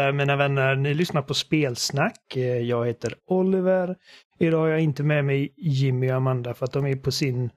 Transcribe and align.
Alla 0.00 0.12
mina 0.12 0.36
vänner, 0.36 0.76
ni 0.76 0.94
lyssnar 0.94 1.22
på 1.22 1.34
Spelsnack. 1.34 2.36
Eh, 2.36 2.42
Jag 2.42 2.86
heter 2.86 3.14
Oliver. 3.26 3.96
Idag 4.38 4.58
har 4.58 4.68
jag 4.68 4.80
inte 4.80 5.02
med 5.02 5.24
mig 5.24 5.54
Jimmy 5.56 6.10
och 6.10 6.14
Amanda 6.16 6.54
för 6.54 6.64
att 6.64 6.72
de 6.72 6.86
är 6.86 6.96
på 6.96 7.10
sin, 7.10 7.50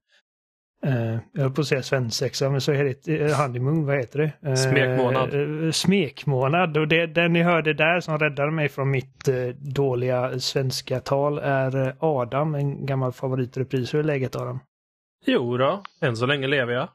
eh, 0.86 1.14
jag 1.34 1.42
höll 1.42 1.52
på 1.52 1.62
att 1.62 1.68
säga 1.68 1.82
svensexa, 1.84 2.50
men 2.50 2.62
så 2.62 2.72
är 2.72 2.84
det 2.84 3.08
eh, 3.22 3.42
honeymoon, 3.42 3.86
vad 3.86 3.98
heter 3.98 4.20
det? 4.20 4.50
Eh, 4.50 4.56
Smekmånad. 4.56 5.64
eh, 5.66 5.72
smekmånad. 5.72 6.78
Och 6.78 6.88
det, 6.88 7.06
den 7.06 7.34
ni 7.34 7.42
hörde 7.44 7.74
där 7.74 8.00
som 8.00 8.20
räddade 8.20 8.52
mig 8.52 8.70
från 8.70 8.92
mitt 8.92 9.28
eh, 9.28 9.36
dåliga 9.76 10.40
svenska 10.40 11.00
tal 11.00 11.38
är 11.40 11.88
eh, 11.88 11.94
Adam, 12.00 12.56
en 12.56 12.86
gammal 12.86 13.12
favoritrepris. 13.12 13.94
Hur 13.94 14.00
är 14.00 14.04
läget 14.04 14.36
Adam? 14.36 14.60
Jo 15.26 15.58
då, 15.58 15.84
än 16.02 16.18
så 16.18 16.26
länge 16.26 16.48
lever 16.48 16.74
jag. 16.74 16.90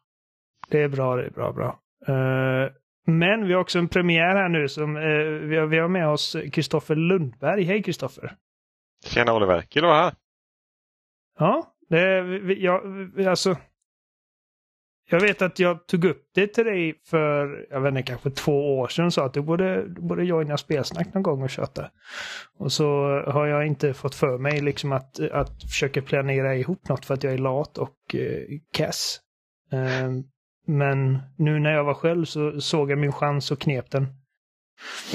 Det 0.71 0.83
är 0.83 0.89
bra, 0.89 1.17
det 1.17 1.25
är 1.27 1.31
bra, 1.31 1.53
bra. 1.53 1.79
Eh, 2.07 2.71
men 3.09 3.47
vi 3.49 3.53
har 3.55 3.61
också 3.61 3.79
en 3.79 3.89
premiär 3.89 4.37
här 4.37 4.49
nu 4.49 4.69
som 4.69 4.97
eh, 4.97 5.03
vi, 5.49 5.57
har, 5.57 5.67
vi 5.67 5.79
har 5.79 5.89
med 5.89 6.09
oss 6.09 6.37
Kristoffer 6.53 6.95
Lundberg. 6.97 7.65
Hej 7.65 7.83
Kristoffer! 7.83 8.37
Tjena 9.07 9.35
Oliver, 9.35 9.63
kul 9.63 9.85
att 9.85 9.89
vara 9.89 10.03
här. 10.03 10.13
Ja, 11.39 11.73
det, 11.89 12.23
vi, 12.23 12.65
jag, 12.65 12.81
vi- 13.17 13.27
alltså. 13.27 13.57
Jag 15.11 15.21
vet 15.21 15.43
att 15.43 15.59
jag 15.59 15.87
tog 15.87 16.05
upp 16.05 16.23
det 16.35 16.47
till 16.47 16.65
dig 16.65 17.01
för, 17.07 17.67
jag 17.71 17.81
vet 17.81 17.89
inte, 17.91 18.03
kanske 18.03 18.31
två 18.31 18.79
år 18.79 18.89
sedan 18.89 19.07
och 19.07 19.13
sa 19.13 19.25
att 19.27 19.35
du 19.35 19.43
borde, 19.43 19.89
du 19.89 20.01
borde 20.01 20.25
joina 20.25 20.57
spelsnack 20.57 21.15
någon 21.15 21.23
gång 21.23 21.43
och 21.43 21.51
köta. 21.51 21.91
Och 22.59 22.73
så 22.73 22.85
har 23.27 23.47
jag 23.47 23.67
inte 23.67 23.95
fått 23.95 24.15
för 24.15 24.39
mig 24.39 24.61
liksom 24.61 24.93
att, 24.93 25.21
att 25.21 25.63
försöka 25.63 26.03
planera 26.03 26.55
ihop 26.57 26.89
något 26.89 27.05
för 27.05 27.15
att 27.15 27.23
jag 27.25 27.33
är 27.33 27.39
lat 27.39 27.79
och 27.79 28.15
eh, 28.15 28.43
kass. 28.73 29.21
Eh, 29.73 30.11
men 30.69 31.19
nu 31.37 31.59
när 31.59 31.73
jag 31.73 31.85
var 31.85 31.95
själv 31.95 32.25
så 32.25 32.61
såg 32.61 32.91
jag 32.91 32.99
min 32.99 33.13
chans 33.13 33.51
och 33.51 33.61
knep 33.61 33.91
den. 33.91 34.07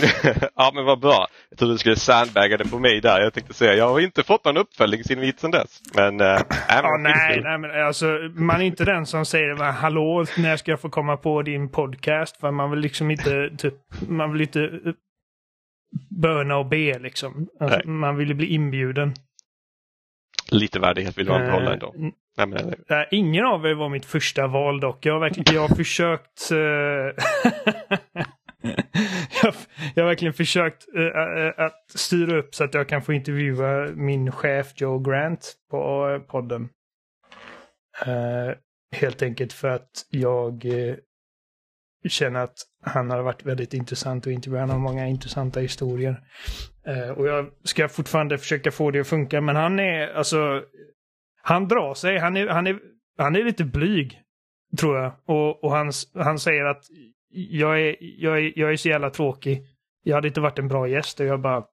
ja 0.56 0.72
men 0.76 0.86
vad 0.86 1.00
bra. 1.00 1.28
Jag 1.50 1.60
trodde 1.60 1.74
du 1.74 1.78
skulle 1.78 1.96
sandbagga 1.96 2.58
det 2.58 2.70
på 2.70 2.80
mig 2.80 3.02
där. 3.02 3.22
Jag 3.22 3.34
tänkte 3.34 3.54
säga, 3.54 3.74
jag 3.76 3.90
har 3.90 4.00
inte 4.00 4.24
fått 4.24 4.46
någon 4.46 4.58
uppföljningsinvit 4.58 5.40
sedan 5.40 5.52
dess. 5.52 5.82
Men, 5.96 6.22
äh, 6.22 6.42
Ja, 6.70 6.98
nej, 7.00 7.42
nej, 7.44 7.58
men 7.58 7.86
alltså 7.86 8.06
man 8.36 8.62
är 8.62 8.66
inte 8.66 8.86
den 8.86 9.06
som 9.06 9.26
säger 9.26 9.54
"Va, 9.54 9.72
hallå, 9.72 10.26
när 10.38 10.58
ska 10.58 10.72
jag 10.72 10.82
få 10.82 10.90
komma 10.90 11.18
på 11.18 11.42
din 11.42 11.70
podcast? 11.70 12.38
För 12.38 12.52
man 12.52 12.72
vill 12.72 12.80
liksom 12.80 13.12
inte, 13.12 13.50
typ, 13.58 13.74
man 14.08 14.32
vill 14.32 14.42
inte 14.42 14.64
eh, 14.64 14.94
böna 16.10 16.58
och 16.58 16.66
be 16.66 17.00
liksom. 17.00 17.48
Alltså, 17.60 17.88
man 17.88 18.16
vill 18.18 18.36
bli 18.36 18.48
inbjuden. 18.48 19.14
Lite 20.52 20.80
värdighet 20.80 21.18
vill 21.18 21.28
man 21.28 21.42
Eh, 21.42 21.48
behålla 21.48 21.74
ändå. 21.74 21.94
Nej, 22.38 22.48
men, 22.48 22.74
nej, 22.90 23.02
eh, 23.02 23.08
ingen 23.12 23.46
av 23.46 23.66
er 23.66 23.74
var 23.74 23.90
mitt 23.90 24.06
första 24.06 24.48
val 24.48 24.80
dock. 24.80 25.06
Jag 25.06 25.14
har 25.14 25.20
verkligen 25.20 25.56
jag 25.56 25.68
har 25.68 25.76
försökt... 25.76 26.52
Eh, 26.52 26.58
jag, 29.44 29.54
jag 29.96 30.04
har 30.04 30.10
verkligen 30.10 30.34
försökt 30.34 30.88
eh, 30.96 31.04
eh, 31.04 31.66
att 31.66 31.92
styra 31.96 32.38
upp 32.38 32.56
så 32.56 32.64
att 32.64 32.74
jag 32.74 32.90
kan 32.90 33.02
få 33.02 33.14
intervjua 33.14 33.88
min 33.96 34.32
chef 34.32 34.74
Joe 34.76 35.00
Grant 35.00 35.54
på 35.72 36.10
eh, 36.10 36.20
podden. 36.20 36.70
Eh, 38.06 38.56
helt 38.96 39.22
enkelt 39.22 39.54
för 39.54 39.68
att 39.68 40.06
jag 40.10 40.66
känner 42.08 42.40
att 42.40 42.56
han 42.86 43.10
har 43.10 43.22
varit 43.22 43.46
väldigt 43.46 43.74
intressant 43.74 44.28
att 44.28 44.34
intervjua. 44.34 44.60
Han 44.60 44.70
har 44.70 44.80
många 44.80 45.08
intressanta 45.08 45.60
historier. 45.60 46.22
Och 47.16 47.28
jag 47.28 47.50
ska 47.64 47.90
fortfarande 47.90 48.38
försöka 48.38 48.72
få 48.72 48.92
det 48.92 49.00
att 49.00 49.08
funka, 49.08 49.42
men 49.42 49.56
han 49.56 49.80
är 49.80 50.14
alltså... 50.14 50.64
Han 51.46 51.68
drar 51.68 51.94
sig. 51.94 52.18
Han 52.20 52.38
är, 52.38 52.48
han 52.48 52.68
är, 52.68 52.80
han 53.18 53.36
är 53.36 53.44
lite 53.44 53.64
blyg, 53.64 54.22
tror 54.80 54.98
jag. 54.98 55.12
Och, 55.26 55.64
och 55.64 55.72
han, 55.72 55.92
han 56.16 56.40
säger 56.40 56.66
att 56.66 56.84
jag 57.30 57.82
är, 57.82 57.96
jag, 58.00 58.38
är, 58.40 58.54
jag 58.60 58.74
är 58.74 58.78
så 58.78 58.90
jävla 58.90 59.10
tråkig. 59.10 59.66
Jag 60.04 60.16
hade 60.16 60.28
inte 60.28 60.42
varit 60.42 60.60
en 60.60 60.68
bra 60.68 60.88
gäst 60.88 61.20
och 61.20 61.26
jag 61.26 61.40
bara... 61.42 61.64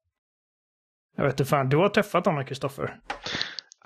Jag 1.17 1.25
vet 1.25 1.33
inte 1.41 1.45
fan, 1.51 1.69
du 1.69 1.77
har 1.77 1.89
träffat 1.89 2.27
honom 2.27 2.45
Kristoffer. 2.45 3.01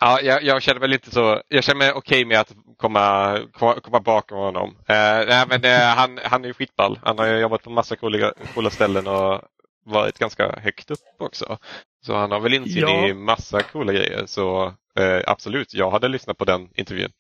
ja, 0.01 0.21
jag, 0.21 0.43
jag 0.43 0.63
känner 0.63 0.81
väl 0.81 0.93
inte 0.93 1.11
så. 1.11 1.43
Jag 1.49 1.65
känner 1.65 1.79
mig 1.79 1.93
okej 1.93 2.25
med 2.25 2.41
att 2.41 2.55
komma, 2.77 3.39
komma, 3.53 3.75
komma 3.81 4.01
bakom 4.01 4.39
honom. 4.39 4.69
Eh, 4.89 5.27
nej, 5.29 5.45
men, 5.49 5.65
eh, 5.65 5.97
han, 5.97 6.19
han 6.25 6.45
är 6.45 6.49
ju 6.49 6.55
skitball. 6.55 6.99
Han 7.03 7.19
har 7.19 7.27
ju 7.27 7.39
jobbat 7.39 7.63
på 7.63 7.71
massa 7.71 7.97
coola, 7.97 8.33
coola 8.55 8.71
ställen 8.71 9.07
och 9.07 9.41
varit 9.87 10.19
ganska 10.19 10.53
högt 10.61 10.91
upp 10.91 10.99
också. 11.19 11.59
Så 12.07 12.15
han 12.17 12.31
har 12.31 12.41
väl 12.41 12.55
insyn 12.55 12.83
Ja. 12.83 13.09
i 13.09 13.15
massa 13.15 13.63
coola 13.63 13.93
grejer. 13.93 14.27
Så 14.27 14.75
eh, 14.99 15.23
absolut, 15.27 15.75
jag 15.75 15.91
hade 15.91 16.09
lyssnat 16.09 16.39
på 16.39 16.45
den 16.45 16.69
intervjun. 16.75 17.11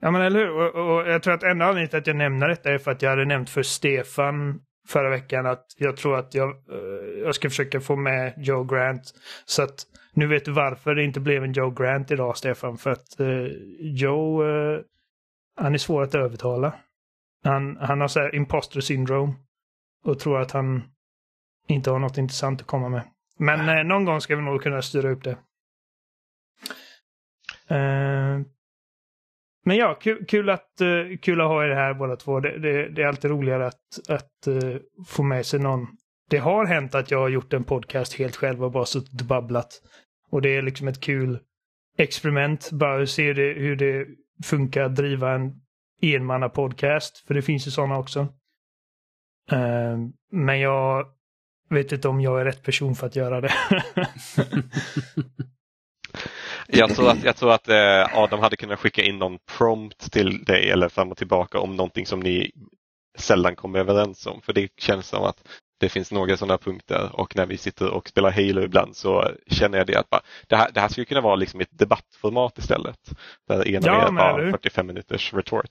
Ja 0.00 0.10
men 0.10 0.22
eller 0.22 0.38
hur? 0.38 0.50
Och, 0.50 0.96
och 0.96 1.08
jag 1.08 1.22
tror 1.22 1.34
att 1.34 1.42
enda 1.42 1.64
anledningen 1.64 1.88
till 1.88 1.98
att 1.98 2.06
jag 2.06 2.16
nämner 2.16 2.48
detta 2.48 2.70
är 2.70 2.78
för 2.78 2.90
att 2.90 3.02
jag 3.02 3.10
hade 3.10 3.24
nämnt 3.24 3.50
för 3.50 3.62
Stefan 3.62 4.60
förra 4.88 5.10
veckan 5.10 5.46
att 5.46 5.66
jag 5.76 5.96
tror 5.96 6.18
att 6.18 6.34
jag, 6.34 6.48
eh, 6.48 7.22
jag 7.22 7.34
ska 7.34 7.48
försöka 7.48 7.80
få 7.80 7.96
med 7.96 8.34
Joe 8.36 8.64
Grant. 8.64 9.14
Så 9.44 9.62
att 9.62 9.86
nu 10.14 10.26
vet 10.26 10.44
du 10.44 10.52
varför 10.52 10.94
det 10.94 11.04
inte 11.04 11.20
blev 11.20 11.44
en 11.44 11.52
Joe 11.52 11.70
Grant 11.70 12.10
idag 12.10 12.36
Stefan. 12.36 12.78
För 12.78 12.90
att 12.90 13.20
eh, 13.20 13.46
Joe, 13.80 14.44
eh, 14.44 14.80
han 15.56 15.74
är 15.74 15.78
svår 15.78 16.02
att 16.02 16.14
övertala. 16.14 16.74
Han, 17.44 17.76
han 17.76 18.00
har 18.00 18.08
så 18.08 18.20
här 18.20 18.34
imposter 18.34 18.80
syndrome. 18.80 19.34
Och 20.04 20.18
tror 20.18 20.40
att 20.40 20.52
han 20.52 20.82
inte 21.68 21.90
har 21.90 21.98
något 21.98 22.18
intressant 22.18 22.60
att 22.60 22.66
komma 22.66 22.88
med. 22.88 23.02
Men 23.38 23.68
eh, 23.68 23.84
någon 23.84 24.04
gång 24.04 24.20
ska 24.20 24.36
vi 24.36 24.42
nog 24.42 24.62
kunna 24.62 24.82
styra 24.82 25.10
upp 25.10 25.24
det. 25.24 25.36
Eh, 27.68 28.40
men 29.64 29.76
ja, 29.76 29.94
kul, 29.94 30.24
kul, 30.28 30.50
att, 30.50 30.80
eh, 30.80 31.18
kul 31.22 31.40
att 31.40 31.46
ha 31.46 31.64
er 31.64 31.70
här 31.70 31.94
båda 31.94 32.16
två. 32.16 32.40
Det, 32.40 32.58
det, 32.58 32.88
det 32.88 33.02
är 33.02 33.06
alltid 33.06 33.30
roligare 33.30 33.66
att, 33.66 34.08
att 34.08 34.46
eh, 34.46 34.80
få 35.06 35.22
med 35.22 35.46
sig 35.46 35.60
någon. 35.60 35.86
Det 36.30 36.38
har 36.38 36.66
hänt 36.66 36.94
att 36.94 37.10
jag 37.10 37.18
har 37.18 37.28
gjort 37.28 37.52
en 37.52 37.64
podcast 37.64 38.14
helt 38.14 38.36
själv 38.36 38.64
och 38.64 38.72
bara 38.72 38.84
suttit 38.84 39.20
och 39.20 39.26
babblat. 39.26 39.68
Och 40.30 40.42
det 40.42 40.56
är 40.56 40.62
liksom 40.62 40.88
ett 40.88 41.00
kul 41.00 41.38
experiment. 41.98 42.70
Bara 42.72 43.06
se 43.06 43.32
det, 43.32 43.52
hur 43.52 43.76
det 43.76 44.06
funkar 44.44 44.82
att 44.82 44.96
driva 44.96 45.34
en 45.34 45.52
enmanna-podcast. 46.02 47.26
För 47.26 47.34
det 47.34 47.42
finns 47.42 47.66
ju 47.66 47.70
sådana 47.70 47.98
också. 47.98 48.28
Men 50.32 50.60
jag 50.60 51.06
vet 51.70 51.92
inte 51.92 52.08
om 52.08 52.20
jag 52.20 52.40
är 52.40 52.44
rätt 52.44 52.62
person 52.62 52.94
för 52.94 53.06
att 53.06 53.16
göra 53.16 53.40
det. 53.40 53.52
Jag 56.68 56.94
tror 56.96 57.10
att, 57.10 57.24
jag 57.24 57.36
tror 57.36 57.52
att 57.52 57.68
eh, 57.68 58.18
Adam 58.18 58.40
hade 58.40 58.56
kunnat 58.56 58.78
skicka 58.78 59.02
in 59.02 59.18
någon 59.18 59.38
prompt 59.58 60.12
till 60.12 60.44
dig 60.44 60.70
eller 60.70 60.88
fram 60.88 61.10
och 61.10 61.16
tillbaka 61.16 61.58
om 61.58 61.76
någonting 61.76 62.06
som 62.06 62.20
ni 62.20 62.50
sällan 63.18 63.56
kommer 63.56 63.78
överens 63.78 64.26
om. 64.26 64.40
För 64.40 64.52
det 64.52 64.68
känns 64.80 65.08
som 65.08 65.24
att 65.24 65.48
det 65.80 65.88
finns 65.88 66.12
några 66.12 66.36
sådana 66.36 66.58
punkter 66.58 67.10
och 67.12 67.36
när 67.36 67.46
vi 67.46 67.56
sitter 67.56 67.90
och 67.90 68.08
spelar 68.08 68.30
Halo 68.30 68.62
ibland 68.62 68.96
så 68.96 69.30
känner 69.46 69.78
jag 69.78 69.86
det 69.86 69.96
att 69.96 70.10
bara, 70.10 70.20
det, 70.48 70.56
här, 70.56 70.70
det 70.74 70.80
här 70.80 70.88
skulle 70.88 71.04
kunna 71.04 71.20
vara 71.20 71.36
liksom 71.36 71.60
ett 71.60 71.78
debattformat 71.78 72.58
istället. 72.58 72.98
Där 73.48 73.68
ena 73.68 73.86
Ja, 73.86 74.06
hur? 74.06 74.16
bara 74.16 74.50
45 74.50 74.86
minuters 74.86 75.34
retort. 75.34 75.70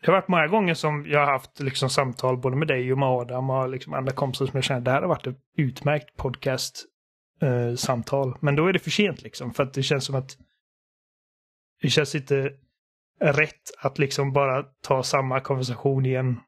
Det 0.00 0.06
har 0.10 0.12
varit 0.18 0.28
många 0.28 0.46
gånger 0.46 0.74
som 0.74 1.06
jag 1.08 1.20
har 1.20 1.32
haft 1.32 1.60
liksom 1.60 1.90
samtal 1.90 2.36
både 2.36 2.56
med 2.56 2.68
dig 2.68 2.92
och 2.92 2.98
med 2.98 3.08
Adam 3.08 3.50
och 3.50 3.68
liksom 3.68 3.94
andra 3.94 4.12
kompisar 4.12 4.46
som 4.46 4.56
jag 4.56 4.64
känner 4.64 4.80
det 4.80 4.90
här 4.90 5.00
har 5.00 5.08
varit 5.08 5.26
ett 5.26 5.38
utmärkt 5.56 6.16
podcast 6.16 6.84
eh, 7.44 7.74
samtal. 7.74 8.38
Men 8.40 8.56
då 8.56 8.66
är 8.66 8.72
det 8.72 8.78
för 8.78 8.90
sent 8.90 9.22
liksom 9.22 9.54
för 9.54 9.62
att 9.62 9.74
det 9.74 9.82
känns 9.82 10.04
som 10.04 10.14
att 10.14 10.38
det 11.82 11.88
känns 11.90 12.14
inte 12.14 12.52
rätt 13.20 13.70
att 13.78 13.98
liksom 13.98 14.32
bara 14.32 14.62
ta 14.62 15.02
samma 15.02 15.40
konversation 15.40 16.06
igen. 16.06 16.40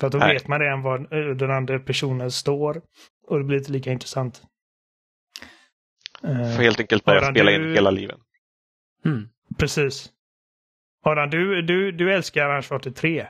För 0.00 0.06
att 0.06 0.12
då 0.12 0.18
Nej. 0.18 0.34
vet 0.34 0.48
man 0.48 0.60
redan 0.60 0.82
var 0.82 0.98
eh, 1.14 1.36
den 1.36 1.50
andra 1.50 1.78
personen 1.78 2.30
står 2.30 2.82
och 3.26 3.38
det 3.38 3.44
blir 3.44 3.58
inte 3.58 3.72
lika 3.72 3.92
intressant. 3.92 4.42
Eh, 6.22 6.56
Får 6.56 6.62
helt 6.62 6.80
enkelt 6.80 7.04
börja 7.04 7.20
Adam, 7.20 7.34
spela 7.34 7.50
du- 7.50 7.56
in 7.68 7.74
hela 7.74 7.90
livet. 7.90 8.18
Mm. 9.04 9.28
Precis. 9.58 10.10
Adam, 11.04 11.30
du, 11.30 11.62
du, 11.62 11.92
du 11.92 12.12
älskar 12.14 12.56
Uncharted 12.56 12.96
3. 12.96 13.28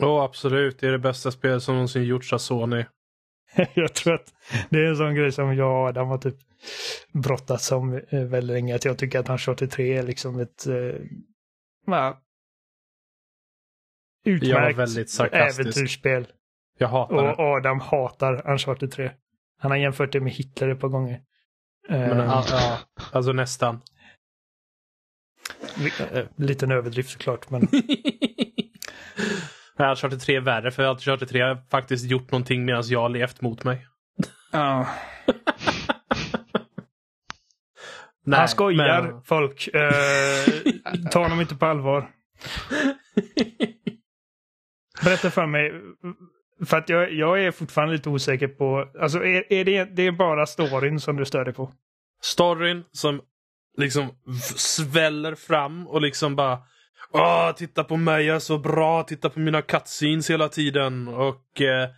Åh, 0.00 0.22
absolut. 0.24 0.78
Det 0.78 0.86
är 0.88 0.92
det 0.92 0.98
bästa 0.98 1.30
spel 1.30 1.60
som 1.60 1.74
någonsin 1.74 2.04
gjorts 2.04 2.32
av 2.32 2.38
Sony. 2.38 2.84
jag 3.74 3.94
tror 3.94 4.14
att 4.14 4.34
det 4.70 4.78
är 4.78 4.84
en 4.84 4.96
sån 4.96 5.14
grej 5.14 5.32
som 5.32 5.56
jag 5.56 5.80
och 5.82 5.88
Adam 5.88 6.08
har 6.08 6.18
typ 6.18 6.36
brottats 7.12 7.72
om 7.72 8.00
eh, 8.08 8.24
väldigt 8.24 8.54
länge. 8.54 8.74
Att 8.74 8.84
jag 8.84 8.98
tycker 8.98 9.18
att 9.18 9.28
Uncharted 9.28 9.70
3 9.70 9.98
är 9.98 10.02
liksom 10.02 10.40
ett 10.40 10.66
eh, 10.66 11.00
var 11.86 12.16
utmärkt 14.24 15.20
äventyrsspel. 15.32 16.26
Jag 16.78 16.88
hatar 16.88 17.14
Och 17.16 17.22
det. 17.22 17.34
Adam 17.38 17.80
hatar 17.80 18.50
Uncharted 18.50 18.92
3. 18.92 19.12
Han 19.58 19.70
har 19.70 19.78
jämfört 19.78 20.12
det 20.12 20.20
med 20.20 20.32
Hitler 20.32 20.68
ett 20.68 20.80
par 20.80 20.88
gånger. 20.88 21.22
Men, 21.88 22.18
ja, 22.18 22.44
ja, 22.50 22.78
alltså 23.12 23.32
nästan. 23.32 23.80
eh, 26.12 26.26
liten 26.36 26.70
överdrift 26.70 27.10
såklart, 27.10 27.50
men 27.50 27.62
Har 29.88 29.96
kört 29.96 30.20
3 30.20 30.36
är 30.36 30.40
värre 30.40 30.70
för 30.70 30.94
kört 30.98 31.28
3 31.28 31.40
har 31.40 31.58
faktiskt 31.70 32.04
gjort 32.10 32.30
någonting 32.30 32.64
medan 32.64 32.82
jag 32.86 33.00
har 33.00 33.08
levt 33.08 33.40
mot 33.40 33.64
mig. 33.64 33.86
ja. 34.52 34.86
Nej, 38.24 38.38
han 38.38 38.48
skojar, 38.48 39.02
men- 39.02 39.22
folk. 39.22 39.68
Eh, 39.74 40.44
ta 41.10 41.22
honom 41.22 41.40
inte 41.40 41.54
på 41.56 41.66
allvar. 41.66 42.10
Berätta 45.04 45.30
för 45.30 45.46
mig, 45.46 45.72
För 46.66 46.76
att 46.76 46.88
jag, 46.88 47.12
jag 47.12 47.44
är 47.44 47.50
fortfarande 47.50 47.94
lite 47.94 48.08
osäker 48.08 48.48
på, 48.48 48.88
alltså 49.00 49.18
är, 49.24 49.52
är 49.52 49.64
det, 49.64 49.84
det 49.84 50.02
är 50.06 50.12
bara 50.12 50.46
storyn 50.46 51.00
som 51.00 51.16
du 51.16 51.24
stör 51.24 51.44
dig 51.44 51.54
på? 51.54 51.72
Storyn 52.22 52.84
som 52.92 53.20
liksom 53.78 54.08
sväller 54.56 55.34
fram 55.34 55.86
och 55.86 56.02
liksom 56.02 56.36
bara 56.36 56.58
Åh, 57.14 57.52
titta 57.56 57.84
på 57.84 57.96
mig, 57.96 58.24
jag 58.24 58.36
är 58.36 58.40
så 58.40 58.58
bra, 58.58 59.02
titta 59.02 59.30
på 59.30 59.40
mina 59.40 59.62
cutscenes 59.62 60.30
hela 60.30 60.48
tiden. 60.48 61.08
Och 61.08 61.60
eh, 61.60 61.88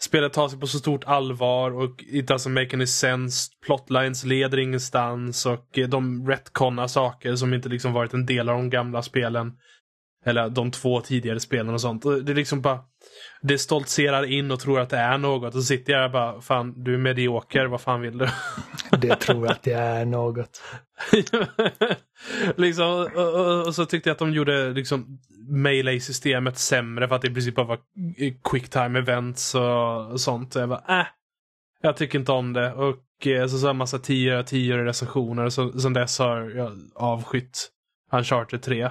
spelet 0.00 0.32
tar 0.32 0.48
sig 0.48 0.60
på 0.60 0.66
så 0.66 0.78
stort 0.78 1.04
allvar 1.04 1.70
och 1.70 2.04
it 2.08 2.30
doesn't 2.30 2.62
make 2.62 2.76
any 2.76 2.86
sense. 2.86 3.50
Plotlines 3.66 4.24
leder 4.24 4.58
ingenstans 4.58 5.46
och 5.46 5.78
eh, 5.78 5.88
de 5.88 6.28
retconnar 6.28 6.86
saker 6.86 7.36
som 7.36 7.54
inte 7.54 7.68
liksom 7.68 7.92
varit 7.92 8.14
en 8.14 8.26
del 8.26 8.48
av 8.48 8.56
de 8.56 8.70
gamla 8.70 9.02
spelen. 9.02 9.52
Eller 10.24 10.48
de 10.48 10.70
två 10.70 11.00
tidigare 11.00 11.40
spelen 11.40 11.74
och 11.74 11.80
sånt. 11.80 12.04
Och 12.04 12.24
Det 12.24 12.32
är 12.32 12.36
liksom 12.36 12.60
bara 12.60 12.80
Det 13.42 13.58
stoltserar 13.58 14.24
in 14.24 14.50
och 14.50 14.60
tror 14.60 14.80
att 14.80 14.90
det 14.90 14.96
är 14.96 15.18
något. 15.18 15.54
Och 15.54 15.60
så 15.60 15.66
sitter 15.66 15.92
jag 15.92 16.12
bara, 16.12 16.40
fan 16.40 16.84
du 16.84 16.94
är 16.94 16.98
medioker, 16.98 17.66
vad 17.66 17.80
fan 17.80 18.00
vill 18.00 18.18
du? 18.18 18.28
Det 18.98 19.16
tror 19.16 19.50
att 19.50 19.62
det 19.62 19.72
är 19.72 20.04
något. 20.04 20.62
liksom, 22.56 23.08
och, 23.14 23.34
och, 23.34 23.66
och 23.66 23.74
så 23.74 23.86
tyckte 23.86 24.08
jag 24.08 24.12
att 24.12 24.18
de 24.18 24.32
gjorde 24.32 24.70
liksom 24.70 25.18
melee-systemet 25.48 26.58
sämre 26.58 27.08
för 27.08 27.16
att 27.16 27.22
det 27.22 27.28
i 27.28 27.34
princip 27.34 27.54
bara 27.54 27.66
var 27.66 27.78
quick 28.50 28.68
time 28.68 28.98
events 28.98 29.54
och 29.54 30.20
sånt. 30.20 30.54
Jag 30.54 30.68
bara, 30.68 31.00
äh, 31.00 31.06
jag 31.82 31.96
tycker 31.96 32.18
inte 32.18 32.32
om 32.32 32.52
det. 32.52 32.72
Och 32.72 33.26
eh, 33.26 33.46
så 33.46 33.58
så 33.58 33.68
en 33.68 33.76
massa 33.76 33.98
10 33.98 34.42
10 34.42 34.84
recensioner 34.84 35.44
och 35.44 35.52
så, 35.52 35.80
sen 35.80 35.92
dess 35.92 36.18
har 36.18 36.50
jag 36.50 36.72
avskytt 36.94 37.70
Uncharted 38.12 38.62
3. 38.62 38.90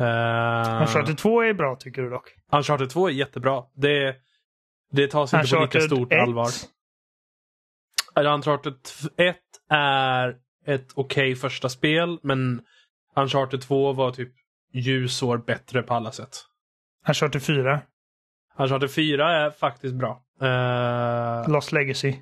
Uh, 0.00 0.82
Uncharted 0.82 1.18
2 1.18 1.42
är 1.42 1.52
bra 1.52 1.76
tycker 1.76 2.02
du 2.02 2.10
dock. 2.10 2.34
Uncharted 2.52 2.90
2 2.90 3.08
är 3.08 3.12
jättebra. 3.12 3.62
Det, 3.74 4.16
det 4.92 5.10
tas 5.10 5.34
inte 5.34 5.56
på 5.56 5.62
lika 5.62 5.80
stort 5.80 6.12
1, 6.12 6.18
allvar. 6.18 6.48
Uncharted 8.16 8.74
1 9.16 9.36
är 9.70 10.36
ett 10.66 10.88
okej 10.94 11.34
första 11.34 11.68
spel, 11.68 12.18
men 12.22 12.62
Uncharted 13.16 13.62
2 13.62 13.92
var 13.92 14.10
typ 14.10 14.32
ljusår 14.72 15.38
bättre 15.38 15.82
på 15.82 15.94
alla 15.94 16.12
sätt. 16.12 16.36
Uncharted 17.08 17.42
4, 17.42 17.80
Uncharted 18.58 18.90
4 18.90 19.32
är 19.32 19.50
faktiskt 19.50 19.94
bra. 19.94 20.22
Uh, 20.42 21.52
Lost 21.52 21.72
Legacy. 21.72 22.14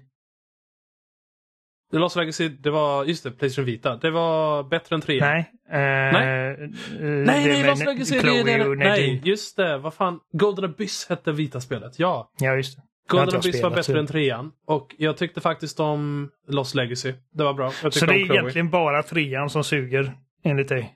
Lost 1.93 2.17
Legacy, 2.17 2.49
det 2.49 2.71
var, 2.71 3.05
just 3.05 3.25
det, 3.25 3.31
Playstation 3.31 3.65
Vita. 3.67 3.97
Det 3.97 4.11
var 4.11 4.63
bättre 4.63 4.95
än 4.97 5.01
3. 5.01 5.21
Nej. 5.21 5.53
eh, 5.71 5.79
Nej. 5.79 6.53
eh, 6.53 6.59
nej, 7.01 7.45
det 7.45 7.53
nej 7.53 7.67
Lost 7.67 7.85
Legacy, 7.85 8.15
det 8.15 8.21
Chloe 8.21 8.43
det. 8.59 8.69
och 8.69 8.77
Nej, 8.79 9.23
just 9.25 9.57
det. 9.57 9.79
Vad 9.79 9.95
fan. 9.95 10.21
Golden 10.33 10.65
Abyss 10.65 11.07
hette 11.09 11.33
Vita-spelet. 11.33 11.99
Ja. 11.99 12.31
Ja, 12.41 12.55
just 12.57 12.77
det. 12.77 12.83
Det 12.83 13.17
Golden 13.17 13.37
Abyss 13.37 13.63
var 13.63 13.71
bättre 13.71 13.83
så- 13.83 13.97
än 13.99 14.07
trean. 14.07 14.53
Och 14.67 14.95
jag 14.99 15.17
tyckte 15.17 15.41
faktiskt 15.41 15.81
om 15.81 16.31
Lost 16.49 16.75
Legacy. 16.75 17.15
Det 17.33 17.45
var 17.45 17.55
bra. 17.55 17.71
Så 17.71 17.89
det 18.07 18.15
är 18.15 18.31
egentligen 18.33 18.71
bara 18.71 19.03
trean 19.03 19.51
som 19.51 19.65
suger, 19.65 20.13
enligt 20.45 20.69
dig? 20.69 20.95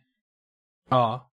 Ja. 0.91 1.31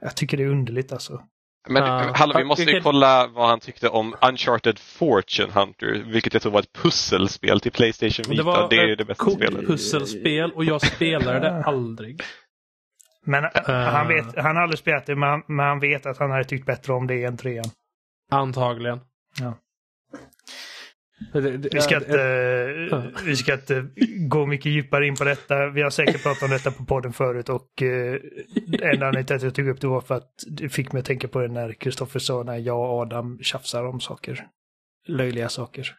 Jag 0.00 0.16
tycker 0.16 0.36
det 0.36 0.42
är 0.42 0.48
underligt 0.48 0.92
alltså. 0.92 1.22
Men 1.68 1.82
Ja. 1.82 2.12
hallå, 2.14 2.34
vi 2.38 2.44
måste 2.44 2.62
ju 2.62 2.80
kolla 2.80 3.26
vad 3.26 3.48
han 3.48 3.60
tyckte 3.60 3.88
om 3.88 4.14
Uncharted 4.30 4.78
Fortune 4.78 5.52
Hunter, 5.52 6.04
vilket 6.06 6.32
jag 6.32 6.42
tror 6.42 6.52
var 6.52 6.60
ett 6.60 6.72
pusselspel 6.72 7.60
till 7.60 7.72
Playstation 7.72 8.24
Vita. 8.30 8.42
Det 8.42 8.46
var 8.46 8.68
Det 8.70 8.76
är 8.76 8.96
det 8.96 9.04
bästa 9.04 9.24
coolt 9.24 9.36
spelet. 9.36 9.66
pusselspel 9.66 10.52
och 10.52 10.64
jag 10.64 10.80
spelade 10.86 11.40
det 11.40 11.62
aldrig. 11.66 12.22
Men 13.26 13.44
Eh. 13.44 13.50
han, 13.74 14.08
vet, 14.08 14.36
han 14.36 14.56
har 14.56 14.62
aldrig 14.62 14.78
spelat 14.78 15.06
det, 15.06 15.16
men 15.16 15.28
han, 15.28 15.42
men 15.48 15.66
han 15.66 15.80
vet 15.80 16.06
att 16.06 16.18
han 16.18 16.30
hade 16.30 16.44
tyckt 16.44 16.66
bättre 16.66 16.92
om 16.92 17.06
det 17.06 17.24
än 17.24 17.36
trean. 17.36 17.64
Antagligen. 18.30 19.00
Ja. 19.40 19.54
Vi 21.72 21.80
ska, 21.80 21.96
inte, 21.96 23.12
vi 23.26 23.36
ska 23.36 23.54
inte 23.54 23.86
gå 24.28 24.46
mycket 24.46 24.72
djupare 24.72 25.06
in 25.06 25.16
på 25.16 25.24
detta. 25.24 25.68
Vi 25.70 25.82
har 25.82 25.90
säkert 25.90 26.22
pratat 26.22 26.42
om 26.42 26.50
detta 26.50 26.70
på 26.70 26.84
podden 26.84 27.12
förut 27.12 27.48
och 27.48 27.82
eh, 27.82 28.14
enda 28.82 29.06
anledningen 29.06 29.26
till 29.26 29.36
att 29.36 29.42
jag 29.42 29.54
tog 29.54 29.68
upp 29.68 29.80
det 29.80 29.86
var 29.86 30.00
för 30.00 30.14
att 30.14 30.30
det 30.50 30.68
fick 30.68 30.92
mig 30.92 31.00
att 31.00 31.06
tänka 31.06 31.28
på 31.28 31.40
det 31.40 31.48
när 31.48 31.72
Kristoffer 31.72 32.18
sa 32.20 32.42
när 32.42 32.56
jag 32.58 32.78
och 32.78 32.98
Adam 33.00 33.38
tjafsar 33.42 33.84
om 33.84 34.00
saker. 34.00 34.46
Löjliga 35.06 35.48
saker. 35.48 35.94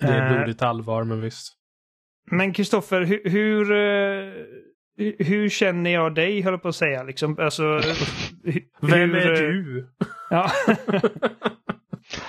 Det 0.00 0.06
är 0.06 0.30
Eh, 0.30 0.36
blodigt 0.36 0.62
allvar, 0.62 1.04
men 1.04 1.20
visst. 1.20 1.54
Men 2.30 2.52
Kristoffer, 2.52 3.00
hur, 3.00 3.30
hur, 3.30 3.72
eh, 3.72 4.32
hur- 4.96 5.24
hur 5.24 5.48
känner 5.48 5.90
jag 5.90 6.14
dig, 6.14 6.40
höll 6.40 6.52
jag 6.52 6.62
på 6.62 6.68
att 6.68 6.76
säga. 6.76 7.02
Liksom, 7.02 7.38
alltså, 7.38 7.62
hu- 7.62 8.62
Vem 8.82 9.10
hur, 9.10 9.16
är 9.16 9.42
du? 9.42 9.88
Ja. 10.30 10.50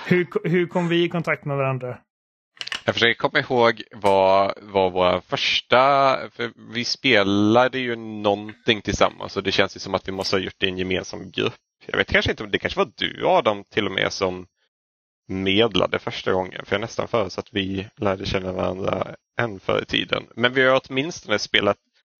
hur, 0.06 0.48
hur 0.48 0.66
kom 0.66 0.88
vi 0.88 1.04
i 1.04 1.08
kontakt 1.08 1.44
med 1.44 1.56
varandra? 1.56 1.98
Jag 2.84 2.94
försöker 2.94 3.14
komma 3.14 3.38
ihåg 3.38 3.82
vad, 3.92 4.54
vad 4.62 4.92
vår 4.92 5.20
första, 5.20 6.16
för 6.30 6.52
vi 6.74 6.84
spelade 6.84 7.78
ju 7.78 7.96
någonting 7.96 8.82
tillsammans 8.82 9.36
och 9.36 9.42
det 9.42 9.52
känns 9.52 9.76
ju 9.76 9.80
som 9.80 9.94
att 9.94 10.08
vi 10.08 10.12
måste 10.12 10.36
ha 10.36 10.40
gjort 10.40 10.54
det 10.58 10.66
i 10.66 10.70
en 10.70 10.78
gemensam 10.78 11.30
grupp. 11.30 11.54
Jag 11.86 11.96
vet 11.96 12.12
kanske 12.12 12.30
inte 12.30 12.46
det 12.46 12.58
kanske 12.58 12.78
var 12.78 12.90
du 12.96 13.26
Adam 13.26 13.64
till 13.64 13.86
och 13.86 13.92
med 13.92 14.12
som 14.12 14.46
medlade 15.28 15.98
första 15.98 16.32
gången. 16.32 16.64
För 16.64 16.74
jag 16.74 16.80
nästan 16.80 17.08
för 17.08 17.26
att 17.26 17.48
vi 17.52 17.88
lärde 17.96 18.26
känna 18.26 18.52
varandra 18.52 19.14
än 19.40 19.60
förr 19.60 19.82
i 19.82 19.86
tiden. 19.86 20.26
Men 20.36 20.52
vi 20.52 20.62
har 20.62 20.80
åtminstone 20.84 21.38
spelat, 21.38 21.76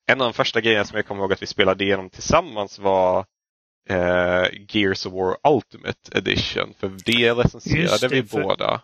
en 0.07 0.21
av 0.21 0.27
de 0.27 0.33
första 0.33 0.61
grejerna 0.61 0.85
som 0.85 0.97
jag 0.97 1.07
kommer 1.07 1.23
ihåg 1.23 1.33
att 1.33 1.43
vi 1.43 1.47
spelade 1.47 1.85
igenom 1.85 2.11
tillsammans 2.11 2.79
var 2.79 3.25
eh, 3.91 4.47
Gears 4.69 5.07
of 5.07 5.13
War 5.13 5.37
Ultimate 5.55 6.19
Edition. 6.19 6.75
För 6.81 6.89
det 7.05 7.35
recenserade 7.35 8.09
det, 8.09 8.09
vi 8.09 8.23
för- 8.29 8.43
båda. 8.43 8.81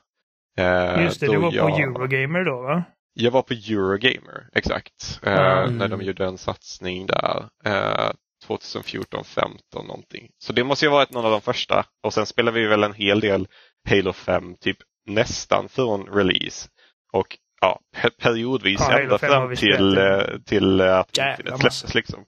Eh, 0.58 1.02
Just 1.04 1.20
det, 1.20 1.26
du 1.26 1.36
var 1.36 1.50
på 1.50 1.56
jag- 1.56 1.80
Eurogamer 1.80 2.44
då 2.44 2.62
va? 2.62 2.84
jag 3.14 3.30
var 3.30 3.42
på 3.42 3.54
Eurogamer, 3.54 4.48
exakt. 4.54 5.20
Eh, 5.22 5.32
Mm. 5.62 5.78
När 5.78 5.88
de 5.88 6.02
gjorde 6.02 6.26
en 6.26 6.38
satsning 6.38 7.06
där. 7.06 7.44
Eh, 7.64 8.10
2014, 8.46 9.24
15 9.24 9.86
någonting. 9.86 10.28
Så 10.38 10.52
det 10.52 10.64
måste 10.64 10.84
ju 10.84 10.88
ha 10.90 10.96
varit 10.96 11.10
någon 11.12 11.24
av 11.24 11.30
de 11.30 11.40
första. 11.40 11.84
Och 12.02 12.14
sen 12.14 12.26
spelade 12.26 12.60
vi 12.60 12.66
väl 12.66 12.82
en 12.84 12.92
hel 12.94 13.20
del 13.20 13.48
Halo 13.88 14.12
5, 14.12 14.54
typ 14.60 14.76
nästan 15.06 15.68
från 15.68 16.06
release. 16.06 16.68
Och 17.12 17.38
ja, 17.60 17.80
pe- 17.96 18.10
periodvis 18.22 18.80
Ja, 18.80 18.98
ända 18.98 19.18
5 19.18 19.30
har 19.32 19.46
fram 19.46 19.56
till, 19.56 19.98
eh, 19.98 20.38
till 20.46 20.80
att 20.80 21.16
Jävla 21.18 21.56
släpptes 21.58 21.94
liksom. 21.94 22.24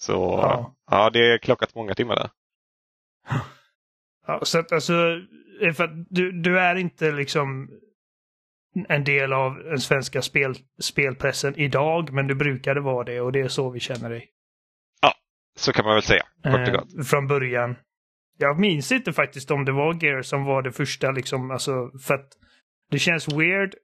Så 0.00 0.12
Ja. 0.12 0.74
ja. 0.90 1.10
det 1.10 1.32
är 1.32 1.38
klockat 1.38 1.74
många 1.74 1.94
timmar 1.94 2.16
där. 2.16 2.30
Ja, 4.26 4.40
så 4.42 4.58
att 4.58 4.72
alltså, 4.72 4.92
för 5.74 5.84
att 5.84 5.90
du, 6.10 6.32
du 6.32 6.58
är 6.58 6.74
inte 6.74 7.12
liksom 7.12 7.70
en 8.88 9.04
del 9.04 9.32
av 9.32 9.54
den 9.54 9.80
svenska 9.80 10.22
spel, 10.22 10.54
spelpressen 10.80 11.56
idag, 11.56 12.12
men 12.12 12.26
du 12.26 12.34
brukade 12.34 12.80
vara 12.80 13.04
det 13.04 13.20
och 13.20 13.32
det 13.32 13.40
är 13.40 13.48
så 13.48 13.70
vi 13.70 13.80
känner 13.80 14.10
dig. 14.10 14.30
Så 15.60 15.72
kan 15.72 15.84
man 15.84 15.94
väl 15.94 16.02
säga. 16.02 16.26
Eh, 16.44 17.02
från 17.04 17.26
början. 17.26 17.76
Jag 18.38 18.60
minns 18.60 18.92
inte 18.92 19.12
faktiskt 19.12 19.50
om 19.50 19.64
det 19.64 19.72
var 19.72 20.04
Gear 20.04 20.22
som 20.22 20.44
var 20.44 20.62
det 20.62 20.72
första 20.72 21.10
liksom, 21.10 21.50
alltså 21.50 21.90
för 22.06 22.14
att 22.14 22.28
det 22.90 22.98
känns 22.98 23.28
weird 23.28 23.74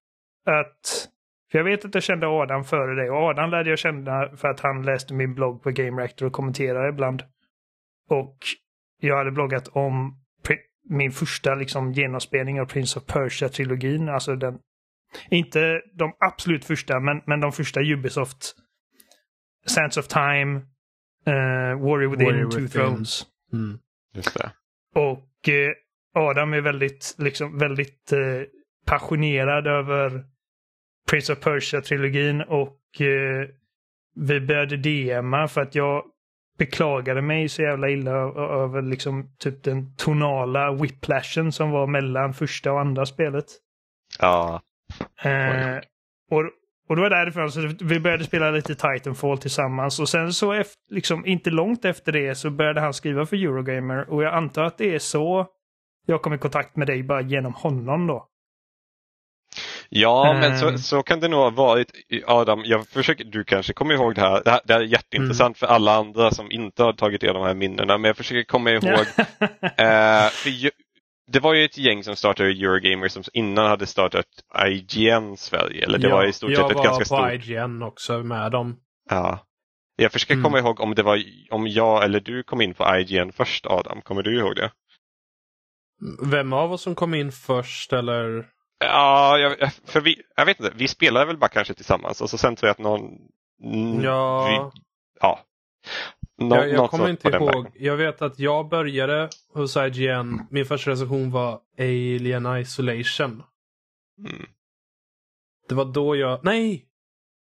att 0.46 1.08
för 1.50 1.58
jag 1.58 1.64
vet 1.64 1.84
att 1.84 1.94
jag 1.94 2.02
kände 2.02 2.26
Adam 2.28 2.64
före 2.64 2.94
dig 2.94 3.10
och 3.10 3.16
Adam 3.16 3.50
lärde 3.50 3.70
jag 3.70 3.78
känna 3.78 4.36
för 4.36 4.48
att 4.48 4.60
han 4.60 4.82
läste 4.82 5.14
min 5.14 5.34
blogg 5.34 5.62
på 5.62 5.70
Game 5.70 6.02
Reactor 6.02 6.26
och 6.26 6.32
kommenterade 6.32 6.88
ibland. 6.88 7.22
Och 8.08 8.38
jag 9.00 9.16
hade 9.16 9.30
bloggat 9.30 9.68
om 9.68 10.22
min 10.88 11.12
första 11.12 11.54
liksom 11.54 11.92
genomspelning 11.92 12.60
av 12.60 12.66
Prince 12.66 12.98
of 12.98 13.06
Persia-trilogin. 13.06 14.08
Alltså 14.08 14.36
den, 14.36 14.58
inte 15.30 15.82
de 15.94 16.12
absolut 16.18 16.64
första, 16.64 17.00
men, 17.00 17.22
men 17.26 17.40
de 17.40 17.52
första 17.52 17.80
Ubisoft. 17.80 18.54
Sands 19.66 19.96
of 19.96 20.08
Time, 20.08 20.56
uh, 21.28 21.82
Warrior 21.84 22.10
Within, 22.10 22.26
Warrior 22.26 22.50
Two 22.50 22.60
Within. 22.60 22.68
Thrones. 22.68 23.26
Mm. 23.52 23.78
Just 24.14 24.38
det. 24.38 24.52
Och 24.94 25.48
eh, 25.48 25.72
Adam 26.14 26.52
är 26.52 26.60
väldigt, 26.60 27.14
liksom, 27.18 27.58
väldigt 27.58 28.12
eh, 28.12 28.42
passionerad 28.86 29.66
över 29.66 30.24
Prince 31.10 31.32
of 31.32 31.38
Persia-trilogin 31.38 32.42
och 32.42 33.00
eh, 33.00 33.48
vi 34.14 34.40
började 34.40 34.76
DMa 34.76 35.48
för 35.48 35.60
att 35.60 35.75
jag 35.75 36.02
beklagade 36.58 37.22
mig 37.22 37.48
så 37.48 37.62
jävla 37.62 37.88
illa 37.88 38.10
över 38.62 38.82
liksom 38.82 39.36
typ 39.38 39.64
den 39.64 39.96
tonala 39.96 40.72
whiplashen 40.72 41.52
som 41.52 41.70
var 41.70 41.86
mellan 41.86 42.34
första 42.34 42.72
och 42.72 42.80
andra 42.80 43.06
spelet. 43.06 43.46
Ja, 44.18 44.62
Eh, 45.22 45.78
och, 46.30 46.44
och 46.88 46.96
det 46.96 47.02
var 47.02 47.10
därifrån 47.10 47.52
så 47.52 47.60
vi 47.80 48.00
började 48.00 48.25
spela 48.25 48.50
lite 48.50 48.75
Titanfall 48.75 49.38
tillsammans 49.38 50.00
och 50.00 50.08
sen 50.08 50.32
så 50.32 50.52
efter, 50.52 50.94
liksom 50.94 51.26
inte 51.26 51.50
långt 51.50 51.84
efter 51.84 52.12
det 52.12 52.34
så 52.34 52.50
började 52.50 52.80
han 52.80 52.94
skriva 52.94 53.26
för 53.26 53.36
Eurogamer 53.36 54.10
och 54.10 54.22
jag 54.22 54.34
antar 54.34 54.64
att 54.64 54.78
det 54.78 54.94
är 54.94 54.98
så 54.98 55.46
jag 56.06 56.22
kom 56.22 56.34
i 56.34 56.38
kontakt 56.38 56.76
med 56.76 56.86
dig 56.86 57.02
bara 57.02 57.20
genom 57.20 57.54
honom 57.54 58.06
då. 58.06 58.28
Ja, 59.88 60.37
men 60.40 60.59
så, 60.59 60.69
Ehm. 60.69 60.78
så 60.78 61.02
kan 61.02 61.21
det 61.21 61.28
nog 61.28 61.40
ha 61.40 61.50
varit. 61.50 61.90
Adam, 62.26 62.62
jag 62.64 62.88
försöker, 62.88 63.25
du 63.25 63.45
kanske 63.45 63.73
kommer 63.73 63.95
ihåg 63.95 64.14
det 64.14 64.21
här. 64.21 64.43
Det 64.45 64.50
här, 64.50 64.61
det 64.64 64.73
här 64.73 64.81
är 64.81 64.85
jätteintressant 64.85 65.59
för 65.59 65.66
alla 65.66 65.95
andra 65.97 66.31
som 66.31 66.50
inte 66.52 66.83
har 66.83 66.93
tagit 66.93 67.21
del 67.21 67.31
av 67.31 67.35
de 67.43 67.47
här 67.47 67.55
minnena. 67.55 67.99
Men 67.99 68.09
jag 68.09 68.16
försöker 68.16 68.43
komma 68.45 68.71
ihåg. 68.71 68.85
eh, 69.61 70.28
för 70.31 70.49
ju, 70.50 70.71
det 71.33 71.40
var 71.40 71.55
ju 71.55 71.64
ett 71.64 71.78
gäng 71.78 72.05
som 72.05 72.16
startade 72.16 72.49
Eurogamer 72.49 73.09
som 73.09 73.23
innan 73.33 73.66
hade 73.66 73.87
startat 73.87 74.26
IGN 74.66 75.37
Sverige. 75.37 75.85
Eller 75.85 75.99
det 75.99 76.09
Ja, 76.09 76.16
var 76.16 76.25
i 76.26 76.33
stort 76.33 76.50
jag 76.50 76.61
sett 76.61 76.71
ett 76.71 76.76
var 76.76 76.85
ganska 76.85 77.16
på 77.16 77.28
stort. 77.28 77.33
IGN 77.49 77.83
också 77.83 78.19
med 78.23 78.52
dem. 78.52 78.76
Ja. 79.11 79.38
Jag 79.97 80.12
försöker 80.12 80.35
Mm. 80.35 80.45
komma 80.45 80.59
ihåg 80.59 80.81
om 80.81 80.95
det 80.95 81.02
var 81.02 81.23
om 81.50 81.66
jag 81.69 82.05
eller 82.05 82.21
du 82.21 82.43
kom 82.43 82.61
in 82.61 82.75
på 82.75 82.97
IGN 82.97 83.33
först 83.33 83.66
Adam. 83.66 84.02
Kommer 84.02 84.23
du 84.23 84.38
ihåg 84.38 84.57
det? 84.57 84.71
Vem 86.23 86.52
av 86.52 86.73
oss 86.73 86.83
som 86.83 86.95
kom 86.95 87.14
in 87.14 87.33
först 87.33 87.93
eller? 87.93 88.47
Ja, 88.78 89.38
jag, 89.38 89.73
för 89.85 90.00
vi, 90.00 90.23
jag 90.37 90.47
vet 90.47 90.61
inte. 90.61 90.73
Vi 90.76 90.88
spelade 90.88 91.26
väl 91.26 91.38
bara 91.38 91.49
kanske 91.49 91.75
tillsammans 91.75 92.21
och 92.21 92.30
så 92.30 92.38
sen 92.38 92.56
tror 92.56 92.68
jag 92.68 92.73
att 92.73 92.78
någon... 92.78 93.02
Ja, 94.02 94.47
Vi, 94.49 94.80
ja. 95.21 95.40
Nå, 96.38 96.56
jag, 96.56 96.68
jag 96.68 96.90
kommer 96.90 97.11
inte 97.11 97.28
ihåg. 97.28 97.66
Jag 97.75 97.97
vet 97.97 98.23
att 98.23 98.38
jag 98.38 98.68
började 98.68 99.28
hos 99.54 99.76
IGN. 99.76 100.40
Min 100.50 100.66
första 100.66 100.90
recension 100.90 101.30
var 101.30 101.61
Alien 101.78 102.56
Isolation. 102.56 103.42
Mm. 104.18 104.47
Det 105.68 105.75
var 105.75 105.85
då 105.85 106.16
jag... 106.16 106.45
Nej! 106.45 106.87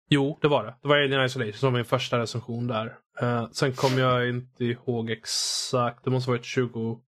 Jo, 0.09 0.39
det 0.41 0.47
var 0.47 0.63
det. 0.63 0.75
Det 0.81 0.87
var 0.87 0.97
Alien 0.97 1.25
Isolation 1.25 1.53
som 1.53 1.71
var 1.71 1.79
min 1.79 1.85
första 1.85 2.19
recension 2.19 2.67
där. 2.67 2.97
Eh, 3.21 3.49
sen 3.51 3.73
kom 3.73 3.97
jag 3.97 4.29
inte 4.29 4.65
ihåg 4.65 5.09
exakt. 5.09 6.03
Det 6.03 6.09
måste 6.09 6.31
ha 6.31 6.37
varit 6.37 6.45
20... 6.45 6.99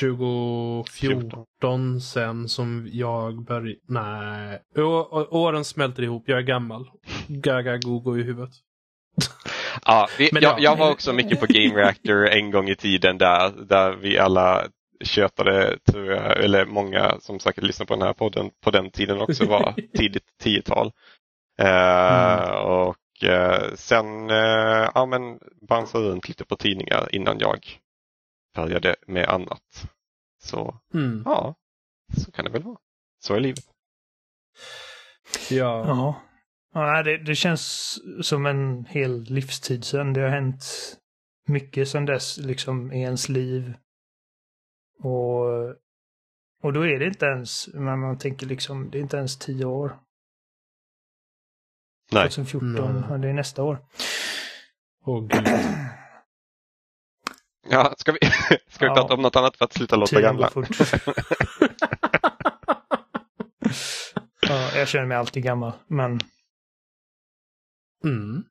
2014 0.00 2.00
sen 2.00 2.48
som 2.48 2.88
jag 2.92 3.44
började... 3.44 3.74
Nej. 3.88 4.58
Å- 4.76 5.26
åren 5.30 5.64
smälter 5.64 6.02
ihop. 6.02 6.22
Jag 6.26 6.38
är 6.38 6.42
gammal. 6.42 6.90
Gaga 7.28 7.76
gogo 7.76 8.18
i 8.18 8.22
huvudet. 8.22 8.50
Ja, 9.84 10.08
vi, 10.18 10.28
jag, 10.32 10.42
ja. 10.42 10.56
jag 10.60 10.76
var 10.76 10.90
också 10.90 11.12
mycket 11.12 11.40
på 11.40 11.46
Game 11.48 11.74
Reactor 11.74 12.26
en 12.28 12.50
gång 12.50 12.68
i 12.68 12.74
tiden 12.76 13.18
där, 13.18 13.52
där 13.68 13.92
vi 13.92 14.18
alla 14.18 14.64
köpade, 15.04 15.78
tror 15.92 16.06
jag, 16.06 16.44
eller 16.44 16.66
många 16.66 17.14
som 17.20 17.40
säkert 17.40 17.64
lyssnar 17.64 17.86
på 17.86 17.94
den 17.94 18.02
här 18.06 18.12
podden 18.12 18.50
på 18.64 18.70
den 18.70 18.90
tiden 18.90 19.20
också 19.20 19.44
var 19.46 19.74
tidigt 19.96 20.24
10-tal. 20.44 20.86
Eh, 21.58 21.68
Mm. 21.68 22.64
Och 22.66 23.24
eh, 23.24 23.74
sen 23.74 24.30
eh, 24.30 24.90
ja, 24.94 25.06
men 25.06 25.38
bouncade 25.68 26.04
runt 26.08 26.28
lite 26.28 26.44
på 26.44 26.56
tidningar 26.56 27.08
innan 27.14 27.38
jag 27.38 27.58
började 28.58 28.96
med 29.06 29.28
annat. 29.28 29.88
Så 30.42 30.80
Mm. 30.94 31.22
ja, 31.24 31.54
så 32.16 32.32
kan 32.32 32.44
det 32.44 32.50
väl 32.50 32.62
vara. 32.62 32.78
Så 33.18 33.34
är 33.34 33.40
livet. 33.40 33.64
Ja. 35.50 35.86
Ja. 35.86 36.22
ja 36.74 37.02
det, 37.02 37.18
det 37.18 37.34
känns 37.34 37.98
som 38.22 38.46
en 38.46 38.84
hel 38.84 39.22
livstid 39.22 39.84
sedan. 39.84 40.12
Det 40.12 40.20
har 40.20 40.28
hänt 40.28 40.64
mycket 41.48 41.88
sedan 41.88 42.06
dess 42.06 42.38
liksom 42.38 42.92
i 42.92 43.02
ens 43.02 43.28
liv. 43.28 43.74
Och, 44.98 45.44
och 46.62 46.72
då 46.72 46.86
är 46.86 46.98
det 46.98 47.06
inte 47.06 47.26
ens, 47.26 47.68
men 47.74 48.00
man 48.00 48.18
tänker 48.18 48.46
liksom, 48.46 48.90
det 48.90 48.98
är 48.98 49.02
inte 49.02 49.16
ens 49.16 49.38
tio 49.38 49.64
år. 49.64 49.98
Nej. 52.12 52.22
2014, 52.30 53.04
Nej. 53.10 53.18
det 53.18 53.28
är 53.28 53.32
nästa 53.32 53.62
år. 53.62 53.78
Åh 55.04 55.26
gud. 55.26 55.48
Ja, 57.70 57.94
ska 57.98 58.12
vi, 58.12 58.18
ska 58.68 58.84
vi 58.84 58.86
Ja. 58.86 58.94
prata 58.94 59.14
om 59.14 59.22
något 59.22 59.36
annat 59.36 59.56
för 59.56 59.64
att 59.64 59.72
sluta 59.72 59.96
låta 59.96 60.20
gamla? 60.20 60.50
ja, 64.48 64.70
jag 64.76 64.88
känner 64.88 65.06
mig 65.06 65.16
alltid 65.16 65.42
gammal, 65.42 65.72
men 65.86 66.20
Mm. 68.04 68.44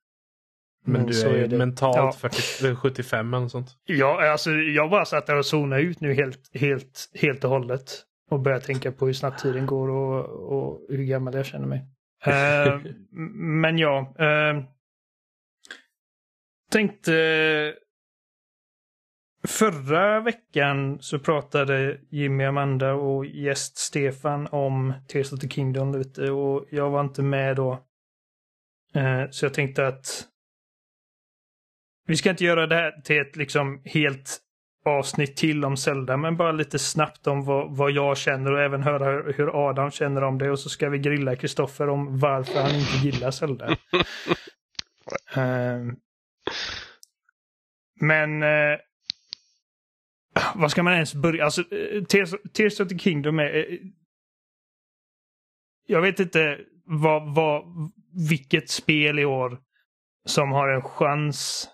Men 0.86 0.94
Men 0.94 1.06
du 1.06 1.14
så 1.14 1.28
är, 1.28 1.34
är 1.34 1.38
ju 1.38 1.48
det. 1.48 1.58
mentalt 1.58 1.98
Ja. 1.98 2.12
40, 2.12 2.76
75 2.76 3.34
eller 3.34 3.48
sånt. 3.48 3.70
Ja, 3.86 4.32
alltså 4.32 4.52
jag 4.52 4.90
bara 4.90 5.06
satt 5.06 5.28
där 5.28 5.36
och 5.38 5.46
zonade 5.46 5.82
ut 5.82 6.00
nu 6.02 6.14
helt, 6.14 6.50
helt, 6.54 7.10
helt 7.14 7.44
och 7.44 7.50
hållet. 7.50 8.04
Och 8.30 8.40
började 8.40 8.66
tänka 8.66 8.92
på 8.92 9.06
hur 9.06 9.14
snabbt 9.14 9.42
tiden 9.42 9.66
går 9.66 9.90
och, 9.90 10.26
och 10.58 10.86
hur 10.90 11.04
gammal 11.04 11.34
jag 11.34 11.46
känner 11.46 11.68
mig. 11.68 11.86
M- 12.26 13.62
men 13.62 13.78
ja. 13.78 14.14
Uh, 14.20 14.64
tänkte... 16.72 17.74
Förra 19.48 20.20
veckan 20.20 20.98
så 21.00 21.20
pratade 21.20 21.98
Jimmy, 22.10 22.44
Amanda 22.44 22.94
och 22.94 23.26
gäst 23.26 23.78
Stefan 23.78 24.48
om 24.48 24.94
Tears 25.08 25.34
of 25.34 25.40
the 25.40 25.50
Kingdom 25.50 25.92
lite 25.92 26.32
och 26.32 26.66
jag 26.70 26.90
var 26.90 27.02
inte 27.02 27.22
med 27.22 27.56
då. 27.56 27.72
Eh, 28.96 29.30
så 29.30 29.46
jag 29.46 29.54
tänkte 29.54 29.88
att 29.88 30.28
vi 32.08 32.16
ska 32.16 32.30
inte 32.30 32.46
göra 32.46 32.68
det 32.68 32.76
här 32.76 33.02
till 33.02 33.22
ett 33.22 33.36
liksom 33.36 33.82
helt 33.86 34.40
avsnitt 34.86 35.38
till 35.38 35.66
om 35.66 35.78
Zelda, 35.78 36.18
men 36.18 36.38
bara 36.38 36.52
lite 36.52 36.80
snabbt 36.80 37.28
om 37.28 37.46
vad, 37.46 37.78
vad 37.78 37.92
jag 37.92 38.18
känner 38.18 38.52
och 38.52 38.62
även 38.62 38.84
höra 38.84 39.32
hur, 39.34 39.70
Adam 39.70 39.92
känner 39.92 40.24
om 40.24 40.38
det. 40.38 40.52
Och 40.52 40.60
så 40.60 40.70
ska 40.70 40.90
vi 40.90 41.00
grilla 41.00 41.36
Kristoffer 41.36 41.90
om 41.90 42.20
varför 42.20 42.62
han 42.62 42.76
inte 42.76 43.08
gillar 43.08 43.32
Zelda. 43.32 43.68
Ehm, 45.36 45.96
men 48.00 48.44
eh, 48.44 48.78
vad 50.56 50.72
ska 50.72 50.84
man 50.84 50.94
ens 50.94 51.16
börja? 51.16 51.44
Alltså, 51.44 51.62
eh, 51.76 52.04
Tears, 52.04 52.34
Tears 52.54 52.80
of 52.80 52.88
the 52.88 52.98
Kingdom 52.98 53.40
är... 53.40 53.56
Eh, 53.56 53.80
jag 55.86 56.02
vet 56.02 56.20
inte 56.20 56.60
vad, 56.86 57.36
vad, 57.36 57.64
vilket 58.30 58.70
spel 58.70 59.20
i 59.20 59.26
år 59.26 59.60
som 60.26 60.52
har 60.52 60.70
en 60.70 60.82
chans 60.82 61.70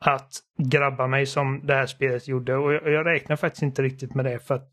att 0.00 0.30
grabba 0.58 1.06
mig 1.06 1.26
som 1.26 1.66
det 1.66 1.74
här 1.74 1.86
spelet 1.86 2.28
gjorde. 2.28 2.56
Och 2.56 2.72
jag, 2.72 2.88
jag 2.88 3.06
räknar 3.06 3.36
faktiskt 3.36 3.62
inte 3.62 3.82
riktigt 3.82 4.14
med 4.14 4.24
det 4.24 4.38
för 4.38 4.54
att 4.54 4.70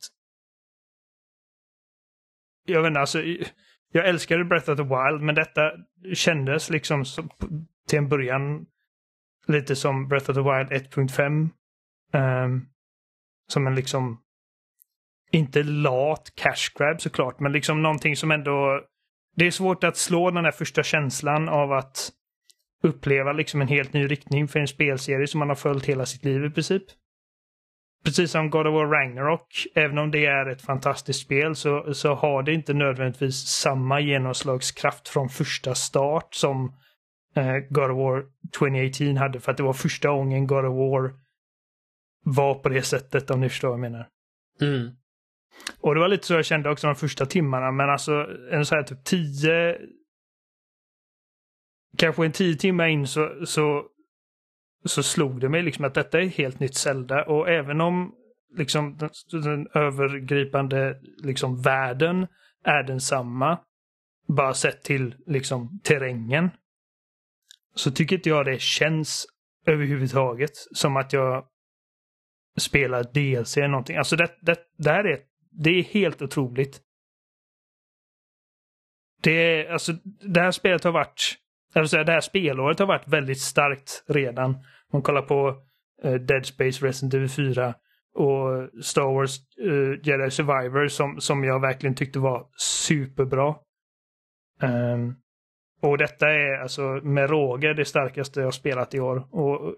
jag 2.65 2.81
vet 2.81 2.87
inte, 2.87 2.99
alltså 2.99 3.23
jag 3.91 4.07
älskade 4.07 4.45
Breath 4.45 4.71
of 4.71 4.77
the 4.77 4.83
Wild 4.83 5.21
men 5.21 5.35
detta 5.35 5.71
kändes 6.13 6.69
liksom 6.69 7.05
som, 7.05 7.29
till 7.87 7.97
en 7.97 8.09
början 8.09 8.65
lite 9.47 9.75
som 9.75 10.07
Breath 10.07 10.29
of 10.29 10.35
the 10.35 10.41
Wild 10.41 10.87
1.5. 10.93 11.49
Um, 12.13 12.65
som 13.47 13.67
en 13.67 13.75
liksom 13.75 14.21
inte 15.31 15.63
lat 15.63 16.31
cash 16.35 16.77
grab 16.77 17.01
såklart, 17.01 17.39
men 17.39 17.51
liksom 17.51 17.83
någonting 17.83 18.15
som 18.15 18.31
ändå 18.31 18.81
det 19.35 19.47
är 19.47 19.51
svårt 19.51 19.83
att 19.83 19.97
slå 19.97 20.31
den 20.31 20.43
där 20.43 20.51
första 20.51 20.83
känslan 20.83 21.49
av 21.49 21.71
att 21.71 22.11
uppleva 22.83 23.33
liksom 23.33 23.61
en 23.61 23.67
helt 23.67 23.93
ny 23.93 24.07
riktning 24.07 24.47
för 24.47 24.59
en 24.59 24.67
spelserie 24.67 25.27
som 25.27 25.39
man 25.39 25.49
har 25.49 25.55
följt 25.55 25.85
hela 25.85 26.05
sitt 26.05 26.25
liv 26.25 26.45
i 26.45 26.49
princip. 26.49 26.83
Precis 28.03 28.31
som 28.31 28.49
God 28.49 28.67
of 28.67 28.73
War 28.73 28.87
Ragnarok, 28.87 29.67
även 29.75 29.97
om 29.97 30.11
det 30.11 30.25
är 30.25 30.45
ett 30.45 30.61
fantastiskt 30.61 31.19
spel 31.19 31.55
så, 31.55 31.93
så 31.93 32.13
har 32.13 32.43
det 32.43 32.53
inte 32.53 32.73
nödvändigtvis 32.73 33.35
samma 33.35 33.99
genomslagskraft 33.99 35.09
från 35.09 35.29
första 35.29 35.75
start 35.75 36.33
som 36.33 36.73
eh, 37.35 37.57
God 37.69 37.91
of 37.91 37.97
War 37.97 38.23
2018 38.57 39.17
hade 39.17 39.39
för 39.39 39.51
att 39.51 39.57
det 39.57 39.63
var 39.63 39.73
första 39.73 40.09
gången 40.09 40.47
God 40.47 40.65
of 40.65 40.75
War 40.75 41.20
var 42.23 42.55
på 42.55 42.69
det 42.69 42.81
sättet 42.81 43.31
om 43.31 43.39
ni 43.39 43.49
förstår 43.49 43.67
vad 43.67 43.77
jag 43.77 43.91
menar. 43.91 44.07
Mm. 44.61 44.91
Och 45.79 45.93
det 45.93 45.99
var 45.99 46.07
lite 46.07 46.27
så 46.27 46.33
jag 46.33 46.45
kände 46.45 46.69
också 46.69 46.87
de 46.87 46.95
första 46.95 47.25
timmarna, 47.25 47.71
men 47.71 47.89
alltså 47.89 48.27
en 48.51 48.65
så 48.65 48.75
här 48.75 48.83
typ 48.83 49.03
tio... 49.03 49.77
Kanske 51.97 52.25
en 52.25 52.31
tio 52.31 52.55
timmar 52.55 52.87
in 52.87 53.07
så, 53.07 53.45
så, 53.45 53.85
så 54.85 55.03
slog 55.03 55.39
det 55.39 55.49
mig 55.49 55.63
liksom 55.63 55.85
att 55.85 55.93
detta 55.93 56.21
är 56.21 56.25
ett 56.25 56.35
helt 56.35 56.59
nytt 56.59 56.75
Zelda 56.75 57.23
och 57.25 57.49
även 57.49 57.81
om 57.81 58.15
liksom 58.57 58.97
den, 58.97 59.09
den 59.41 59.67
övergripande 59.73 60.99
liksom 61.17 61.61
världen 61.61 62.27
är 62.63 62.83
densamma, 62.83 63.59
bara 64.27 64.53
sett 64.53 64.83
till 64.83 65.15
liksom 65.25 65.79
terrängen, 65.83 66.49
så 67.75 67.91
tycker 67.91 68.15
inte 68.15 68.29
jag 68.29 68.45
det 68.45 68.61
känns 68.61 69.27
överhuvudtaget 69.65 70.51
som 70.71 70.97
att 70.97 71.13
jag 71.13 71.45
spela 72.57 73.03
DLC 73.03 73.57
eller 73.57 73.67
någonting. 73.67 73.97
Alltså 73.97 74.15
det, 74.15 74.29
det, 74.41 74.59
det 74.77 74.89
här 74.89 75.03
är, 75.03 75.19
det 75.51 75.69
är 75.69 75.83
helt 75.83 76.21
otroligt. 76.21 76.81
Det, 79.21 79.31
är, 79.31 79.71
alltså, 79.71 79.93
det 80.21 80.41
här 80.41 80.51
spelet 80.51 80.83
har 80.83 80.91
varit, 80.91 81.35
jag 81.73 81.81
vill 81.81 81.89
säga, 81.89 82.03
det 82.03 82.11
här 82.11 82.21
spelåret 82.21 82.79
har 82.79 82.85
varit 82.85 83.07
väldigt 83.07 83.41
starkt 83.41 84.03
redan. 84.07 84.51
Om 84.55 84.63
man 84.91 85.01
kollar 85.01 85.21
på 85.21 85.49
uh, 86.05 86.13
Dead 86.13 86.45
Space, 86.45 86.85
Resident 86.85 87.13
Evil 87.13 87.29
4 87.29 87.73
och 88.13 88.83
Star 88.83 89.13
Wars 89.13 89.37
uh, 89.61 89.99
Jedi 90.03 90.31
Survivor 90.31 90.87
som, 90.87 91.21
som 91.21 91.43
jag 91.43 91.61
verkligen 91.61 91.95
tyckte 91.95 92.19
var 92.19 92.47
superbra. 92.57 93.55
Um, 94.61 95.15
och 95.81 95.97
detta 95.97 96.29
är 96.29 96.61
alltså 96.61 96.81
med 96.81 97.29
råge 97.29 97.73
det 97.73 97.85
starkaste 97.85 98.41
jag 98.41 98.53
spelat 98.53 98.93
i 98.93 98.99
år. 98.99 99.27
Och 99.31 99.67
eh, 99.67 99.73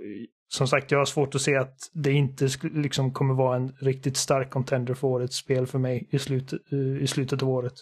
som 0.54 0.68
sagt, 0.68 0.92
jag 0.92 0.98
har 0.98 1.06
svårt 1.06 1.36
att 1.36 1.42
se 1.42 1.56
att 1.56 1.78
det 1.94 2.12
inte 2.12 2.50
liksom 2.62 3.14
kommer 3.14 3.34
vara 3.34 3.56
en 3.56 3.76
riktigt 3.80 4.18
stark 4.18 4.50
contender 4.50 4.94
för 4.94 5.08
årets 5.08 5.36
spel 5.36 5.68
för 5.68 5.80
mig 5.80 6.08
i, 6.12 6.20
slut, 6.20 6.54
i 7.02 7.08
slutet 7.08 7.44
av 7.44 7.50
året. 7.50 7.74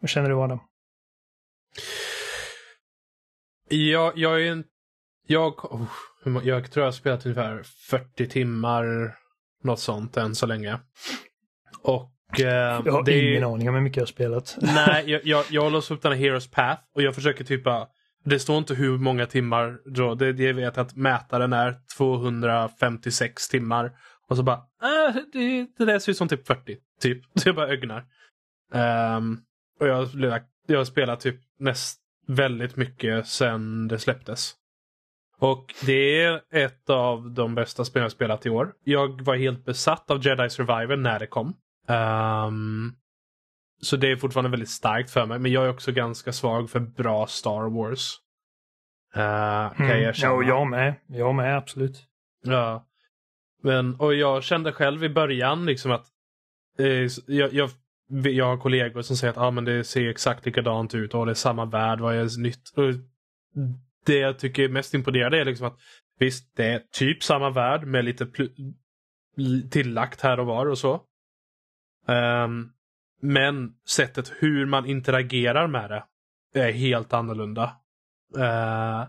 Vad 0.00 0.10
känner 0.10 0.28
du 0.28 0.34
Adam? 0.34 0.58
Jag, 3.68 4.18
jag 4.18 4.42
är 4.42 4.52
en... 4.52 4.64
Jag, 5.26 5.64
oh, 5.64 6.46
jag 6.46 6.70
tror 6.70 6.82
jag 6.82 6.86
har 6.86 6.92
spelat 6.92 7.26
ungefär 7.26 7.62
40 7.62 8.28
timmar, 8.28 9.16
något 9.62 9.80
sånt 9.80 10.16
än 10.16 10.34
så 10.34 10.46
länge. 10.46 10.78
Och... 11.82 12.40
Eh, 12.40 12.82
jag 12.84 12.92
har 12.92 13.10
ingen 13.10 13.44
aning 13.44 13.68
om 13.68 13.74
hur 13.74 13.82
mycket 13.82 13.96
jag 13.96 14.02
har 14.02 14.06
spelat. 14.06 14.58
Nej, 14.60 15.04
jag, 15.10 15.20
jag, 15.24 15.44
jag 15.50 15.72
låst 15.72 15.90
upp 15.90 16.02
den 16.02 16.12
här 16.12 16.18
Heroes 16.18 16.50
Path 16.50 16.82
och 16.94 17.02
jag 17.02 17.14
försöker 17.14 17.44
typ 17.44 17.64
bara... 17.64 17.86
Det 18.24 18.38
står 18.38 18.58
inte 18.58 18.74
hur 18.74 18.98
många 18.98 19.26
timmar, 19.26 19.78
då, 19.84 20.14
det, 20.14 20.32
det 20.32 20.52
vet 20.52 20.78
att 20.78 20.96
mätaren 20.96 21.52
är 21.52 21.76
256 21.96 23.48
timmar. 23.48 23.92
Och 24.28 24.36
så 24.36 24.42
bara, 24.42 24.56
äh, 24.82 25.16
det, 25.32 25.66
det 25.78 25.84
där 25.84 25.98
ser 25.98 26.12
ut 26.12 26.18
som 26.18 26.28
typ 26.28 26.46
40. 26.46 26.76
Typ. 27.00 27.22
Så 27.34 27.48
jag 27.48 27.56
bara 27.56 27.72
ögnar. 27.72 28.04
Um, 29.16 29.40
och 29.80 29.86
jag, 29.86 30.08
jag 30.66 30.78
har 30.78 30.84
spelat 30.84 31.20
typ 31.20 31.40
näst 31.58 32.00
väldigt 32.26 32.76
mycket 32.76 33.26
sen 33.26 33.88
det 33.88 33.98
släpptes. 33.98 34.54
Och 35.38 35.74
det 35.86 36.22
är 36.22 36.40
ett 36.52 36.90
av 36.90 37.30
de 37.30 37.54
bästa 37.54 37.84
spel 37.84 38.02
jag 38.02 38.12
spelat 38.12 38.46
i 38.46 38.50
år. 38.50 38.72
Jag 38.84 39.22
var 39.22 39.36
helt 39.36 39.64
besatt 39.64 40.10
av 40.10 40.26
Jedi 40.26 40.50
Survivor 40.50 40.96
när 40.96 41.18
det 41.18 41.26
kom. 41.26 41.54
Um, 41.88 42.96
så 43.80 43.96
det 43.96 44.10
är 44.10 44.16
fortfarande 44.16 44.50
väldigt 44.50 44.70
starkt 44.70 45.10
för 45.10 45.26
mig. 45.26 45.38
Men 45.38 45.52
jag 45.52 45.64
är 45.64 45.70
också 45.70 45.92
ganska 45.92 46.32
svag 46.32 46.70
för 46.70 46.80
bra 46.80 47.26
Star 47.26 47.70
Wars. 47.70 48.16
Uh, 49.16 49.76
kan 49.76 49.86
mm. 49.86 50.02
jag 50.02 50.16
känna. 50.16 50.32
Ja, 50.32 50.42
jag 50.42 50.66
med. 50.66 50.94
Jag 51.06 51.34
med, 51.34 51.56
absolut. 51.56 52.06
Ja. 52.42 52.86
Men, 53.62 53.94
och 53.94 54.14
jag 54.14 54.42
kände 54.42 54.72
själv 54.72 55.04
i 55.04 55.08
början 55.08 55.66
liksom 55.66 55.90
att 55.90 56.06
eh, 56.78 57.06
jag, 57.26 57.52
jag, 57.52 57.70
jag 58.08 58.46
har 58.46 58.56
kollegor 58.56 59.02
som 59.02 59.16
säger 59.16 59.30
att 59.32 59.38
ah, 59.38 59.50
men 59.50 59.64
det 59.64 59.84
ser 59.84 60.08
exakt 60.08 60.46
likadant 60.46 60.94
ut 60.94 61.14
och 61.14 61.26
det 61.26 61.32
är 61.32 61.34
samma 61.34 61.64
värld, 61.64 62.00
vad 62.00 62.14
är 62.14 62.40
nytt? 62.42 62.72
Och 62.76 62.84
det 64.06 64.18
jag 64.18 64.38
tycker 64.38 64.62
är 64.62 64.68
mest 64.68 64.94
imponerande 64.94 65.40
är 65.40 65.44
liksom 65.44 65.66
att 65.66 65.78
visst, 66.18 66.56
det 66.56 66.66
är 66.66 66.82
typ 66.92 67.22
samma 67.22 67.50
värld 67.50 67.84
med 67.86 68.04
lite 68.04 68.26
tillagt 69.70 70.20
här 70.20 70.40
och 70.40 70.46
var 70.46 70.66
och 70.66 70.78
så. 70.78 71.02
Um, 72.06 72.72
men 73.20 73.72
sättet 73.88 74.32
hur 74.38 74.66
man 74.66 74.86
interagerar 74.86 75.66
med 75.66 76.02
det 76.52 76.60
är 76.60 76.72
helt 76.72 77.12
annorlunda. 77.12 77.64
Uh, 78.36 79.04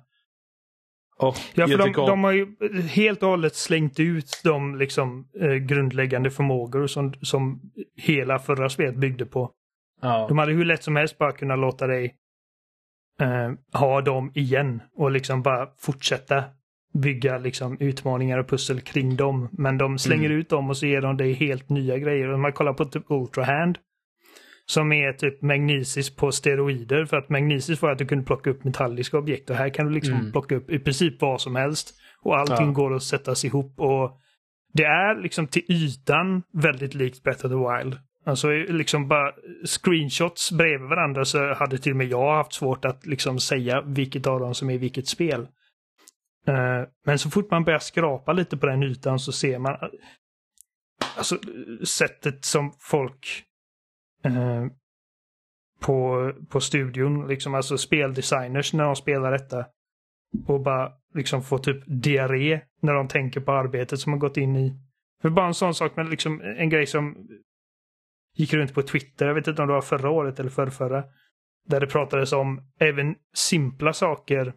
och 1.18 1.36
ja, 1.54 1.68
för 1.68 1.78
de, 1.78 1.92
de, 1.92 2.24
har 2.24 2.32
ju 2.32 2.56
helt 2.88 3.24
och 3.24 3.30
hållet 3.30 3.56
slängt 3.56 4.00
ut 4.00 4.42
de 4.44 4.76
liksom, 4.76 5.28
eh, 5.40 5.54
grundläggande 5.54 6.32
förmågor 6.32 6.88
som, 6.88 7.14
som 7.22 7.62
hela 7.96 8.40
förra 8.40 8.70
spelet 8.70 8.96
byggde 8.96 9.26
på. 9.26 9.52
Ja. 10.02 10.26
De 10.30 10.38
hade 10.38 10.52
hur 10.52 10.66
lätt 10.66 10.84
som 10.84 10.96
helst 10.96 11.18
bara 11.18 11.32
kunnat 11.32 11.60
låta 11.60 11.88
dig 11.88 12.16
eh, 13.22 13.80
ha 13.80 14.02
dem 14.02 14.32
igen 14.36 14.82
och 14.96 15.12
liksom 15.12 15.42
bara 15.42 15.68
fortsätta 15.78 16.44
bygga 16.94 17.38
liksom 17.38 17.78
utmaningar 17.80 18.38
och 18.38 18.50
pussel 18.50 18.82
kring 18.82 19.16
dem. 19.16 19.50
Men 19.52 19.78
de 19.78 19.98
slänger 19.98 20.26
mm. 20.26 20.38
ut 20.38 20.50
dem 20.50 20.70
och 20.70 20.78
så 20.78 20.86
ger 20.86 21.02
de 21.02 21.18
dig 21.18 21.34
helt 21.34 21.70
nya 21.70 21.98
grejer. 21.98 22.34
Om 22.34 22.42
man 22.42 22.54
kollar 22.54 22.74
på 22.74 22.86
typ 22.86 23.04
Ultra 23.08 23.44
Hand 23.44 23.78
som 24.72 24.92
är 24.92 25.14
typ 25.14 25.42
magnesis 25.42 26.16
på 26.16 26.32
steroider. 26.32 27.06
För 27.06 27.18
att 27.18 27.30
magnesis 27.30 27.82
var 27.82 27.92
att 27.92 27.98
du 27.98 28.06
kunde 28.06 28.26
plocka 28.26 28.50
upp 28.50 28.64
metalliska 28.64 29.18
objekt 29.18 29.50
och 29.50 29.56
här 29.56 29.70
kan 29.70 29.86
du 29.86 29.94
liksom 29.94 30.14
mm. 30.14 30.32
plocka 30.32 30.56
upp 30.56 30.70
i 30.70 30.80
princip 30.80 31.22
vad 31.22 31.42
som 31.42 31.56
helst. 31.56 31.96
Och 32.22 32.38
allting 32.38 32.68
ja. 32.68 32.72
går 32.72 32.96
att 32.96 33.04
sättas 33.04 33.46
ihop. 33.46 33.80
och 33.80 34.20
Det 34.74 34.84
är 34.84 35.22
liksom 35.22 35.48
till 35.48 35.64
ytan 35.68 36.44
väldigt 36.54 36.94
likt 36.94 37.24
Breath 37.24 37.46
of 37.46 37.52
the 37.52 37.58
Wild. 37.58 38.00
Alltså 38.26 38.50
liksom 38.52 39.08
bara 39.08 39.32
screenshots 39.66 40.52
bredvid 40.52 40.90
varandra 40.90 41.26
så 41.26 41.54
hade 41.54 41.78
till 41.78 41.92
och 41.92 41.98
med 41.98 42.08
jag 42.08 42.36
haft 42.36 42.54
svårt 42.54 42.86
att 42.86 43.06
liksom 43.06 43.40
säga 43.40 43.82
vilket 43.82 44.28
av 44.28 44.40
dem 44.40 44.56
som 44.56 44.70
är 44.70 44.78
vilket 44.78 45.08
spel. 45.08 45.42
Uh, 46.50 46.88
men 47.06 47.20
så 47.20 47.30
fort 47.30 47.52
man 47.52 47.64
börjar 47.64 47.80
skrapa 47.80 48.34
lite 48.34 48.58
på 48.58 48.66
den 48.66 48.84
ytan 48.84 49.20
så 49.20 49.32
ser 49.32 49.60
man 49.60 49.78
alltså 51.18 51.38
sättet 51.84 52.46
som 52.46 52.74
folk 52.80 53.46
uh, 54.26 54.68
på, 55.80 56.32
på 56.50 56.60
studion, 56.60 57.28
liksom 57.28 57.56
alltså 57.56 57.78
speldesigners 57.78 58.74
när 58.74 58.84
de 58.84 58.96
spelar 58.96 59.32
detta 59.32 59.66
och 60.48 60.62
bara 60.62 60.92
liksom 61.14 61.44
får 61.44 61.58
typ 61.58 61.84
diarré 61.88 62.62
när 62.82 62.94
de 62.94 63.08
tänker 63.08 63.40
på 63.40 63.52
arbetet 63.52 64.00
som 64.00 64.12
har 64.12 64.20
gått 64.20 64.38
in 64.38 64.56
i. 64.56 64.76
För 65.22 65.30
bara 65.30 65.48
en 65.48 65.54
sån 65.54 65.74
sak, 65.74 65.92
men 65.96 66.10
liksom 66.10 66.42
en 66.42 66.70
grej 66.70 66.86
som 66.86 67.28
gick 68.36 68.54
runt 68.54 68.74
på 68.74 68.82
Twitter, 68.82 69.28
jag 69.28 69.34
vet 69.34 69.48
inte 69.48 69.62
om 69.62 69.68
det 69.68 69.74
var 69.74 69.82
förra 69.82 70.10
året 70.10 70.40
eller 70.40 70.50
förra, 70.50 70.72
förra 70.72 71.04
där 71.68 71.80
det 71.80 71.88
pratades 71.88 72.34
om 72.34 72.62
även 72.80 73.16
simpla 73.34 73.94
saker 73.94 74.54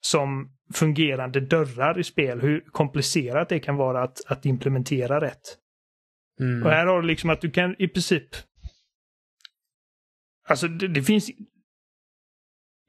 som 0.00 0.50
fungerande 0.74 1.40
dörrar 1.40 1.98
i 1.98 2.04
spel, 2.04 2.40
hur 2.40 2.60
komplicerat 2.60 3.48
det 3.48 3.60
kan 3.60 3.76
vara 3.76 4.02
att, 4.02 4.18
att 4.26 4.46
implementera 4.46 5.20
rätt. 5.20 5.56
Mm. 6.40 6.62
Och 6.62 6.70
här 6.70 6.86
har 6.86 7.02
du 7.02 7.08
liksom 7.08 7.30
att 7.30 7.40
du 7.40 7.50
kan 7.50 7.76
i 7.78 7.88
princip... 7.88 8.28
Alltså 10.50 10.68
det, 10.68 10.88
det 10.88 11.02
finns... 11.02 11.30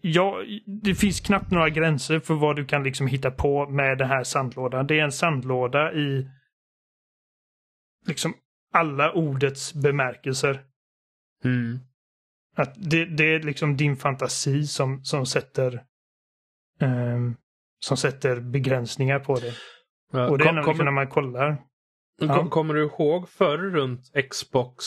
Ja, 0.01 0.43
det 0.83 0.95
finns 0.95 1.19
knappt 1.19 1.51
några 1.51 1.69
gränser 1.69 2.19
för 2.19 2.33
vad 2.33 2.55
du 2.55 2.65
kan 2.65 2.83
liksom 2.83 3.07
hitta 3.07 3.31
på 3.31 3.69
med 3.69 3.97
den 3.97 4.07
här 4.07 4.23
sandlådan. 4.23 4.87
Det 4.87 4.99
är 4.99 5.03
en 5.03 5.11
sandlåda 5.11 5.93
i 5.93 6.27
liksom 8.07 8.33
alla 8.73 9.13
ordets 9.13 9.73
bemärkelser. 9.73 10.63
Mm. 11.43 11.79
Att 12.55 12.75
det, 12.77 13.05
det, 13.05 13.23
är 13.35 13.39
liksom 13.39 13.77
din 13.77 13.95
fantasi 13.95 14.63
som, 14.63 15.03
som 15.03 15.25
sätter 15.25 15.83
um, 16.79 17.35
som 17.79 17.97
sätter 17.97 18.39
begränsningar 18.39 19.19
på 19.19 19.35
det. 19.35 19.53
Ja, 20.11 20.29
och 20.29 20.37
det 20.37 20.43
är 20.43 20.63
kom, 20.63 20.77
när 20.77 20.91
man 20.91 21.07
kollar. 21.07 21.57
Ja. 22.21 22.49
Kommer 22.49 22.73
du 22.73 22.83
ihåg 22.83 23.29
förr 23.29 23.57
runt 23.57 24.11
Xbox 24.29 24.85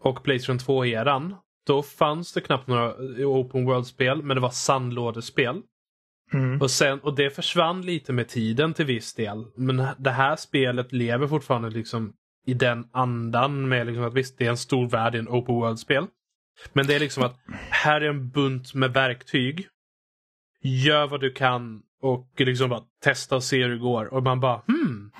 och 0.00 0.24
Playstation 0.24 0.58
2-eran? 0.58 1.36
Då 1.68 1.82
fanns 1.82 2.32
det 2.32 2.40
knappt 2.40 2.66
några 2.66 2.94
Open 3.26 3.64
World-spel, 3.64 4.22
men 4.22 4.34
det 4.34 4.40
var 4.40 4.50
sandlådespel. 4.50 5.62
Mm. 6.32 6.60
Och, 6.60 6.70
sen, 6.70 7.00
och 7.00 7.14
det 7.14 7.30
försvann 7.30 7.82
lite 7.82 8.12
med 8.12 8.28
tiden 8.28 8.74
till 8.74 8.84
viss 8.84 9.14
del. 9.14 9.44
Men 9.56 9.86
det 9.98 10.10
här 10.10 10.36
spelet 10.36 10.92
lever 10.92 11.26
fortfarande 11.26 11.70
liksom 11.70 12.12
i 12.46 12.54
den 12.54 12.88
andan 12.92 13.68
med 13.68 13.86
liksom 13.86 14.04
att 14.04 14.14
visst, 14.14 14.38
det 14.38 14.46
är 14.46 14.50
en 14.50 14.56
stor 14.56 14.88
värld 14.88 15.14
i 15.14 15.18
en 15.18 15.28
open 15.28 15.54
world-spel. 15.54 16.06
Men 16.72 16.86
det 16.86 16.94
är 16.94 17.00
liksom 17.00 17.22
att 17.22 17.36
här 17.70 18.00
är 18.00 18.08
en 18.08 18.30
bunt 18.30 18.74
med 18.74 18.92
verktyg. 18.92 19.68
Gör 20.62 21.06
vad 21.06 21.20
du 21.20 21.32
kan 21.32 21.82
och 22.02 22.28
liksom 22.36 22.70
bara 22.70 22.82
testa 23.04 23.36
och 23.36 23.44
se 23.44 23.62
hur 23.62 23.70
det 23.70 23.78
går. 23.78 24.14
Och 24.14 24.22
man 24.22 24.40
bara 24.40 24.62
hmm. 24.66 25.12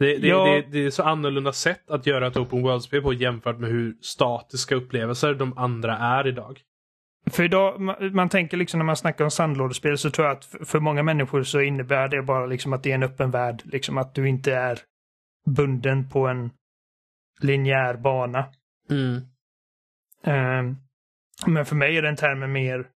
Det, 0.00 0.18
det, 0.18 0.28
ja. 0.28 0.44
det, 0.44 0.66
det 0.72 0.86
är 0.86 0.90
så 0.90 1.02
annorlunda 1.02 1.52
sätt 1.52 1.90
att 1.90 2.06
göra 2.06 2.26
ett 2.26 2.36
open 2.36 2.62
world-spel 2.62 3.02
på 3.02 3.12
jämfört 3.12 3.58
med 3.58 3.70
hur 3.70 3.96
statiska 4.00 4.74
upplevelser 4.74 5.34
de 5.34 5.58
andra 5.58 5.96
är 5.98 6.26
idag. 6.26 6.60
För 7.30 7.44
idag, 7.44 7.80
man, 7.80 8.14
man 8.14 8.28
tänker 8.28 8.56
liksom 8.56 8.78
när 8.78 8.84
man 8.84 8.96
snackar 8.96 9.24
om 9.24 9.30
sandlådespel 9.30 9.98
så 9.98 10.10
tror 10.10 10.26
jag 10.26 10.36
att 10.36 10.44
för, 10.44 10.64
för 10.64 10.80
många 10.80 11.02
människor 11.02 11.42
så 11.42 11.60
innebär 11.60 12.08
det 12.08 12.22
bara 12.22 12.46
liksom 12.46 12.72
att 12.72 12.82
det 12.82 12.90
är 12.90 12.94
en 12.94 13.02
öppen 13.02 13.30
värld. 13.30 13.62
Liksom 13.64 13.98
att 13.98 14.14
du 14.14 14.28
inte 14.28 14.54
är 14.54 14.78
bunden 15.56 16.08
på 16.08 16.26
en 16.26 16.50
linjär 17.40 17.96
bana. 17.96 18.44
Mm. 18.90 19.14
Um, 20.24 20.76
men 21.46 21.66
för 21.66 21.76
mig 21.76 21.96
är 21.96 22.02
den 22.02 22.16
termen 22.16 22.52
mer 22.52 22.86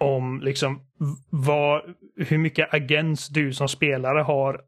om 0.00 0.40
liksom 0.40 0.80
vad, 1.30 1.82
hur 2.16 2.38
mycket 2.38 2.74
agens 2.74 3.28
du 3.28 3.52
som 3.52 3.68
spelare 3.68 4.20
har 4.20 4.60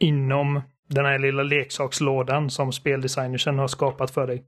inom 0.00 0.60
den 0.88 1.04
här 1.04 1.18
lilla 1.18 1.42
leksakslådan 1.42 2.50
som 2.50 2.72
speldesignersen 2.72 3.58
har 3.58 3.68
skapat 3.68 4.10
för 4.10 4.26
dig. 4.26 4.44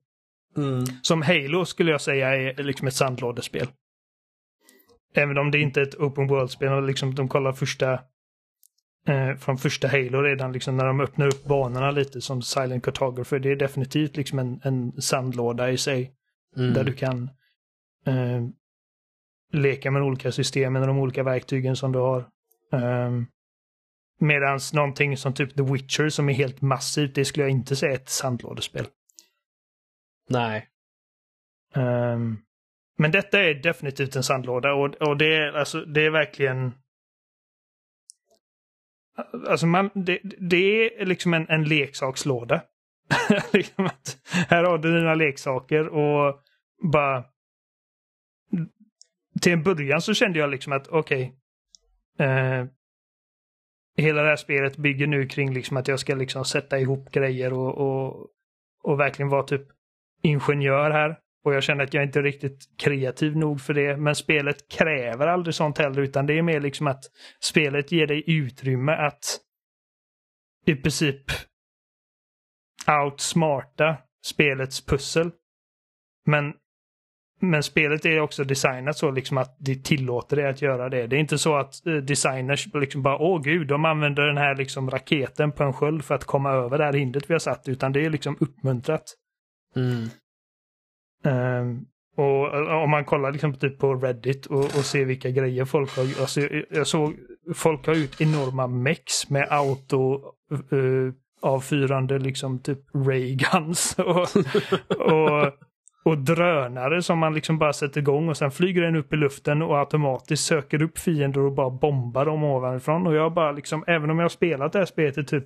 Mm. 0.57 0.85
Som 1.03 1.23
Halo 1.23 1.65
skulle 1.65 1.91
jag 1.91 2.01
säga 2.01 2.37
är 2.37 2.63
liksom 2.63 2.89
ett 2.89 2.95
sandlådespel. 2.95 3.67
Även 5.15 5.39
om 5.39 5.51
det 5.51 5.59
inte 5.59 5.81
är 5.81 5.87
ett 5.87 5.95
open 5.95 6.27
world-spel. 6.27 6.87
Liksom, 6.87 7.15
de 7.15 7.29
kollar 7.29 7.53
första 7.53 7.93
eh, 9.09 9.37
från 9.39 9.59
första 9.59 9.89
Halo 9.89 10.23
redan, 10.23 10.53
liksom, 10.53 10.77
när 10.77 10.87
de 10.87 11.01
öppnar 11.01 11.27
upp 11.27 11.45
banorna 11.45 11.91
lite 11.91 12.21
som 12.21 12.43
Silent 12.43 12.85
Cartographer. 12.85 13.39
Det 13.39 13.51
är 13.51 13.57
definitivt 13.57 14.17
liksom 14.17 14.39
en, 14.39 14.61
en 14.65 15.03
sandlåda 15.03 15.71
i 15.71 15.79
sig. 15.79 16.13
Mm. 16.57 16.75
Där 16.75 16.85
du 16.85 16.93
kan 16.93 17.31
eh, 18.07 18.43
leka 19.53 19.91
med 19.91 20.03
de 20.03 20.09
olika 20.09 20.33
systemen 20.33 20.83
och 20.83 20.89
de 20.89 20.99
olika 20.99 21.23
verktygen 21.23 21.77
som 21.77 21.93
du 21.93 21.99
har. 21.99 22.25
Um, 22.73 23.27
Medan 24.19 24.61
någonting 24.73 25.17
som 25.17 25.35
typ 25.35 25.57
The 25.57 25.63
Witcher 25.63 26.09
som 26.09 26.29
är 26.29 26.33
helt 26.33 26.61
massivt, 26.61 27.15
det 27.15 27.25
skulle 27.25 27.45
jag 27.45 27.51
inte 27.51 27.77
säga 27.77 27.93
är 27.93 27.97
ett 27.97 28.09
sandlådespel. 28.09 28.87
Nej. 30.29 30.69
Um, 31.75 32.43
men 32.99 33.11
detta 33.11 33.41
är 33.41 33.55
definitivt 33.55 34.17
en 34.17 34.23
sandlåda 34.23 34.73
och, 34.73 34.95
och 34.95 35.17
det, 35.17 35.37
är, 35.37 35.53
alltså, 35.53 35.81
det 35.81 36.07
är 36.07 36.11
verkligen 36.11 36.73
Alltså 39.49 39.67
man, 39.67 39.91
det, 39.95 40.19
det 40.39 41.01
är 41.01 41.07
liksom 41.07 41.35
en, 41.35 41.49
en 41.49 41.65
leksakslåda. 41.65 42.63
liksom 43.53 43.87
att, 43.87 44.19
här 44.49 44.65
har 44.65 44.79
du 44.79 44.99
dina 44.99 45.15
leksaker 45.15 45.89
och 45.89 46.41
bara 46.93 47.25
till 49.41 49.53
en 49.53 49.63
början 49.63 50.01
så 50.01 50.15
kände 50.15 50.39
jag 50.39 50.51
liksom 50.51 50.73
att 50.73 50.89
okej. 50.89 51.35
Okay, 52.15 52.27
eh, 52.27 52.67
hela 53.97 54.23
det 54.23 54.29
här 54.29 54.37
spelet 54.37 54.77
bygger 54.77 55.07
nu 55.07 55.27
kring 55.27 55.55
liksom 55.55 55.77
att 55.77 55.89
jag 55.89 56.01
ska 56.01 56.15
liksom 56.15 56.45
sätta 56.45 56.79
ihop 56.79 57.11
grejer 57.11 57.53
och, 57.53 57.79
och, 57.79 58.27
och 58.83 59.01
verkligen 59.01 59.29
vara 59.29 59.43
typ 59.43 59.63
ingenjör 60.23 60.91
här. 60.91 61.19
Och 61.45 61.55
jag 61.55 61.63
känner 61.63 61.85
att 61.85 61.95
jag 61.95 62.05
inte 62.05 62.19
är 62.19 62.23
riktigt 62.23 62.79
kreativ 62.79 63.37
nog 63.37 63.61
för 63.61 63.75
det. 63.75 63.97
Men 63.97 64.15
spelet 64.15 64.69
kräver 64.69 65.27
aldrig 65.27 65.55
sånt 65.55 65.79
heller 65.79 66.03
utan 66.03 66.27
det 66.27 66.39
är 66.39 66.43
mer 66.43 66.61
liksom 66.61 66.87
att 66.87 67.05
spelet 67.41 67.93
ger 67.93 68.07
dig 68.07 68.25
utrymme 68.27 68.93
att 68.93 69.41
i 70.67 70.75
princip 70.75 71.25
outsmarta 73.05 73.97
spelets 74.25 74.87
pussel. 74.87 75.31
Men, 76.27 76.55
men 77.41 77.63
spelet 77.63 78.05
är 78.05 78.21
också 78.21 78.45
designat 78.45 78.99
så 78.99 79.11
liksom 79.11 79.39
att 79.39 79.57
det 79.59 79.85
tillåter 79.85 80.37
dig 80.37 80.47
att 80.47 80.63
göra 80.63 80.89
det. 80.89 81.07
Det 81.07 81.17
är 81.17 81.21
inte 81.21 81.39
så 81.39 81.57
att 81.57 81.87
eh, 81.87 81.95
designers 81.95 82.69
liksom 82.75 83.03
bara 83.03 83.19
åh 83.19 83.43
gud, 83.43 83.67
de 83.67 83.85
använder 83.85 84.23
den 84.23 84.37
här 84.37 84.57
liksom 84.57 84.91
raketen 84.91 85.53
på 85.53 85.63
en 85.65 85.73
sköld 85.73 86.05
för 86.05 86.15
att 86.15 86.25
komma 86.25 86.51
över 86.51 86.79
det 86.79 86.85
här 86.85 86.93
hindret 86.93 87.31
vi 87.31 87.35
har 87.35 87.39
satt, 87.39 87.69
utan 87.69 87.93
det 87.93 88.05
är 88.05 88.11
liksom 88.11 88.37
uppmuntrat. 88.41 89.15
Mm. 89.77 90.09
Um, 91.25 91.87
och 92.17 92.55
om 92.83 92.91
man 92.91 93.05
kollar 93.05 93.33
liksom 93.33 93.55
typ 93.55 93.79
på 93.79 93.95
Reddit 93.95 94.47
och, 94.47 94.65
och 94.65 94.85
ser 94.85 95.05
vilka 95.05 95.31
grejer 95.31 95.65
folk 95.65 95.97
har 95.97 96.03
alltså 96.21 96.41
jag, 96.71 96.87
såg 96.87 97.15
folk 97.55 97.87
har 97.87 97.95
ut 97.95 98.21
enorma 98.21 98.67
mex 98.67 99.31
med 99.31 99.49
auto 99.51 100.21
uh, 100.73 101.13
avfyrande 101.43 102.19
liksom 102.19 102.59
typ 102.59 102.79
Reagans 102.95 103.95
och, 103.99 104.37
och, 105.13 105.53
och 106.07 106.19
drönare 106.19 107.03
som 107.03 107.19
man 107.19 107.35
liksom 107.35 107.59
bara 107.59 107.73
sätter 107.73 108.01
igång 108.01 108.29
och 108.29 108.37
sen 108.37 108.51
flyger 108.51 108.83
den 108.83 108.97
upp 108.97 109.13
i 109.13 109.17
luften 109.17 109.63
och 109.63 109.79
automatiskt 109.79 110.45
söker 110.45 110.83
upp 110.83 110.99
fiender 110.99 111.41
och 111.41 111.53
bara 111.53 111.71
bombar 111.71 112.25
dem 112.27 112.45
ovanifrån. 112.45 113.07
Och 113.07 113.15
jag 113.15 113.35
bara 113.35 113.53
liksom, 113.53 113.85
även 113.87 114.11
om 114.11 114.19
jag 114.19 114.25
har 114.25 114.29
spelat 114.29 114.73
det 114.73 114.79
här 114.79 114.87
spelet 114.87 115.19
i 115.19 115.25
typ, 115.25 115.45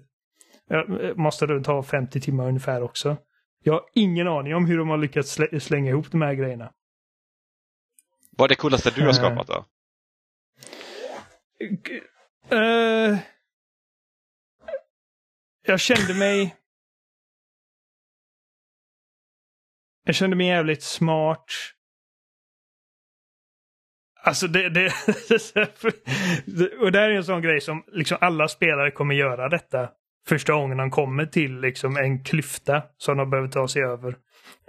jag 0.68 1.18
måste 1.18 1.46
det 1.46 1.64
ta 1.64 1.82
50 1.82 2.20
timmar 2.20 2.48
ungefär 2.48 2.82
också. 2.82 3.16
Jag 3.62 3.72
har 3.72 3.82
ingen 3.94 4.28
aning 4.28 4.54
om 4.54 4.66
hur 4.66 4.78
de 4.78 4.88
har 4.88 4.98
lyckats 4.98 5.30
slä 5.30 5.60
slänga 5.60 5.90
ihop 5.90 6.10
de 6.10 6.22
här 6.22 6.34
grejerna. 6.34 6.72
Vad 8.30 8.44
är 8.44 8.48
det 8.48 8.54
coolaste 8.54 8.90
du 8.96 9.04
har 9.04 9.12
skapat 9.12 9.46
då? 9.46 9.64
Uh, 12.56 13.18
jag 15.66 15.80
kände 15.80 16.14
mig... 16.14 16.56
Jag 20.10 20.14
kände 20.14 20.36
mig 20.36 20.46
jävligt 20.46 20.82
smart. 20.82 21.44
Alltså 24.22 24.46
det, 24.46 24.68
det, 24.68 24.86
och 26.80 26.92
det 26.92 26.98
här 26.98 27.10
är 27.10 27.16
en 27.16 27.24
sån 27.24 27.42
grej 27.42 27.60
som 27.60 27.84
liksom 27.92 28.18
alla 28.20 28.48
spelare 28.48 28.90
kommer 28.90 29.14
göra 29.14 29.48
detta 29.48 29.88
första 30.28 30.52
gången 30.52 30.78
de 30.78 30.90
kommer 30.90 31.26
till 31.26 31.60
liksom 31.60 31.96
en 31.96 32.24
klyfta 32.24 32.82
som 32.96 33.16
de 33.16 33.30
behöver 33.30 33.48
ta 33.48 33.68
sig 33.68 33.82
över. 33.82 34.08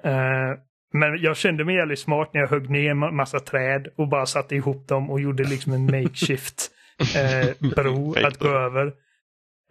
Uh, 0.06 0.58
men 0.94 1.22
jag 1.22 1.38
kände 1.38 1.66
mig 1.66 1.76
jävligt 1.76 2.00
smart 2.00 2.34
när 2.34 2.42
jag 2.42 2.48
högg 2.48 2.70
ner 2.70 2.92
en 2.92 3.16
massa 3.16 3.40
träd 3.40 3.88
och 3.98 4.08
bara 4.08 4.26
satte 4.26 4.56
ihop 4.56 4.88
dem 4.88 5.10
och 5.10 5.22
gjorde 5.22 5.44
liksom 5.44 5.74
en 5.74 5.86
makeshift 5.86 6.72
uh, 7.02 7.70
bro 7.76 8.16
att 8.26 8.40
gå 8.40 8.48
över. 8.48 8.86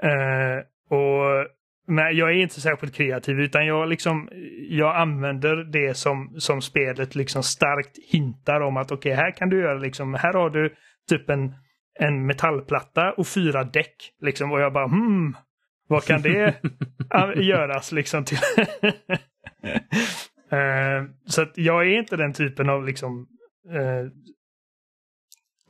Uh, 0.04 0.58
och 0.98 1.46
men 1.90 2.16
jag 2.16 2.30
är 2.30 2.34
inte 2.34 2.60
särskilt 2.60 2.94
kreativ 2.94 3.40
utan 3.40 3.66
jag 3.66 3.88
liksom 3.88 4.28
jag 4.68 4.96
använder 4.96 5.56
det 5.56 5.96
som, 5.96 6.34
som 6.38 6.62
spelet 6.62 7.14
liksom 7.14 7.42
starkt 7.42 7.98
hintar 8.12 8.60
om 8.60 8.76
att 8.76 8.92
okej, 8.92 9.12
okay, 9.12 9.24
här 9.24 9.30
kan 9.30 9.48
du 9.48 9.60
göra 9.60 9.78
liksom, 9.78 10.14
här 10.14 10.32
har 10.32 10.50
du 10.50 10.74
typ 11.08 11.30
en, 11.30 11.54
en 11.98 12.26
metallplatta 12.26 13.12
och 13.12 13.26
fyra 13.26 13.64
däck 13.64 13.96
liksom 14.20 14.52
och 14.52 14.60
jag 14.60 14.72
bara 14.72 14.88
hmm, 14.88 15.36
vad 15.88 16.04
kan 16.04 16.22
det 16.22 16.54
göras 17.36 17.92
liksom 17.92 18.24
till? 18.24 18.38
uh, 20.52 21.10
så 21.26 21.46
jag 21.54 21.86
är 21.86 21.98
inte 21.98 22.16
den 22.16 22.32
typen 22.32 22.68
av 22.68 22.86
liksom 22.86 23.26
uh, 23.74 24.10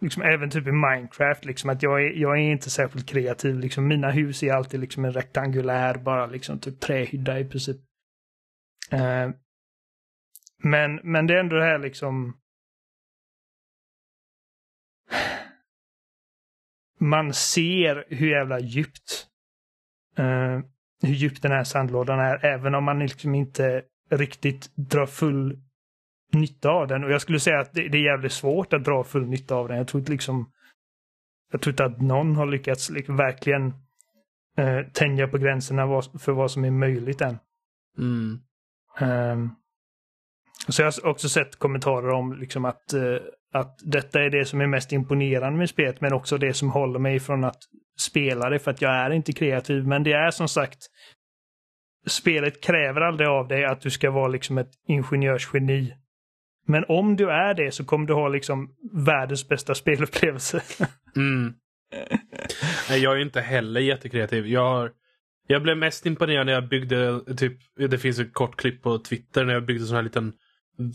liksom 0.01 0.23
även 0.23 0.51
typ 0.51 0.67
i 0.67 0.73
Minecraft, 0.73 1.45
liksom 1.45 1.71
att 1.71 1.83
jag 1.83 2.03
är, 2.03 2.11
jag 2.11 2.39
är 2.39 2.43
inte 2.43 2.71
särskilt 2.71 3.09
kreativ. 3.09 3.59
Liksom, 3.59 3.89
mina 3.89 4.11
hus 4.11 4.43
är 4.43 4.53
alltid 4.53 4.81
liksom 4.81 5.05
en 5.05 5.13
rektangulär, 5.13 5.95
bara 5.95 6.27
liksom 6.27 6.59
typ 6.59 6.81
trähydda 6.81 7.39
i 7.39 7.45
princip. 7.45 7.77
Uh, 8.93 9.31
men, 10.63 11.01
men 11.03 11.27
det 11.27 11.35
är 11.35 11.41
ändå 11.41 11.57
det 11.57 11.65
här 11.65 11.79
liksom 11.79 12.37
man 17.01 17.35
ser 17.35 18.05
hur 18.09 18.31
jävla 18.31 18.61
djupt 18.61 19.27
uh, 20.19 20.61
hur 21.03 21.15
djup 21.15 21.43
den 21.43 21.53
här 21.53 21.65
sandlådan 21.65 22.21
är, 22.21 22.45
även 22.45 22.75
om 22.75 22.85
man 22.85 22.99
liksom 22.99 23.35
inte 23.35 23.83
riktigt 24.11 24.77
drar 24.77 25.07
full 25.07 25.59
nytta 26.33 26.71
av 26.71 26.89
den. 26.89 27.05
Och 27.05 27.11
jag 27.11 27.21
skulle 27.21 27.41
säga 27.41 27.61
att 27.61 27.73
det, 27.73 27.89
det, 27.89 27.99
är 27.99 28.13
jävligt 28.13 28.33
svårt 28.33 28.73
att 28.73 28.85
dra 28.85 29.05
full 29.05 29.27
nytta 29.27 29.55
av 29.55 29.69
den. 29.69 29.77
Jag 29.77 29.89
tror 29.89 30.01
inte 30.01 30.13
liksom 30.13 30.53
jag 31.53 31.61
tror 31.61 31.73
inte 31.73 31.85
att 31.85 32.01
någon 32.01 32.37
har 32.37 32.47
lyckats 32.47 32.91
liksom 32.91 33.17
verkligen 33.17 33.75
eh, 34.57 34.81
tänja 34.93 35.29
på 35.29 35.39
gränserna 35.39 36.03
för 36.21 36.33
vad 36.33 36.51
som 36.51 36.65
är 36.65 36.71
möjligt 36.71 37.21
än. 37.21 37.39
Mm. 37.99 38.41
Um, 39.01 39.51
så 40.69 40.83
jag 40.83 40.87
har 40.87 41.07
också 41.07 41.29
sett 41.29 41.57
kommentarer 41.57 42.11
om 42.11 42.33
liksom 42.41 42.65
att, 42.65 42.95
uh, 42.95 43.17
att 43.53 43.79
detta 43.85 44.23
är 44.23 44.31
det 44.31 44.45
som 44.45 44.61
är 44.61 44.67
mest 44.67 44.93
imponerande 44.93 45.59
med 45.59 45.71
spelet, 45.71 46.01
men 46.01 46.13
också 46.13 46.39
det 46.39 46.55
som 46.55 46.71
håller 46.71 46.99
mig 46.99 47.21
från 47.21 47.45
att 47.45 47.63
spela 48.01 48.51
det, 48.51 48.59
för 48.59 48.71
att 48.71 48.83
jag 48.83 48.93
är 48.93 49.11
inte 49.11 49.33
kreativ. 49.33 49.87
Men 49.87 50.03
det 50.03 50.13
är 50.13 50.31
som 50.31 50.49
sagt, 50.49 50.79
spelet 52.07 52.61
kräver 52.61 53.01
aldrig 53.01 53.29
av 53.29 53.49
dig 53.49 53.65
att 53.65 53.81
du 53.81 53.91
ska 53.91 54.11
vara 54.11 54.29
liksom 54.29 54.59
ett 54.59 54.71
ingenjörsgeni. 54.87 55.95
Men 56.67 56.85
om 56.89 57.17
du 57.17 57.31
är 57.31 57.55
det 57.55 57.75
så 57.75 57.85
kommer 57.85 58.07
du 58.07 58.15
ha 58.15 58.29
liksom 58.29 58.71
världens 58.93 59.49
bästa 59.49 59.75
spelupplevelse. 59.75 60.63
mm. 61.17 61.55
Jag 62.89 63.17
är 63.17 63.23
inte 63.23 63.41
heller 63.41 63.81
jättekreativ. 63.81 64.47
Jag, 64.47 64.71
har, 64.71 64.91
jag 65.47 65.63
blev 65.63 65.77
mest 65.77 66.07
imponerad 66.07 66.47
när 66.47 66.53
jag 66.53 66.69
byggde, 66.69 67.21
typ, 67.37 67.59
det 67.89 67.99
finns 67.99 68.19
ett 68.19 68.35
kort 68.35 68.57
klipp 68.57 68.83
på 68.83 68.99
Twitter 68.99 69.45
när 69.45 69.55
jag 69.55 69.67
byggde 69.67 69.85
sån 69.85 69.97
här 69.97 70.03
liten 70.03 70.33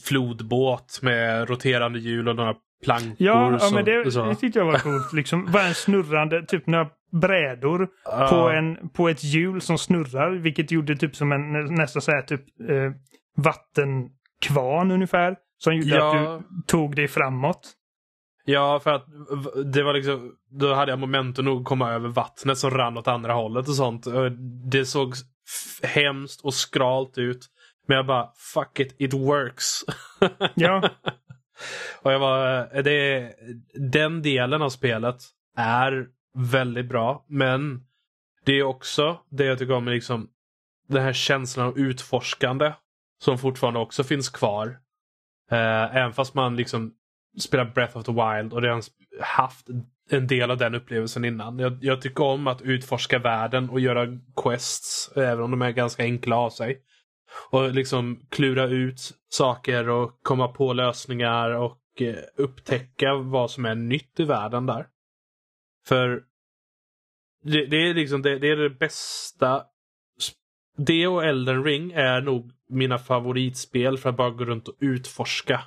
flodbåt 0.05 0.99
med 1.01 1.49
roterande 1.49 1.99
hjul 1.99 2.27
och 2.27 2.35
några 2.35 2.55
plankor. 2.83 3.15
Ja, 3.17 3.57
ja 3.61 3.69
men 3.73 3.85
det, 3.85 4.03
det 4.03 4.35
tyckte 4.35 4.59
jag 4.59 4.65
var 4.65 4.79
coolt. 4.79 5.13
Liksom, 5.13 5.51
bara 5.51 5.63
en 5.63 5.73
snurrande, 5.73 6.45
typ 6.45 6.67
några 6.67 6.89
brädor 7.11 7.81
uh. 7.81 8.29
på, 8.29 8.49
en, 8.49 8.89
på 8.89 9.09
ett 9.09 9.23
hjul 9.23 9.61
som 9.61 9.77
snurrar. 9.77 10.31
Vilket 10.31 10.71
gjorde 10.71 10.95
typ 10.95 11.15
som 11.15 11.31
en 11.31 11.75
nästan 11.75 12.01
så 12.01 12.11
här 12.11 12.21
typ 12.21 12.41
eh, 12.69 12.91
vattenkvarn 13.37 14.91
ungefär. 14.91 15.35
Som 15.57 15.75
gjorde 15.75 15.95
ja. 15.95 16.35
att 16.35 16.39
du 16.39 16.61
tog 16.67 16.95
dig 16.95 17.07
framåt. 17.07 17.73
Ja, 18.45 18.79
för 18.79 18.91
att 18.93 19.05
det 19.73 19.83
var 19.83 19.93
liksom, 19.93 20.31
då 20.49 20.73
hade 20.73 20.91
jag 20.91 20.99
momentum 20.99 21.45
nog 21.45 21.59
att 21.59 21.67
komma 21.67 21.91
över 21.91 22.09
vattnet 22.09 22.57
som 22.57 22.71
rann 22.71 22.97
åt 22.97 23.07
andra 23.07 23.33
hållet 23.33 23.67
och 23.67 23.75
sånt. 23.75 24.07
Det 24.71 24.85
såg 24.85 25.13
hemskt 25.83 26.41
och 26.41 26.53
skralt 26.53 27.17
ut. 27.17 27.45
Men 27.87 27.97
jag 27.97 28.05
bara, 28.05 28.29
fuck 28.53 28.79
it, 28.79 28.95
it 28.99 29.13
works. 29.13 29.81
Ja. 30.55 30.89
och 32.01 32.13
jag 32.13 32.19
var, 32.19 32.69
det, 32.83 33.33
den 33.91 34.21
delen 34.21 34.61
av 34.61 34.69
spelet 34.69 35.15
är 35.57 36.07
väldigt 36.51 36.89
bra. 36.89 37.25
Men 37.29 37.81
det 38.45 38.59
är 38.59 38.63
också 38.63 39.17
det 39.29 39.45
jag 39.45 39.59
tycker 39.59 39.73
om 39.73 39.87
liksom 39.87 40.29
den 40.87 41.03
här 41.03 41.13
känslan 41.13 41.67
av 41.67 41.77
utforskande. 41.77 42.73
Som 43.19 43.37
fortfarande 43.37 43.79
också 43.79 44.03
finns 44.03 44.29
kvar. 44.29 44.77
Eh, 45.51 45.95
även 45.95 46.13
fast 46.13 46.33
man 46.33 46.55
liksom 46.55 46.93
spelar 47.39 47.65
Breath 47.65 47.97
of 47.97 48.05
the 48.05 48.11
Wild 48.11 48.53
och 48.53 48.61
redan 48.61 48.81
haft 49.21 49.67
en 50.09 50.27
del 50.27 50.51
av 50.51 50.57
den 50.57 50.75
upplevelsen 50.75 51.25
innan. 51.25 51.59
Jag, 51.59 51.77
jag, 51.81 52.01
tycker 52.01 52.23
om 52.23 52.47
att 52.47 52.61
utforska 52.61 53.19
världen 53.19 53.69
och 53.69 53.79
göra 53.79 54.07
quests, 54.43 55.11
även 55.15 55.43
om 55.43 55.51
de 55.51 55.61
är 55.61 55.71
ganska 55.71 56.03
enkla 56.03 56.35
av 56.35 56.49
sig. 56.49 56.81
Och 57.49 57.71
liksom 57.71 58.27
klura 58.29 58.65
ut 58.65 59.11
saker 59.29 59.89
och 59.89 60.19
komma 60.21 60.47
på 60.47 60.73
lösningar 60.73 61.49
och 61.49 61.81
eh, 62.01 62.15
upptäcka 62.37 63.15
vad 63.15 63.51
som 63.51 63.65
är 63.65 63.75
nytt 63.75 64.19
i 64.19 64.23
världen 64.23 64.65
där. 64.65 64.87
För 65.87 66.23
det, 67.43 67.65
det 67.65 67.89
är 67.89 67.93
liksom 67.93 68.21
det, 68.21 68.39
det, 68.39 68.49
är 68.49 68.55
det 68.55 68.69
bästa. 68.69 69.63
Det 70.77 71.07
och 71.07 71.25
Elden 71.25 71.63
Ring 71.63 71.91
är 71.91 72.21
nog 72.21 72.51
mina 72.75 72.97
favoritspel 72.97 73.97
för 73.97 74.09
att 74.09 74.17
bara 74.17 74.29
gå 74.29 74.45
runt 74.45 74.67
och 74.67 74.75
utforska. 74.79 75.61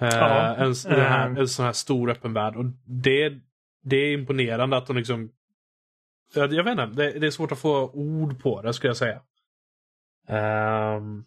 Eh, 0.00 0.08
ja, 0.08 0.54
en, 0.54 0.74
här, 0.86 1.40
en 1.40 1.48
sån 1.48 1.64
här 1.64 1.72
stor 1.72 2.10
öppen 2.10 2.32
värld. 2.32 2.56
Och 2.56 2.64
det, 2.84 3.32
det 3.82 3.96
är 3.96 4.12
imponerande 4.12 4.76
att 4.76 4.86
de 4.86 4.96
liksom... 4.96 5.32
Jag, 6.34 6.52
jag 6.52 6.64
vet 6.64 6.72
inte, 6.72 6.86
det, 6.86 7.18
det, 7.18 7.26
är 7.26 7.30
svårt 7.30 7.52
att 7.52 7.58
få 7.58 7.90
ord 7.90 8.42
på 8.42 8.62
det 8.62 8.74
skulle 8.74 8.88
jag 8.88 8.96
säga. 8.96 9.20
Um, 10.96 11.24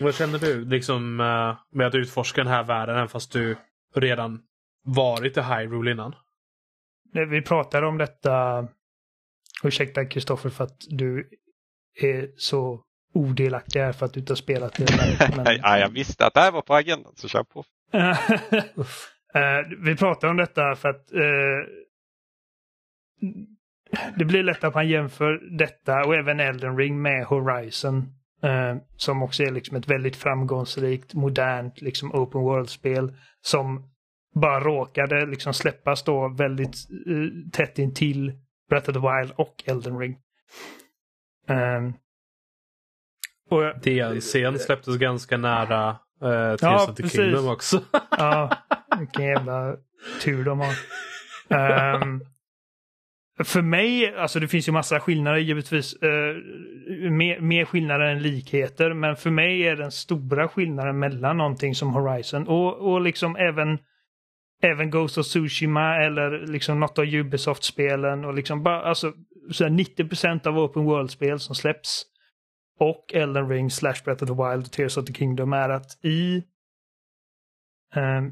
Vad 0.00 0.14
känner 0.14 0.38
du 0.38 0.64
liksom 0.64 1.20
eh, 1.20 1.56
med 1.70 1.86
att 1.86 1.94
utforska 1.94 2.44
den 2.44 2.52
här 2.52 2.64
världen 2.64 2.96
även 2.96 3.08
fast 3.08 3.32
du 3.32 3.56
redan 3.94 4.42
varit 4.84 5.36
i 5.36 5.40
Hyrule 5.40 5.90
innan? 5.90 6.14
Vi 7.12 7.42
pratade 7.42 7.86
om 7.86 7.98
detta, 7.98 8.68
ursäkta 9.64 10.04
Kristoffer 10.04 10.50
för 10.50 10.64
att 10.64 10.80
du 10.88 11.30
är 11.96 12.28
så 12.36 12.82
odelaktig 13.14 13.80
här 13.80 13.92
för 13.92 14.06
att 14.06 14.12
du 14.12 14.20
inte 14.20 14.32
har 14.32 14.36
spelat 14.36 14.74
det. 14.74 14.86
Men... 15.36 15.46
ja, 15.62 15.78
jag 15.78 15.88
visste 15.88 16.26
att 16.26 16.34
det 16.34 16.40
här 16.40 16.52
var 16.52 16.62
på 16.62 16.74
agendan, 16.74 17.12
så 17.16 17.28
kör 17.28 17.42
på. 17.42 17.64
uh, 17.94 19.78
vi 19.84 19.96
pratade 19.96 20.30
om 20.30 20.36
detta 20.36 20.76
för 20.76 20.88
att 20.88 21.12
uh, 21.14 21.66
det 24.16 24.24
blir 24.24 24.42
lätt 24.42 24.64
att 24.64 24.74
man 24.74 24.88
jämför 24.88 25.58
detta 25.58 26.04
och 26.04 26.14
även 26.14 26.40
Elden 26.40 26.76
Ring 26.76 27.02
med 27.02 27.24
Horizon. 27.24 28.12
Uh, 28.44 28.76
som 28.96 29.22
också 29.22 29.42
är 29.42 29.50
liksom 29.50 29.76
ett 29.76 29.88
väldigt 29.88 30.16
framgångsrikt, 30.16 31.14
modernt, 31.14 31.80
liksom 31.80 32.14
open 32.14 32.40
world-spel. 32.40 33.12
Som 33.40 33.90
bara 34.34 34.60
råkade 34.60 35.26
liksom 35.26 35.54
släppas 35.54 36.02
då 36.02 36.28
väldigt 36.28 36.76
uh, 37.06 37.30
tätt 37.52 37.78
intill 37.78 38.32
Breath 38.68 38.90
of 38.90 38.94
the 38.94 39.00
Wild 39.00 39.32
och 39.36 39.64
Elden 39.66 39.98
Ring. 39.98 40.16
Um, 41.48 41.94
och, 43.50 43.80
DLCn 43.82 44.58
släpptes 44.58 44.96
ganska 44.96 45.36
nära 45.36 45.90
uh, 45.90 46.56
Tears 46.56 46.62
ja, 46.62 46.84
of 46.88 46.96
the 46.96 47.02
precis. 47.02 47.20
Kingdom 47.20 47.48
också. 47.48 47.82
ja, 48.10 48.56
vilken 48.98 49.24
jävla 49.24 49.76
tur 50.22 50.44
de 50.44 50.60
har. 50.60 50.74
Um, 52.02 52.24
för 53.44 53.62
mig, 53.62 54.16
alltså 54.16 54.40
det 54.40 54.48
finns 54.48 54.68
ju 54.68 54.72
massa 54.72 55.00
skillnader 55.00 55.38
givetvis. 55.38 55.94
Uh, 56.02 57.10
mer, 57.10 57.40
mer 57.40 57.64
skillnader 57.64 58.04
än 58.04 58.22
likheter. 58.22 58.94
Men 58.94 59.16
för 59.16 59.30
mig 59.30 59.62
är 59.62 59.76
den 59.76 59.90
stora 59.90 60.48
skillnaden 60.48 60.98
mellan 60.98 61.36
någonting 61.36 61.74
som 61.74 61.94
Horizon 61.94 62.48
och, 62.48 62.92
och 62.92 63.00
liksom 63.00 63.36
även 63.36 63.78
även 64.62 64.90
Ghost 64.90 65.18
of 65.18 65.26
Tsushima 65.26 65.96
eller 65.96 66.46
liksom 66.46 66.80
något 66.80 66.98
av 66.98 67.04
Ubisoft-spelen 67.04 68.24
och 68.24 68.34
liksom 68.34 68.62
bara 68.62 68.82
alltså 68.82 69.12
så 69.50 69.68
90 69.68 70.48
av 70.48 70.58
Open 70.58 70.84
World-spel 70.84 71.40
som 71.40 71.54
släpps 71.54 72.02
och 72.78 73.14
Elden 73.14 73.48
Ring 73.48 73.70
slash 73.70 73.96
Breath 74.04 74.22
of 74.22 74.28
the 74.28 74.34
Wild 74.34 74.66
och 74.66 74.72
Tears 74.72 74.96
of 74.96 75.04
the 75.04 75.12
Kingdom 75.12 75.52
är 75.52 75.68
att 75.68 76.04
i 76.04 76.36
eh, 77.94 78.22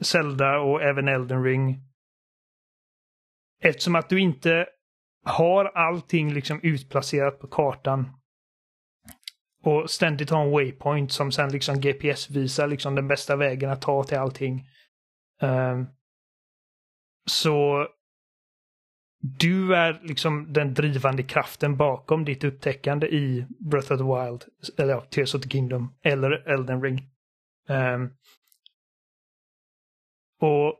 Zelda 0.00 0.58
och 0.58 0.82
även 0.82 1.08
Elden 1.08 1.44
Ring 1.44 1.78
eftersom 3.62 3.94
att 3.94 4.08
du 4.08 4.20
inte 4.20 4.66
har 5.24 5.64
allting 5.64 6.34
liksom 6.34 6.60
utplacerat 6.62 7.40
på 7.40 7.46
kartan 7.46 8.10
och 9.64 9.90
ständigt 9.90 10.30
har 10.30 10.44
en 10.44 10.50
waypoint 10.50 11.12
som 11.12 11.32
sen 11.32 11.52
liksom 11.52 11.80
GPS 11.80 12.30
visar 12.30 12.66
liksom 12.66 12.94
den 12.94 13.08
bästa 13.08 13.36
vägen 13.36 13.70
att 13.70 13.82
ta 13.82 14.04
till 14.04 14.18
allting. 14.18 14.68
Um, 15.42 15.86
så 17.30 17.86
du 19.24 19.74
är 19.74 20.00
liksom 20.02 20.52
den 20.52 20.74
drivande 20.74 21.22
kraften 21.22 21.76
bakom 21.76 22.24
ditt 22.24 22.44
upptäckande 22.44 23.06
i 23.06 23.46
Breath 23.58 23.92
of 23.92 23.98
the 23.98 24.04
Wild, 24.04 24.44
eller 24.78 24.92
ja, 24.92 25.00
Tears 25.00 25.34
of 25.34 25.42
the 25.42 25.48
Kingdom, 25.48 25.94
eller 26.02 26.30
Elden 26.30 26.82
Ring. 26.82 27.08
Um, 27.68 28.10
och 30.40 30.78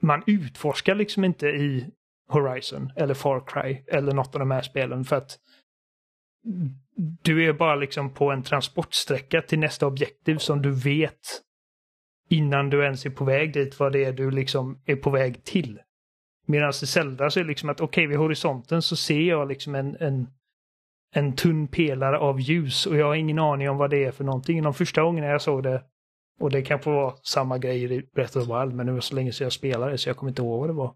man 0.00 0.22
utforskar 0.26 0.94
liksom 0.94 1.24
inte 1.24 1.46
i 1.46 1.90
Horizon 2.28 2.92
eller 2.96 3.14
Far 3.14 3.46
Cry 3.46 3.84
eller 3.86 4.12
något 4.12 4.34
av 4.34 4.38
de 4.38 4.50
här 4.50 4.62
spelen 4.62 5.04
för 5.04 5.16
att 5.16 5.38
du 7.22 7.44
är 7.48 7.52
bara 7.52 7.74
liksom 7.74 8.14
på 8.14 8.30
en 8.30 8.42
transportsträcka 8.42 9.42
till 9.42 9.58
nästa 9.58 9.86
objektiv 9.86 10.36
som 10.36 10.62
du 10.62 10.70
vet 10.70 11.42
innan 12.28 12.70
du 12.70 12.84
ens 12.84 13.06
är 13.06 13.10
på 13.10 13.24
väg 13.24 13.52
dit 13.52 13.80
vad 13.80 13.92
det 13.92 14.04
är 14.04 14.12
du 14.12 14.30
liksom 14.30 14.82
är 14.84 14.96
på 14.96 15.10
väg 15.10 15.44
till. 15.44 15.80
Medan 16.46 16.70
i 16.70 16.72
Zelda 16.72 17.30
så 17.30 17.40
är 17.40 17.44
det 17.44 17.48
liksom 17.48 17.68
att 17.68 17.80
okej, 17.80 17.86
okay, 17.86 18.06
vid 18.06 18.18
horisonten 18.18 18.82
så 18.82 18.96
ser 18.96 19.20
jag 19.20 19.48
liksom 19.48 19.74
en, 19.74 19.96
en, 20.00 20.26
en 21.14 21.36
tunn 21.36 21.68
pelare 21.68 22.18
av 22.18 22.40
ljus 22.40 22.86
och 22.86 22.96
jag 22.96 23.06
har 23.06 23.14
ingen 23.14 23.38
aning 23.38 23.70
om 23.70 23.76
vad 23.76 23.90
det 23.90 24.04
är 24.04 24.12
för 24.12 24.24
någonting. 24.24 24.62
De 24.62 24.74
första 24.74 25.02
gångerna 25.02 25.26
jag 25.26 25.42
såg 25.42 25.62
det, 25.62 25.82
och 26.40 26.50
det 26.50 26.62
kan 26.62 26.80
få 26.80 26.90
vara 26.90 27.14
samma 27.22 27.58
grej 27.58 27.84
i 27.84 28.02
Breath 28.14 28.38
of 28.38 28.46
the 28.46 28.52
Wild, 28.60 28.74
men 28.74 28.86
det 28.86 28.92
var 28.92 29.00
så 29.00 29.14
länge 29.14 29.32
sedan 29.32 29.44
jag 29.44 29.52
spelade 29.52 29.98
så 29.98 30.08
jag 30.08 30.16
kommer 30.16 30.30
inte 30.30 30.42
ihåg 30.42 30.60
vad 30.60 30.68
det 30.68 30.72
var. 30.72 30.94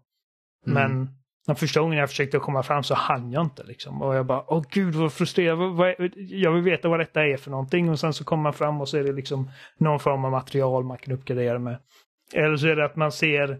Mm. 0.67 0.91
Men 0.91 1.09
de 1.47 1.55
första 1.55 1.79
gångerna 1.79 1.99
jag 1.99 2.09
försökte 2.09 2.39
komma 2.39 2.63
fram 2.63 2.83
så 2.83 2.95
hann 2.95 3.31
jag 3.31 3.43
inte 3.43 3.63
liksom. 3.63 4.01
Och 4.01 4.15
jag 4.15 4.25
bara, 4.25 4.43
åh 4.47 4.63
gud 4.69 4.95
vad 4.95 5.13
frustrerad. 5.13 5.95
Jag 6.15 6.51
vill 6.51 6.63
veta 6.63 6.89
vad 6.89 6.99
detta 6.99 7.25
är 7.25 7.37
för 7.37 7.51
någonting. 7.51 7.89
Och 7.89 7.99
sen 7.99 8.13
så 8.13 8.23
kommer 8.23 8.43
man 8.43 8.53
fram 8.53 8.81
och 8.81 8.89
så 8.89 8.97
är 8.97 9.03
det 9.03 9.11
liksom 9.11 9.51
någon 9.77 9.99
form 9.99 10.25
av 10.25 10.31
material 10.31 10.83
man 10.83 10.97
kan 10.97 11.13
uppgradera 11.13 11.59
med. 11.59 11.77
Eller 12.33 12.57
så 12.57 12.67
är 12.67 12.75
det 12.75 12.85
att 12.85 12.95
man 12.95 13.11
ser 13.11 13.59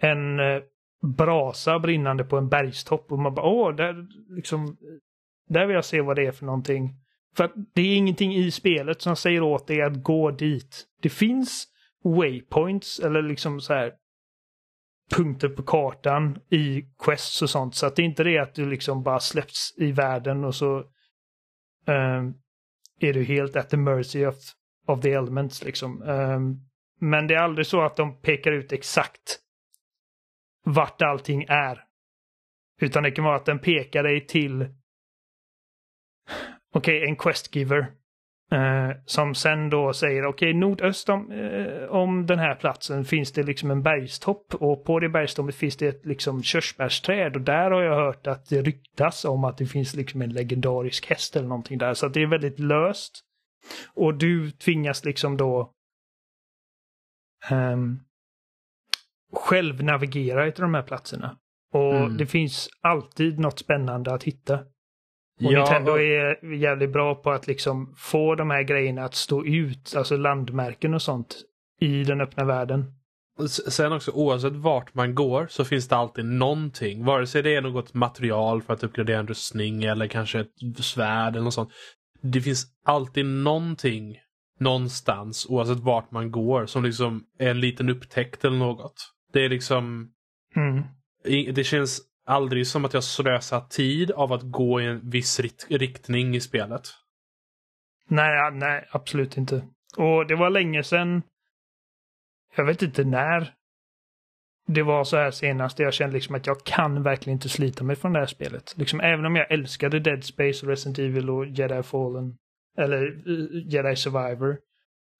en 0.00 0.40
eh, 0.40 0.62
brasa 1.02 1.78
brinnande 1.78 2.24
på 2.24 2.36
en 2.36 2.48
bergstopp 2.48 3.12
och 3.12 3.18
man 3.18 3.34
bara 3.34 3.46
åh, 3.46 3.74
där, 3.74 4.06
liksom, 4.36 4.76
där 5.48 5.66
vill 5.66 5.74
jag 5.74 5.84
se 5.84 6.00
vad 6.00 6.16
det 6.16 6.26
är 6.26 6.32
för 6.32 6.46
någonting. 6.46 6.94
För 7.36 7.44
att 7.44 7.52
det 7.74 7.82
är 7.82 7.96
ingenting 7.96 8.34
i 8.34 8.50
spelet 8.50 9.02
som 9.02 9.16
säger 9.16 9.42
åt 9.42 9.66
dig 9.66 9.82
att 9.82 10.02
gå 10.02 10.30
dit. 10.30 10.86
Det 11.02 11.08
finns 11.08 11.66
waypoints 12.04 13.00
eller 13.00 13.22
liksom 13.22 13.60
så 13.60 13.74
här 13.74 13.92
punkter 15.16 15.48
på 15.48 15.62
kartan 15.62 16.38
i 16.50 16.82
quests 17.04 17.42
och 17.42 17.50
sånt. 17.50 17.74
Så 17.74 17.86
att 17.86 17.96
det 17.96 18.02
är 18.02 18.06
inte 18.06 18.24
det 18.24 18.38
att 18.38 18.54
du 18.54 18.70
liksom 18.70 19.02
bara 19.02 19.20
släpps 19.20 19.74
i 19.76 19.92
världen 19.92 20.44
och 20.44 20.54
så 20.54 20.78
um, 21.86 22.34
är 23.00 23.12
du 23.12 23.24
helt 23.24 23.56
at 23.56 23.70
the 23.70 23.76
mercy 23.76 24.26
of, 24.26 24.36
of 24.86 25.00
the 25.00 25.12
elements 25.12 25.64
liksom. 25.64 26.02
Um, 26.02 26.68
men 27.00 27.26
det 27.26 27.34
är 27.34 27.38
aldrig 27.38 27.66
så 27.66 27.82
att 27.82 27.96
de 27.96 28.20
pekar 28.20 28.52
ut 28.52 28.72
exakt 28.72 29.41
vart 30.64 31.02
allting 31.02 31.44
är. 31.48 31.84
Utan 32.80 33.02
det 33.02 33.10
kan 33.10 33.24
vara 33.24 33.36
att 33.36 33.46
den 33.46 33.58
pekar 33.58 34.02
dig 34.02 34.26
till 34.26 34.62
okej, 36.74 36.98
okay, 36.98 37.08
en 37.08 37.16
questgiver. 37.16 37.86
Eh, 38.52 38.90
som 39.06 39.34
sen 39.34 39.70
då 39.70 39.92
säger 39.92 40.26
okej, 40.26 40.50
okay, 40.50 40.60
nordöst 40.60 41.08
om, 41.08 41.30
eh, 41.30 41.84
om 41.84 42.26
den 42.26 42.38
här 42.38 42.54
platsen 42.54 43.04
finns 43.04 43.32
det 43.32 43.42
liksom 43.42 43.70
en 43.70 43.82
bergstopp 43.82 44.54
och 44.54 44.84
på 44.84 45.00
det 45.00 45.08
bergstoppet 45.08 45.54
finns 45.54 45.76
det 45.76 45.86
ett 45.86 46.06
liksom 46.06 46.42
körsbärsträd 46.42 47.36
och 47.36 47.42
där 47.42 47.70
har 47.70 47.82
jag 47.82 47.96
hört 47.96 48.26
att 48.26 48.48
det 48.48 48.62
ryktas 48.62 49.24
om 49.24 49.44
att 49.44 49.58
det 49.58 49.66
finns 49.66 49.94
liksom 49.94 50.22
en 50.22 50.32
legendarisk 50.32 51.10
häst 51.10 51.36
eller 51.36 51.48
någonting 51.48 51.78
där. 51.78 51.94
Så 51.94 52.08
det 52.08 52.22
är 52.22 52.26
väldigt 52.26 52.58
löst. 52.58 53.24
Och 53.94 54.14
du 54.14 54.50
tvingas 54.50 55.04
liksom 55.04 55.36
då 55.36 55.72
um, 57.50 58.00
själv 59.32 59.84
navigera 59.84 60.52
till 60.52 60.62
de 60.62 60.74
här 60.74 60.82
platserna. 60.82 61.36
Och 61.72 61.96
mm. 61.96 62.16
det 62.16 62.26
finns 62.26 62.68
alltid 62.82 63.38
något 63.38 63.58
spännande 63.58 64.14
att 64.14 64.22
hitta. 64.22 64.54
Och 65.44 65.52
ja, 65.52 65.58
Nintendo 65.58 65.92
är 65.92 66.54
jävligt 66.54 66.92
bra 66.92 67.14
på 67.14 67.30
att 67.30 67.46
liksom 67.46 67.94
få 67.96 68.34
de 68.34 68.50
här 68.50 68.62
grejerna 68.62 69.04
att 69.04 69.14
stå 69.14 69.44
ut, 69.44 69.94
alltså 69.96 70.16
landmärken 70.16 70.94
och 70.94 71.02
sånt, 71.02 71.36
i 71.80 72.04
den 72.04 72.20
öppna 72.20 72.44
världen. 72.44 72.92
Sen 73.48 73.92
också 73.92 74.10
oavsett 74.10 74.52
vart 74.52 74.94
man 74.94 75.14
går 75.14 75.46
så 75.50 75.64
finns 75.64 75.88
det 75.88 75.96
alltid 75.96 76.24
någonting. 76.24 77.04
Vare 77.04 77.26
sig 77.26 77.42
det 77.42 77.54
är 77.54 77.60
något 77.60 77.94
material 77.94 78.62
för 78.62 78.72
att 78.72 78.84
uppgradera 78.84 79.18
en 79.18 79.26
rustning 79.26 79.84
eller 79.84 80.06
kanske 80.06 80.40
ett 80.40 80.84
svärd 80.84 81.34
eller 81.34 81.44
något 81.44 81.54
sånt. 81.54 81.72
Det 82.20 82.40
finns 82.40 82.66
alltid 82.84 83.26
någonting 83.26 84.16
någonstans 84.58 85.46
oavsett 85.48 85.80
vart 85.80 86.10
man 86.10 86.30
går 86.30 86.66
som 86.66 86.84
liksom 86.84 87.24
är 87.38 87.50
en 87.50 87.60
liten 87.60 87.88
upptäckt 87.88 88.44
eller 88.44 88.56
något. 88.56 89.12
Det 89.32 89.44
är 89.44 89.48
liksom... 89.48 90.12
Mm. 90.56 90.82
Det 91.54 91.64
känns 91.64 92.00
aldrig 92.26 92.66
som 92.66 92.84
att 92.84 92.94
jag 92.94 93.04
slösar 93.04 93.60
tid 93.60 94.10
av 94.10 94.32
att 94.32 94.42
gå 94.42 94.80
i 94.80 94.86
en 94.86 95.10
viss 95.10 95.40
riktning 95.68 96.34
i 96.36 96.40
spelet. 96.40 96.82
Nej, 98.08 98.50
nej, 98.52 98.88
absolut 98.90 99.36
inte. 99.36 99.68
Och 99.96 100.26
det 100.26 100.36
var 100.36 100.50
länge 100.50 100.82
sedan. 100.82 101.22
Jag 102.56 102.64
vet 102.64 102.82
inte 102.82 103.04
när. 103.04 103.54
Det 104.66 104.82
var 104.82 105.04
så 105.04 105.16
här 105.16 105.30
senast. 105.30 105.78
Jag 105.78 105.94
kände 105.94 106.14
liksom 106.14 106.34
att 106.34 106.46
jag 106.46 106.64
kan 106.64 107.02
verkligen 107.02 107.36
inte 107.36 107.48
slita 107.48 107.84
mig 107.84 107.96
från 107.96 108.12
det 108.12 108.18
här 108.18 108.26
spelet. 108.26 108.74
Liksom, 108.76 109.00
även 109.00 109.26
om 109.26 109.36
jag 109.36 109.52
älskade 109.52 110.00
Dead 110.00 110.24
Space, 110.24 110.66
Resident 110.66 110.98
Evil 110.98 111.30
och 111.30 111.46
Jedi 111.46 111.82
Fallen. 111.82 112.36
Eller 112.78 113.28
uh, 113.28 113.72
Jedi 113.72 113.96
Survivor. 113.96 114.58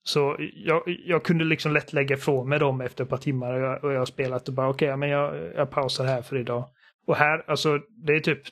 Så 0.05 0.37
jag, 0.55 0.83
jag 0.87 1.25
kunde 1.25 1.45
liksom 1.45 1.73
lätt 1.73 1.93
lägga 1.93 2.17
ifrån 2.17 2.49
mig 2.49 2.59
dem 2.59 2.81
efter 2.81 3.05
ett 3.05 3.11
par 3.11 3.17
timmar 3.17 3.55
och 3.55 3.61
jag, 3.61 3.85
och 3.85 3.93
jag 3.93 4.09
spelat 4.09 4.49
och 4.49 4.55
bara 4.55 4.69
okej, 4.69 4.89
okay, 4.89 4.97
men 4.97 5.09
jag, 5.09 5.53
jag 5.55 5.71
pausar 5.71 6.05
här 6.05 6.23
för 6.23 6.37
idag. 6.37 6.69
Och 7.07 7.17
här, 7.17 7.51
alltså 7.51 7.79
det 8.07 8.13
är 8.13 8.21
typ 8.21 8.43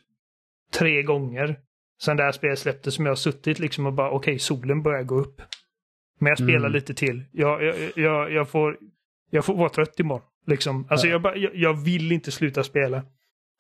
tre 0.73 1.03
gånger 1.03 1.57
sen 2.03 2.17
det 2.17 2.23
här 2.23 2.33
spelet 2.33 2.59
släpptes 2.59 2.95
som 2.95 3.07
jag 3.07 3.11
har 3.11 3.17
suttit 3.17 3.59
liksom 3.59 3.87
och 3.87 3.93
bara 3.93 4.11
okej, 4.11 4.17
okay, 4.17 4.39
solen 4.39 4.83
börjar 4.83 5.03
gå 5.03 5.15
upp. 5.15 5.43
Men 6.19 6.29
jag 6.29 6.39
spelar 6.39 6.59
mm. 6.59 6.73
lite 6.73 6.95
till. 6.95 7.25
Jag, 7.33 7.65
jag, 7.65 7.77
jag, 7.97 8.33
jag, 8.33 8.49
får, 8.49 8.79
jag 9.31 9.45
får 9.45 9.55
vara 9.55 9.69
trött 9.69 10.01
imorgon. 10.01 10.27
Liksom. 10.47 10.87
Alltså 10.91 11.07
ja. 11.07 11.13
jag, 11.13 11.23
bara, 11.23 11.37
jag, 11.37 11.55
jag, 11.55 11.85
vill 11.85 12.13
inte 12.13 12.31
sluta 12.31 12.63
spela. 12.63 13.03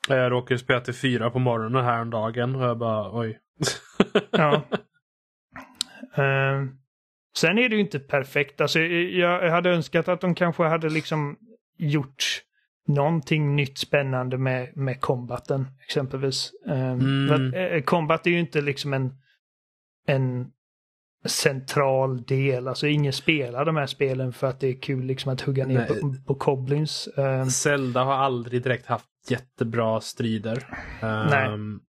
Jag 0.08 0.32
råkade 0.32 0.58
spela 0.58 0.80
till 0.80 0.94
fyra 0.94 1.30
på 1.30 1.38
morgonen 1.38 1.84
här 1.84 2.00
om 2.00 2.10
dagen 2.10 2.56
och 2.56 2.62
jag 2.62 2.78
bara 2.78 3.20
oj. 3.20 3.38
ja. 4.30 4.62
Uh, 6.18 6.68
sen 7.36 7.58
är 7.58 7.68
det 7.68 7.74
ju 7.74 7.80
inte 7.80 7.98
perfekt. 7.98 8.60
Alltså, 8.60 8.80
jag 8.80 9.50
hade 9.50 9.70
önskat 9.70 10.08
att 10.08 10.20
de 10.20 10.34
kanske 10.34 10.62
hade 10.62 10.88
liksom 10.88 11.36
gjort 11.78 12.42
någonting 12.88 13.56
nytt 13.56 13.78
spännande 13.78 14.38
med, 14.38 14.76
med 14.76 15.00
combaten 15.00 15.66
exempelvis. 15.86 16.52
Um, 16.66 17.30
mm. 17.30 17.78
Att, 17.78 17.86
combat 17.86 18.26
är 18.26 18.30
ju 18.30 18.40
inte 18.40 18.60
liksom 18.60 18.92
en, 18.92 19.12
en 20.06 20.50
central 21.26 22.22
del. 22.22 22.68
Alltså 22.68 22.86
ingen 22.86 23.12
spelar 23.12 23.64
de 23.64 23.76
här 23.76 23.86
spelen 23.86 24.32
för 24.32 24.46
att 24.46 24.60
det 24.60 24.68
är 24.68 24.80
kul 24.80 25.04
liksom 25.04 25.32
att 25.32 25.40
hugga 25.40 25.66
ner 25.66 25.86
på, 25.86 26.14
på 26.26 26.34
Goblins. 26.34 27.08
Um, 27.16 27.50
Zelda 27.50 28.04
har 28.04 28.14
aldrig 28.14 28.62
direkt 28.62 28.86
haft 28.86 29.06
jättebra 29.28 30.00
strider. 30.00 30.66
Nej. 31.02 31.48
Um, 31.48 31.80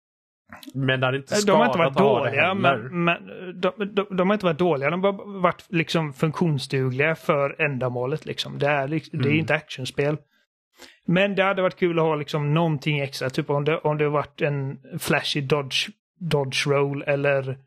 men 0.74 1.00
det 1.00 1.06
har 1.06 1.14
inte 1.14 1.36
skadat 1.36 1.48
De 1.48 1.60
har 1.60 1.66
inte 1.66 1.78
varit 1.78 1.98
dåliga, 1.98 2.54
men, 2.54 3.04
men 3.04 3.28
de, 3.62 3.72
de, 3.78 4.08
de, 4.18 4.30
har 4.30 4.34
inte 4.34 4.46
varit 4.46 4.58
dåliga. 4.58 4.90
De 4.90 5.04
har 5.04 5.42
varit 5.42 5.66
liksom 5.70 6.14
funktionsdugliga 6.14 7.16
för 7.16 7.62
ändamålet. 7.62 8.26
Liksom. 8.26 8.60
Det, 8.60 8.68
är, 8.68 8.88
liksom, 8.88 9.20
mm. 9.20 9.30
det 9.30 9.38
är 9.38 9.40
inte 9.40 9.56
actionspel. 9.56 10.18
Men 11.06 11.36
det 11.36 11.44
hade 11.44 11.62
varit 11.62 11.80
kul 11.80 12.00
att 12.00 12.06
ha 12.06 12.16
liksom 12.16 12.54
någonting 12.54 13.00
extra. 13.00 13.30
Typ 13.30 13.50
om 13.50 13.66
det, 13.66 13.78
om 13.78 13.98
det 13.98 14.10
varit 14.10 14.42
en 14.42 14.80
flashy 15.00 15.42
dodge, 15.42 15.90
dodge 16.20 16.68
roll 16.68 17.04
eller 17.08 17.58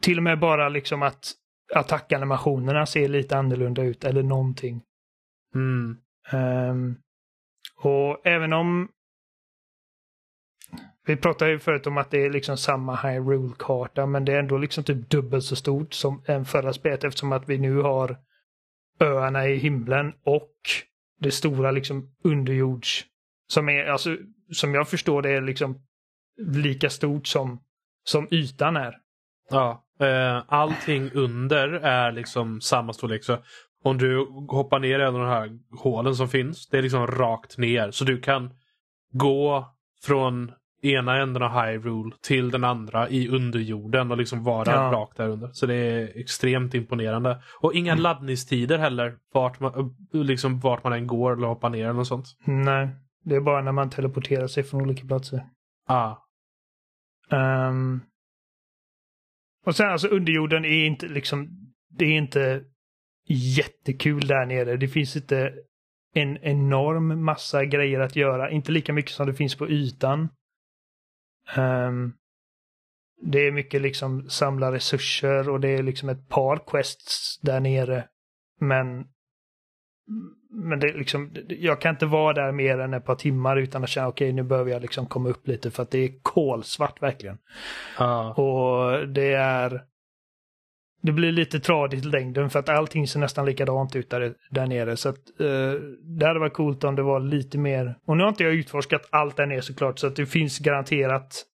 till 0.00 0.16
och 0.16 0.22
med 0.22 0.38
bara 0.38 0.68
liksom 0.68 1.02
att 1.02 1.32
attackanimationerna 1.74 2.86
ser 2.86 3.08
lite 3.08 3.38
annorlunda 3.38 3.82
ut 3.82 4.04
eller 4.04 4.22
någonting. 4.22 4.82
Mm. 5.54 5.96
Um, 6.32 6.96
och 7.82 8.26
även 8.26 8.52
om 8.52 8.88
vi 11.06 11.16
pratade 11.16 11.50
ju 11.50 11.58
förut 11.58 11.86
om 11.86 11.98
att 11.98 12.10
det 12.10 12.24
är 12.24 12.30
liksom 12.30 12.56
samma 12.56 12.96
Hyrule-karta 12.96 14.06
men 14.06 14.24
det 14.24 14.32
är 14.32 14.38
ändå 14.38 14.58
liksom 14.58 14.84
typ 14.84 15.10
dubbelt 15.10 15.44
så 15.44 15.56
stort 15.56 15.94
som 15.94 16.22
en 16.26 16.44
förra 16.44 16.72
spelet 16.72 17.04
eftersom 17.04 17.32
att 17.32 17.48
vi 17.48 17.58
nu 17.58 17.76
har 17.76 18.16
öarna 19.00 19.48
i 19.48 19.56
himlen 19.56 20.12
och 20.24 20.54
det 21.20 21.30
stora 21.30 21.70
liksom 21.70 22.14
underjords 22.24 23.04
som 23.46 23.68
är, 23.68 23.84
alltså 23.84 24.16
som 24.52 24.74
jag 24.74 24.88
förstår 24.88 25.22
det 25.22 25.30
är 25.30 25.40
liksom 25.40 25.82
lika 26.36 26.90
stort 26.90 27.26
som, 27.26 27.62
som 28.04 28.28
ytan 28.30 28.76
är. 28.76 28.96
Ja, 29.50 29.84
eh, 30.00 30.42
allting 30.48 31.10
under 31.14 31.68
är 31.72 32.12
liksom 32.12 32.60
samma 32.60 32.92
storlek. 32.92 33.24
Så 33.24 33.38
om 33.82 33.98
du 33.98 34.26
hoppar 34.48 34.78
ner 34.78 34.98
i 34.98 35.02
en 35.02 35.14
av 35.14 35.20
de 35.20 35.28
här 35.28 35.58
hålen 35.78 36.16
som 36.16 36.28
finns, 36.28 36.68
det 36.68 36.78
är 36.78 36.82
liksom 36.82 37.06
rakt 37.06 37.58
ner. 37.58 37.90
Så 37.90 38.04
du 38.04 38.20
kan 38.20 38.54
gå 39.12 39.74
från 40.04 40.52
ena 40.84 41.16
änden 41.16 41.42
av 41.42 41.50
Hyrule 41.50 42.16
till 42.22 42.50
den 42.50 42.64
andra 42.64 43.08
i 43.08 43.28
underjorden 43.28 44.10
och 44.10 44.16
liksom 44.16 44.44
vara 44.44 44.72
ja. 44.72 44.90
rakt 44.92 45.16
där 45.16 45.28
under. 45.28 45.50
Så 45.52 45.66
det 45.66 45.74
är 45.74 46.18
extremt 46.18 46.74
imponerande. 46.74 47.42
Och 47.60 47.74
inga 47.74 47.92
mm. 47.92 48.02
laddningstider 48.02 48.78
heller, 48.78 49.16
vart 49.32 49.60
man, 49.60 49.96
liksom 50.12 50.60
vart 50.60 50.84
man 50.84 50.92
än 50.92 51.06
går 51.06 51.32
eller 51.32 51.46
hoppar 51.46 51.70
ner 51.70 51.84
eller 51.84 51.92
något 51.92 52.06
sånt. 52.06 52.26
Nej, 52.44 52.88
det 53.24 53.36
är 53.36 53.40
bara 53.40 53.62
när 53.62 53.72
man 53.72 53.90
teleporterar 53.90 54.46
sig 54.46 54.62
från 54.62 54.82
olika 54.82 55.06
platser. 55.06 55.44
Ah. 55.88 56.16
Um, 57.30 58.02
och 59.66 59.76
sen 59.76 59.90
alltså 59.90 60.08
underjorden 60.08 60.64
är 60.64 60.86
inte 60.86 61.06
liksom, 61.06 61.48
det 61.90 62.04
är 62.04 62.16
inte 62.16 62.64
jättekul 63.28 64.26
där 64.26 64.46
nere. 64.46 64.76
Det 64.76 64.88
finns 64.88 65.16
inte 65.16 65.52
en 66.14 66.36
enorm 66.36 67.24
massa 67.24 67.64
grejer 67.64 68.00
att 68.00 68.16
göra. 68.16 68.50
Inte 68.50 68.72
lika 68.72 68.92
mycket 68.92 69.12
som 69.12 69.26
det 69.26 69.34
finns 69.34 69.56
på 69.56 69.68
ytan. 69.68 70.28
Um, 71.56 72.14
det 73.22 73.46
är 73.46 73.52
mycket 73.52 73.82
liksom 73.82 74.30
samla 74.30 74.72
resurser 74.72 75.48
och 75.48 75.60
det 75.60 75.68
är 75.68 75.82
liksom 75.82 76.08
ett 76.08 76.28
par 76.28 76.56
quests 76.66 77.40
där 77.42 77.60
nere. 77.60 78.08
Men 78.60 79.04
men 80.50 80.80
det 80.80 80.88
är 80.88 80.98
liksom, 80.98 81.30
jag 81.48 81.80
kan 81.80 81.94
inte 81.94 82.06
vara 82.06 82.32
där 82.32 82.52
mer 82.52 82.78
än 82.78 82.94
ett 82.94 83.04
par 83.04 83.14
timmar 83.14 83.56
utan 83.56 83.84
att 83.84 83.90
känna 83.90 84.08
okej 84.08 84.26
okay, 84.26 84.32
nu 84.32 84.42
behöver 84.42 84.70
jag 84.70 84.82
liksom 84.82 85.06
komma 85.06 85.28
upp 85.28 85.48
lite 85.48 85.70
för 85.70 85.82
att 85.82 85.90
det 85.90 85.98
är 85.98 86.12
kolsvart 86.22 87.02
verkligen. 87.02 87.38
Ah. 87.98 88.30
Och 88.30 89.08
det 89.08 89.32
är 89.32 89.82
det 91.04 91.12
blir 91.12 91.32
lite 91.32 91.60
tradigt 91.60 92.04
i 92.04 92.08
längden 92.08 92.50
för 92.50 92.58
att 92.58 92.68
allting 92.68 93.08
ser 93.08 93.20
nästan 93.20 93.46
likadant 93.46 93.96
ut 93.96 94.10
där, 94.10 94.34
där 94.50 94.66
nere. 94.66 94.96
Så 94.96 95.08
att 95.08 95.40
eh, 95.40 95.72
det 96.18 96.26
hade 96.26 96.40
varit 96.40 96.52
coolt 96.52 96.84
om 96.84 96.94
det 96.94 97.02
var 97.02 97.20
lite 97.20 97.58
mer. 97.58 97.98
Och 98.06 98.16
nu 98.16 98.22
har 98.22 98.28
inte 98.28 98.44
jag 98.44 98.54
utforskat 98.54 99.08
allt 99.10 99.36
där 99.36 99.46
nere 99.46 99.62
såklart 99.62 99.98
så 99.98 100.06
att 100.06 100.16
det 100.16 100.26
finns 100.26 100.58
garanterat 100.58 101.44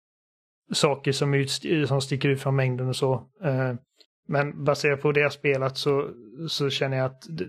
saker 0.72 1.12
som, 1.12 1.34
ut, 1.34 1.50
som 1.88 2.00
sticker 2.00 2.28
ut 2.28 2.40
från 2.40 2.56
mängden 2.56 2.88
och 2.88 2.96
så. 2.96 3.14
Eh, 3.44 3.74
men 4.28 4.64
baserat 4.64 5.02
på 5.02 5.12
det 5.12 5.20
jag 5.20 5.32
spelat 5.32 5.76
så, 5.76 6.10
så 6.48 6.70
känner 6.70 6.96
jag 6.96 7.06
att 7.06 7.26
det, 7.28 7.48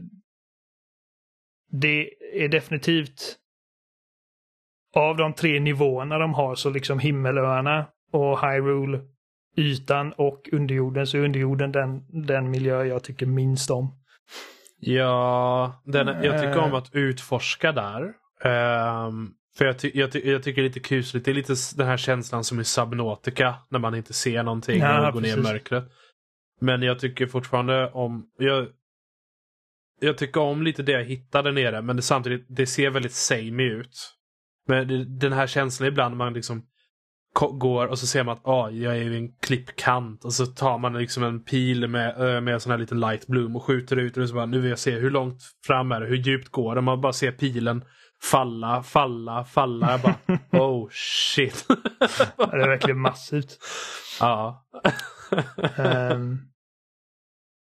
det 1.72 2.10
är 2.34 2.48
definitivt 2.48 3.38
av 4.96 5.18
de 5.18 5.34
tre 5.34 5.60
nivåerna 5.60 6.18
de 6.18 6.34
har 6.34 6.56
så 6.56 6.70
liksom 6.70 7.00
himmelöarna 7.00 7.88
och 8.12 8.40
Hyrule 8.42 9.02
ytan 9.58 10.14
och 10.14 10.50
underjorden 10.52 11.08
så 11.08 11.18
är 11.18 11.22
underjorden 11.22 11.72
den, 11.72 12.06
den 12.28 12.52
miljö 12.52 12.84
jag 12.84 13.04
tycker 13.04 13.26
minst 13.26 13.72
om. 13.72 13.98
Ja, 14.80 15.82
den, 15.86 16.08
jag 16.08 16.42
tycker 16.42 16.60
om 16.60 16.74
att 16.74 16.96
utforska 16.96 17.72
där. 17.72 18.02
Um, 18.44 19.34
för 19.58 19.66
jag, 19.66 19.80
ty 19.80 19.92
jag, 19.94 20.12
ty 20.12 20.32
jag, 20.32 20.44
tycker 20.44 20.62
det 20.62 20.66
är 20.66 20.70
lite 20.70 20.80
kusligt. 20.80 21.26
Det 21.26 21.32
är 21.32 21.36
lite 21.36 21.56
den 21.76 21.88
här 21.88 21.98
känslan 21.98 22.44
som 22.44 22.60
i 22.60 22.64
Subnautica 22.64 23.56
när 23.70 23.80
man 23.80 23.96
inte 23.96 24.14
ser 24.14 24.44
någonting 24.44 24.80
ja, 24.80 25.08
och 25.08 25.14
går 25.14 25.22
ner 25.22 25.38
i 25.38 25.42
mörkret. 25.42 25.92
Men 26.62 26.82
jag 26.82 27.00
tycker 27.00 27.28
fortfarande 27.28 27.92
om... 27.92 28.28
Jag, 28.38 28.68
jag 30.00 30.18
tycker 30.18 30.42
om 30.42 30.62
lite 30.62 30.84
det 30.84 30.92
jag 30.92 31.04
hittade 31.04 31.52
nere 31.52 31.82
men 31.82 31.96
det, 31.96 32.02
samtidigt 32.02 32.46
det 32.50 32.66
ser 32.66 32.90
väldigt 32.90 33.14
samey 33.14 33.66
ut. 33.66 34.16
Men 34.68 35.18
den 35.20 35.34
här 35.34 35.48
känslan 35.48 35.88
ibland 35.88 36.12
när 36.12 36.26
man 36.26 36.34
liksom 36.34 36.66
går 37.34 37.88
och 37.88 38.00
så 38.00 38.08
ser 38.08 38.24
man 38.24 38.38
att 38.38 38.48
ah, 38.48 38.70
jag 38.70 38.98
är 38.98 39.12
i 39.12 39.18
en 39.18 39.32
klippkant 39.34 40.26
och 40.26 40.34
så 40.34 40.46
tar 40.46 40.78
man 40.78 40.94
liksom 40.94 41.24
en 41.24 41.44
pil 41.44 41.88
med, 41.88 42.44
med 42.44 42.54
en 42.54 42.60
sån 42.60 42.72
här 42.72 42.80
liten 42.80 43.00
light 43.00 43.28
bloom 43.28 43.56
och 43.56 43.64
skjuter 43.64 43.98
ut 43.98 44.18
och 44.18 44.30
så 44.30 44.36
bara, 44.36 44.46
nu 44.46 44.60
vill 44.60 44.70
jag 44.70 44.80
se 44.80 44.92
hur 44.92 45.12
långt 45.12 45.38
fram 45.68 45.92
är 45.92 46.02
det, 46.02 46.08
hur 46.08 46.16
djupt 46.16 46.50
går 46.50 46.76
det? 46.76 46.82
Man 46.82 47.02
bara 47.02 47.14
ser 47.14 47.32
pilen 47.32 47.84
falla, 48.24 48.84
falla, 48.84 49.44
falla. 49.44 49.92
Jag 49.92 50.02
bara 50.02 50.16
oh 50.64 50.90
shit. 50.92 51.66
det 52.38 52.58
är 52.58 52.68
verkligen 52.68 53.00
massivt. 53.00 53.58
Ja. 54.20 54.66
um, 55.78 56.40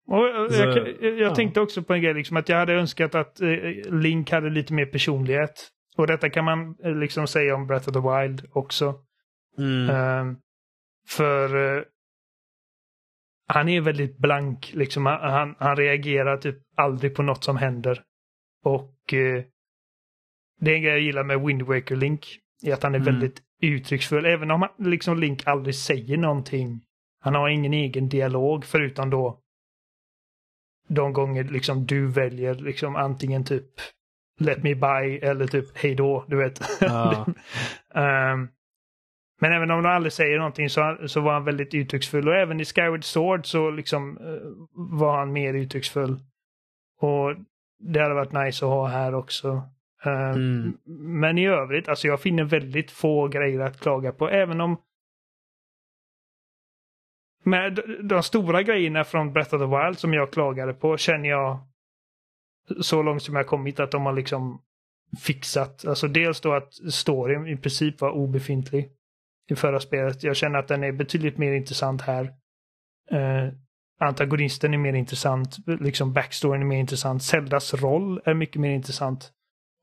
jag, 0.07 0.51
jag, 0.51 1.03
jag 1.03 1.19
ja. 1.19 1.35
tänkte 1.35 1.61
också 1.61 1.83
på 1.83 1.95
en 1.95 2.03
grej, 2.03 2.15
liksom, 2.15 2.37
att 2.37 2.49
jag 2.49 2.57
hade 2.57 2.73
önskat 2.73 3.15
att 3.15 3.41
eh, 3.41 3.49
Link 3.93 4.31
hade 4.31 4.51
lite 4.51 4.73
mer 4.73 4.87
personlighet. 4.87 5.69
Och 5.97 6.07
detta 6.07 6.31
kan 6.31 6.45
man 6.45 6.77
eh, 6.85 6.95
liksom 6.95 7.27
säga 7.27 7.55
om 7.55 7.67
Breath 7.67 7.89
of 7.89 7.95
the 7.95 8.01
Wild 8.01 8.47
också. 8.53 8.95
Mm. 9.59 9.91
Uh, 9.91 10.37
för 11.09 11.57
uh, 11.57 11.85
han 13.47 13.69
är 13.69 13.81
väldigt 13.81 14.19
blank, 14.19 14.71
liksom. 14.75 15.07
Han, 15.07 15.55
han 15.59 15.77
reagerar 15.77 16.37
typ 16.37 16.57
aldrig 16.77 17.15
på 17.15 17.23
något 17.23 17.45
som 17.45 17.57
händer. 17.57 18.03
Och 18.65 19.13
uh, 19.13 19.43
det 20.61 20.71
är 20.71 20.75
en 20.75 20.83
grej 20.83 20.93
jag 20.93 21.01
gillar 21.01 21.25
med 21.25 21.41
Wind 21.41 21.63
Waker 21.63 21.97
Link. 21.97 22.27
Är 22.63 22.73
att 22.73 22.83
han 22.83 22.95
är 22.95 23.01
mm. 23.01 23.15
väldigt 23.15 23.43
uttrycksfull. 23.63 24.27
Även 24.27 24.51
om 24.51 24.63
han, 24.63 24.91
liksom 24.91 25.19
Link 25.19 25.47
aldrig 25.47 25.75
säger 25.75 26.17
någonting. 26.17 26.81
Han 27.21 27.35
har 27.35 27.49
ingen 27.49 27.75
egen 27.75 28.09
dialog 28.09 28.65
förutom 28.65 29.11
då 29.11 29.41
de 30.89 31.13
gånger 31.13 31.45
liksom 31.45 31.87
du 31.87 32.07
väljer 32.07 32.55
liksom 32.55 32.97
antingen 32.97 33.45
typ 33.45 33.65
Let 34.41 34.63
me 34.63 34.75
buy 34.75 35.19
eller 35.19 35.47
typ 35.47 35.79
hej 35.79 35.95
då, 35.95 36.25
du 36.29 36.37
vet. 36.37 36.61
Ja. 36.81 37.27
um, 37.95 38.49
men 39.41 39.53
även 39.53 39.71
om 39.71 39.83
de 39.83 39.89
aldrig 39.89 40.13
säger 40.13 40.39
någonting 40.39 40.71
så, 40.71 40.97
så 41.07 41.21
var 41.21 41.33
han 41.33 41.45
väldigt 41.45 41.75
uttrycksfull. 41.75 42.29
Och 42.29 42.35
även 42.35 42.61
i 42.61 42.65
Skyward 42.65 43.05
Sword 43.05 43.47
så 43.47 43.71
liksom 43.71 44.19
uh, 44.19 44.41
var 44.99 45.19
han 45.19 45.33
mer 45.33 45.55
uttrycksfull. 45.55 46.21
Och 47.01 47.35
det 47.79 48.01
hade 48.01 48.15
varit 48.15 48.33
nice 48.33 48.65
att 48.65 48.71
ha 48.71 48.87
här 48.87 49.15
också. 49.15 49.49
Uh, 50.07 50.31
mm. 50.31 50.79
Men 51.21 51.39
i 51.39 51.47
övrigt, 51.47 51.89
alltså 51.89 52.07
jag 52.07 52.21
finner 52.21 52.45
väldigt 52.45 52.91
få 52.91 53.29
grejer 53.29 53.61
att 53.61 53.81
klaga 53.81 54.13
på. 54.13 54.29
Även 54.29 54.61
om 54.61 54.77
med 57.45 57.81
de 58.03 58.23
stora 58.23 58.63
grejerna 58.63 59.05
från 59.05 59.33
Breath 59.33 59.55
of 59.55 59.61
the 59.61 59.67
Wild 59.67 59.99
som 59.99 60.15
jag 60.15 60.33
klagade 60.33 60.75
på 60.75 60.97
känner 60.97 61.29
jag 61.29 61.59
så 62.81 63.03
långt 63.03 63.23
som 63.23 63.37
jag 63.37 63.47
kommit 63.47 63.81
att 63.81 63.91
de 63.91 64.07
har 64.07 64.13
liksom 64.13 64.63
fixat. 65.21 65.85
Alltså 65.87 66.09
dels 66.09 66.41
då 66.41 66.53
att 66.53 66.75
storyn 66.93 67.47
i 67.47 67.57
princip 67.57 68.01
var 68.01 68.11
obefintlig 68.11 68.98
i 69.51 69.55
förra 69.55 69.81
spelet. 69.81 70.23
Jag 70.23 70.37
känner 70.37 70.59
att 70.59 70.69
den 70.69 70.85
är 70.85 70.93
betydligt 70.93 71.39
mer 71.39 71.53
intressant 71.53 72.03
här. 72.03 72.25
Eh, 73.11 73.49
antagonisten 74.01 74.75
är 74.75 74.79
mer 74.79 74.93
intressant, 74.93 75.57
liksom 75.67 76.13
backstoryn 76.13 76.63
är 76.63 76.67
mer 76.67 76.79
intressant. 76.79 77.23
Zeldas 77.23 77.75
roll 77.75 78.21
är 78.25 78.35
mycket 78.35 78.61
mer 78.61 78.71
intressant. 78.71 79.33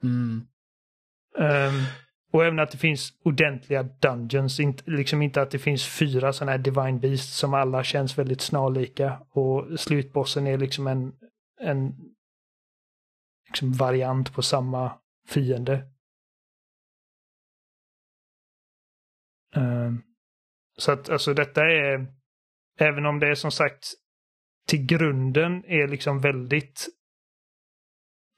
Mm. 0.04 0.48
Um, 1.38 1.86
Och 2.32 2.46
även 2.46 2.60
att 2.60 2.72
det 2.72 2.78
finns 2.78 3.14
ordentliga 3.24 3.84
dungeons. 3.84 4.60
Inte, 4.60 4.92
liksom 4.92 5.22
inte 5.22 5.42
att 5.42 5.52
det 5.52 5.60
finns 5.60 5.88
fyra 5.88 6.34
sådana 6.34 6.52
här 6.52 6.60
Divine 6.60 7.00
Beasts 7.00 7.38
som 7.38 7.54
alla 7.54 7.84
känns 7.84 8.18
väldigt 8.18 8.42
snarlika. 8.42 9.20
Och 9.32 9.80
slutbossen 9.80 10.48
är 10.48 10.58
liksom 10.58 10.88
en, 10.88 11.14
en 11.62 11.96
liksom 13.48 13.74
variant 13.74 14.34
på 14.34 14.42
samma 14.42 14.92
fiende. 15.28 15.84
Ehm. 19.56 20.02
så 20.78 20.92
att 20.92 21.10
alltså 21.10 21.34
detta 21.34 21.62
är, 21.62 22.08
även 22.80 23.06
om 23.06 23.20
det 23.20 23.28
är 23.28 23.36
som 23.36 23.52
sagt 23.52 23.94
till 24.68 24.86
grunden 24.86 25.64
är 25.68 25.88
liksom 25.88 26.20
väldigt 26.20 26.88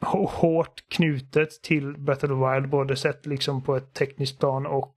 hårt 0.02 0.84
knutet 0.90 1.62
till 1.64 1.98
Battle 1.98 2.34
of 2.34 2.54
Wild, 2.54 2.70
både 2.70 2.96
sett 2.96 3.26
liksom 3.26 3.64
på 3.64 3.76
ett 3.76 3.94
tekniskt 3.94 4.40
plan 4.40 4.66
och 4.66 4.96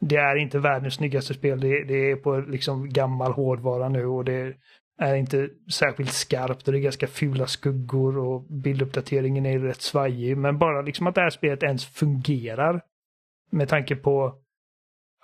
det 0.00 0.16
är 0.16 0.36
inte 0.36 0.58
världens 0.58 0.94
snyggaste 0.94 1.34
spel. 1.34 1.60
Det, 1.60 1.84
det 1.84 2.10
är 2.10 2.16
på 2.16 2.38
liksom 2.38 2.88
gammal 2.88 3.32
hårdvara 3.32 3.88
nu 3.88 4.06
och 4.06 4.24
det 4.24 4.56
är 4.98 5.14
inte 5.14 5.48
särskilt 5.72 6.12
skarpt 6.12 6.68
och 6.68 6.72
det 6.72 6.78
är 6.78 6.82
ganska 6.82 7.06
fula 7.06 7.46
skuggor 7.46 8.18
och 8.18 8.42
bilduppdateringen 8.42 9.46
är 9.46 9.58
rätt 9.58 9.80
svajig. 9.80 10.36
Men 10.36 10.58
bara 10.58 10.82
liksom 10.82 11.06
att 11.06 11.14
det 11.14 11.20
här 11.20 11.30
spelet 11.30 11.62
ens 11.62 11.86
fungerar. 11.86 12.80
Med 13.50 13.68
tanke 13.68 13.96
på 13.96 14.34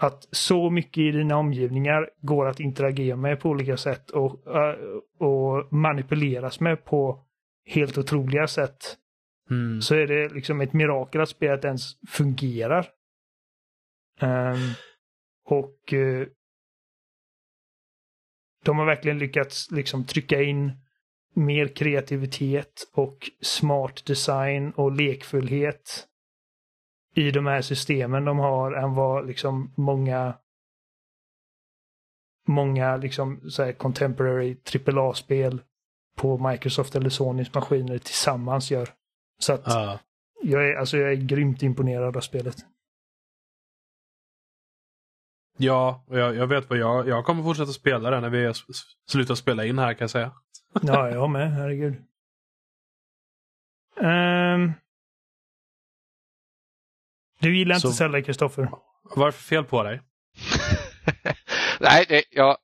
att 0.02 0.28
så 0.30 0.70
mycket 0.70 0.98
i 0.98 1.10
dina 1.10 1.36
omgivningar 1.36 2.10
går 2.20 2.46
att 2.46 2.60
interagera 2.60 3.16
med 3.16 3.40
på 3.40 3.48
olika 3.48 3.76
sätt 3.76 4.10
och, 4.10 4.46
och 5.18 5.72
manipuleras 5.72 6.60
med 6.60 6.84
på 6.84 7.24
helt 7.66 7.98
otroliga 7.98 8.46
sätt. 8.46 8.96
Mm. 9.50 9.80
Så 9.80 9.94
är 9.94 10.06
det 10.06 10.28
liksom 10.28 10.60
ett 10.60 10.72
mirakel 10.72 11.20
att 11.20 11.28
spelet 11.28 11.64
ens 11.64 11.82
fungerar. 12.08 12.86
Um, 14.20 14.74
och 15.44 15.92
uh, 15.92 16.26
de 18.64 18.78
har 18.78 18.86
verkligen 18.86 19.18
lyckats 19.18 19.70
liksom 19.70 20.06
trycka 20.06 20.42
in 20.42 20.72
mer 21.34 21.68
kreativitet 21.68 22.90
och 22.92 23.30
smart 23.40 24.06
design 24.06 24.70
och 24.70 24.92
lekfullhet 24.92 26.08
i 27.14 27.30
de 27.30 27.46
här 27.46 27.62
systemen 27.62 28.24
de 28.24 28.38
har 28.38 28.72
än 28.72 28.94
vad 28.94 29.26
liksom 29.26 29.72
många 29.74 30.34
många 32.48 32.96
liksom 32.96 33.50
så 33.50 33.64
här 33.64 33.72
contemporary 33.72 34.56
AAA-spel 34.86 35.62
på 36.16 36.48
Microsoft 36.48 36.94
eller 36.96 37.10
Sonys 37.10 37.54
maskiner 37.54 37.98
tillsammans 37.98 38.70
gör. 38.70 38.88
Så 39.38 39.52
att 39.52 39.68
uh. 39.68 39.96
jag, 40.42 40.68
är, 40.68 40.74
alltså 40.76 40.96
jag 40.96 41.12
är 41.12 41.16
grymt 41.16 41.62
imponerad 41.62 42.16
av 42.16 42.20
spelet. 42.20 42.56
Ja, 45.56 46.04
och 46.06 46.18
jag, 46.18 46.36
jag 46.36 46.46
vet 46.46 46.70
vad 46.70 46.78
jag, 46.78 47.08
jag 47.08 47.24
kommer 47.24 47.42
fortsätta 47.42 47.72
spela 47.72 48.10
det 48.10 48.20
när 48.20 48.30
vi 48.30 48.52
slutar 49.10 49.34
spela 49.34 49.64
in 49.64 49.78
här 49.78 49.94
kan 49.94 50.04
jag 50.04 50.10
säga. 50.10 50.32
ja, 50.82 51.10
jag 51.10 51.30
med. 51.30 51.52
Herregud. 51.52 51.94
Um, 53.96 54.72
du 57.42 57.56
gillar 57.56 57.74
inte 57.76 57.92
Zelda, 57.92 58.22
Kristoffer? 58.22 58.70
Vad 59.02 59.22
är 59.22 59.26
det 59.26 59.32
för 59.32 59.42
fel 59.42 59.64
på 59.64 59.82
dig? 59.82 60.00
Nej, 61.80 62.04
det, 62.08 62.24
jag, 62.30 62.56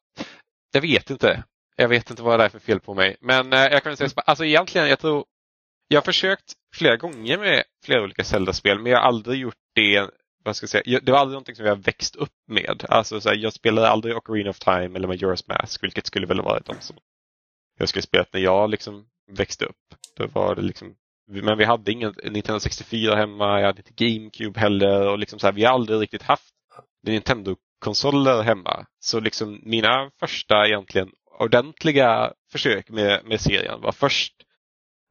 jag 0.73 0.81
vet 0.81 1.11
inte. 1.11 1.45
Jag 1.77 1.89
vet 1.89 2.11
inte 2.11 2.23
vad 2.23 2.41
det 2.41 2.45
är 2.45 2.49
för 2.49 2.59
fel 2.59 2.81
på 2.81 2.95
mig. 2.95 3.17
Men 3.21 3.53
eh, 3.53 3.59
jag 3.59 3.83
kan 3.83 3.97
säga 3.97 4.11
alltså 4.17 4.45
egentligen, 4.45 4.89
jag 4.89 4.99
tror 4.99 5.25
jag 5.89 6.01
har 6.01 6.05
försökt 6.05 6.53
flera 6.75 6.97
gånger 6.97 7.39
med 7.39 7.65
flera 7.85 8.03
olika 8.03 8.25
Zelda-spel 8.25 8.79
men 8.79 8.93
jag 8.93 8.99
har 8.99 9.07
aldrig 9.07 9.41
gjort 9.41 9.55
det 9.75 10.11
vad 10.45 10.57
ska 10.57 10.65
jag 10.65 10.71
säga, 10.71 11.01
det 11.03 11.13
var 11.13 11.19
aldrig 11.19 11.35
någonting 11.35 11.55
som 11.55 11.67
jag 11.67 11.77
växt 11.77 12.17
upp 12.17 12.33
med. 12.47 12.85
Alltså, 12.89 13.21
så 13.21 13.29
här, 13.29 13.37
jag 13.37 13.53
spelade 13.53 13.89
aldrig 13.89 14.17
Ocarina 14.17 14.51
of 14.51 14.59
Time 14.59 14.97
eller 14.97 15.09
Majora's 15.09 15.45
Mask, 15.49 15.83
vilket 15.83 16.07
skulle 16.07 16.27
väl 16.27 16.43
vara 16.43 16.61
de 16.61 16.75
som 16.81 16.97
jag 17.79 17.89
skulle 17.89 18.03
spelat 18.03 18.33
när 18.33 18.41
jag 18.41 18.71
liksom 18.71 19.07
växte 19.31 19.65
upp. 19.65 19.77
Då 20.17 20.27
var 20.27 20.55
det 20.55 20.63
liksom, 20.63 20.95
men 21.29 21.59
vi 21.59 21.65
hade 21.65 21.93
ingen 21.93 22.15
Nintendo 22.25 22.61
64 22.61 23.17
hemma, 23.17 23.61
jag 23.61 23.67
hade 23.67 23.83
inte 23.87 24.05
GameCube 24.05 24.61
heller 24.61 25.09
och 25.09 25.19
liksom 25.19 25.39
så 25.39 25.47
här, 25.47 25.55
vi 25.55 25.65
har 25.65 25.73
aldrig 25.73 26.01
riktigt 26.01 26.23
haft 26.23 26.55
Nintendo-konsoler 27.07 28.43
hemma. 28.43 28.87
Så 29.01 29.21
liksom 29.21 29.61
mina 29.63 30.11
första 30.21 30.67
egentligen 30.67 31.11
ordentliga 31.39 32.33
försök 32.53 32.91
med, 32.91 33.25
med 33.25 33.41
serien 33.41 33.81
var 33.81 33.93
först 33.93 34.35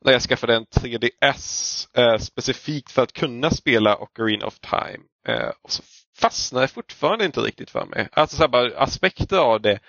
när 0.05 0.11
jag 0.11 0.21
skaffade 0.21 0.55
en 0.55 0.65
3DS 0.65 1.87
eh, 1.97 2.17
specifikt 2.17 2.91
för 2.91 3.01
att 3.01 3.13
kunna 3.13 3.49
spela 3.49 3.97
Ocarina 3.97 4.45
of 4.45 4.59
Time. 4.59 5.03
Eh, 5.27 5.51
och 5.61 5.71
så 5.71 5.83
fastnar 6.19 6.61
det 6.61 6.67
fortfarande 6.67 7.25
inte 7.25 7.39
riktigt 7.39 7.69
för 7.69 7.85
mig. 7.85 8.09
Alltså 8.11 8.37
så 8.37 8.47
bara, 8.47 8.79
aspekter 8.79 9.37
av 9.37 9.61
det 9.61 9.79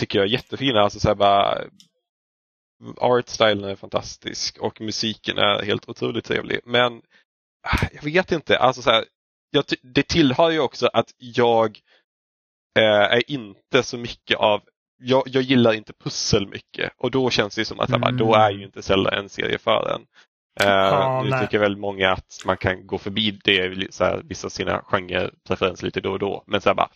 tycker 0.00 0.18
jag 0.18 0.28
är 0.28 0.32
jättefina. 0.32 0.80
Alltså 0.80 1.00
så 1.00 1.14
bara, 1.14 1.64
Artstylen 2.96 3.64
är 3.64 3.76
fantastisk 3.76 4.58
och 4.58 4.80
musiken 4.80 5.38
är 5.38 5.62
helt 5.62 5.88
otroligt 5.88 6.24
trevlig. 6.24 6.60
Men 6.64 7.02
ah, 7.62 7.86
jag 7.92 8.02
vet 8.02 8.32
inte, 8.32 8.58
alltså 8.58 8.82
så 8.82 8.90
här, 8.90 9.04
jag, 9.50 9.64
det 9.82 10.08
tillhör 10.08 10.50
ju 10.50 10.60
också 10.60 10.86
att 10.92 11.14
jag 11.18 11.80
eh, 12.78 12.84
är 12.84 13.30
inte 13.30 13.82
så 13.82 13.98
mycket 13.98 14.38
av 14.38 14.62
jag, 15.02 15.22
jag 15.26 15.42
gillar 15.42 15.72
inte 15.72 15.92
pussel 15.92 16.48
mycket 16.48 16.92
och 16.96 17.10
då 17.10 17.30
känns 17.30 17.54
det 17.54 17.64
som 17.64 17.80
att 17.80 17.90
mm. 17.90 18.16
då 18.16 18.34
är 18.34 18.50
ju 18.50 18.64
inte 18.64 18.82
Zelda 18.82 19.18
en 19.18 19.28
serie 19.28 19.58
för 19.58 19.94
en. 19.94 20.06
Uh, 20.64 21.22
nu 21.22 21.30
nej. 21.30 21.40
tycker 21.40 21.58
väl 21.58 21.76
många 21.76 22.12
att 22.12 22.42
man 22.46 22.56
kan 22.56 22.86
gå 22.86 22.98
förbi 22.98 23.40
det, 23.44 23.94
så 23.94 24.04
här, 24.04 24.22
vissa 24.24 24.50
sina 24.50 24.82
genrepreferenser 24.82 25.84
lite 25.84 26.00
då 26.00 26.12
och 26.12 26.18
då. 26.18 26.44
Men 26.46 26.60
så 26.60 26.68
här, 26.68 26.74
bara, 26.74 26.88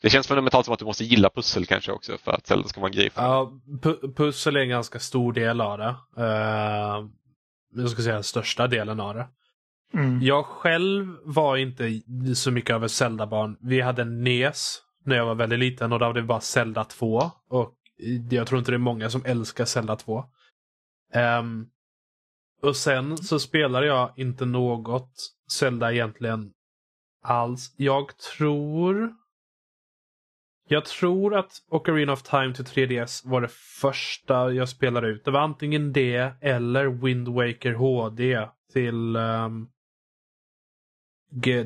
det 0.00 0.10
känns 0.10 0.26
fundamentalt 0.26 0.64
som 0.64 0.72
att 0.72 0.78
du 0.78 0.84
måste 0.84 1.04
gilla 1.04 1.30
pussel 1.30 1.66
kanske 1.66 1.92
också 1.92 2.18
för 2.18 2.32
att 2.32 2.46
Zelda 2.46 2.68
ska 2.68 2.80
vara 2.80 2.88
en 2.88 2.96
grej 2.96 3.10
för 3.10 3.22
Ja, 3.22 3.52
pu 3.82 4.12
pussel 4.16 4.56
är 4.56 4.60
en 4.60 4.68
ganska 4.68 4.98
stor 4.98 5.32
del 5.32 5.60
av 5.60 5.78
det. 5.78 5.94
Uh, 6.18 7.08
jag 7.74 7.90
ska 7.90 8.02
säga 8.02 8.14
den 8.14 8.24
största 8.24 8.66
delen 8.66 9.00
av 9.00 9.14
det. 9.14 9.26
Mm. 9.94 10.22
Jag 10.22 10.46
själv 10.46 11.16
var 11.24 11.56
inte 11.56 12.00
så 12.34 12.50
mycket 12.50 12.74
av 12.74 12.84
ett 12.84 12.90
Zelda-barn. 12.90 13.56
Vi 13.60 13.80
hade 13.80 14.02
en 14.02 14.24
NES 14.24 14.78
när 15.04 15.16
jag 15.16 15.26
var 15.26 15.34
väldigt 15.34 15.58
liten 15.58 15.92
och 15.92 15.98
då 15.98 16.06
var 16.06 16.14
det 16.14 16.22
bara 16.22 16.40
Zelda 16.40 16.84
2. 16.84 17.22
Och 17.50 17.74
jag 18.30 18.46
tror 18.46 18.58
inte 18.58 18.70
det 18.70 18.76
är 18.76 18.78
många 18.78 19.10
som 19.10 19.24
älskar 19.24 19.64
Zelda 19.64 19.96
2. 19.96 20.18
Um, 20.18 20.24
ehm, 21.14 21.66
och 22.62 22.76
sen 22.76 23.16
så 23.16 23.38
spelade 23.38 23.86
jag 23.86 24.12
inte 24.16 24.44
något 24.44 25.10
Zelda 25.52 25.92
egentligen 25.92 26.52
alls. 27.22 27.74
Jag 27.76 28.16
tror... 28.18 29.14
Jag 30.70 30.84
tror 30.84 31.34
att 31.34 31.52
Ocarina 31.68 32.12
of 32.12 32.22
Time 32.22 32.54
till 32.54 32.64
3DS 32.64 33.28
var 33.30 33.40
det 33.40 33.50
första 33.80 34.52
jag 34.52 34.68
spelade 34.68 35.08
ut. 35.08 35.24
Det 35.24 35.30
var 35.30 35.40
antingen 35.40 35.92
det 35.92 36.32
eller 36.40 36.86
Wind 36.86 37.28
Waker 37.28 37.72
HD 37.72 38.48
till 38.72 39.16
um, 39.16 39.68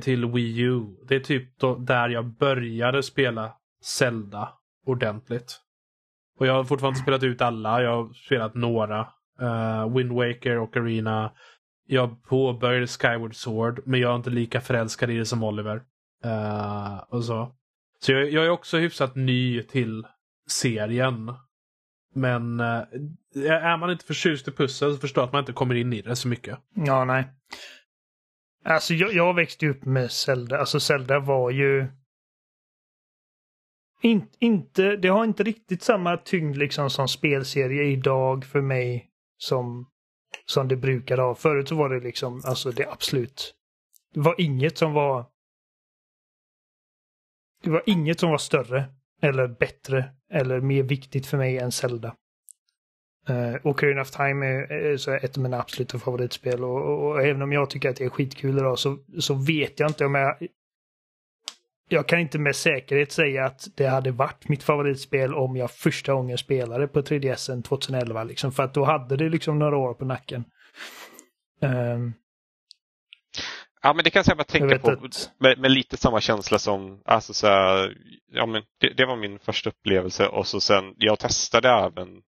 till 0.01 0.27
Wii 0.27 0.61
U. 0.61 0.87
Det 1.09 1.15
är 1.15 1.21
typ 1.21 1.59
då, 1.59 1.75
där 1.75 2.09
jag 2.09 2.25
började 2.25 3.03
spela 3.03 3.53
Zelda 3.83 4.53
ordentligt. 4.87 5.61
Och 6.39 6.47
jag 6.47 6.55
har 6.55 6.65
fortfarande 6.65 6.99
inte 6.99 7.05
spelat 7.05 7.23
ut 7.23 7.41
alla. 7.41 7.83
Jag 7.83 7.97
har 7.97 8.13
spelat 8.13 8.55
några. 8.55 9.09
Uh, 9.41 9.97
Wind 9.97 10.13
Waker, 10.13 10.59
Ocarina. 10.59 11.33
Jag 11.87 12.23
påbörjade 12.23 12.87
Skyward 12.87 13.35
Sword 13.35 13.83
men 13.87 14.01
jag 14.01 14.13
är 14.13 14.17
inte 14.17 14.31
lika 14.31 14.61
förälskad 14.61 15.11
i 15.11 15.17
det 15.17 15.27
som 15.27 15.43
Oliver. 15.43 15.83
Uh, 16.25 16.99
och 17.09 17.25
så. 17.25 17.55
Så 18.01 18.13
jag, 18.13 18.31
jag, 18.31 18.45
är 18.45 18.51
också 18.51 18.79
hyfsat 18.79 19.17
ny 19.17 19.63
till 19.63 20.07
serien. 20.51 21.35
Men 22.15 22.61
uh, 22.61 22.83
är 23.47 23.77
man 23.77 23.91
inte 23.91 24.05
förtjust 24.05 24.49
i 24.49 24.51
pussel 24.51 24.95
så 24.95 25.01
förstår 25.01 25.23
jag 25.23 25.27
att 25.27 25.33
man 25.33 25.41
inte 25.41 25.53
kommer 25.53 25.75
in 25.75 25.93
i 25.93 26.03
det 26.03 26.17
så 26.17 26.29
mycket. 26.29 26.59
Ja, 26.75 27.05
nej. 27.05 27.25
Alltså 28.65 28.95
jag, 28.95 29.13
jag 29.13 29.35
växte 29.35 29.67
upp 29.67 29.85
med 29.85 30.11
Zelda. 30.11 30.59
Alltså 30.59 30.81
Zelda 30.81 31.19
var 31.19 31.51
ju... 31.51 31.87
In, 34.01 34.29
inte, 34.39 34.97
det 34.97 35.09
har 35.09 35.25
inte 35.25 35.43
riktigt 35.43 35.83
samma 35.83 36.17
tyngd 36.17 36.57
liksom 36.57 36.91
som 36.91 37.09
spelserie 37.09 37.85
idag 37.85 38.45
för 38.45 38.61
mig 38.61 39.12
som, 39.43 39.87
som 40.47 40.69
det 40.69 40.77
brukade 40.77 41.23
ha. 41.23 41.35
Förut 41.35 41.69
så 41.69 41.75
var 41.75 41.89
det 41.89 42.01
liksom, 42.01 42.43
alltså 42.45 42.71
det 42.71 42.87
absolut. 42.89 43.55
Det 44.15 44.21
var 44.21 44.35
inget 44.39 44.79
som 44.79 44.93
var... 44.93 45.27
Det 47.63 47.71
var 47.71 47.83
inget 47.87 48.21
som 48.21 48.31
var 48.31 48.39
större 48.39 48.85
eller 49.23 49.49
bättre 49.49 50.13
eller 50.31 50.61
mer 50.61 50.83
viktigt 50.83 51.27
för 51.27 51.39
mig 51.39 51.59
än 51.59 51.73
Zelda. 51.73 52.17
Uh, 53.31 53.67
Ocarina 53.67 54.01
of 54.01 54.11
Time 54.11 54.47
är, 54.47 54.73
är 54.73 55.25
ett 55.25 55.37
av 55.37 55.43
mina 55.43 55.61
absoluta 55.61 55.99
favoritspel 55.99 56.65
och, 56.65 56.83
och, 56.83 57.11
och, 57.11 57.23
även 57.23 57.43
om 57.43 57.53
jag 57.53 57.71
tycker 57.71 57.91
att 57.91 57.97
det 57.97 58.05
är 58.05 58.09
skitkul 58.09 58.59
idag 58.59 58.79
så, 58.79 58.99
så 59.21 59.35
vet 59.35 59.81
jag 59.81 59.91
inte 59.91 60.05
om 60.05 60.15
jag... 60.15 60.37
Jag 61.93 62.09
kan 62.09 62.19
inte 62.19 62.39
med 62.39 62.57
säkerhet 62.57 63.13
säga 63.13 63.45
att 63.45 63.69
det 63.77 63.87
hade 63.87 64.11
varit 64.11 64.49
mitt 64.49 64.63
favoritspel 64.63 65.35
om 65.35 65.57
jag 65.57 65.71
första 65.71 66.13
gången 66.13 66.39
spelade 66.39 66.89
på 66.89 67.01
3DS 67.03 67.63
2011 67.63 68.25
liksom, 68.25 68.53
för 68.53 68.63
att 68.63 68.75
då 68.75 68.85
hade 68.85 69.17
det 69.17 69.29
liksom 69.29 69.59
några 69.59 69.77
år 69.77 69.95
på 69.95 70.05
nacken. 70.05 70.45
Um, 71.61 72.15
Ja, 73.85 73.93
men 73.93 74.05
det 74.05 74.11
kan 74.11 74.25
jag 74.27 74.37
bara 74.37 74.45
tänka 74.45 74.79
på 74.79 74.91
att... 74.91 75.31
med, 75.39 75.59
med, 75.59 75.71
lite 75.71 75.97
samma 75.97 76.21
känsla 76.21 76.59
som, 76.59 77.03
alltså 77.05 77.35
så 77.35 77.47
här, 77.47 77.97
ja 78.33 78.47
men 78.47 78.63
det, 78.81 78.89
det, 78.97 79.07
var 79.07 79.17
min 79.17 79.39
första 79.39 79.71
upplevelse 79.71 80.27
och 80.27 80.47
så 80.47 80.61
sen, 80.61 80.95
jag 80.97 81.19
testade 81.19 81.69
även 81.69 82.23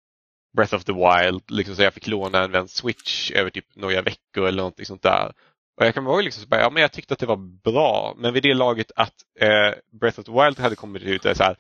Breath 0.57 0.75
of 0.75 0.85
the 0.85 0.93
Wild, 0.93 1.51
liksom 1.51 1.77
så 1.77 1.83
jag 1.83 1.95
fick 1.95 2.07
låna 2.07 2.45
en 2.45 2.51
vän 2.51 2.69
Switch 2.69 3.31
över 3.31 3.51
typ 3.51 3.77
några 3.77 4.03
veckor 4.03 4.47
eller 4.47 4.57
någonting 4.57 4.87
sånt 4.87 5.03
där. 5.03 5.33
Och 5.77 5.87
jag 5.87 5.95
kan 5.95 6.07
ihåg 6.07 6.23
liksom, 6.23 6.45
ja 6.51 6.71
men 6.71 6.83
jag 6.83 6.93
tyckte 6.93 7.15
att 7.15 7.21
det 7.21 7.27
var 7.27 7.63
bra, 7.65 8.15
men 8.17 8.33
vid 8.33 8.43
det 8.43 8.55
laget 8.55 8.93
att 8.97 9.15
eh, 9.41 9.75
Breath 10.01 10.21
of 10.21 10.27
the 10.27 10.33
Wild 10.33 10.59
hade 10.59 10.77
kommit 10.77 11.03
ut, 11.03 11.23
så, 11.23 11.45
här, 11.45 11.57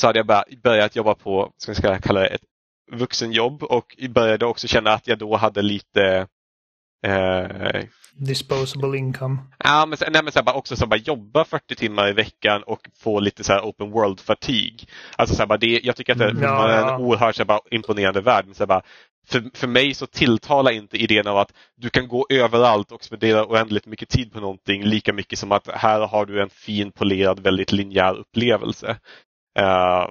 så 0.00 0.06
hade 0.06 0.18
jag 0.18 0.26
bara 0.26 0.44
börjat 0.62 0.96
jobba 0.96 1.14
på, 1.14 1.52
ska 1.56 1.88
jag 1.88 2.02
kalla 2.02 2.20
det, 2.20 2.26
ett 2.26 2.44
vuxenjobb 2.92 3.62
och 3.62 3.96
började 4.10 4.46
också 4.46 4.68
känna 4.68 4.92
att 4.92 5.06
jag 5.06 5.18
då 5.18 5.36
hade 5.36 5.62
lite 5.62 6.26
eh, 7.06 7.84
Disposable 8.16 8.98
income. 8.98 9.38
Ja, 9.58 9.86
men, 9.86 9.98
nej, 10.10 10.22
men 10.22 10.32
så 10.32 10.42
bara 10.42 10.56
också 10.56 10.76
så 10.76 10.86
bara 10.86 10.96
jobba 10.96 11.44
40 11.44 11.74
timmar 11.74 12.08
i 12.08 12.12
veckan 12.12 12.62
och 12.62 12.88
få 12.98 13.20
lite 13.20 13.44
så 13.44 13.52
här 13.52 13.60
open 13.60 13.90
world 13.90 14.20
fatigue. 14.20 14.86
Alltså, 15.16 15.34
så 15.34 15.46
bara 15.46 15.58
det, 15.58 15.80
jag 15.84 15.96
tycker 15.96 16.12
att 16.12 16.18
det 16.18 16.30
mm, 16.30 16.42
ja, 16.42 16.68
är 16.68 16.82
en 16.82 16.88
ja. 16.88 16.98
oerhört 16.98 17.36
så 17.36 17.44
bara, 17.44 17.60
imponerande 17.70 18.20
värld. 18.20 18.44
Men, 18.46 18.54
så 18.54 18.66
bara, 18.66 18.82
för, 19.26 19.50
för 19.54 19.66
mig 19.66 19.94
så 19.94 20.06
tilltalar 20.06 20.72
inte 20.72 20.96
idén 20.96 21.26
av 21.26 21.38
att 21.38 21.52
du 21.76 21.90
kan 21.90 22.08
gå 22.08 22.26
överallt 22.30 22.92
och 22.92 23.04
spendera 23.04 23.46
oändligt 23.46 23.86
mycket 23.86 24.08
tid 24.08 24.32
på 24.32 24.40
någonting 24.40 24.84
lika 24.84 25.12
mycket 25.12 25.38
som 25.38 25.52
att 25.52 25.68
här 25.68 26.00
har 26.00 26.26
du 26.26 26.42
en 26.42 26.50
fin 26.50 26.92
polerad 26.92 27.40
väldigt 27.40 27.72
linjär 27.72 28.14
upplevelse. 28.14 28.98
Uh, 29.60 30.08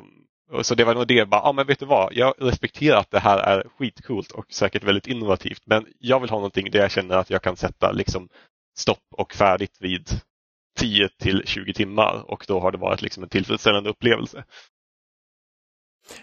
så 0.61 0.75
det 0.75 0.83
var 0.83 0.95
nog 0.95 1.07
det, 1.07 1.25
bara, 1.29 1.41
ah, 1.41 1.53
men 1.53 1.67
vet 1.67 1.79
du 1.79 1.85
vad, 1.85 2.13
jag 2.13 2.33
respekterar 2.37 2.97
att 2.97 3.11
det 3.11 3.19
här 3.19 3.37
är 3.37 3.67
skitcoolt 3.77 4.31
och 4.31 4.45
säkert 4.49 4.83
väldigt 4.83 5.07
innovativt 5.07 5.61
men 5.65 5.85
jag 5.99 6.19
vill 6.19 6.29
ha 6.29 6.37
någonting 6.37 6.71
där 6.71 6.79
jag 6.79 6.91
känner 6.91 7.17
att 7.17 7.29
jag 7.29 7.41
kan 7.41 7.55
sätta 7.55 7.91
liksom 7.91 8.29
stopp 8.77 9.03
och 9.17 9.33
färdigt 9.33 9.77
vid 9.79 10.09
10 10.79 11.09
till 11.09 11.43
20 11.45 11.73
timmar 11.73 12.23
och 12.27 12.45
då 12.47 12.59
har 12.59 12.71
det 12.71 12.77
varit 12.77 13.01
liksom 13.01 13.23
en 13.23 13.29
tillfredsställande 13.29 13.89
upplevelse. 13.89 14.43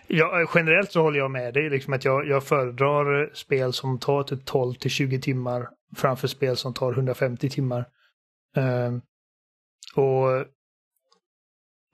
Ja, 0.07 0.41
eh, 0.41 0.51
generellt 0.55 0.93
så 0.93 1.03
håller 1.03 1.19
jag 1.19 1.31
med 1.31 1.55
dig. 1.55 1.71
Liksom 1.71 1.93
att 1.93 2.05
jag, 2.05 2.27
jag 2.27 2.45
föredrar 2.45 3.23
eh, 3.23 3.29
spel 3.33 3.73
som 3.73 3.99
tar 3.99 4.23
typ 4.23 4.45
12 4.45 4.75
till 4.75 4.91
20 4.91 5.21
timmar 5.21 5.69
framför 5.97 6.29
spel 6.29 6.57
som 6.57 6.75
tar 6.75 6.93
150 6.93 7.51
timmar. 7.51 7.85
Uh, 8.59 8.99
och 9.95 10.47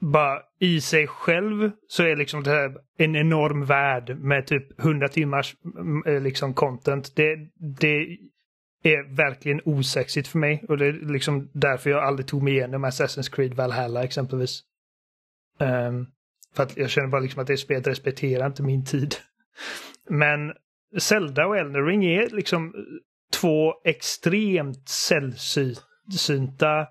bara 0.00 0.42
i 0.58 0.80
sig 0.80 1.06
själv 1.06 1.70
så 1.88 2.02
är 2.02 2.16
liksom 2.16 2.42
det 2.42 2.50
här 2.50 2.76
en 2.98 3.16
enorm 3.16 3.64
värld 3.64 4.18
med 4.18 4.46
typ 4.46 4.80
100 4.80 5.08
timmars 5.08 5.56
mm, 5.64 5.78
mm, 5.78 6.16
eh, 6.16 6.22
liksom 6.22 6.54
content. 6.54 7.16
Det, 7.16 7.36
det 7.78 8.18
är 8.82 9.16
verkligen 9.16 9.60
osexigt 9.64 10.28
för 10.28 10.38
mig 10.38 10.64
och 10.68 10.78
det 10.78 10.86
är 10.86 10.92
liksom 10.92 11.50
därför 11.52 11.90
jag 11.90 12.04
aldrig 12.04 12.26
tog 12.26 12.42
mig 12.42 12.52
igenom 12.52 12.84
Assassin's 12.84 13.34
Creed 13.34 13.54
Valhalla 13.54 14.04
exempelvis. 14.04 14.62
Um, 15.58 16.06
för 16.56 16.62
att 16.62 16.76
jag 16.76 16.90
känner 16.90 17.08
bara 17.08 17.20
liksom 17.20 17.40
att 17.42 17.46
det 17.46 17.56
spelet 17.56 17.86
respekterar 17.86 18.46
inte 18.46 18.62
min 18.62 18.84
tid. 18.84 19.14
Men 20.08 20.52
Zelda 20.98 21.46
och 21.46 21.56
Elden 21.56 21.86
Ring 21.86 22.04
är 22.04 22.30
liksom 22.30 22.66
eh, 22.66 22.80
två 23.40 23.74
extremt 23.84 24.88
sällsynta 24.88 26.86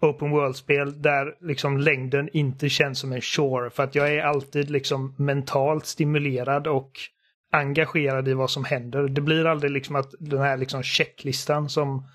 open 0.00 0.30
world-spel 0.30 1.02
där 1.02 1.34
liksom 1.40 1.78
längden 1.78 2.28
inte 2.32 2.68
känns 2.68 2.98
som 2.98 3.12
en 3.12 3.20
chore. 3.20 3.70
För 3.70 3.82
att 3.82 3.94
jag 3.94 4.14
är 4.14 4.22
alltid 4.22 4.70
liksom 4.70 5.14
mentalt 5.18 5.86
stimulerad 5.86 6.66
och 6.66 6.92
engagerad 7.52 8.28
i 8.28 8.34
vad 8.34 8.50
som 8.50 8.64
händer. 8.64 9.08
Det 9.08 9.20
blir 9.20 9.46
aldrig 9.46 9.72
liksom 9.72 9.96
att 9.96 10.14
den 10.18 10.40
här 10.40 10.56
liksom 10.56 10.82
checklistan 10.82 11.68
som 11.68 12.06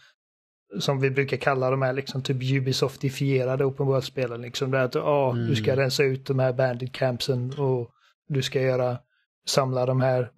som 0.80 1.00
vi 1.00 1.10
brukar 1.12 1.38
kalla 1.38 1.70
de 1.72 1.82
här 1.82 1.94
liksom 1.94 2.24
typ 2.24 2.38
Ubisoftifierade 2.44 3.66
open 3.66 3.86
world-spelen. 3.86 4.42
Liksom 4.42 4.74
att 4.74 4.96
oh, 4.96 5.36
mm. 5.36 5.48
du 5.48 5.56
ska 5.56 5.76
rensa 5.76 6.04
ut 6.04 6.26
de 6.26 6.40
här 6.40 6.54
bandit 6.54 6.94
campsen 6.94 7.54
och 7.60 7.92
du 8.28 8.42
ska 8.42 8.62
göra 8.62 8.98
samla 9.48 9.86
de 9.86 10.02
här 10.02 10.32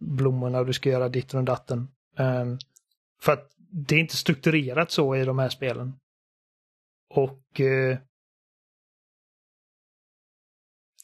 blommorna 0.00 0.58
och 0.58 0.66
du 0.66 0.72
ska 0.72 0.90
göra 0.90 1.08
ditten 1.08 1.38
och 1.38 1.44
datten. 1.44 1.88
Um, 2.18 2.58
för 3.22 3.32
att 3.32 3.50
det 3.58 3.94
är 3.94 4.00
inte 4.00 4.16
strukturerat 4.16 4.90
så 4.90 5.16
i 5.16 5.24
de 5.24 5.38
här 5.38 5.48
spelen. 5.48 5.92
Och... 7.10 7.60
Eh, 7.60 7.98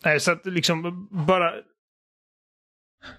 nej, 0.05 0.21
så 0.21 0.33
att 0.33 0.47
liksom 0.47 1.09
bara... 1.27 1.53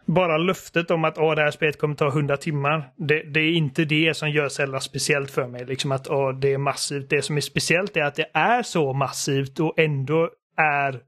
Bara 0.06 0.38
löftet 0.38 0.92
om 0.92 1.06
att 1.06 1.16
det 1.16 1.42
här 1.42 1.52
spelet 1.52 1.80
kommer 1.80 1.96
ta 1.96 2.08
100 2.08 2.38
timmar. 2.38 2.94
Det, 2.96 3.24
det, 3.24 3.40
är 3.40 3.52
inte 3.52 3.86
det 3.86 4.18
som 4.18 4.30
gör 4.30 4.50
Zelda 4.50 4.80
speciellt 4.80 5.32
för 5.32 5.48
mig. 5.48 5.66
Liksom 5.66 5.92
att 5.92 6.04
det 6.42 6.54
är 6.54 6.58
massivt. 6.58 7.10
Det 7.10 7.22
som 7.22 7.38
är 7.38 7.42
speciellt 7.42 7.98
är 7.98 8.04
att 8.04 8.16
det 8.16 8.30
är 8.34 8.64
så 8.64 8.94
massivt 8.94 9.60
och 9.60 9.80
ändå 9.80 10.30
är 10.58 11.02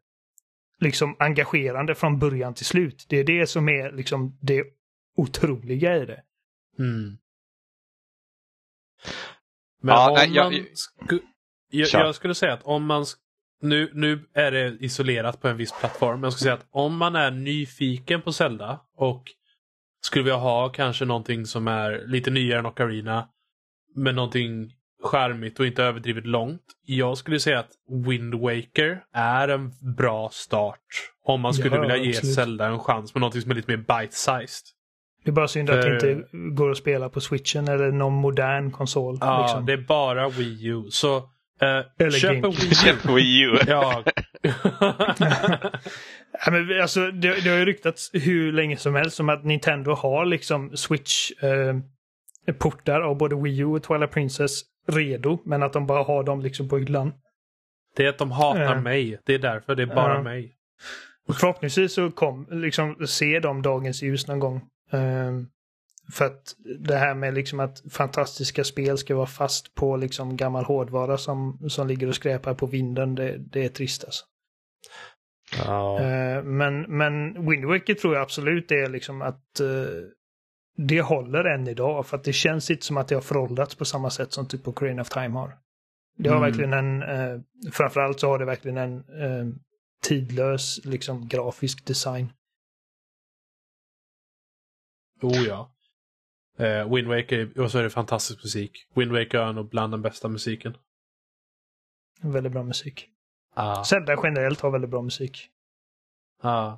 liksom 0.79 1.15
engagerande 1.19 1.95
från 1.95 2.19
början 2.19 2.53
till 2.53 2.65
slut. 2.65 3.05
Det 3.09 3.17
är 3.17 3.23
det 3.23 3.47
som 3.47 3.69
är 3.69 3.91
liksom 3.91 4.37
det 4.41 4.63
otroliga 5.17 5.97
i 5.97 6.05
det. 6.05 6.23
Mm. 6.79 7.17
Men 9.81 9.95
ja, 9.95 10.09
om 10.09 10.13
nej, 10.13 10.31
jag, 10.33 10.53
man 10.53 11.19
jag, 11.69 11.87
jag, 11.91 12.15
skulle 12.15 12.35
säga 12.35 12.53
att 12.53 12.63
om 12.63 12.85
man 12.85 13.05
nu, 13.63 13.91
nu 13.93 14.19
är 14.33 14.51
det 14.51 14.77
isolerat 14.79 15.41
på 15.41 15.47
en 15.47 15.57
viss 15.57 15.73
plattform. 15.79 16.19
Men 16.19 16.23
jag 16.23 16.33
skulle 16.33 16.43
säga 16.43 16.53
att 16.53 16.67
om 16.71 16.97
man 16.97 17.15
är 17.15 17.31
nyfiken 17.31 18.21
på 18.21 18.33
Zelda 18.33 18.79
och 18.97 19.23
skulle 20.01 20.23
vilja 20.23 20.37
ha 20.37 20.69
kanske 20.69 21.05
någonting 21.05 21.45
som 21.45 21.67
är 21.67 22.03
lite 22.07 22.31
nyare 22.31 22.59
än 22.59 22.65
Ocarina. 22.65 23.27
Men 23.95 24.15
någonting 24.15 24.71
skärmigt 25.03 25.59
och 25.59 25.65
inte 25.65 25.83
överdrivet 25.83 26.25
långt. 26.25 26.61
Jag 26.85 27.17
skulle 27.17 27.39
säga 27.39 27.59
att 27.59 27.71
Wind 28.07 28.33
Waker 28.33 29.03
är 29.13 29.47
en 29.47 29.71
bra 29.95 30.29
start. 30.31 30.79
Om 31.25 31.41
man 31.41 31.53
skulle 31.53 31.75
ja, 31.75 31.81
vilja 31.81 31.97
ge 31.97 32.09
absolut. 32.09 32.35
Zelda 32.35 32.67
en 32.67 32.79
chans 32.79 33.15
med 33.15 33.21
någonting 33.21 33.41
som 33.41 33.51
är 33.51 33.55
lite 33.55 33.77
mer 33.77 33.83
bite-sized. 33.83 34.65
Det 35.23 35.29
är 35.29 35.33
bara 35.33 35.47
synd 35.47 35.69
För... 35.69 35.77
att 35.77 35.99
det 36.01 36.11
inte 36.11 36.27
går 36.31 36.71
att 36.71 36.77
spela 36.77 37.09
på 37.09 37.21
switchen 37.21 37.67
eller 37.67 37.91
någon 37.91 38.13
modern 38.13 38.71
konsol. 38.71 39.17
Ja, 39.21 39.41
liksom. 39.41 39.65
det 39.65 39.73
är 39.73 39.77
bara 39.77 40.29
Wii 40.29 40.67
U. 40.67 40.83
Så 40.89 41.29
Uh, 41.63 41.85
Eller 41.99 42.11
köp 42.11 42.31
en 42.31 42.51
Wii 42.51 42.69
U. 42.69 42.73
Köp 42.75 43.05
Wii 43.05 43.41
U. 43.41 43.57
ja. 43.67 44.03
ja 46.45 46.51
men 46.51 46.81
alltså, 46.81 47.11
det, 47.11 47.43
det 47.43 47.49
har 47.49 47.57
ju 47.57 47.65
ryktats 47.65 48.09
hur 48.13 48.51
länge 48.51 48.77
som 48.77 48.95
helst 48.95 49.19
om 49.19 49.29
att 49.29 49.43
Nintendo 49.43 49.93
har 49.93 50.25
liksom 50.25 50.71
Switch-portar 50.75 53.01
eh, 53.01 53.07
av 53.07 53.17
både 53.17 53.35
Wii 53.35 53.59
U 53.59 53.65
och 53.65 53.83
Twilight 53.83 54.11
Princess 54.11 54.61
redo, 54.87 55.39
men 55.45 55.63
att 55.63 55.73
de 55.73 55.87
bara 55.87 56.03
har 56.03 56.23
dem 56.23 56.41
liksom 56.41 56.69
på 56.69 56.77
hyllan. 56.77 57.13
Det 57.95 58.05
är 58.05 58.09
att 58.09 58.17
de 58.17 58.31
hatar 58.31 58.75
uh, 58.75 58.81
mig. 58.81 59.19
Det 59.25 59.33
är 59.33 59.39
därför. 59.39 59.75
Det 59.75 59.83
är 59.83 59.87
bara 59.87 60.17
uh, 60.17 60.23
mig. 60.23 60.55
Förhoppningsvis 61.39 61.93
så 61.93 62.11
kom, 62.11 62.47
liksom, 62.51 63.07
se 63.07 63.39
de 63.39 63.61
dagens 63.61 64.03
ljus 64.03 64.27
någon 64.27 64.39
gång. 64.39 64.61
Um, 64.91 65.47
för 66.11 66.25
att 66.25 66.55
det 66.79 66.95
här 66.95 67.15
med 67.15 67.33
liksom 67.33 67.59
att 67.59 67.83
fantastiska 67.91 68.63
spel 68.63 68.97
ska 68.97 69.15
vara 69.15 69.27
fast 69.27 69.75
på 69.75 69.97
liksom 69.97 70.37
gammal 70.37 70.65
hårdvara 70.65 71.17
som, 71.17 71.69
som 71.69 71.87
ligger 71.87 72.07
och 72.07 72.15
skräpar 72.15 72.53
på 72.53 72.65
vinden, 72.65 73.15
det, 73.15 73.37
det 73.37 73.65
är 73.65 73.69
trist 73.69 74.03
alltså. 74.03 74.25
Uh, 75.59 76.43
men, 76.43 76.81
men 76.81 77.33
Wind 77.49 77.65
Waker 77.65 77.93
tror 77.93 78.13
jag 78.13 78.23
absolut 78.23 78.71
är 78.71 78.89
liksom 78.89 79.21
att 79.21 79.61
uh, 79.61 79.85
det 80.77 81.01
håller 81.01 81.43
än 81.43 81.67
idag 81.67 82.07
för 82.07 82.17
att 82.17 82.23
det 82.23 82.33
känns 82.33 82.71
inte 82.71 82.85
som 82.85 82.97
att 82.97 83.07
det 83.07 83.15
har 83.15 83.21
föråldrats 83.21 83.75
på 83.75 83.85
samma 83.85 84.09
sätt 84.09 84.33
som 84.33 84.47
typ 84.47 84.67
Ocarina 84.67 85.01
of 85.01 85.09
Time 85.09 85.37
har. 85.39 85.57
Det 86.17 86.29
har 86.29 86.37
mm. 86.37 86.49
verkligen 86.49 86.73
en, 86.73 87.03
uh, 87.03 87.41
framförallt 87.71 88.19
så 88.19 88.27
har 88.27 88.39
det 88.39 88.45
verkligen 88.45 88.77
en 88.77 89.03
tidlös 90.03 90.85
liksom 90.85 91.27
grafisk 91.27 91.85
design. 91.85 92.29
Oh 95.21 95.43
ja. 95.47 95.73
Eh, 96.57 96.93
Wind 96.95 97.07
Waker, 97.07 97.59
och 97.59 97.71
så 97.71 97.79
är 97.79 97.83
det 97.83 97.89
fantastisk 97.89 98.43
musik. 98.43 98.71
Wind 98.95 99.11
Waker 99.11 99.39
är 99.39 99.53
nog 99.53 99.69
bland 99.69 99.93
den 99.93 100.01
bästa 100.01 100.27
musiken. 100.27 100.77
Väldigt 102.21 102.51
bra 102.51 102.63
musik. 102.63 103.09
Ah. 103.55 103.83
Zelda 103.83 104.15
generellt 104.23 104.61
har 104.61 104.71
väldigt 104.71 104.89
bra 104.89 105.01
musik. 105.01 105.49
Ah. 106.41 106.77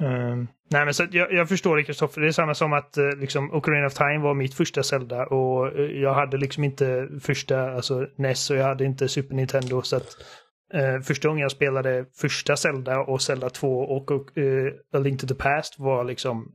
Um, 0.00 0.48
nej 0.70 0.84
men 0.84 0.94
så 0.94 1.06
jag, 1.10 1.32
jag 1.32 1.48
förstår 1.48 1.76
det 1.76 1.84
Kristoffer. 1.84 2.20
Det 2.20 2.26
är 2.26 2.32
samma 2.32 2.54
som 2.54 2.72
att 2.72 2.98
uh, 2.98 3.20
liksom 3.20 3.54
Ocarina 3.54 3.86
of 3.86 3.94
Time 3.94 4.18
var 4.18 4.34
mitt 4.34 4.54
första 4.54 4.82
Zelda 4.82 5.26
och 5.26 5.78
uh, 5.78 5.80
jag 5.80 6.14
hade 6.14 6.36
liksom 6.36 6.64
inte 6.64 7.08
första, 7.20 7.70
alltså 7.70 8.06
NES 8.16 8.50
och 8.50 8.56
jag 8.56 8.64
hade 8.64 8.84
inte 8.84 9.08
Super 9.08 9.34
Nintendo 9.34 9.82
så 9.82 9.96
att 9.96 10.16
uh, 10.74 11.00
första 11.00 11.28
gången 11.28 11.42
jag 11.42 11.50
spelade 11.50 12.06
första 12.14 12.56
Zelda 12.56 13.00
och 13.00 13.22
Zelda 13.22 13.50
2 13.50 13.78
och 13.80 14.10
A 14.92 14.98
Link 14.98 15.20
to 15.20 15.26
the 15.26 15.34
Past 15.34 15.78
var 15.78 16.04
liksom 16.04 16.52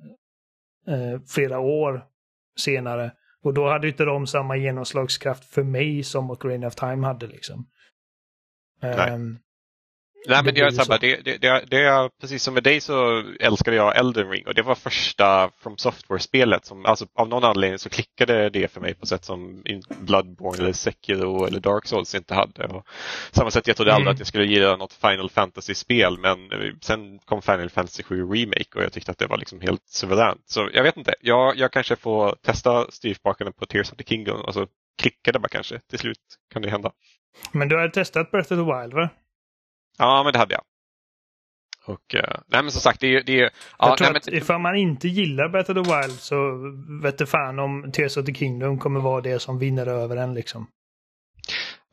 eh, 0.88 1.22
flera 1.28 1.60
år 1.60 2.06
senare. 2.58 3.12
Och 3.44 3.54
då 3.54 3.70
hade 3.70 3.88
inte 3.88 4.06
de 4.06 4.28
samma 4.28 4.58
genomslagskraft 4.58 5.46
för 5.46 5.64
mig 5.64 6.04
som 6.04 6.32
Ocarina 6.32 6.68
of 6.68 6.76
Time 6.76 7.08
hade 7.08 7.28
liksom. 7.28 7.68
Um, 8.82 9.40
Nej, 10.28 10.44
men 10.44 10.54
Det 10.54 10.62
är 10.62 10.88
bara, 10.88 10.98
det, 10.98 11.16
det, 11.16 11.38
det, 11.38 11.66
det 11.68 11.78
är, 11.84 12.10
precis 12.22 12.44
som 12.44 12.54
med 12.54 12.64
dig 12.64 12.82
så 12.82 13.24
älskade 13.40 13.78
jag 13.78 13.98
Elden 13.98 14.30
Ring 14.30 14.48
och 14.48 14.54
det 14.56 14.62
var 14.62 14.76
första 14.76 15.52
From 15.60 15.78
Software-spelet 15.78 16.66
som 16.66 16.86
alltså, 16.86 17.06
av 17.16 17.30
någon 17.30 17.44
anledning 17.44 17.80
så 17.80 17.90
klickade 17.90 18.50
det 18.50 18.72
för 18.72 18.82
mig 18.82 18.94
på 18.94 19.06
sätt 19.06 19.26
som 19.26 19.64
Bloodborne 20.00 20.64
eller 20.64 20.74
Sekiro 20.74 21.46
eller 21.46 21.60
Dark 21.60 21.88
Souls 21.88 22.16
inte 22.16 22.34
hade. 22.34 22.64
Och 22.68 22.86
samma 23.32 23.52
sätt 23.52 23.68
jag 23.68 23.76
trodde 23.76 23.94
aldrig 23.94 24.08
Mm. 24.08 24.14
att 24.14 24.20
jag 24.20 24.28
skulle 24.28 24.46
gilla 24.46 24.76
något 24.76 24.94
Final 24.94 25.30
Fantasy-spel 25.30 26.18
men 26.20 26.52
eh, 26.52 26.74
sen 26.82 27.20
kom 27.20 27.42
Final 27.42 27.70
Fantasy 27.70 28.04
7 28.04 28.22
Remake 28.24 28.70
och 28.76 28.84
jag 28.84 28.94
tyckte 28.94 29.12
att 29.12 29.18
det 29.18 29.28
var 29.28 29.38
liksom 29.38 29.62
helt 29.62 29.84
suveränt. 29.90 30.42
Så 30.46 30.70
jag 30.74 30.84
vet 30.84 30.98
inte, 30.98 31.14
jag, 31.22 31.58
jag 31.58 31.72
kanske 31.72 31.96
får 31.96 32.36
testa 32.46 32.92
styrspakarna 32.92 33.52
på 33.52 33.66
Tears 33.66 33.92
of 33.92 33.98
the 33.98 34.04
Kingdom 34.04 34.42
och 34.42 34.54
så 34.54 34.68
klickade 35.02 35.40
bara 35.40 35.48
kanske. 35.50 35.80
Till 35.90 36.00
slut 36.00 36.18
kan 36.54 36.62
det 36.62 36.70
hända. 36.70 36.92
Men 37.52 37.70
du 37.70 37.76
har 37.78 37.88
testat 37.90 38.32
Breath 38.32 38.54
of 38.54 38.60
the 38.60 38.80
Wild 38.82 38.94
va? 38.94 39.10
Ja, 39.98 40.24
men 40.24 40.34
det 40.34 40.40
hade 40.40 40.54
jag. 40.54 40.64
Och, 41.86 42.16
eh, 42.16 42.40
nej 42.48 42.64
men 42.64 42.72
som 42.72 42.82
sagt, 42.82 43.00
det 43.00 43.08
är 43.08 43.30
Jag 43.40 43.52
ja, 43.80 43.96
nej, 44.00 44.12
men, 44.14 44.36
ifall 44.36 44.62
man 44.62 44.76
inte 44.76 45.08
gillar 45.08 45.50
Breath 45.50 45.72
of 45.72 45.86
the 45.86 45.96
Wild 45.96 46.20
så 46.20 46.36
vet 47.04 47.18
det 47.18 47.26
fan 47.26 47.60
om 47.60 47.92
Tears 47.92 48.18
of 48.18 48.26
the 48.26 48.34
Kingdom 48.34 48.80
kommer 48.80 49.00
vara 49.00 49.22
det 49.22 49.40
som 49.40 49.60
vinner 49.60 49.88
över 49.88 50.18
en 50.18 50.34
liksom. 50.34 50.68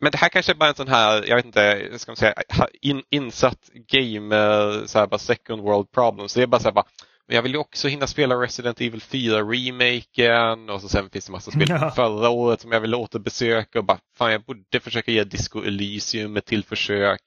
men 0.00 0.12
det 0.12 0.18
här 0.18 0.28
kanske 0.28 0.52
är 0.52 0.56
bara 0.56 0.68
en 0.68 0.74
sån 0.74 0.88
här, 0.88 1.24
jag 1.26 1.36
vet 1.36 1.44
inte, 1.44 1.88
ska 1.98 2.10
man 2.10 2.16
säga, 2.16 2.34
in, 2.80 3.02
insatt 3.10 3.70
gamer, 3.88 4.86
så 4.86 4.98
här, 4.98 5.06
bara 5.06 5.18
second 5.18 5.62
world 5.62 5.90
problems. 5.92 6.34
Det 6.34 6.42
är 6.42 6.46
bara 6.46 6.60
så 6.60 6.68
här, 6.68 6.74
bara, 6.74 6.86
men 7.28 7.34
jag 7.34 7.42
vill 7.42 7.52
ju 7.52 7.58
också 7.58 7.88
hinna 7.88 8.06
spela 8.06 8.34
Resident 8.34 8.80
Evil 8.80 9.00
4-remaken 9.00 10.70
och 10.70 10.80
så 10.80 10.88
sen 10.88 11.10
finns 11.10 11.26
det 11.26 11.32
massa 11.32 11.50
spel 11.50 11.66
Ja. 11.68 11.90
förra 11.90 12.28
året 12.28 12.60
som 12.60 12.72
jag 12.72 12.80
vill 12.80 12.94
återbesöka 12.94 13.78
och 13.78 13.84
bara, 13.84 13.98
fan 14.18 14.32
jag 14.32 14.42
borde 14.42 14.80
försöka 14.80 15.12
ge 15.12 15.24
Disco 15.24 15.64
Elysium 15.64 16.36
ett 16.36 16.46
till 16.46 16.64
försök. 16.64 17.20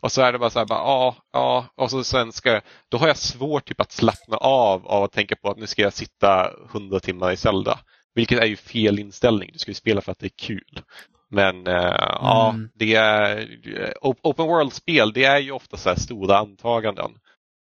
Och 0.00 0.12
så 0.12 0.22
är 0.22 0.32
det 0.32 0.38
bara 0.38 0.50
så 0.50 0.58
här, 0.58 0.66
bara, 0.66 0.78
ja, 0.78 1.16
ja, 1.32 1.66
och 1.74 1.90
så 1.90 2.04
sen 2.04 2.32
ska 2.32 2.52
jag, 2.52 2.62
då 2.88 2.98
har 2.98 3.06
jag 3.08 3.16
svårt 3.16 3.64
typ 3.68 3.80
att 3.80 3.92
slappna 3.92 4.36
av 4.36 4.86
av 4.88 5.02
att 5.02 5.12
tänka 5.12 5.36
på 5.36 5.50
att 5.50 5.58
nu 5.58 5.66
ska 5.66 5.82
jag 5.82 5.92
sitta 5.92 6.50
100 6.74 7.00
timmar 7.00 7.32
i 7.32 7.36
Zelda. 7.36 7.78
Vilket 8.14 8.38
är 8.38 8.46
ju 8.46 8.56
fel 8.56 8.98
inställning, 8.98 9.50
du 9.52 9.58
ska 9.58 9.70
ju 9.70 9.74
spela 9.74 10.00
för 10.00 10.12
att 10.12 10.18
det 10.18 10.26
är 10.26 10.46
kul. 10.46 10.82
Men 11.30 11.66
eh, 11.66 11.74
ja, 11.98 12.50
Mm. 12.54 12.68
det 12.74 12.94
är, 12.94 13.38
eh, 13.80 13.92
op- 14.00 14.20
open 14.22 14.46
world-spel, 14.46 15.12
det 15.12 15.24
är 15.24 15.38
ju 15.38 15.52
ofta 15.52 15.76
så 15.76 15.88
här 15.88 15.96
stora 15.96 16.38
antaganden. 16.38 17.10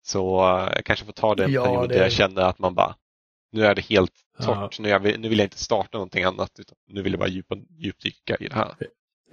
Så 0.05 0.39
eh, 0.57 0.69
jag 0.75 0.85
kanske 0.85 1.05
får 1.05 1.13
ta 1.13 1.35
det 1.35 1.43
en 1.43 1.51
Ja, 1.51 1.63
period 1.65 1.89
det- 1.89 1.95
där 1.95 2.01
jag 2.03 2.11
känner 2.11 2.41
att 2.41 2.59
man 2.59 2.75
bara, 2.75 2.95
nu 3.51 3.65
är 3.65 3.75
det 3.75 3.81
helt 3.85 4.11
Ja. 4.39 4.45
torrt, 4.45 4.79
nu, 4.79 4.89
jag 4.89 5.01
nu 5.19 5.29
vill 5.29 5.37
jag 5.39 5.45
inte 5.45 5.59
starta 5.63 5.97
någonting 5.97 6.23
annat, 6.23 6.51
utan 6.59 6.75
nu 6.87 7.01
vill 7.01 7.13
jag 7.13 7.19
bara 7.19 7.29
djupa, 7.29 7.55
djupdyka 7.79 8.37
i 8.39 8.47
det 8.47 8.55
här. 8.55 8.73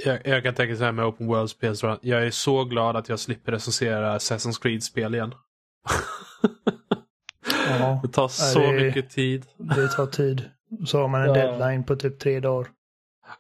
Jag, 0.05 0.27
jag 0.27 0.43
kan 0.43 0.55
tänka 0.55 0.77
så 0.77 0.85
här 0.85 0.93
med 0.93 1.05
Open 1.05 1.27
World-spel. 1.27 1.75
Jag 2.03 2.27
är 2.27 2.31
så 2.31 2.65
glad 2.65 2.97
att 2.97 3.09
jag 3.09 3.19
slipper 3.21 3.53
recensera 3.53 4.19
Assassin's 4.19 4.63
Creed-spel 4.63 5.15
igen. 5.15 5.35
Ja, 7.79 8.01
Det 8.03 8.09
tar 8.09 8.29
så 8.29 8.59
det- 8.59 8.73
mycket 8.73 9.11
tid. 9.11 9.47
det 9.57 9.89
tar 9.89 10.07
tid. 10.07 10.51
Så 10.87 11.01
har 11.01 11.09
man 11.09 11.21
en 11.23 11.27
Ja. 11.29 11.35
deadline 11.35 11.85
på 11.85 11.97
typ 11.97 12.19
tre 12.19 12.41
dagar. 12.41 12.71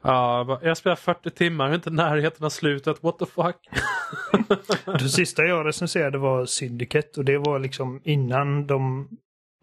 Ja, 0.02 0.60
jag 0.62 0.76
spelar 0.76 0.96
40 0.96 1.30
timmar, 1.30 1.64
jag 1.64 1.70
är 1.70 1.74
inte 1.74 1.90
närheten 1.90 2.44
av 2.46 2.50
slutet. 2.50 3.02
What 3.02 3.18
the 3.18 3.26
fuck? 3.26 3.56
Det 5.00 5.08
sista 5.08 5.42
jag 5.42 5.66
recenserade 5.66 6.18
var 6.18 6.46
Syndicate 6.46 7.08
och 7.16 7.24
det 7.24 7.38
var 7.38 7.58
liksom 7.58 8.00
innan 8.04 8.66
de 8.66 9.08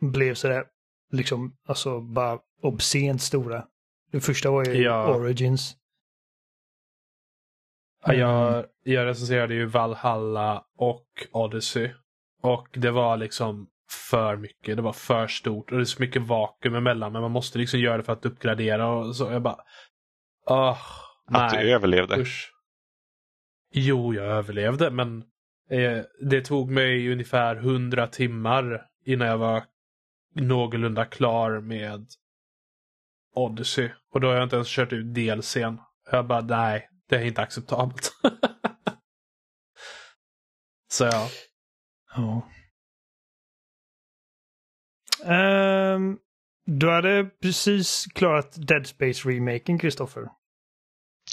blev 0.02 0.34
sådär 0.36 0.64
liksom 1.12 1.54
alltså 1.68 2.00
bara 2.02 2.40
obscent 2.62 3.22
stora. 3.22 3.64
Det 4.12 4.22
första 4.22 4.52
var 4.52 4.66
ju 4.66 4.74
Ja. 4.84 5.16
Origins. 5.16 5.76
Ja, 8.06 8.14
Jag, 8.14 8.66
jag 8.84 9.06
recenserade 9.06 9.54
ju 9.54 9.66
Valhalla 9.66 10.64
och 10.78 11.08
Odyssey. 11.32 11.90
Och 12.42 12.68
det 12.74 12.92
var 12.92 13.18
liksom 13.18 13.68
för 14.12 14.36
mycket. 14.38 14.76
Det 14.76 14.82
var 14.82 14.94
för 14.94 15.28
stort 15.28 15.72
och 15.72 15.78
det 15.78 15.84
är 15.84 15.86
så 15.86 16.02
mycket 16.02 16.22
vakuum 16.22 16.76
emellan. 16.76 17.12
Men 17.12 17.22
man 17.22 17.32
måste 17.32 17.58
liksom 17.60 17.80
göra 17.80 17.98
det 17.98 18.04
för 18.04 18.14
att 18.14 18.26
uppgradera 18.26 18.88
och 18.88 19.16
så. 19.16 19.32
Jag 19.32 19.42
bara... 19.42 19.58
Åh, 20.46 20.78
Att 21.28 21.54
du 21.54 21.74
överlevde. 21.74 22.22
Usch. 22.22 22.50
Jo, 23.74 24.14
jag 24.14 24.26
överlevde 24.26 24.92
men 24.92 25.24
eh, 25.70 26.02
det 26.30 26.42
tog 26.42 26.72
mig 26.72 27.12
ungefär 27.12 27.56
100 27.56 28.08
timmar 28.08 28.86
innan 29.06 29.28
jag 29.28 29.38
var 29.38 29.64
någorlunda 30.36 31.06
klar 31.06 31.60
med 31.60 32.06
Odyssey. 33.36 33.90
Och 34.14 34.22
då 34.22 34.28
har 34.28 34.36
jag 34.36 34.44
inte 34.44 34.56
ens 34.56 34.68
kört 34.76 34.94
ut 34.94 35.06
DLCn. 35.06 35.78
Jag 36.12 36.28
bara, 36.28 36.42
nej, 36.42 36.90
det 37.14 37.20
är 37.20 37.26
inte 37.26 37.42
acceptabelt. 37.42 38.12
Så 40.92 41.04
ja. 41.04 41.30
Ja. 42.16 42.50
Ehm, 45.26 46.18
du 46.66 46.90
hade 46.90 47.26
precis 47.42 48.06
klarat 48.06 48.68
Dead 48.68 48.88
Space-remaken, 48.88 49.80
Kristoffer. 49.80 50.30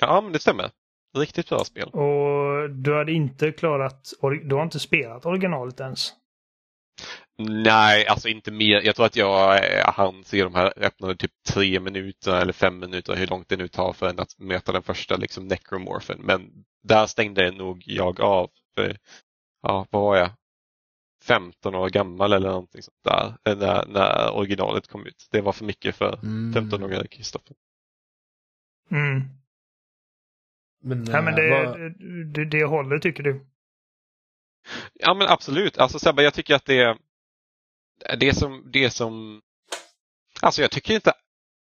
Ja, 0.00 0.20
men 0.20 0.32
det 0.32 0.38
stämmer. 0.38 0.70
Riktigt 1.16 1.48
bra 1.48 1.64
spel. 1.64 1.88
Och 1.88 2.70
du 2.70 2.96
hade 2.96 3.12
inte 3.12 3.52
klarat, 3.52 4.12
du 4.44 4.54
har 4.54 4.62
inte 4.62 4.80
spelat 4.80 5.26
originalet 5.26 5.80
ens. 5.80 6.12
Nej, 7.49 8.07
alltså 8.07 8.28
inte 8.28 8.51
mer. 8.51 8.80
Jag 8.86 8.97
tror 8.97 9.07
att 9.07 9.16
jag 9.16 9.64
eh, 9.78 9.93
hann 9.95 10.24
se 10.24 10.43
de 10.43 10.55
här 10.55 10.72
öppnade 10.76 11.16
typ 11.16 11.32
tre 11.49 11.80
minuter 11.80 12.41
eller 12.41 12.53
fem 12.53 12.78
minuter, 12.78 13.16
hur 13.16 13.26
långt 13.26 13.49
det 13.49 13.57
nu 13.57 13.68
tar 13.68 13.93
för 13.93 14.09
en 14.11 14.18
att 14.20 14.38
möta 14.38 14.72
den 14.72 14.82
första 14.82 15.16
liksom 15.16 15.49
necromorphen. 15.49 16.18
Men 16.20 16.64
där 16.82 17.07
stängde 17.07 17.51
nog 17.51 17.82
jag 17.86 18.20
av. 18.20 18.51
För, 18.74 18.97
ja, 19.62 19.86
vad 19.91 20.03
var 20.03 20.16
jag? 20.16 20.30
15 21.24 21.74
år 21.74 21.88
gammal 21.91 22.32
eller 22.32 22.49
någonting 22.49 22.82
sånt 22.82 23.05
där 23.05 23.34
eh, 23.53 23.59
när, 23.59 23.86
när 23.86 24.30
originalet 24.34 24.88
kom 24.88 25.07
ut. 25.07 25.28
Det 25.30 25.41
var 25.41 25.53
för 25.53 25.64
mycket 25.64 25.97
för 25.97 26.18
Mm. 26.22 26.53
15-åriga 26.70 27.07
Kristoffer. 27.07 27.57
Mm. 28.91 29.22
Men, 30.82 31.05
Ja, 31.05 31.20
men 31.22 31.34
eh, 31.34 31.36
det, 31.36 31.51
vad- 31.51 31.80
det, 32.34 32.45
det 32.45 32.64
håller 32.64 32.99
tycker 32.99 33.22
du? 33.22 33.47
Ja 34.95 35.14
men 35.14 35.28
absolut. 35.28 35.78
Alltså 35.78 35.99
Sebbe, 35.99 36.22
jag 36.22 36.34
tycker 36.34 36.55
att 36.55 36.64
det 36.64 36.99
det 38.18 38.34
som, 38.34 38.70
det 38.72 38.90
som 38.90 39.40
Alltså 40.42 40.62
jag 40.62 40.70
tycker 40.70 40.94
inte 40.94 41.12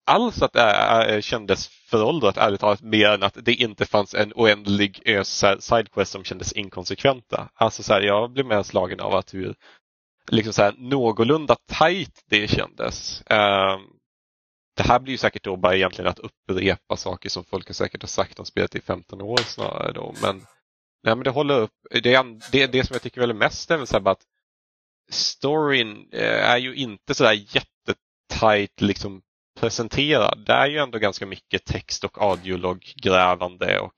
alls 0.05 0.41
att 0.41 0.53
det 0.53 0.61
är, 0.61 1.21
kändes 1.21 1.67
föråldrat 1.67 2.37
ärligt 2.37 2.59
talat 2.59 2.81
mer 2.81 3.09
än 3.09 3.23
att 3.23 3.37
det 3.41 3.53
inte 3.53 3.85
fanns 3.85 4.15
en 4.15 4.33
oändlig 4.35 5.01
eh, 5.05 5.19
ös 5.19 5.45
sidequest 5.59 6.11
som 6.11 6.23
kändes 6.23 6.53
inkonsekventa. 6.53 7.49
Alltså 7.53 7.83
så 7.83 7.93
här, 7.93 8.01
jag 8.01 8.31
blev 8.31 8.45
mer 8.45 8.63
slagen 8.63 8.99
av 8.99 9.15
att 9.15 9.33
hur 9.33 9.55
liksom 10.27 10.53
så 10.53 10.61
här, 10.61 10.73
någorlunda 10.77 11.55
tight 11.79 12.23
det 12.29 12.47
kändes. 12.47 13.23
Um, 13.29 13.99
det 14.75 14.83
här 14.83 14.99
blir 14.99 15.11
ju 15.11 15.17
säkert 15.17 15.43
då 15.43 15.55
bara 15.55 15.75
egentligen 15.75 16.11
att 16.11 16.19
upprepa 16.19 16.97
saker 16.97 17.29
som 17.29 17.43
folk 17.43 17.67
har 17.67 17.73
säkert 17.73 18.01
har 18.01 18.07
sagt 18.07 18.39
om 18.39 18.45
spelet 18.45 18.75
i 18.75 18.81
15 18.81 19.21
år 19.21 19.37
snarare 19.37 19.91
då. 19.91 20.13
Men, 20.21 20.37
nej, 21.03 21.15
men 21.15 21.23
det 21.23 21.29
håller 21.29 21.59
upp. 21.59 21.73
Det, 21.91 22.23
det, 22.51 22.67
det 22.67 22.83
som 22.83 22.93
jag 22.93 23.01
tycker 23.01 23.21
väl 23.21 23.29
är 23.29 23.33
mest 23.33 23.71
är 23.71 23.77
väl 23.77 23.87
så 23.87 23.95
här 23.95 24.01
bara 24.01 24.11
att 24.11 24.25
storyn 25.09 26.09
eh, 26.11 26.49
är 26.49 26.57
ju 26.57 26.75
inte 26.75 27.13
sådär 27.13 27.33
jättetajt 27.33 28.81
liksom 28.81 29.21
presenterad. 29.59 30.43
Det 30.45 30.53
är 30.53 30.67
ju 30.67 30.77
ändå 30.77 30.97
ganska 30.97 31.25
mycket 31.25 31.65
text 31.65 32.03
och 32.03 32.21
audiologgrävande 32.21 33.79
och 33.79 33.95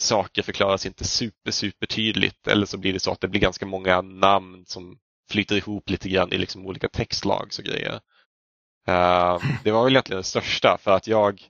saker 0.00 0.42
förklaras 0.42 0.86
inte 0.86 1.04
super, 1.04 1.50
super 1.50 1.86
tydligt. 1.86 2.46
Eller 2.48 2.66
så 2.66 2.78
blir 2.78 2.92
det 2.92 3.00
så 3.00 3.12
att 3.12 3.20
det 3.20 3.28
blir 3.28 3.40
ganska 3.40 3.66
många 3.66 4.00
namn 4.00 4.64
som 4.66 4.98
flyter 5.30 5.56
ihop 5.56 5.90
lite 5.90 6.08
grann 6.08 6.32
i 6.32 6.38
liksom 6.38 6.66
olika 6.66 6.88
textlag 6.88 7.50
och 7.58 7.64
grejer. 7.64 8.00
Uh, 8.88 9.38
det 9.64 9.70
var 9.70 9.84
väl 9.84 9.92
egentligen 9.92 10.20
det 10.20 10.26
största 10.26 10.78
för 10.80 10.90
att 10.90 11.06
jag, 11.06 11.42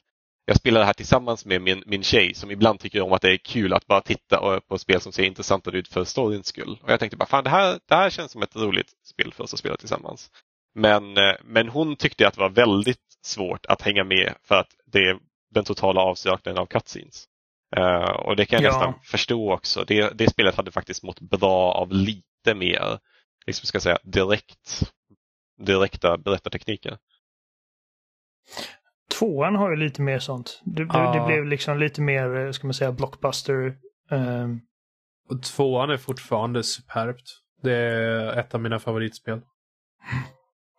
jag 0.44 0.56
spelar 0.56 0.80
det 0.80 0.86
här 0.86 0.92
tillsammans 0.92 1.44
med 1.44 1.62
min, 1.62 1.82
min 1.86 2.02
tjej 2.02 2.34
som 2.34 2.50
ibland 2.50 2.80
tycker 2.80 3.00
om 3.00 3.12
att 3.12 3.22
det 3.22 3.32
är 3.32 3.36
kul 3.36 3.72
att 3.72 3.86
bara 3.86 4.00
titta 4.00 4.60
på 4.60 4.78
spel 4.78 5.00
som 5.00 5.12
ser 5.12 5.24
intressantare 5.24 5.78
ut 5.78 5.88
för 5.88 6.04
storyns 6.04 6.46
skull. 6.46 6.78
Och 6.82 6.90
jag 6.90 7.00
tänkte 7.00 7.16
bara, 7.16 7.26
fan 7.26 7.44
det 7.44 7.50
här, 7.50 7.78
det 7.88 7.94
här 7.94 8.10
känns 8.10 8.32
som 8.32 8.42
ett 8.42 8.56
roligt 8.56 8.90
spel 9.04 9.32
för 9.32 9.44
oss 9.44 9.52
att 9.52 9.58
spela 9.58 9.76
tillsammans. 9.76 10.30
Men, 10.74 11.16
eh, 11.16 11.34
men 11.44 11.68
hon 11.68 11.96
tyckte 11.96 12.28
att 12.28 12.34
det 12.34 12.40
var 12.40 12.50
väldigt 12.50 12.98
svårt 13.22 13.66
att 13.66 13.82
hänga 13.82 14.04
med 14.04 14.34
för 14.42 14.54
att 14.54 14.68
det 14.86 14.98
är 14.98 15.18
den 15.50 15.64
totala 15.64 16.00
avsaknaden 16.00 16.62
av 16.62 16.66
cutscenes. 16.66 17.24
Eh, 17.76 18.10
och 18.10 18.36
det 18.36 18.46
kan 18.46 18.62
jag 18.62 18.72
Ja. 18.72 18.76
nästan 18.78 18.94
förstå 19.04 19.52
också. 19.52 19.84
Det, 19.84 20.18
det 20.18 20.30
spelet 20.30 20.54
hade 20.54 20.70
faktiskt 20.70 21.02
mått 21.02 21.20
bra 21.20 21.72
av 21.72 21.92
lite 21.92 22.54
mer, 22.54 22.98
liksom 23.46 23.66
ska 23.66 23.80
säga, 23.80 23.98
direkt, 24.02 24.92
direkta 25.58 26.18
berättartekniker. 26.18 26.98
Tvåan 29.22 29.54
har 29.54 29.70
ju 29.70 29.76
lite 29.76 30.02
mer 30.02 30.18
sånt. 30.18 30.60
Det, 30.64 30.82
Ja. 30.92 31.12
det 31.14 31.26
blev 31.26 31.46
liksom 31.46 31.78
lite 31.78 32.00
mer, 32.00 32.36
eh, 32.36 32.50
ska 32.52 32.66
man 32.66 32.74
säga, 32.74 32.92
blockbuster. 32.92 33.74
ehm, 34.10 34.60
Och 35.30 35.42
tvåan 35.42 35.90
är 35.90 35.96
fortfarande 35.96 36.62
superbt. 36.62 37.22
Det 37.62 37.72
är 37.72 38.38
ett 38.38 38.54
av 38.54 38.60
mina 38.60 38.78
favoritspel. 38.78 39.40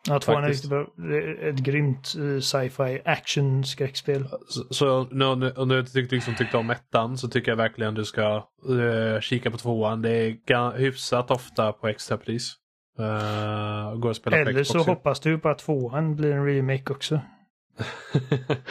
Ja, 0.07 0.19
tvåan 0.19 0.43
är 0.43 0.47
Faktiskt. 0.47 0.63
riktigt 0.71 1.43
är 1.43 1.49
ett 1.49 1.59
grymt 1.59 2.13
eh, 2.17 2.39
sci-fi 2.39 3.01
action-skräckspel. 3.05 4.25
Så, 4.47 4.73
så 4.73 5.07
nu, 5.11 5.35
nu, 5.35 5.51
om 5.51 5.69
du 5.69 5.85
tyck, 5.85 6.11
liksom 6.11 6.35
tyckte 6.35 6.57
om 6.57 6.69
ettan 6.69 7.17
så 7.17 7.27
tycker 7.27 7.51
jag 7.51 7.55
verkligen 7.57 7.93
du 7.93 8.05
ska 8.05 8.35
eh, 8.69 9.19
kika 9.21 9.51
på 9.51 9.57
tvåan. 9.57 10.01
Det 10.01 10.09
är 10.11 10.77
hyfsat 10.77 11.31
ofta 11.31 11.71
på 11.73 11.87
extrapris. 11.87 12.55
Uh, 12.99 13.95
går 13.95 14.09
att 14.09 14.15
spela 14.15 14.43
på 14.43 14.49
Eller 14.49 14.63
så 14.63 14.79
hoppas 14.79 15.19
du 15.19 15.39
på 15.39 15.49
att 15.49 15.59
tvåan 15.59 16.15
blir 16.15 16.31
en 16.31 16.45
remake 16.45 16.93
också. 16.93 17.21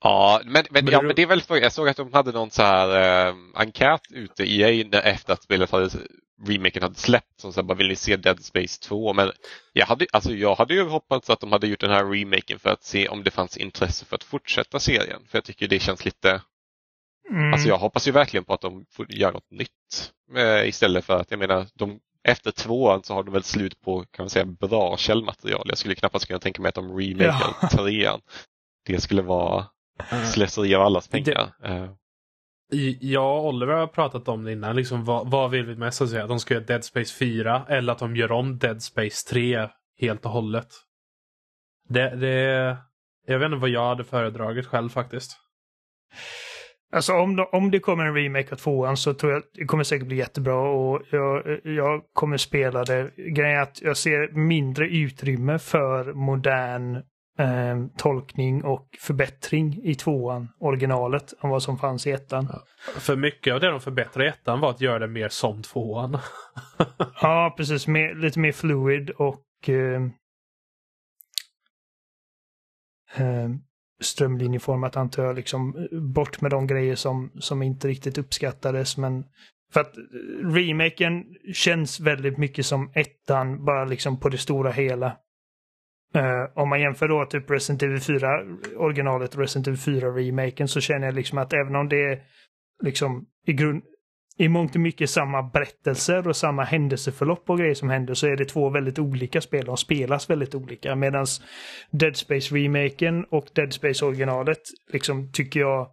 Ja, 0.00 0.40
men, 0.44 0.64
men, 0.70 0.84
Men 0.84 0.92
ja, 0.92 1.02
men 1.02 1.16
det 1.16 1.22
är 1.22 1.26
väl 1.26 1.42
för, 1.42 1.56
jag 1.56 1.72
såg 1.72 1.88
att 1.88 1.96
de 1.96 2.12
hade 2.12 2.32
någon 2.32 2.50
så 2.50 2.62
här 2.62 3.28
eh, 3.28 3.34
enkät 3.54 4.00
ute 4.10 4.44
i 4.44 4.62
EA 4.62 5.00
efter 5.00 5.32
att 5.32 5.42
spelet 5.42 5.70
hade, 5.70 5.90
remaken 6.46 6.82
hade 6.82 6.94
släppt 6.94 7.40
som 7.40 7.52
så 7.52 7.60
här, 7.60 7.66
bara 7.66 7.74
vill 7.78 7.88
ni 7.88 7.96
se 7.96 8.16
Dead 8.16 8.44
Space 8.44 8.80
2? 8.82 9.12
Men 9.12 9.32
jag 9.72 9.86
hade, 9.86 10.06
alltså, 10.12 10.34
jag 10.34 10.54
hade 10.54 10.74
ju 10.74 10.82
hoppats 10.88 11.30
att 11.30 11.40
de 11.40 11.52
hade 11.52 11.66
gjort 11.66 11.80
den 11.80 11.90
här 11.90 12.04
remaken 12.04 12.58
för 12.58 12.70
att 12.70 12.84
se 12.84 13.08
om 13.08 13.22
det 13.24 13.30
fanns 13.30 13.56
intresse 13.56 14.04
för 14.04 14.16
att 14.16 14.24
fortsätta 14.24 14.78
serien. 14.80 15.20
För 15.28 15.38
jag 15.38 15.44
tycker 15.44 15.68
det 15.68 15.80
känns 15.80 16.04
lite, 16.04 16.42
Mm. 17.30 17.52
alltså 17.52 17.68
jag 17.68 17.78
hoppas 17.78 18.08
ju 18.08 18.12
verkligen 18.12 18.44
på 18.44 18.54
att 18.54 18.60
de 18.60 18.86
får 18.90 19.12
göra 19.12 19.32
något 19.32 19.50
nytt. 19.50 20.12
Eh, 20.36 20.68
istället 20.68 21.04
för 21.04 21.16
att, 21.20 21.30
jag 21.30 21.38
menar, 21.38 21.66
de, 21.74 22.00
efter 22.28 22.50
tvåan 22.50 23.02
så 23.02 23.14
har 23.14 23.22
de 23.22 23.32
väl 23.32 23.42
slut 23.42 23.80
på, 23.80 24.04
kan 24.10 24.22
man 24.22 24.30
säga, 24.30 24.44
bra 24.44 24.96
källmaterial. 24.96 25.62
Jag 25.68 25.78
skulle 25.78 25.94
knappast 25.94 26.26
kunna 26.26 26.38
tänka 26.38 26.62
mig 26.62 26.68
att 26.68 26.74
de 26.74 26.98
remakar 26.98 27.54
Ja. 27.62 27.68
trean. 27.68 28.20
Det 28.86 29.00
skulle 29.00 29.22
vara 29.22 29.66
Eh, 30.12 30.24
slöseri 30.24 30.74
av 30.74 30.82
allas 30.82 31.08
pengar. 31.08 31.52
Eh, 31.64 31.90
I- 32.72 32.98
Jag 33.00 33.38
och 33.38 33.46
Oliver 33.48 33.72
har 33.74 33.86
pratat 33.86 34.28
om 34.28 34.44
det 34.44 34.52
innan. 34.52 34.76
Liksom, 34.76 35.04
vad, 35.04 35.30
vad 35.30 35.50
vill 35.50 35.66
vi 35.66 35.76
mest? 35.76 36.08
Säga? 36.08 36.22
Att 36.22 36.28
de 36.28 36.40
ska 36.40 36.54
göra 36.54 36.64
Dead 36.64 36.84
Space 36.84 37.14
4 37.18 37.64
eller 37.68 37.92
att 37.92 37.98
de 37.98 38.16
gör 38.16 38.32
om 38.32 38.58
Dead 38.58 38.82
Space 38.82 39.28
3 39.30 39.68
helt 40.00 40.24
och 40.24 40.30
hållet. 40.30 40.68
Det, 41.88 42.16
det, 42.16 42.76
jag 43.26 43.38
vet 43.38 43.46
inte 43.46 43.56
vad 43.58 43.70
jag 43.70 43.88
hade 43.88 44.04
föredragit 44.04 44.66
själv 44.66 44.88
faktiskt. 44.88 45.36
Alltså 46.92 47.12
om, 47.12 47.36
de, 47.36 47.46
om 47.52 47.70
det 47.70 47.80
kommer 47.80 48.04
en 48.04 48.14
remake 48.14 48.52
av 48.52 48.56
tvåan 48.56 48.96
så 48.96 49.14
tror 49.14 49.32
jag 49.32 49.42
det 49.54 49.64
kommer 49.64 49.84
säkert 49.84 50.06
bli 50.06 50.16
jättebra 50.16 50.70
och 50.70 51.02
jag, 51.10 51.60
jag 51.62 52.02
kommer 52.12 52.36
spela 52.36 52.84
det. 52.84 53.10
Grejen 53.16 53.58
är 53.58 53.62
att 53.62 53.82
jag 53.82 53.96
ser 53.96 54.32
mindre 54.32 54.88
utrymme 54.88 55.58
för 55.58 56.12
modern 56.12 56.96
eh, 57.38 57.86
tolkning 57.96 58.64
och 58.64 58.88
förbättring 59.00 59.80
i 59.84 59.94
tvåan, 59.94 60.48
originalet, 60.60 61.34
än 61.42 61.50
vad 61.50 61.62
som 61.62 61.78
fanns 61.78 62.06
i 62.06 62.10
ettan. 62.10 62.48
För 62.98 63.16
mycket 63.16 63.54
av 63.54 63.60
det 63.60 63.70
de 63.70 63.80
förbättrade 63.80 64.28
i 64.28 64.30
ettan 64.30 64.60
var 64.60 64.70
att 64.70 64.80
göra 64.80 64.98
det 64.98 65.08
mer 65.08 65.28
som 65.28 65.62
tvåan. 65.62 66.18
Ja, 67.20 67.54
precis. 67.56 67.86
Mer, 67.86 68.14
lite 68.14 68.38
mer 68.38 68.52
fluid 68.52 69.10
och 69.10 69.68
eh, 69.68 70.02
eh, 73.16 73.48
strömlinjeformat 74.00 74.96
antar 74.96 75.24
jag. 75.24 75.36
Liksom, 75.36 75.88
bort 76.14 76.40
med 76.40 76.50
de 76.50 76.66
grejer 76.66 76.94
som, 76.94 77.30
som 77.38 77.62
inte 77.62 77.88
riktigt 77.88 78.18
uppskattades. 78.18 78.96
Men 78.96 79.24
för 79.72 79.80
att 79.80 79.96
eh, 79.96 80.02
remaken 80.52 81.24
känns 81.54 82.00
väldigt 82.00 82.38
mycket 82.38 82.66
som 82.66 82.92
ettan, 82.94 83.64
bara 83.64 83.84
liksom 83.84 84.20
på 84.20 84.28
det 84.28 84.38
stora 84.38 84.70
hela. 84.70 85.16
Uh, 86.16 86.44
om 86.54 86.68
man 86.68 86.80
jämför 86.80 87.08
då 87.08 87.26
typ 87.26 87.50
Resident 87.50 87.82
Evil 87.82 88.00
4, 88.00 88.28
originalet 88.76 89.34
och 89.34 89.40
Resident 89.40 89.68
Evil 89.68 90.02
4-remaken 90.02 90.66
så 90.66 90.80
känner 90.80 91.06
jag 91.06 91.14
liksom 91.14 91.38
att 91.38 91.52
även 91.52 91.76
om 91.76 91.88
det 91.88 92.12
är 92.12 92.22
liksom 92.82 93.26
i 93.46 93.52
grund 93.52 93.82
i 94.38 94.48
mångt 94.48 94.74
och 94.74 94.80
mycket 94.80 95.10
samma 95.10 95.42
berättelser 95.42 96.28
och 96.28 96.36
samma 96.36 96.64
händelseförlopp 96.64 97.50
och 97.50 97.58
grejer 97.58 97.74
som 97.74 97.90
händer 97.90 98.14
så 98.14 98.26
är 98.26 98.36
det 98.36 98.44
två 98.44 98.70
väldigt 98.70 98.98
olika 98.98 99.40
spel. 99.40 99.66
De 99.66 99.76
spelas 99.76 100.30
väldigt 100.30 100.54
olika. 100.54 100.94
Medan 100.94 101.26
Dead 101.90 102.16
Space-remaken 102.16 103.24
och 103.30 103.46
Dead 103.54 103.72
Space-originalet 103.72 104.60
liksom 104.92 105.32
tycker 105.32 105.60
jag... 105.60 105.88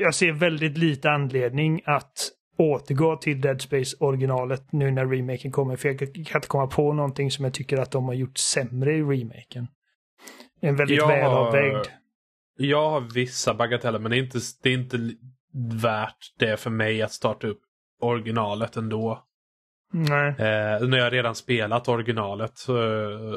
Jag 0.00 0.14
ser 0.14 0.32
väldigt 0.32 0.78
lite 0.78 1.10
anledning 1.10 1.82
att 1.84 2.12
återgå 2.58 3.16
till 3.16 3.40
Dead 3.40 3.60
Space-originalet 3.60 4.72
nu 4.72 4.90
när 4.90 5.06
remaken 5.06 5.52
kommer. 5.52 5.76
För 5.76 5.88
jag 5.88 5.98
kan 5.98 6.08
inte 6.08 6.48
komma 6.48 6.66
på 6.66 6.92
någonting 6.92 7.30
som 7.30 7.44
jag 7.44 7.54
tycker 7.54 7.78
att 7.78 7.90
de 7.90 8.04
har 8.04 8.14
gjort 8.14 8.38
sämre 8.38 8.96
i 8.96 9.02
remaken. 9.02 9.66
En 10.60 10.76
väldigt 10.76 10.96
Jag 10.96 11.08
välavvägd. 11.08 11.86
Jag 12.56 12.90
har 12.90 13.00
vissa 13.14 13.54
bagateller 13.54 13.98
men 13.98 14.10
det 14.10 14.16
är 14.16 14.22
inte, 14.22 14.38
det 14.62 14.68
är 14.68 14.74
inte 14.74 14.96
värt 15.52 16.34
det 16.38 16.56
för 16.56 16.70
mig 16.70 17.02
att 17.02 17.12
starta 17.12 17.46
upp 17.46 17.60
originalet 18.00 18.76
ändå. 18.76 19.24
Nej. 19.92 20.28
Eh, 20.28 20.88
när 20.88 20.98
jag 20.98 21.12
redan 21.12 21.34
spelat 21.34 21.88
originalet 21.88 22.58
så, 22.58 22.76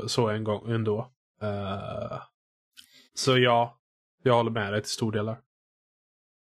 så 0.07 0.29
en 0.29 0.43
gång 0.43 0.71
ändå. 0.71 1.11
Eh, 1.41 2.17
så 3.13 3.37
ja, 3.37 3.79
jag 4.23 4.33
håller 4.33 4.51
med 4.51 4.73
dig 4.73 4.81
till 4.81 4.91
stor 4.91 5.11
delar. 5.11 5.37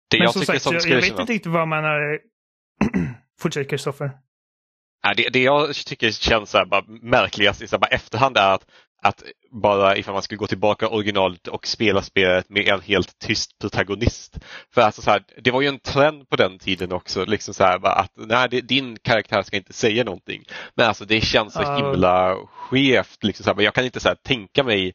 Det 0.10 0.18
Men 0.18 0.24
jag 0.24 0.34
som 0.34 0.42
tycker 0.42 0.54
sagt, 0.54 0.64
som 0.64 0.74
jag, 0.74 0.84
jag 0.86 1.02
vet 1.02 1.20
inte 1.20 1.34
riktigt 1.34 1.52
vad 1.52 1.68
man 1.68 1.84
har... 1.84 2.20
Fortsätt 3.40 3.70
Kristoffer. 3.70 4.12
Nej, 5.04 5.14
det, 5.18 5.30
det 5.30 5.44
jag 5.44 5.76
tycker 5.76 6.12
känns 6.12 6.50
så 6.50 6.58
här, 6.58 6.66
bara 6.66 6.84
märkligast 6.88 7.62
i 7.62 7.68
så 7.68 7.76
här, 7.76 7.80
bara 7.80 7.88
efterhand 7.88 8.38
är 8.38 8.54
att, 8.54 8.68
att 9.08 9.24
bara 9.52 9.98
ifall 9.98 10.14
man 10.14 10.24
skulle 10.24 10.38
gå 10.38 10.48
tillbaka 10.48 10.88
originalet 10.88 11.48
och 11.48 11.68
spela 11.68 12.02
spelet 12.02 12.50
med 12.50 12.68
en 12.68 12.82
helt 12.82 13.20
tyst 13.20 13.60
protagonist. 13.60 14.38
För 14.74 14.82
alltså 14.82 15.02
så 15.02 15.12
här, 15.12 15.24
det 15.42 15.52
var 15.52 15.62
ju 15.62 15.68
en 15.68 15.80
trend 15.80 16.30
på 16.30 16.36
den 16.36 16.60
tiden 16.60 16.92
också, 16.92 17.26
liksom 17.26 17.54
så 17.54 17.64
här, 17.64 17.86
att 17.86 18.12
nej, 18.16 18.48
det, 18.50 18.62
din 18.62 18.98
karaktär 19.00 19.42
ska 19.42 19.58
inte 19.58 19.74
säga 19.74 20.04
någonting. 20.04 20.44
Men 20.76 20.88
alltså 20.88 21.06
det 21.06 21.22
känns 21.22 21.54
så 21.54 21.76
himla 21.76 22.36
skevt. 22.36 23.24
Liksom 23.24 23.44
så 23.44 23.54
här, 23.54 23.62
jag 23.62 23.74
kan 23.74 23.86
inte 23.86 24.00
så 24.00 24.08
här, 24.08 24.16
tänka 24.16 24.64
mig 24.64 24.94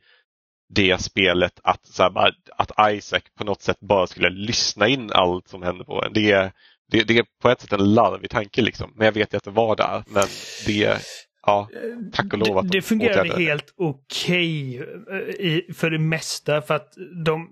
det 0.75 1.03
spelet 1.03 1.61
att, 1.63 1.87
så 1.87 2.03
här, 2.03 2.35
att 2.57 2.93
Isaac 2.93 3.23
på 3.39 3.45
något 3.45 3.63
sätt 3.63 3.81
bara 3.81 4.07
skulle 4.07 4.31
lyssna 4.31 4.89
in 4.89 5.11
allt 5.13 5.49
som 5.49 5.63
händer 5.63 5.85
på 5.85 6.05
en. 6.05 6.13
Det 6.13 6.33
är, 6.33 6.53
det, 6.91 7.03
det 7.03 7.19
är 7.19 7.25
på 7.43 7.49
ett 7.49 7.61
sätt 7.61 7.73
en 7.73 7.95
larvig 7.95 8.31
tanke 8.31 8.63
liksom. 8.63 8.93
Men 8.97 9.05
jag 9.05 9.13
vet 9.13 9.33
ju 9.33 9.37
att 9.37 9.45
det 9.45 9.51
var 9.51 9.77
där. 9.77 10.05
Men 10.07 10.25
det, 10.67 11.03
ja, 11.47 11.69
tack 12.13 12.33
och 12.33 12.39
lov 12.39 12.59
att 12.59 12.65
Det, 12.65 12.71
de 12.71 12.79
det 12.79 12.83
fungerade 12.83 13.37
helt 13.45 13.75
okej 13.77 14.77
eh, 15.11 15.17
i- 15.19 15.71
för 15.75 15.91
det 15.91 15.99
mesta 15.99 16.63
för 16.63 16.75
att 16.75 16.95
de... 17.25 17.51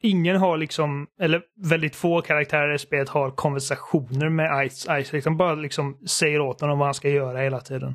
Ingen 0.00 0.36
har 0.36 0.56
liksom, 0.56 1.06
eller 1.20 1.42
väldigt 1.56 1.96
få 1.96 2.20
karaktärer 2.22 2.74
i 2.74 2.78
spelet 2.78 3.08
har 3.08 3.30
konversationer 3.30 4.28
med 4.28 4.50
Ice- 4.50 4.98
Isaac. 5.00 5.20
De 5.24 5.36
bara 5.36 5.54
liksom 5.54 5.98
säger 6.06 6.40
åt 6.40 6.60
honom 6.60 6.78
vad 6.78 6.86
han 6.88 6.94
ska 6.94 7.08
göra 7.08 7.38
hela 7.38 7.60
tiden. 7.60 7.94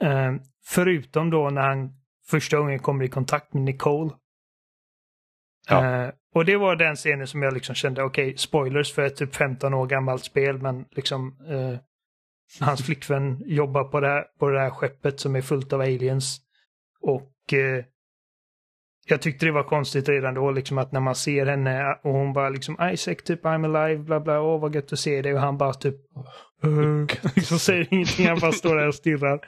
Eh, 0.00 0.32
förutom 0.66 1.30
då 1.30 1.50
när 1.50 1.62
han 1.62 1.90
första 2.26 2.56
gången 2.58 2.78
kommer 2.78 3.04
i 3.04 3.08
kontakt 3.08 3.54
med 3.54 3.62
Nicole. 3.62 4.10
Ja. 5.68 6.02
Eh, 6.04 6.10
och 6.34 6.44
det 6.44 6.56
var 6.56 6.76
den 6.76 6.96
scenen 6.96 7.26
som 7.26 7.42
jag 7.42 7.54
liksom 7.54 7.74
kände, 7.74 8.02
okej, 8.02 8.36
spoilers 8.36 8.92
för 8.94 9.02
ett 9.02 9.16
typ 9.16 9.34
15 9.36 9.74
år 9.74 9.86
gammalt 9.86 10.24
spel, 10.24 10.58
men 10.58 10.84
liksom 10.90 11.36
eh, 11.48 11.78
hans 12.60 12.86
flickvän 12.86 13.42
jobbar 13.46 13.84
på 13.84 14.00
det, 14.00 14.08
här, 14.08 14.24
på 14.38 14.50
det 14.50 14.60
här 14.60 14.70
skeppet 14.70 15.20
som 15.20 15.36
är 15.36 15.40
fullt 15.40 15.72
av 15.72 15.80
aliens. 15.80 16.40
Och 17.00 17.52
eh, 17.52 17.84
jag 19.06 19.22
tyckte 19.22 19.46
det 19.46 19.52
var 19.52 19.62
konstigt 19.62 20.08
redan 20.08 20.34
då, 20.34 20.50
liksom 20.50 20.78
att 20.78 20.92
när 20.92 21.00
man 21.00 21.14
ser 21.14 21.46
henne 21.46 21.98
och 22.02 22.12
hon 22.12 22.32
bara 22.32 22.48
liksom 22.48 22.76
Isaac, 22.92 23.16
typ 23.24 23.44
I'm 23.44 23.76
alive, 23.76 24.02
bla 24.02 24.20
bla, 24.20 24.40
åh 24.40 24.60
vad 24.60 24.74
gött 24.74 24.92
att 24.92 24.98
se 24.98 25.22
dig. 25.22 25.34
Och 25.34 25.40
han 25.40 25.58
bara 25.58 25.74
typ 25.74 25.96
uh, 26.64 27.06
liksom 27.36 27.58
säger 27.58 27.86
ingenting, 27.90 28.26
han 28.26 28.38
bara 28.38 28.52
står 28.52 28.76
där 28.76 28.88
och 28.88 28.94
stirrar. 28.94 29.40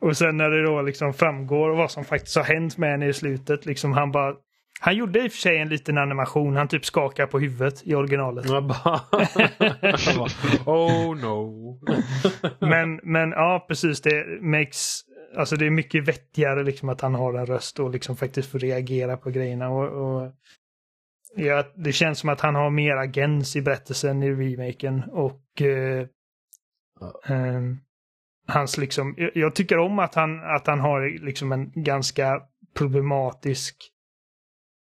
Och 0.00 0.16
sen 0.16 0.36
när 0.36 0.50
det 0.50 0.64
då 0.64 0.82
liksom 0.82 1.14
framgår 1.14 1.70
vad 1.70 1.90
som 1.90 2.04
faktiskt 2.04 2.36
har 2.36 2.44
hänt 2.44 2.76
med 2.76 2.90
henne 2.90 3.08
i 3.08 3.12
slutet, 3.12 3.66
liksom 3.66 3.92
han 3.92 4.12
bara 4.12 4.34
han 4.82 4.96
gjorde 4.96 5.24
i 5.24 5.28
och 5.28 5.32
för 5.32 5.38
sig 5.38 5.58
en 5.58 5.68
liten 5.68 5.98
animation, 5.98 6.56
han 6.56 6.68
typ 6.68 6.84
skakar 6.84 7.26
på 7.26 7.38
huvudet 7.38 7.82
i 7.84 7.94
originalet. 7.94 8.46
Oh 10.66 11.16
no. 11.16 11.80
Men, 12.58 13.00
men 13.02 13.30
ja, 13.30 13.64
precis. 13.68 14.00
Det 14.00 14.42
makes... 14.42 15.00
Alltså 15.36 15.56
det 15.56 15.66
är 15.66 15.70
mycket 15.70 16.08
vettigare 16.08 16.64
liksom 16.64 16.88
att 16.88 17.00
han 17.00 17.14
har 17.14 17.34
en 17.34 17.46
röst 17.46 17.78
och 17.78 17.90
liksom 17.90 18.16
faktiskt 18.16 18.50
får 18.50 18.58
reagera 18.58 19.16
på 19.16 19.30
grejerna. 19.30 19.68
Och, 19.68 19.86
och 19.86 20.32
ja, 21.36 21.64
det 21.76 21.92
känns 21.92 22.18
som 22.18 22.28
att 22.28 22.40
han 22.40 22.54
har 22.54 22.70
mer 22.70 22.96
agens 22.96 23.56
i 23.56 23.62
berättelsen 23.62 24.22
i 24.22 24.30
remaken. 24.30 25.02
Och 25.10 25.62
eh, 25.62 26.06
ehm, 27.26 27.78
hans 28.46 28.78
liksom... 28.78 29.14
Jag, 29.16 29.30
jag 29.34 29.54
tycker 29.54 29.78
om 29.78 29.98
att 29.98 30.14
han, 30.14 30.54
att 30.56 30.66
han 30.66 30.80
har 30.80 31.24
liksom 31.24 31.52
en 31.52 31.72
ganska 31.74 32.42
problematisk 32.74 33.76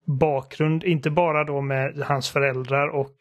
bakgrund. 0.09 0.85
Inte 0.85 1.11
bara 1.11 1.45
då 1.45 1.61
med 1.61 1.99
hans 1.99 2.31
föräldrar 2.31 2.89
och 2.89 3.17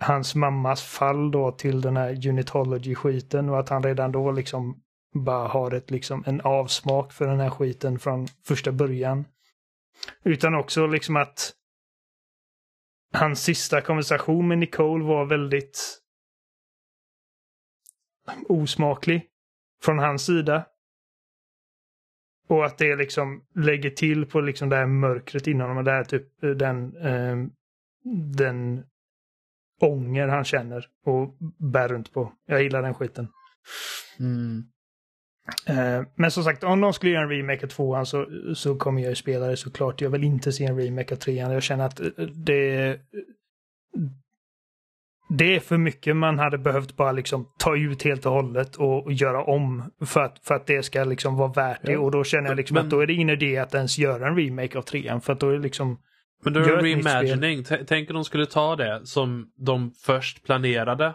hans 0.00 0.34
mammas 0.34 0.82
fall 0.82 1.30
då 1.30 1.52
till 1.52 1.80
den 1.80 1.96
här 1.96 2.28
unitology-skiten 2.28 3.48
och 3.48 3.58
att 3.58 3.68
han 3.68 3.82
redan 3.82 4.12
då 4.12 4.32
liksom 4.32 4.82
bara 5.14 5.48
har 5.48 5.74
ett, 5.74 5.90
liksom, 5.90 6.24
en 6.26 6.40
avsmak 6.40 7.12
för 7.12 7.26
den 7.26 7.40
här 7.40 7.50
skiten 7.50 7.98
från 7.98 8.26
första 8.46 8.72
början. 8.72 9.24
Utan 10.24 10.54
också 10.54 10.86
liksom 10.86 11.16
att 11.16 11.52
hans 13.12 13.42
sista 13.42 13.80
konversation 13.80 14.48
med 14.48 14.58
Nicole 14.58 15.04
var 15.04 15.24
väldigt 15.24 15.98
osmaklig 18.48 19.26
från 19.82 19.98
hans 19.98 20.26
sida 20.26 20.64
och 22.48 22.66
att 22.66 22.78
det 22.78 22.96
liksom 22.96 23.44
lägger 23.54 23.90
till 23.90 24.26
på 24.26 24.40
liksom 24.40 24.68
det 24.68 24.76
här 24.76 24.86
mörkret 24.86 25.46
inom 25.46 25.68
honom. 25.68 25.84
Det 25.84 25.90
här 25.90 26.04
typ 26.04 26.40
den, 26.40 26.96
eh, 26.96 27.36
den 28.36 28.84
ånger 29.80 30.28
han 30.28 30.44
känner 30.44 30.86
och 31.06 31.36
bär 31.58 31.88
runt 31.88 32.12
på. 32.12 32.32
Jag 32.46 32.62
gillar 32.62 32.82
den 32.82 32.94
skiten. 32.94 33.28
Mm. 34.20 34.64
Eh, 35.66 36.06
men 36.14 36.30
som 36.30 36.44
sagt, 36.44 36.64
om 36.64 36.80
de 36.80 36.92
skulle 36.92 37.12
göra 37.12 37.22
en 37.22 37.30
remake 37.30 37.66
av 37.66 37.68
tvåan 37.68 38.06
så, 38.06 38.26
så 38.54 38.76
kommer 38.76 39.02
jag 39.02 39.08
ju 39.08 39.14
spela 39.14 39.46
det 39.46 39.56
såklart. 39.56 40.00
Jag 40.00 40.10
vill 40.10 40.24
inte 40.24 40.52
se 40.52 40.64
en 40.64 40.78
remake 40.78 41.14
av 41.14 41.18
trean. 41.18 41.52
Jag 41.52 41.62
känner 41.62 41.86
att 41.86 42.00
eh, 42.00 42.06
det... 42.34 43.00
Det 45.28 45.56
är 45.56 45.60
för 45.60 45.78
mycket 45.78 46.16
man 46.16 46.38
hade 46.38 46.58
behövt 46.58 46.96
bara 46.96 47.12
liksom 47.12 47.48
ta 47.58 47.76
ut 47.76 48.02
helt 48.02 48.26
och 48.26 48.32
hållet 48.32 48.76
och, 48.76 49.04
och 49.04 49.12
göra 49.12 49.44
om 49.44 49.90
för 50.06 50.20
att, 50.20 50.38
för 50.44 50.54
att 50.54 50.66
det 50.66 50.82
ska 50.82 51.04
liksom 51.04 51.36
vara 51.36 51.52
värt 51.52 51.80
det. 51.82 51.92
Ja. 51.92 52.00
Och 52.00 52.10
då 52.10 52.24
känner 52.24 52.48
jag 52.48 52.56
liksom 52.56 52.74
Men- 52.74 52.84
att 52.84 52.90
då 52.90 53.00
är 53.00 53.06
det 53.06 53.12
ingen 53.12 53.30
idé 53.30 53.58
att 53.58 53.74
ens 53.74 53.98
göra 53.98 54.28
en 54.28 54.36
remake 54.36 54.78
av 54.78 54.82
trean. 54.82 55.20
För 55.20 55.32
att 55.32 55.40
då 55.40 55.48
är 55.48 55.52
det 55.52 55.58
liksom... 55.58 55.98
Men 56.44 56.52
då 56.52 56.60
är 56.60 56.76
det 56.76 56.82
reimagining. 56.82 57.64
Tänk 57.86 58.10
om 58.10 58.14
de 58.14 58.24
skulle 58.24 58.46
ta 58.46 58.76
det 58.76 59.00
som 59.06 59.46
de 59.66 59.90
först 59.90 60.44
planerade 60.46 61.14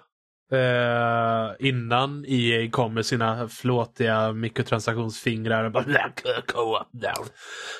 eh, 0.52 1.68
innan 1.68 2.26
EA 2.28 2.70
kom 2.72 2.94
med 2.94 3.06
sina 3.06 3.48
flåtiga 3.48 4.34
mikrotransaktionsfingrar 4.34 5.64
och 5.64 5.72
bara 5.72 5.84
co-op 6.48 6.88
down. 6.92 7.28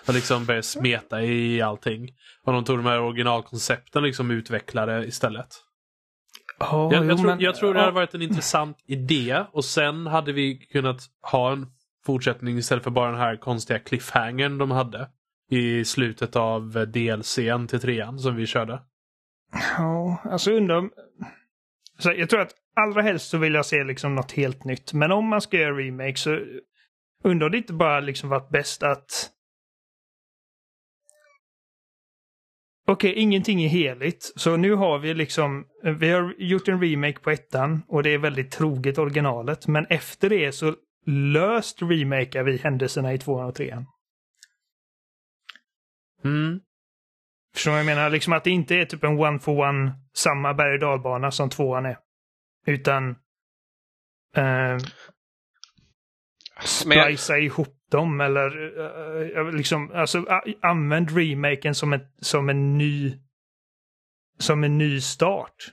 Och 0.08 0.14
liksom 0.14 0.46
började 0.46 0.64
smeta 0.64 1.22
i 1.24 1.62
allting. 1.62 2.10
Och 2.46 2.54
de 2.54 2.64
tog 2.64 2.78
de 2.78 2.86
här 2.86 3.00
originalkoncepten 3.02 4.04
liksom 4.04 4.32
utvecklade 4.32 5.06
istället. 5.06 5.48
Oh, 6.60 6.94
Jag, 6.94 7.06
jag, 7.06 7.18
tror, 7.18 7.42
jag 7.42 7.56
tror 7.56 7.74
det 7.74 7.80
hade 7.80 7.92
varit 7.92 8.14
en 8.14 8.22
intressant 8.22 8.78
idé 8.88 9.44
och 9.52 9.66
sen 9.66 10.08
hade 10.08 10.34
vi 10.34 10.58
kunnat 10.58 11.02
ha 11.32 11.52
en 11.52 11.68
fortsättning 12.06 12.58
istället 12.58 12.84
för 12.84 12.92
bara 12.92 13.12
den 13.12 13.20
här 13.20 13.36
konstiga 13.38 13.80
cliffhangern 13.80 14.58
de 14.58 14.72
hade 14.72 15.10
i 15.50 15.86
slutet 15.86 16.36
av 16.36 16.88
DLCn 16.88 17.68
till 17.68 17.80
trean 17.80 18.20
som 18.20 18.36
vi 18.36 18.46
körde. 18.46 18.82
Ja, 19.78 20.22
alltså 20.24 20.52
undrar. 20.52 20.90
Så 22.00 22.14
jag 22.18 22.30
tror 22.30 22.42
att 22.42 22.54
allra 22.76 23.02
helst 23.02 23.30
så 23.30 23.38
vill 23.38 23.54
jag 23.54 23.66
se 23.66 23.84
liksom 23.84 24.16
något 24.16 24.32
helt 24.32 24.64
nytt. 24.64 24.94
Men 24.94 25.12
om 25.12 25.28
man 25.28 25.42
ska 25.42 25.58
göra 25.58 25.78
remake 25.78 26.16
så 26.16 26.40
undrar 27.24 27.50
det 27.50 27.58
inte 27.58 27.74
bara 27.74 28.00
liksom 28.00 28.30
varit 28.30 28.50
bäst 28.50 28.84
att... 28.84 29.30
Okej, 32.88 33.14
ingenting 33.14 33.64
är 33.64 33.70
heligt. 33.70 34.34
Så 34.36 34.58
nu 34.58 34.74
har 34.74 35.00
vi 35.00 35.14
liksom... 35.14 35.66
Vi 36.00 36.10
har 36.10 36.36
gjort 36.38 36.68
en 36.68 36.82
remake 36.82 37.20
på 37.20 37.32
ettan 37.32 37.84
och 37.88 38.04
det 38.04 38.14
är 38.14 38.18
väldigt 38.18 38.52
troget 38.52 38.98
originalet. 38.98 39.68
Men 39.68 39.86
efter 39.86 40.30
det 40.30 40.52
så 40.52 40.76
löst 41.06 41.82
remakar 41.82 42.44
vi 42.44 42.58
händelserna 42.58 43.14
i 43.14 43.18
tvåan 43.18 43.46
och 43.46 43.56
trean. 43.56 43.86
Mm. 46.24 46.60
Förstår 47.54 47.72
du 47.72 47.74
vad 47.74 47.80
jag 47.80 47.86
menar? 47.86 48.10
Liksom 48.10 48.34
att 48.34 48.44
det 48.44 48.50
inte 48.50 48.76
är 48.76 48.86
typ 48.86 49.04
en 49.04 49.20
one 49.20 49.40
for 49.40 49.70
one 49.70 49.94
samma 50.14 50.54
berg 50.54 50.74
och 50.74 50.80
dalbana 50.80 51.32
som 51.32 51.50
tvåan 51.50 51.86
är. 51.86 51.98
Utan 52.66 53.10
eh, 54.36 54.78
Men 56.86 57.18
ihop 57.42 57.83
dem 57.94 58.22
eller 58.22 58.48
eh, 59.38 59.52
liksom 59.52 59.92
alltså 59.94 60.26
använd 60.62 61.18
remaken 61.18 61.76
som, 61.76 61.94
ett, 61.94 62.08
som 62.22 62.50
en 62.50 62.78
ny 62.78 63.18
som 64.40 64.64
en 64.64 64.78
ny 64.78 65.02
start. 65.02 65.72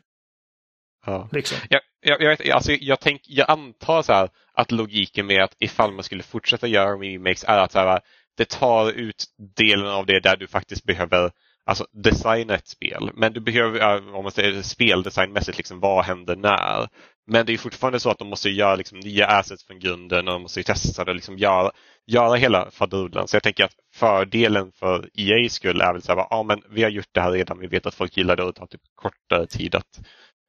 ja. 1.07 1.29
Liksom. 1.33 1.59
Jag, 1.71 1.81
jag, 2.01 2.23
jag, 2.23 2.29
vet, 2.29 2.51
alltså 2.51 2.73
jag, 2.73 3.01
tänk, 3.01 3.23
jag 3.25 3.51
antar 3.51 4.03
så 4.03 4.13
här 4.13 4.29
att 4.53 4.71
logiken 4.73 5.27
med 5.27 5.45
att 5.45 5.57
ifall 5.59 5.93
man 5.93 6.05
skulle 6.05 6.23
fortsätta 6.23 6.67
göra 6.67 6.91
remakes 6.91 7.45
är 7.45 7.59
att 7.59 7.73
så 7.73 7.79
här, 7.79 8.01
det 8.37 8.49
tar 8.49 8.93
ut 8.93 9.25
delen 9.57 9.87
av 9.87 10.07
det 10.07 10.21
där 10.21 10.37
du 10.37 10.47
faktiskt 10.47 10.85
behöver 10.85 11.31
alltså, 11.71 11.87
designa 11.93 12.55
ett 12.55 12.69
spel. 12.69 13.11
Men 13.15 13.33
du 13.33 13.41
behöver, 13.41 14.15
om 14.15 14.23
man 14.23 14.33
säger 14.33 14.63
speldesignmässigt, 14.63 15.59
liksom, 15.59 15.81
vad 15.81 16.05
händer 16.05 16.37
när? 16.37 16.89
Men 17.27 17.47
det 17.47 17.53
är 17.53 17.59
fortfarande 17.59 18.01
så 18.01 18.11
att 18.11 18.19
de 18.19 18.29
måste 18.29 18.51
göra 18.51 18.75
liksom, 18.75 19.01
nya 19.01 19.27
assets 19.27 19.65
från 19.65 19.79
grunden 19.79 20.29
och 20.29 20.35
de 20.35 20.43
måste 20.43 20.63
testa 20.63 21.05
det 21.05 21.11
och 21.11 21.15
liksom, 21.15 21.39
göra, 21.39 21.71
göra 22.07 22.37
hela 22.37 22.71
faderullan. 22.71 23.29
Så 23.29 23.37
jag 23.37 23.43
tänker 23.43 23.65
att 23.65 23.75
fördelen 23.95 24.73
för 24.73 25.09
EA 25.15 25.49
skull 25.49 25.81
är 25.81 25.93
väl 25.93 26.03
så 26.03 26.15
här, 26.15 26.27
ja 26.31 26.43
men 26.43 26.63
vi 26.71 26.83
har 26.83 26.91
gjort 26.91 27.09
det 27.13 27.21
här 27.21 27.33
redan, 27.33 27.59
vi 27.59 27.67
vet 27.67 27.87
att 27.87 27.95
folk 27.95 28.17
gillar 28.17 28.37
det 28.37 28.43
och 28.43 28.53
det 28.53 28.59
tar 28.59 28.67
typ 28.67 28.83
kortare 28.95 29.47
tid 29.47 29.75
att 29.75 30.01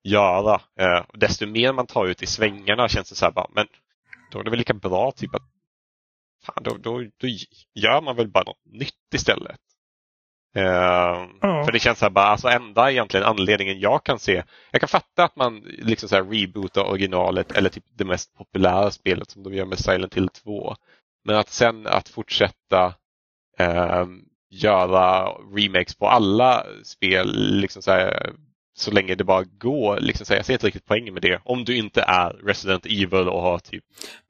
göra. 0.04 0.62
Eh, 0.80 1.06
desto 1.14 1.48
mer 1.48 1.74
man 1.74 1.88
tar 1.88 2.08
ut 2.08 2.24
i 2.24 2.26
svängarna 2.26 2.88
känns 2.88 3.10
det 3.10 3.16
så 3.16 3.26
här 3.26 3.32
bara, 3.32 3.48
men 3.56 3.68
då 4.32 4.40
är 4.40 4.44
det 4.44 4.50
väl 4.50 4.60
lika 4.60 4.74
bra 4.74 5.12
typ 5.12 5.36
att 5.36 5.50
fan, 6.46 6.64
då, 6.64 6.78
då, 6.78 7.00
då 7.00 7.28
gör 7.76 8.02
man 8.02 8.16
väl 8.16 8.28
bara 8.28 8.44
något 8.44 8.66
nytt 8.66 9.14
istället. 9.16 9.60
Eh, 10.56 10.64
Ja. 11.42 11.64
För 11.66 11.72
det 11.72 11.80
känns 11.80 12.00
så 12.00 12.06
här 12.06 12.10
bara, 12.10 12.26
alltså 12.26 12.48
enda 12.48 12.92
egentligen 12.92 13.26
anledningen 13.26 13.80
jag 13.80 14.04
kan 14.04 14.20
se, 14.20 14.44
jag 14.72 14.82
kan 14.82 14.90
fatta 14.90 15.24
att 15.24 15.36
man 15.36 15.60
liksom 15.66 16.10
så 16.10 16.16
här 16.16 16.24
rebootar 16.24 16.84
originalet 16.84 17.52
eller 17.52 17.70
typ 17.70 17.84
det 17.98 18.06
mest 18.06 18.34
populära 18.38 18.92
spelet 18.92 19.30
som 19.32 19.44
de 19.44 19.54
gör 19.54 19.66
med 19.66 19.80
Silent 19.80 20.16
Hill 20.18 20.30
2. 20.30 20.76
Men 21.26 21.36
att 21.36 21.50
sen 21.50 21.88
att 21.88 22.10
fortsätta 22.10 22.94
eh, 23.60 24.06
göra 24.50 25.30
remakes 25.56 25.96
på 25.96 26.08
alla 26.08 26.66
spel 26.84 27.32
liksom 27.62 27.82
så, 27.82 27.92
här, 27.92 28.34
så 28.74 28.92
länge 28.92 29.16
det 29.16 29.24
bara 29.24 29.44
går. 29.44 30.00
Liksom 30.00 30.26
så 30.26 30.34
jag 30.34 30.46
ser 30.46 30.54
inte 30.54 30.68
riktigt 30.68 30.86
poängen 30.86 31.14
med 31.14 31.24
det. 31.24 31.42
Om 31.44 31.66
du 31.66 31.78
inte 31.78 32.02
är 32.02 32.30
Resident 32.30 32.86
Evil 32.86 33.30
och 33.30 33.42
har 33.42 33.60
typ 33.60 33.84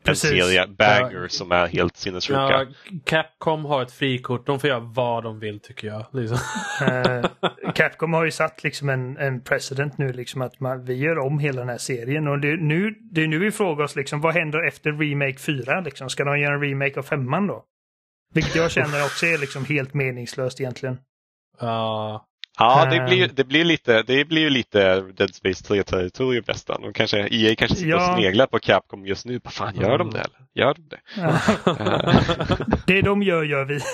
Precis. 0.04 0.32
en 0.32 0.38
serie 0.38 0.68
banger 0.68 1.28
som 1.28 1.52
är 1.52 1.68
helt 1.68 1.98
sinnessjuka. 1.98 2.40
Ja, 2.40 2.66
Capcom 3.06 3.66
har 3.66 3.82
ett 3.82 3.92
frikort. 3.92 4.46
De 4.46 4.60
får 4.60 4.70
göra 4.70 4.80
vad 4.80 5.24
de 5.24 5.40
vill 5.40 5.60
tycker 5.60 5.88
jag. 5.88 6.06
Liksom. 6.12 6.38
Eh, 6.82 7.72
Capcom 7.74 8.14
har 8.14 8.26
ju 8.26 8.32
satt 8.32 8.64
liksom 8.64 8.90
en, 8.90 9.18
en 9.18 9.42
precedent 9.42 9.98
nu, 9.98 10.14
liksom 10.14 10.42
att 10.42 10.60
man, 10.60 10.86
vi 10.86 10.94
gör 10.94 11.20
om 11.20 11.40
hela 11.40 11.60
den 11.60 11.70
här 11.70 11.78
serien. 11.78 12.28
Och 12.28 12.40
det, 12.40 12.56
nu, 12.56 12.96
det 13.12 13.24
är 13.24 13.28
nu 13.28 13.40
vi 13.40 13.52
frågar 13.52 13.86
oss 13.86 13.96
liksom, 13.96 14.22
vad 14.22 14.34
händer 14.34 14.68
efter 14.68 14.92
Remake 14.92 15.40
4? 15.40 15.82
Liksom? 15.82 16.10
Ska 16.10 16.24
de 16.24 16.40
göra 16.40 16.54
en 16.54 16.62
remake 16.62 17.00
av 17.00 17.04
femman 17.04 17.48
då? 17.48 17.66
Vilket 18.34 18.56
jag 18.56 18.72
känner 18.72 19.06
också 19.06 19.26
är 19.26 19.38
liksom 19.38 19.66
helt 19.66 19.94
meningslöst 19.94 20.62
egentligen. 20.62 20.98
Ja. 21.60 22.26
Ja, 22.60 22.86
det 22.92 22.98
Ehm. 22.98 23.06
blir, 23.06 23.28
det 23.28 23.44
blir 23.44 23.64
lite, 23.66 24.04
det 24.04 24.26
blir 24.26 24.42
ju 24.42 24.50
lite 24.50 25.02
Dead 25.02 25.36
Space 25.36 25.74
3-territorium 25.74 26.44
nästan. 26.48 26.84
Och 26.84 26.96
kanske, 26.96 27.28
EA 27.32 27.56
kanske 27.56 27.76
sitter 27.78 27.90
Ja. 27.92 28.12
och 28.12 28.18
sneglar 28.20 28.46
på 28.48 28.60
Capcom 28.60 29.06
just 29.06 29.26
nu. 29.26 29.40
Vad 29.44 29.54
fan, 29.54 29.76
gör 29.76 29.98
de 29.98 30.10
det 30.10 30.20
eller? 30.20 30.40
Gör 30.54 30.74
de 30.74 30.82
det? 30.90 31.00
det 32.88 33.02
de 33.02 33.24
gör, 33.24 33.44
gör 33.44 33.66
vi. 33.66 33.80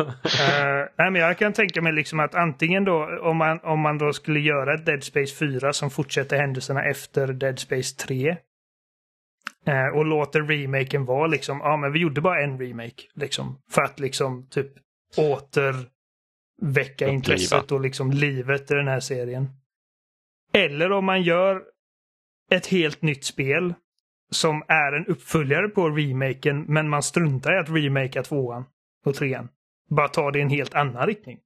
Eh, 0.00 0.86
nej, 0.98 1.10
men 1.10 1.14
jag 1.14 1.38
kan 1.38 1.52
tänka 1.52 1.82
mig 1.82 1.92
liksom 1.92 2.20
att 2.20 2.34
antingen 2.34 2.84
då, 2.84 3.18
om 3.22 3.36
man, 3.36 3.60
om 3.62 3.80
man 3.80 3.98
då 3.98 4.12
skulle 4.12 4.40
göra 4.40 4.76
Dead 4.76 5.04
Space 5.04 5.34
4 5.36 5.72
som 5.72 5.90
fortsätter 5.90 6.36
händelserna 6.36 6.84
efter 6.84 7.26
Dead 7.32 7.58
Space 7.58 7.96
3. 7.96 8.28
eh, 9.66 9.86
och 9.96 10.04
låter 10.04 10.42
remaken 10.42 11.04
vara 11.04 11.26
liksom, 11.26 11.58
ja 11.64 11.76
men 11.76 11.92
vi 11.92 11.98
gjorde 11.98 12.20
bara 12.20 12.42
en 12.44 12.58
remake. 12.58 13.02
Liksom, 13.14 13.58
för 13.70 13.82
att 13.82 14.00
liksom 14.00 14.46
typ 14.50 14.66
återväcka 16.60 17.04
Uppliva. 17.04 17.12
intresset 17.12 17.72
och 17.72 17.80
liksom 17.80 18.10
livet 18.10 18.70
i 18.70 18.74
den 18.74 18.88
här 18.88 19.00
serien. 19.00 19.48
Eller 20.52 20.92
om 20.92 21.04
man 21.04 21.22
gör 21.22 21.62
ett 22.50 22.66
helt 22.66 23.02
nytt 23.02 23.24
spel 23.24 23.74
som 24.30 24.62
är 24.68 24.92
en 24.92 25.06
uppföljare 25.06 25.68
på 25.68 25.90
remaken 25.90 26.64
men 26.68 26.88
man 26.88 27.02
struntar 27.02 27.54
i 27.54 27.58
att 27.58 27.70
remakea 27.70 28.22
tvåan 28.22 28.64
och 29.04 29.14
trean. 29.14 29.48
Bara 29.88 30.08
ta 30.08 30.30
det 30.30 30.38
i 30.38 30.42
en 30.42 30.50
helt 30.50 30.74
annan 30.74 31.06
riktning. 31.06 31.40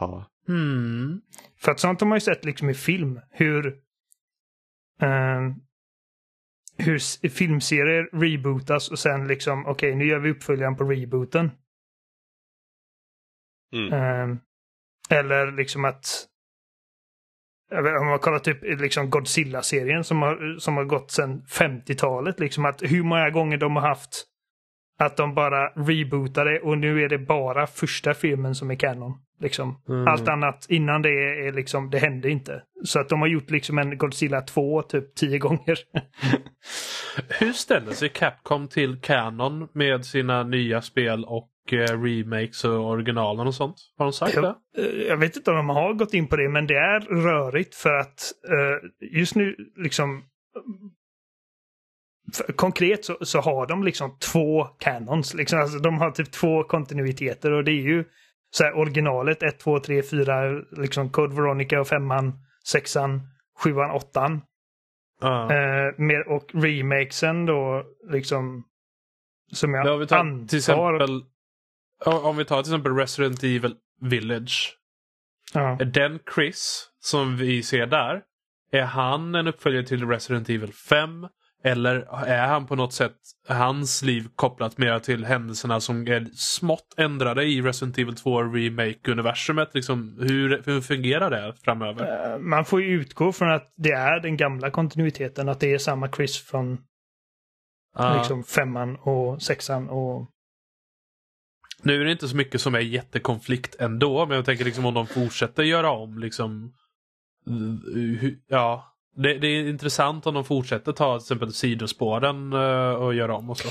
Ja. 0.00 0.30
Hmm. 0.46 1.20
För 1.56 1.72
att 1.72 1.80
sånt 1.80 2.00
har 2.00 2.08
man 2.08 2.16
ju 2.16 2.20
sett 2.20 2.44
liksom 2.44 2.70
i 2.70 2.74
film. 2.74 3.20
Hur, 3.30 3.78
ehm, 5.00 5.54
hur 6.78 7.28
filmserier 7.28 8.08
rebootas 8.12 8.90
och 8.90 8.98
sen 8.98 9.28
liksom 9.28 9.66
okej 9.66 9.94
nu 9.94 10.06
gör 10.06 10.18
vi 10.18 10.30
uppföljaren 10.30 10.76
på 10.76 10.84
rebooten. 10.84 11.50
Mm. 13.74 13.92
Ehm, 13.92 14.38
eller 15.10 15.52
liksom 15.52 15.84
att 15.84 16.28
vet, 17.70 18.00
om 18.00 18.06
man 18.06 18.18
kollar 18.18 18.38
typ 18.38 18.62
liksom 18.62 19.10
Godzilla-serien 19.10 20.04
som 20.04 20.22
har, 20.22 20.58
som 20.58 20.76
har 20.76 20.84
gått 20.84 21.10
sedan 21.10 21.42
50-talet. 21.48 22.40
Liksom 22.40 22.64
att 22.64 22.82
hur 22.82 23.02
många 23.02 23.30
gånger 23.30 23.56
de 23.56 23.76
har 23.76 23.88
haft 23.88 24.24
att 24.98 25.16
de 25.16 25.34
bara 25.34 25.68
rebootade 25.68 26.60
och 26.60 26.78
nu 26.78 27.04
är 27.04 27.08
det 27.08 27.18
bara 27.18 27.66
första 27.66 28.14
filmen 28.14 28.54
som 28.54 28.70
är 28.70 28.74
canon. 28.74 29.18
Liksom. 29.40 29.82
Mm. 29.88 30.08
Allt 30.08 30.28
annat 30.28 30.66
innan 30.68 31.02
det 31.02 31.08
är, 31.08 31.48
är 31.48 31.52
liksom, 31.52 31.90
det 31.90 31.98
hände 31.98 32.30
inte. 32.30 32.62
Så 32.84 33.00
att 33.00 33.08
de 33.08 33.20
har 33.20 33.28
gjort 33.28 33.50
liksom 33.50 33.78
en 33.78 33.98
Godzilla 33.98 34.40
2 34.40 34.82
typ 34.82 35.14
tio 35.14 35.38
gånger. 35.38 35.78
Hur 37.40 37.52
ställer 37.52 37.92
sig 37.92 38.08
Capcom 38.08 38.68
till 38.68 39.00
Canon 39.00 39.68
med 39.72 40.06
sina 40.06 40.42
nya 40.42 40.82
spel 40.82 41.24
och 41.24 41.50
eh, 41.72 42.02
remakes 42.02 42.64
och 42.64 42.90
originalen 42.90 43.46
och 43.46 43.54
sånt? 43.54 43.76
Har 43.98 44.04
de 44.04 44.12
sagt 44.12 44.34
det? 44.34 44.54
Jag, 44.76 44.84
eh, 44.86 45.02
jag 45.08 45.16
vet 45.16 45.36
inte 45.36 45.50
om 45.50 45.56
de 45.56 45.68
har 45.68 45.92
gått 45.92 46.14
in 46.14 46.26
på 46.26 46.36
det, 46.36 46.48
men 46.48 46.66
det 46.66 46.74
är 46.74 47.00
rörigt 47.00 47.74
för 47.74 47.94
att 47.94 48.32
eh, 48.48 49.08
just 49.18 49.34
nu 49.34 49.56
liksom 49.76 50.22
konkret 52.56 53.04
så, 53.04 53.16
så, 53.20 53.40
har 53.40 53.66
de 53.66 53.84
liksom 53.84 54.18
två 54.18 54.64
canons. 54.64 55.34
Liksom, 55.34 55.60
alltså, 55.60 55.78
de 55.78 55.98
har 55.98 56.10
typ 56.10 56.32
två 56.32 56.64
kontinuiteter 56.64 57.52
och 57.52 57.64
det 57.64 57.70
är 57.70 57.82
ju 57.82 58.04
så 58.50 58.64
här, 58.64 58.76
originalet 58.76 59.42
1, 59.42 59.58
2, 59.58 59.80
3, 59.80 60.02
4, 60.02 60.50
liksom 60.70 61.10
Code 61.10 61.34
Veronica 61.34 61.80
och 61.80 61.88
femman, 61.88 62.32
sexan, 62.64 63.20
sjuan, 63.58 63.90
åttan. 63.90 64.42
Uh. 65.24 65.30
Eh, 65.30 65.92
mer, 65.98 66.28
och 66.28 66.50
remakesen 66.54 67.46
då 67.46 67.84
liksom 68.10 68.64
som 69.52 69.74
jag 69.74 69.98
vi 69.98 70.06
tar, 70.06 70.16
antar... 70.16 70.48
Till 70.48 70.58
exempel, 70.58 71.24
om 72.06 72.36
vi 72.36 72.44
tar 72.44 72.62
till 72.62 72.72
exempel 72.72 72.96
Resident 72.96 73.42
Evil 73.42 73.74
Village. 74.00 74.78
Ja. 75.54 75.76
Är 75.80 75.84
den 75.84 76.18
Chris 76.34 76.88
som 77.00 77.36
vi 77.36 77.62
ser 77.62 77.86
där, 77.86 78.22
är 78.70 78.82
han 78.82 79.34
en 79.34 79.46
uppföljare 79.46 79.86
till 79.86 80.08
Resident 80.08 80.48
Evil 80.48 80.72
5? 80.72 81.26
Eller 81.66 82.24
är 82.26 82.46
han 82.46 82.66
på 82.66 82.76
något 82.76 82.92
sätt, 82.92 83.16
hans 83.48 84.02
liv 84.02 84.28
kopplat 84.36 84.78
mer 84.78 84.98
till 84.98 85.24
händelserna 85.24 85.80
som 85.80 86.06
är 86.08 86.24
smått 86.34 86.94
ändrade 86.96 87.44
i 87.44 87.62
Resident 87.62 87.98
Evil 87.98 88.16
2 88.16 88.42
Remake-universumet? 88.42 89.70
Liksom, 89.74 90.18
hur, 90.20 90.62
hur 90.66 90.80
fungerar 90.80 91.30
det 91.30 91.54
framöver? 91.64 92.32
Eh, 92.32 92.38
man 92.38 92.64
får 92.64 92.82
ju 92.82 93.00
utgå 93.00 93.32
från 93.32 93.50
att 93.50 93.72
det 93.76 93.92
är 93.92 94.20
den 94.20 94.36
gamla 94.36 94.70
kontinuiteten, 94.70 95.48
att 95.48 95.60
det 95.60 95.72
är 95.72 95.78
samma 95.78 96.08
Chris 96.08 96.38
från 96.38 96.78
ah. 97.94 98.18
liksom 98.18 98.44
femman 98.44 98.96
och 98.96 99.42
sexan 99.42 99.88
och... 99.88 100.30
Nu 101.82 102.00
är 102.00 102.04
det 102.04 102.12
inte 102.12 102.28
så 102.28 102.36
mycket 102.36 102.60
som 102.60 102.74
är 102.74 102.80
jättekonflikt 102.80 103.76
ändå, 103.80 104.26
men 104.26 104.36
jag 104.36 104.44
tänker 104.44 104.64
liksom 104.64 104.86
om 104.86 104.94
de 104.94 105.06
fortsätter 105.06 105.62
göra 105.62 105.90
om 105.90 106.18
liksom... 106.18 106.72
Ja, 108.48 108.93
det, 109.14 109.38
det, 109.38 109.46
är 109.46 109.68
intressant 109.68 110.26
om 110.26 110.34
de 110.34 110.44
fortsätter 110.44 110.92
ta 110.92 111.18
till 111.18 111.24
exempel 111.24 111.52
sidospåren 111.52 112.52
uh, 112.52 112.94
och 112.94 113.14
göra 113.14 113.36
om 113.36 113.50
och 113.50 113.58
så. 113.58 113.68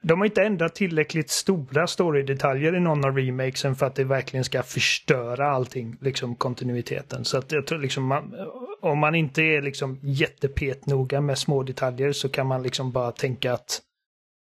De 0.00 0.20
har 0.20 0.26
inte 0.26 0.42
ändrat 0.42 0.74
tillräckligt 0.74 1.30
stora 1.30 1.86
storydetaljer 1.86 2.76
i 2.76 2.80
någon 2.80 3.04
av 3.04 3.16
remakesen 3.16 3.76
för 3.76 3.86
att 3.86 3.94
det 3.94 4.04
verkligen 4.04 4.44
ska 4.44 4.62
förstöra 4.62 5.50
allting, 5.50 5.96
liksom 6.00 6.34
kontinuiteten. 6.34 7.24
Så 7.24 7.38
att 7.38 7.52
jag 7.52 7.66
tror 7.66 7.78
liksom 7.78 8.04
man, 8.04 8.34
om 8.80 8.98
man 8.98 9.14
inte 9.14 9.42
är 9.42 9.62
liksom 9.62 9.98
jättepetnoga 10.02 11.20
med 11.20 11.38
små 11.38 11.62
detaljer 11.62 12.12
så 12.12 12.28
kan 12.28 12.46
man 12.46 12.62
liksom 12.62 12.92
bara 12.92 13.12
tänka 13.12 13.52
att 13.52 13.80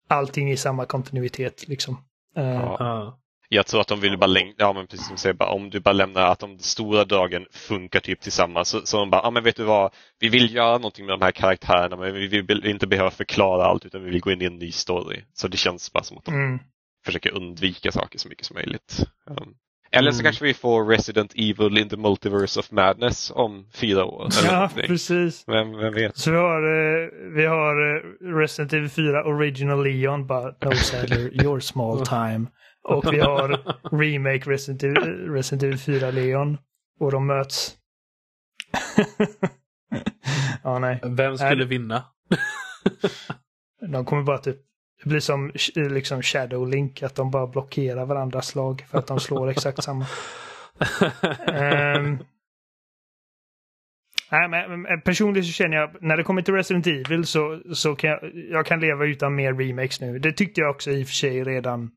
allting 0.08 0.50
är 0.50 0.56
samma 0.56 0.84
kontinuitet 0.84 1.68
liksom. 1.68 1.94
Uh, 2.38 2.44
ja. 2.44 3.16
Jag 3.52 3.66
tror 3.66 3.80
att 3.80 3.88
de 3.88 4.00
vill 4.00 4.18
bara 4.18 4.26
längre, 4.26 4.54
ja 4.56 4.72
men 4.72 4.86
precis 4.86 5.06
som 5.06 5.16
säger, 5.16 5.34
bara, 5.34 5.50
om 5.50 5.70
du 5.70 5.80
bara 5.80 5.92
lämnar 5.92 6.22
att 6.22 6.38
de 6.38 6.58
stora 6.58 7.04
dragen 7.04 7.46
funkar 7.50 8.00
typ 8.00 8.20
tillsammans. 8.20 8.68
Så, 8.68 8.86
så 8.86 8.98
de 8.98 9.10
bara, 9.10 9.20
ja 9.24 9.30
men 9.30 9.44
vet 9.44 9.56
du 9.56 9.64
vad, 9.64 9.92
vi 10.18 10.28
vill 10.28 10.54
göra 10.54 10.72
någonting 10.72 11.06
med 11.06 11.12
de 11.12 11.24
här 11.24 11.32
karaktärerna 11.32 11.96
men 11.96 12.14
vi 12.14 12.40
vill 12.40 12.66
inte 12.66 12.86
behöva 12.86 13.10
förklara 13.10 13.64
allt 13.64 13.86
utan 13.86 14.04
vi 14.04 14.10
vill 14.10 14.20
gå 14.20 14.30
in 14.30 14.42
i 14.42 14.44
en 14.44 14.58
ny 14.58 14.72
story. 14.72 15.22
Så 15.32 15.48
det 15.48 15.56
känns 15.56 15.92
bara 15.92 16.04
som 16.04 16.18
att 16.18 16.24
de 16.24 16.34
mm. 16.34 16.58
försöker 17.04 17.34
undvika 17.34 17.92
saker 17.92 18.18
så 18.18 18.28
mycket 18.28 18.46
som 18.46 18.54
möjligt. 18.54 19.04
Um, 19.26 19.54
eller 19.92 20.10
så 20.10 20.16
mm. 20.16 20.24
kanske 20.24 20.44
vi 20.44 20.54
får 20.54 20.84
Resident 20.84 21.32
Evil 21.34 21.78
in 21.78 21.88
the 21.88 21.96
Multiverse 21.96 22.60
of 22.60 22.70
Madness 22.70 23.32
om 23.34 23.66
fyra 23.72 24.04
år. 24.04 24.28
ja, 24.44 24.70
precis. 24.74 25.44
Vem, 25.46 25.76
vem 25.76 25.94
vet? 25.94 26.16
Så 26.16 26.30
vi 26.30 26.36
har, 26.36 26.62
uh, 26.62 27.10
vi 27.34 27.46
har 27.46 27.96
uh, 27.96 28.36
Resident 28.38 28.72
Evil 28.72 28.90
4 28.90 29.24
Original 29.24 29.84
Leon, 29.84 30.26
bara 30.26 30.54
No 30.64 30.74
Sadler, 30.74 31.44
Your 31.44 31.60
Small 31.60 32.06
Time. 32.06 32.46
Och 32.82 33.12
vi 33.12 33.20
har 33.20 33.48
Remake 34.02 34.50
Resident 34.50 34.82
Evil, 34.82 35.30
Resident 35.30 35.62
Evil 35.62 35.78
4 35.78 36.10
Leon. 36.10 36.58
Och 37.00 37.10
de 37.10 37.26
möts. 37.26 37.76
ja, 40.62 40.78
nej. 40.78 41.00
Vem 41.02 41.38
skulle 41.38 41.62
äh, 41.62 41.68
vinna? 41.68 42.04
de 43.92 44.04
kommer 44.04 44.22
bara 44.22 44.38
typ 44.38 44.56
det 45.02 45.08
blir 45.08 45.20
som 45.20 45.52
liksom 45.74 46.22
Shadow 46.22 46.68
Link, 46.68 47.02
att 47.02 47.14
de 47.14 47.30
bara 47.30 47.46
blockerar 47.46 48.06
varandras 48.06 48.46
slag 48.46 48.84
för 48.90 48.98
att 48.98 49.06
de 49.06 49.20
slår 49.20 49.50
exakt 49.50 49.82
samma. 49.82 50.06
um, 51.46 52.18
nej, 54.50 54.68
men 54.68 55.00
personligen 55.00 55.44
så 55.44 55.52
känner 55.52 55.76
jag, 55.76 56.02
när 56.02 56.16
det 56.16 56.22
kommer 56.22 56.42
till 56.42 56.54
Resident 56.54 56.86
Evil 56.86 57.26
så, 57.26 57.60
så 57.74 57.96
kan 57.96 58.10
jag, 58.10 58.20
jag 58.50 58.66
kan 58.66 58.80
leva 58.80 59.06
utan 59.06 59.34
mer 59.34 59.54
remakes 59.54 60.00
nu. 60.00 60.18
Det 60.18 60.32
tyckte 60.32 60.60
jag 60.60 60.70
också 60.70 60.90
i 60.90 61.02
och 61.02 61.06
för 61.06 61.14
sig 61.14 61.44
redan 61.44 61.90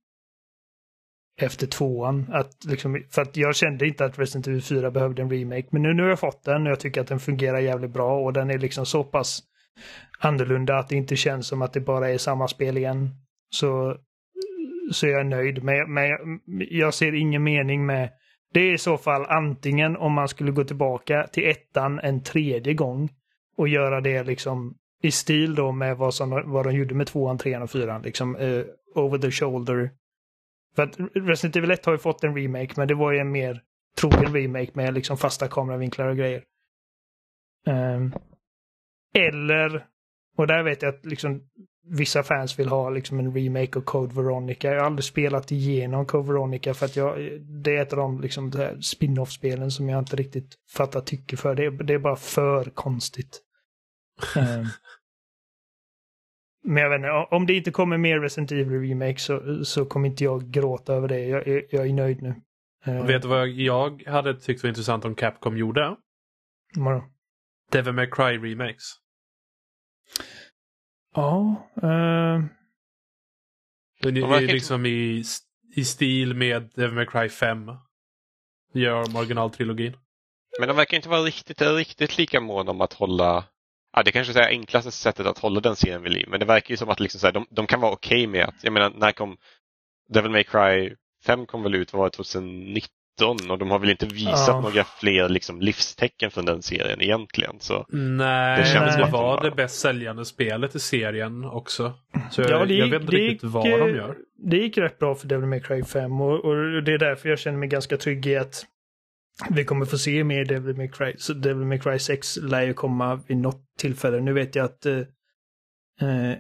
efter 1.42 1.68
tvåan. 1.68 2.26
Att 2.32 2.66
liksom, 2.66 3.04
för 3.10 3.22
att 3.22 3.38
jag 3.38 3.56
kände 3.56 3.88
inte 3.88 4.06
att 4.06 4.20
Resident 4.20 4.48
Evil 4.48 4.62
4 4.62 4.92
behövde 4.92 5.22
en 5.22 5.30
remake. 5.30 5.68
Men 5.70 5.82
nu, 5.82 5.94
nu 5.94 6.02
har 6.04 6.10
jag 6.10 6.20
fått 6.20 6.44
den 6.44 6.66
och 6.66 6.72
jag 6.72 6.80
tycker 6.80 7.02
att 7.02 7.08
den 7.08 7.20
fungerar 7.20 7.60
jävligt 7.60 7.92
bra 7.92 8.20
och 8.20 8.34
den 8.34 8.50
är 8.50 8.58
liksom 8.58 8.86
så 8.86 9.04
pass 9.04 9.40
annorlunda 10.20 10.78
att 10.78 10.90
det 10.90 10.96
inte 10.96 11.16
känns 11.16 11.48
som 11.48 11.62
att 11.62 11.74
det 11.74 11.80
bara 11.80 12.10
är 12.10 12.18
samma 12.18 12.48
spel 12.48 12.78
igen. 12.78 13.10
Så, 13.50 13.98
så 14.92 15.08
jag 15.08 15.20
är 15.20 15.24
nöjd. 15.24 15.64
Men, 15.64 15.94
men 15.94 16.10
jag 16.70 16.94
ser 16.94 17.14
ingen 17.16 17.44
mening 17.44 17.86
med 17.86 18.10
det 18.54 18.62
är 18.62 18.74
i 18.74 18.78
så 18.78 18.98
fall 18.98 19.26
antingen 19.26 19.98
om 19.98 20.14
man 20.14 20.28
skulle 20.28 20.52
gå 20.52 20.64
tillbaka 20.64 21.28
till 21.28 21.50
ettan 21.50 22.00
en 22.00 22.24
tredje 22.24 22.74
gång 22.74 23.10
och 23.58 23.68
göra 23.68 24.02
det 24.02 24.24
liksom 24.24 24.76
i 25.02 25.12
stil 25.12 25.56
då 25.56 25.72
med 25.72 25.98
vad, 25.98 26.14
som, 26.14 26.44
vad 26.46 26.66
de 26.66 26.72
gjorde 26.72 26.96
med 26.96 27.08
tvåan, 27.08 27.38
trean 27.38 27.62
och 27.62 27.72
fyran. 27.72 28.02
Liksom 28.02 28.36
uh, 28.36 28.66
over 28.96 29.18
the 29.18 29.32
shoulder 29.32 29.90
för 30.76 30.84
att 30.84 31.00
Resident 31.16 31.56
Evil 31.56 31.72
1 31.72 31.86
har 31.86 31.94
ju 31.94 32.00
fått 32.00 32.24
en 32.24 32.36
remake, 32.36 32.74
men 32.78 32.88
det 32.88 32.96
var 32.96 33.12
ju 33.12 33.20
en 33.20 33.32
mer 33.32 33.62
trogen 33.98 34.34
remake 34.34 34.72
med 34.74 34.94
liksom 34.94 35.18
fasta 35.18 35.48
kameravinklar 35.48 36.08
och 36.08 36.18
grejer. 36.18 36.44
Um, 37.68 38.14
eller, 39.14 39.86
och 40.38 40.48
där 40.48 40.64
vet 40.64 40.82
jag 40.82 40.96
att 40.96 41.06
liksom 41.06 41.42
vissa 41.86 42.24
fans 42.24 42.60
vill 42.60 42.68
ha 42.68 42.90
liksom 42.90 43.20
en 43.20 43.34
remake 43.34 43.80
av 43.80 43.82
Code 43.82 44.16
Veronica. 44.16 44.72
Jag 44.72 44.80
har 44.80 44.86
aldrig 44.86 45.04
spelat 45.04 45.52
igenom 45.52 46.06
Code 46.06 46.28
Veronica 46.28 46.74
för 46.74 46.86
att 46.86 46.96
jag, 46.96 47.42
det 47.42 47.78
är 47.78 47.82
ett 47.82 47.94
av 47.94 48.00
de 48.00 48.22
liksom, 48.22 48.52
spin-off-spelen 48.82 49.72
som 49.72 49.90
jag 49.90 50.00
inte 50.00 50.16
riktigt 50.16 50.56
fattar 50.70 51.02
tycke 51.02 51.38
för. 51.38 51.56
Det, 51.56 51.70
det 51.84 51.94
är 51.94 52.00
bara 52.00 52.16
för 52.16 52.64
konstigt. 52.64 53.42
um, 54.36 54.68
Men 56.64 56.84
jag 56.84 56.90
vet 56.90 56.98
inte, 56.98 57.12
om 57.12 57.46
det 57.46 57.54
inte 57.54 57.72
kommer 57.72 57.98
mer 57.98 58.20
Resident 58.20 58.52
Evil 58.52 58.82
Remake 58.82 59.20
så, 59.20 59.66
så 59.66 59.86
kommer 59.86 60.10
inte 60.10 60.24
jag 60.24 60.52
gråta 60.52 60.94
över 60.94 61.08
det. 61.08 61.20
Jag, 61.20 61.48
jag, 61.48 61.64
jag 61.70 61.88
är 61.88 61.94
nöjd 61.94 62.22
nu. 62.22 62.36
Uh, 62.88 63.06
vet 63.06 63.22
du 63.22 63.28
vad 63.28 63.48
jag 63.48 64.04
hade 64.08 64.40
tyckt 64.40 64.64
var 64.64 64.68
intressant 64.68 65.06
om 65.06 65.16
Capcom 65.16 65.58
gjorde? 65.58 65.96
Vadå? 66.76 67.04
Devil 67.72 67.94
May 67.94 68.10
Cry 68.10 68.38
Remakes. 68.38 68.84
Ja. 71.16 71.56
Uh... 71.84 72.46
Det 74.02 74.10
är 74.10 74.42
liksom 74.42 74.86
i, 74.86 75.24
i 75.76 75.86
stil 75.86 76.36
med 76.36 76.72
Devil 76.76 76.96
May 76.96 77.06
Cry 77.06 77.30
5. 77.30 77.72
Gör 78.74 79.08
om 79.10 79.16
originaltrilogin. 79.16 79.98
Men 80.60 80.68
de 80.68 80.78
verkar 80.78 80.98
inte 80.98 81.10
vara 81.10 81.22
riktigt, 81.22 81.62
riktigt 81.62 82.18
lika 82.18 82.42
måna 82.42 82.72
om 82.72 82.82
att 82.82 82.94
hålla 82.94 83.46
Ja, 83.94 84.04
det 84.04 84.12
kanske 84.12 84.34
är 84.34 84.44
det 84.44 84.48
enklaste 84.48 84.92
sättet 84.92 85.26
att 85.26 85.40
hålla 85.40 85.60
den 85.60 85.76
serien 85.76 86.04
vid 86.04 86.12
liv. 86.12 86.28
Men 86.30 86.40
det 86.40 86.46
verkar 86.46 86.72
ju 86.72 86.78
som 86.78 86.90
att 86.90 87.00
liksom 87.00 87.20
så 87.20 87.28
här, 87.28 87.34
de, 87.34 87.46
de 87.50 87.68
kan 87.68 87.82
vara 87.82 87.92
okej 87.92 88.28
okay 88.28 88.28
med 88.28 88.46
att, 88.46 88.56
jag 88.62 88.74
menar, 88.74 88.92
när 88.96 89.12
kom 89.12 89.38
Devil 90.10 90.32
May 90.32 90.44
Cry 90.44 90.96
5 91.26 91.46
kom 91.46 91.64
väl 91.64 91.76
ut, 91.76 91.94
vad 91.94 92.00
var 92.00 92.06
det, 92.06 92.16
2019? 92.16 92.88
Och 93.50 93.58
de 93.58 93.72
har 93.72 93.80
väl 93.80 93.90
inte 93.90 94.06
visat 94.06 94.48
ja. 94.48 94.62
några 94.62 94.84
fler 94.84 95.30
liksom, 95.30 95.62
livstecken 95.62 96.32
från 96.32 96.46
den 96.46 96.62
serien 96.62 97.02
egentligen. 97.02 97.60
Så 97.60 97.86
nej, 97.90 98.60
det, 98.60 98.66
känns 98.66 98.96
det 98.96 99.06
var 99.12 99.42
det 99.42 99.52
bäst 99.52 99.80
säljande 99.80 100.26
spelet 100.26 100.76
i 100.76 100.80
serien 100.80 101.46
också. 101.46 101.94
Så 102.32 102.42
jag, 102.42 102.52
ja, 102.52 102.66
gick, 102.66 102.80
jag 102.80 102.88
vet 102.88 103.02
inte 103.02 103.16
riktigt 103.16 103.44
gick, 103.44 103.54
vad 103.54 103.66
de 103.66 103.96
gör. 103.96 104.16
Det 104.38 104.58
gick 104.58 104.78
rätt 104.78 105.00
bra 105.00 105.16
för 105.16 105.28
Devil 105.28 105.46
May 105.46 105.60
Cry 105.60 105.84
5 105.84 106.22
och, 106.22 106.46
och 106.46 106.84
det 106.84 106.94
är 106.94 106.98
därför 106.98 107.30
jag 107.30 107.40
känner 107.40 107.58
mig 107.58 107.70
ganska 107.70 107.98
trygg 107.98 108.26
i 108.26 108.38
att 108.38 108.66
vi 109.50 109.66
kommer 109.66 109.86
få 109.86 109.98
se 109.98 110.24
mer 110.24 110.46
Devil 110.46 110.78
May 110.78 110.88
Cry. 110.88 111.14
Så 111.18 111.34
Devil 111.34 111.66
May 111.66 111.80
Cry 111.80 112.00
6 112.00 112.38
lär 112.38 112.62
ju 112.62 112.74
komma 112.74 113.16
vid 113.16 113.38
något 113.38 113.62
tillfälle. 113.78 114.20
Nu 114.20 114.34
vet 114.34 114.56
jag 114.56 114.66
att 114.66 114.86
uh, 116.02 116.34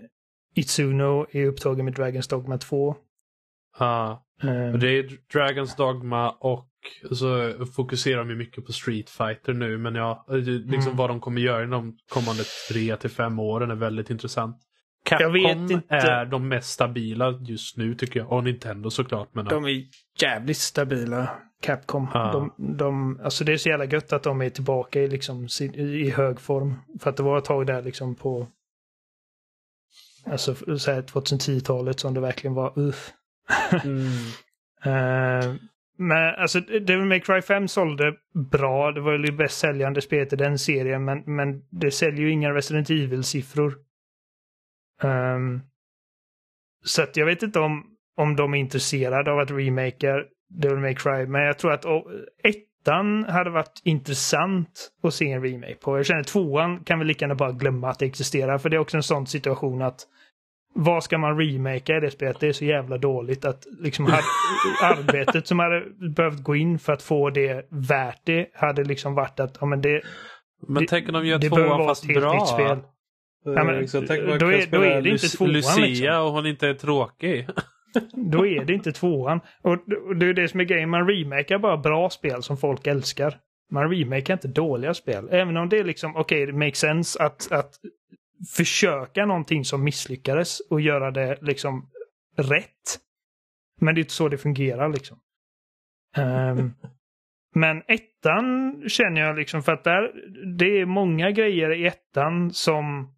Itsuno 0.56 1.26
är 1.32 1.46
upptagen 1.46 1.86
med 1.86 1.94
Dragons 1.94 2.28
Dogma 2.28 2.58
2. 2.58 2.96
Ja, 3.80 4.26
uh, 4.44 4.74
det 4.74 4.88
är 4.88 5.10
Dragons 5.34 5.76
Dogma 5.76 6.30
och 6.30 6.70
så 7.12 7.54
fokuserar 7.66 8.26
de 8.26 8.36
mycket 8.36 8.66
på 8.66 8.74
Street 8.74 9.10
Fighter 9.10 9.54
nu. 9.54 9.78
Men 9.78 9.96
ja, 9.96 10.26
liksom 10.30 10.82
mm. 10.82 10.96
vad 10.98 11.10
de 11.10 11.20
kommer 11.20 11.41
göra 11.41 11.64
i 11.64 11.68
de 11.68 11.98
kommande 12.10 12.44
tre 12.70 12.98
till 12.98 13.10
fem 13.10 13.39
åren 13.39 13.72
är 13.72 13.76
väldigt 13.76 14.10
intressant. 14.10 14.58
Capcom 15.04 15.36
är 15.89 16.26
de 16.26 16.47
mest 16.47 16.70
stabila 16.70 17.39
just 17.41 17.78
nu 17.78 17.95
tycker 17.95 18.20
jag. 18.20 18.32
Och 18.32 18.43
Nintendo 18.43 18.89
såklart. 18.89 19.30
Men 19.32 19.45
de 19.45 19.66
är 19.66 19.84
jävligt 20.22 20.58
stabila. 20.58 21.30
Capcom. 21.62 22.08
Ah. 22.14 22.32
De, 22.32 22.54
de, 22.58 23.20
alltså 23.24 23.43
det 23.43 23.54
är 23.54 23.58
så 23.58 23.70
jävla 23.70 23.86
gött 23.86 24.14
att 24.14 24.24
de 24.24 24.41
är 24.41 24.49
tillbaka 24.49 25.01
i, 25.01 25.08
liksom, 25.08 25.47
i 25.74 26.10
hög 26.10 26.39
form. 26.39 26.76
För 26.99 27.10
att 27.10 27.18
det 27.18 27.24
var 27.24 27.38
ett 27.38 27.45
tag 27.45 27.68
där 27.68 27.82
liksom 27.82 28.16
på 28.16 28.47
alltså, 30.26 30.54
2010-talet 30.54 31.99
som 31.99 32.14
det 32.14 32.22
verkligen 32.22 32.54
var 32.54 32.80
uff. 32.80 33.14
mm. 33.84 34.06
uh, 34.86 35.56
men 35.97 36.36
alltså 36.36 36.60
Devil 36.60 37.06
May 37.06 37.20
Cry 37.20 37.41
5 37.41 37.68
sålde 37.68 38.14
bra. 38.51 38.91
Det 38.91 39.01
var 39.01 39.12
ju 39.12 39.32
bäst 39.32 39.58
säljande 39.58 40.01
spelet 40.01 40.34
i 40.34 40.36
den 40.36 40.60
serien. 40.60 41.06
Men, 41.06 41.24
men 41.26 41.62
det 41.70 41.91
säljer 41.91 42.22
ju 42.22 42.32
inga 42.32 42.54
Resident 42.54 42.89
Evil-siffror. 42.89 43.76
Um, 45.04 45.62
så 46.86 47.06
jag 47.14 47.26
vet 47.26 47.43
inte 47.43 47.60
om, 47.60 47.84
om 48.18 48.36
de 48.36 48.54
är 48.54 48.58
intresserade 48.58 49.32
av 49.32 49.39
att 49.39 49.51
remaka 49.51 50.24
Devil 50.49 50.80
May 50.80 50.95
Cry, 50.95 51.26
men 51.26 51.41
jag 51.41 51.58
tror 51.58 51.74
att 51.74 51.86
oh, 51.86 52.12
ettan 52.43 53.24
hade 53.24 53.49
varit 53.49 53.82
intressant 53.84 54.91
att 55.04 55.14
se 55.14 55.32
en 55.32 55.43
remake 55.43 55.76
på. 55.76 55.97
Jag 55.97 56.06
känner 56.06 56.24
tvåan 56.24 56.84
kan 56.84 56.99
vi 56.99 57.06
lika 57.06 57.26
gärna 57.26 57.36
bara 57.36 57.51
glömma 57.51 57.89
att 57.89 57.99
det 57.99 58.06
existerar, 58.06 58.58
för 58.58 58.70
det 58.70 58.76
är 58.76 58.80
också 58.80 58.97
en 58.97 59.04
sån 59.04 59.28
situation 59.28 59.82
att 59.82 60.08
vad 60.76 61.04
ska 61.04 61.18
man 61.18 61.39
remaka 61.39 61.97
i 61.97 61.99
det 61.99 62.12
spelet? 62.12 62.39
Det 62.39 62.47
är 62.47 62.54
så 62.54 62.66
jävla 62.66 62.97
dåligt 62.97 63.45
att 63.45 63.66
liksom 63.80 64.06
arbetet 64.82 65.47
som 65.47 65.60
hade 65.60 65.86
behövt 66.16 66.43
gå 66.43 66.56
in 66.56 66.80
för 66.80 66.93
att 66.93 67.01
få 67.01 67.30
det 67.30 67.68
värt 67.70 68.22
det 68.24 68.47
hade 68.54 68.84
liksom 68.84 69.16
varit 69.16 69.39
att, 69.39 69.58
ja 69.60 69.66
men 69.66 69.82
det... 69.82 70.01
Men 70.68 70.86
tänk 70.86 71.08
om 71.08 71.14
de 71.14 71.26
gör 71.26 71.39
tvåan 71.39 71.86
fast 71.86 72.08
bra? 72.08 72.45
Spel. 72.45 72.78
Ja, 73.44 73.64
men, 73.64 73.80
liksom, 73.80 74.06
tänk 74.08 74.22
då, 74.39 74.48
är, 74.52 74.72
då 74.72 74.82
är 74.82 75.02
det 75.02 75.10
inte 75.10 75.28
tvåan. 75.28 75.52
Lucia 75.52 75.86
liksom. 75.86 76.18
och 76.18 76.32
hon 76.32 76.46
inte 76.46 76.68
är 76.68 76.74
tråkig. 76.74 77.48
då 78.32 78.48
är 78.48 78.66
det 78.66 78.74
inte 78.74 78.91
tvåan. 78.91 79.39
Och 79.62 79.78
det 80.20 80.26
är 80.26 80.34
det 80.34 80.48
som 80.48 80.60
är 80.60 80.64
grejen, 80.64 80.89
man 80.89 81.08
remakar 81.08 81.60
bara 81.60 81.78
bra 81.78 82.10
spel 82.10 82.44
som 82.44 82.58
folk 82.58 82.88
älskar. 82.88 83.38
Man 83.72 83.89
remakar 83.91 84.34
inte 84.34 84.48
dåliga 84.48 84.94
spel. 84.94 85.28
Även 85.32 85.58
om 85.58 85.70
det 85.70 85.80
är 85.80 85.84
liksom, 85.84 86.16
okej, 86.16 86.44
okay, 86.44 86.46
det 86.46 86.58
makes 86.60 86.80
sense 86.80 87.24
att, 87.24 87.52
att 87.52 87.74
försöka 88.56 89.26
någonting 89.26 89.66
som 89.66 89.84
misslyckades 89.84 90.60
och 90.60 90.82
göra 90.82 91.12
det 91.12 91.38
liksom 91.41 91.89
rätt. 92.38 93.00
Men 93.82 93.96
det 93.96 94.00
är 94.00 94.04
inte 94.04 94.14
så 94.14 94.30
det 94.30 94.38
fungerar 94.38 94.89
liksom. 94.89 95.18
Um, 96.18 96.74
men 97.56 97.82
ettan 97.88 98.84
känner 98.88 99.22
jag 99.22 99.36
liksom 99.36 99.64
för 99.64 99.72
att 99.72 99.84
där, 99.84 100.12
det 100.58 100.80
är 100.80 100.86
många 100.86 101.32
grejer 101.32 101.74
i 101.74 101.86
ettan 101.86 102.52
som 102.54 103.14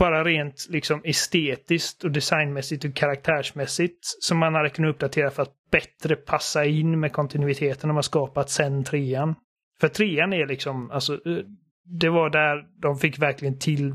bara 0.00 0.24
rent 0.24 0.66
liksom 0.70 1.00
estetiskt 1.04 2.04
och 2.04 2.10
designmässigt 2.10 2.84
och 2.84 2.94
karaktärsmässigt 2.94 3.98
som 4.20 4.38
man 4.38 4.54
hade 4.54 4.70
kunnat 4.70 4.94
uppdatera 4.94 5.30
för 5.30 5.42
att 5.42 5.54
bättre 5.70 6.16
passa 6.16 6.64
in 6.64 7.00
med 7.00 7.12
kontinuiteten 7.12 7.88
de 7.88 7.94
har 7.94 8.02
skapat 8.02 8.50
sen 8.50 8.84
trean. 8.84 9.34
För 9.80 9.88
trean 9.88 10.32
är 10.32 10.46
liksom, 10.46 10.90
alltså, 10.90 11.14
eh, 11.14 11.44
det 11.84 12.08
var 12.08 12.30
där 12.30 12.80
de 12.80 12.96
fick 12.96 13.18
verkligen 13.18 13.58
till, 13.58 13.94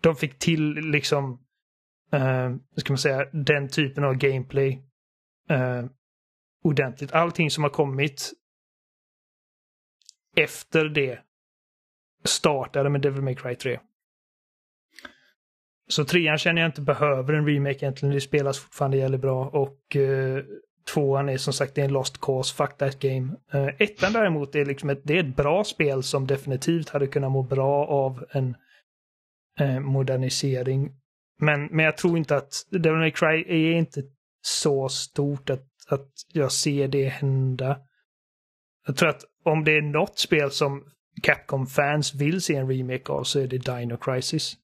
de 0.00 0.16
fick 0.16 0.38
till 0.38 0.74
liksom, 0.74 1.32
uh, 2.14 2.56
ska 2.76 2.92
man 2.92 2.98
säga, 2.98 3.24
den 3.32 3.68
typen 3.68 4.04
av 4.04 4.14
gameplay 4.14 4.82
uh, 5.50 5.84
ordentligt. 6.64 7.12
Allting 7.12 7.50
som 7.50 7.64
har 7.64 7.70
kommit 7.70 8.32
efter 10.36 10.84
det 10.84 11.18
startade 12.24 12.90
med 12.90 13.00
Devil 13.00 13.22
May 13.22 13.34
Cry 13.34 13.54
3. 13.54 13.80
Så 15.90 16.04
trean 16.04 16.38
känner 16.38 16.62
jag 16.62 16.68
inte 16.68 16.80
behöver 16.80 17.32
en 17.32 17.46
remake 17.46 17.76
egentligen. 17.76 18.14
Det 18.14 18.20
spelas 18.20 18.58
fortfarande 18.58 18.96
jävligt 18.96 19.20
bra 19.20 19.46
och 19.46 19.96
uh, 19.96 20.42
tvåan 20.94 21.28
är 21.28 21.36
som 21.36 21.52
sagt 21.52 21.78
en 21.78 21.92
lost 21.92 22.20
cause, 22.20 22.54
fuck 22.54 22.76
that 22.76 22.98
game. 22.98 23.36
Uh, 23.54 23.68
ettan 23.78 24.12
däremot 24.12 24.54
är 24.54 24.64
liksom 24.64 24.90
ett, 24.90 25.00
det 25.04 25.18
är 25.18 25.24
ett 25.24 25.36
bra 25.36 25.64
spel 25.64 26.02
som 26.02 26.26
definitivt 26.26 26.88
hade 26.88 27.06
kunnat 27.06 27.32
må 27.32 27.42
bra 27.42 27.86
av 27.86 28.24
en 28.30 28.56
uh, 29.60 29.80
modernisering. 29.80 30.90
Men, 31.40 31.66
men 31.66 31.84
jag 31.84 31.96
tror 31.96 32.18
inte 32.18 32.36
att 32.36 32.66
Devil 32.70 32.98
May 32.98 33.10
Cry 33.10 33.44
är 33.48 33.72
inte 33.72 34.02
så 34.42 34.88
stort 34.88 35.50
att, 35.50 35.66
att 35.88 36.10
jag 36.32 36.52
ser 36.52 36.88
det 36.88 37.08
hända. 37.08 37.78
Jag 38.86 38.96
tror 38.96 39.08
att 39.08 39.24
om 39.44 39.64
det 39.64 39.76
är 39.76 39.82
något 39.82 40.18
spel 40.18 40.50
som 40.50 40.84
Capcom-fans 41.22 42.14
vill 42.14 42.40
se 42.40 42.56
en 42.56 42.68
remake 42.68 43.12
av 43.12 43.24
så 43.24 43.40
är 43.40 43.46
det 43.46 43.58
Dino 43.58 43.96
Crisis. 43.96 44.56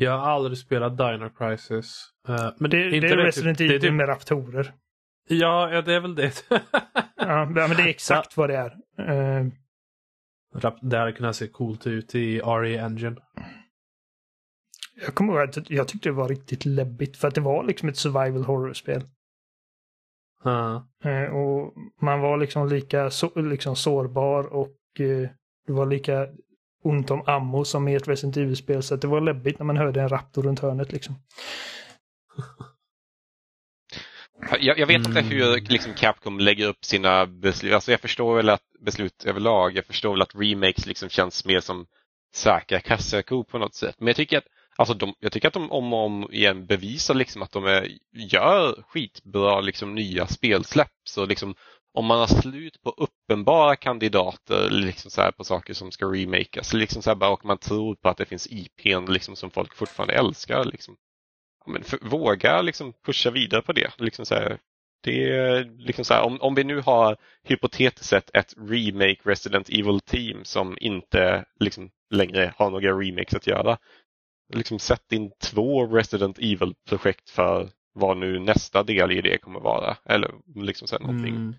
Jag 0.00 0.18
har 0.18 0.30
aldrig 0.30 0.58
spelat 0.58 0.98
Dino 0.98 1.28
Crisis. 1.28 2.08
Uh, 2.28 2.50
men 2.58 2.70
det, 2.70 3.00
det 3.00 3.08
är 3.08 3.16
Resident 3.16 3.60
Evil 3.60 3.80
typ... 3.80 3.92
med 3.92 4.08
raptorer. 4.08 4.72
Ja, 5.28 5.70
ja, 5.72 5.82
det 5.82 5.94
är 5.94 6.00
väl 6.00 6.14
det. 6.14 6.44
ja, 7.16 7.44
men 7.46 7.54
det 7.54 7.82
är 7.82 7.88
exakt 7.88 8.36
vad 8.36 8.50
det 8.50 8.56
är. 8.56 8.70
Uh... 9.10 9.52
Det 10.82 10.98
hade 10.98 11.12
kunnat 11.12 11.36
se 11.36 11.48
coolt 11.48 11.86
ut 11.86 12.14
i 12.14 12.40
RE 12.40 12.78
Engine. 12.78 13.16
Jag 15.04 15.14
kommer 15.14 15.32
ihåg 15.32 15.48
att 15.48 15.70
jag 15.70 15.88
tyckte 15.88 16.08
det 16.08 16.12
var 16.12 16.28
riktigt 16.28 16.64
läbbigt 16.64 17.16
för 17.16 17.28
att 17.28 17.34
det 17.34 17.40
var 17.40 17.64
liksom 17.64 17.88
ett 17.88 17.96
survival 17.96 18.44
horror-spel. 18.44 19.02
Uh. 20.46 20.82
Uh, 21.06 21.36
och 21.36 21.74
man 22.00 22.20
var 22.20 22.36
liksom 22.36 22.68
lika 22.68 23.10
så, 23.10 23.40
liksom 23.40 23.76
sårbar 23.76 24.44
och 24.44 24.76
uh, 25.00 25.28
det 25.66 25.72
var 25.72 25.86
lika 25.86 26.28
ont 26.82 27.10
om 27.10 27.22
ammo 27.26 27.64
som 27.64 27.88
i 27.88 27.94
ett 27.94 28.08
Resident 28.08 28.36
Evil-spel. 28.36 28.82
Så 28.82 28.96
det 28.96 29.06
var 29.06 29.20
läbbigt 29.20 29.58
när 29.58 29.66
man 29.66 29.76
hörde 29.76 30.00
en 30.00 30.08
raptor 30.08 30.42
runt 30.42 30.60
hörnet 30.60 30.92
liksom. 30.92 31.14
Jag, 34.60 34.78
jag, 34.78 34.86
vet 34.86 35.06
inte 35.06 35.20
mm. 35.20 35.24
hur 35.24 35.60
liksom, 35.60 35.94
Capcom 35.94 36.38
lägger 36.38 36.68
upp 36.68 36.84
sina 36.84 37.26
beslut. 37.26 37.74
Alltså, 37.74 37.90
jag 37.90 38.00
förstår 38.00 38.36
väl 38.36 38.48
att 38.48 38.62
beslut 38.80 39.24
överlag. 39.24 39.76
Jag 39.76 39.84
förstår 39.84 40.12
väl 40.12 40.22
att 40.22 40.34
remakes 40.34 40.86
liksom 40.86 41.08
känns 41.08 41.44
mer 41.44 41.60
som 41.60 41.86
säkra 42.34 42.80
kassakor 42.80 43.44
på 43.44 43.58
något 43.58 43.74
sätt. 43.74 43.96
Men 43.98 44.06
jag 44.06 44.16
tycker 44.16 44.38
att, 44.38 44.44
alltså, 44.76 44.94
de, 44.94 45.14
jag 45.20 45.32
tycker 45.32 45.48
att 45.48 45.54
de 45.54 45.72
om 45.72 45.92
och 45.92 46.04
om 46.04 46.28
igen 46.32 46.66
bevisar 46.66 47.14
liksom 47.14 47.42
att 47.42 47.52
de 47.52 47.64
är, 47.64 47.88
gör 48.12 48.82
skitbra 48.88 49.60
liksom, 49.60 49.94
nya 49.94 50.26
spelsläpp. 50.26 50.92
Så 51.04 51.26
liksom, 51.26 51.54
om 51.92 52.06
man 52.06 52.18
har 52.18 52.26
slut 52.26 52.82
på 52.82 52.90
uppenbara 52.90 53.76
kandidater 53.76 54.70
liksom 54.70 55.10
så 55.10 55.32
på 55.32 55.44
saker 55.44 55.74
som 55.74 55.90
ska 55.90 56.06
remakas 56.06 56.72
liksom 56.72 57.02
så 57.02 57.14
bara, 57.14 57.30
och 57.30 57.44
man 57.44 57.58
tror 57.58 57.94
på 57.94 58.08
att 58.08 58.16
det 58.16 58.24
finns 58.24 58.46
IPn 58.46 59.12
liksom 59.12 59.36
som 59.36 59.50
folk 59.50 59.74
fortfarande 59.74 60.14
älskar. 60.14 60.64
Liksom. 60.64 60.96
Ja, 61.64 61.72
men 61.72 61.84
för, 61.84 61.98
våga 62.02 62.62
liksom 62.62 62.92
pusha 63.06 63.30
vidare 63.30 63.62
på 63.62 63.72
det. 63.72 63.90
Liksom 63.98 64.26
så 64.26 64.34
här, 64.34 64.58
det 65.02 65.62
liksom 65.64 66.04
så 66.04 66.14
här, 66.14 66.22
om, 66.22 66.40
om 66.40 66.54
vi 66.54 66.64
nu 66.64 66.80
har 66.80 67.16
hypotetiskt 67.42 68.08
sett 68.08 68.30
ett 68.36 68.54
remake 68.56 69.20
Resident 69.24 69.68
Evil 69.68 70.00
Team 70.00 70.44
som 70.44 70.78
inte 70.80 71.44
liksom 71.60 71.90
längre 72.10 72.54
har 72.56 72.70
några 72.70 72.92
remakes 72.92 73.34
att 73.34 73.46
göra. 73.46 73.78
Liksom 74.54 74.78
sätt 74.78 75.12
in 75.12 75.30
två 75.42 75.86
Resident 75.86 76.38
Evil-projekt 76.38 77.30
för 77.30 77.68
vad 77.92 78.16
nu 78.16 78.38
nästa 78.38 78.82
del 78.82 79.12
i 79.12 79.20
det 79.20 79.38
kommer 79.38 79.60
vara. 79.60 79.96
Eller 80.04 80.34
liksom 80.54 80.88
så 80.88 80.96
här 80.96 81.06
någonting. 81.06 81.36
Mm. 81.36 81.54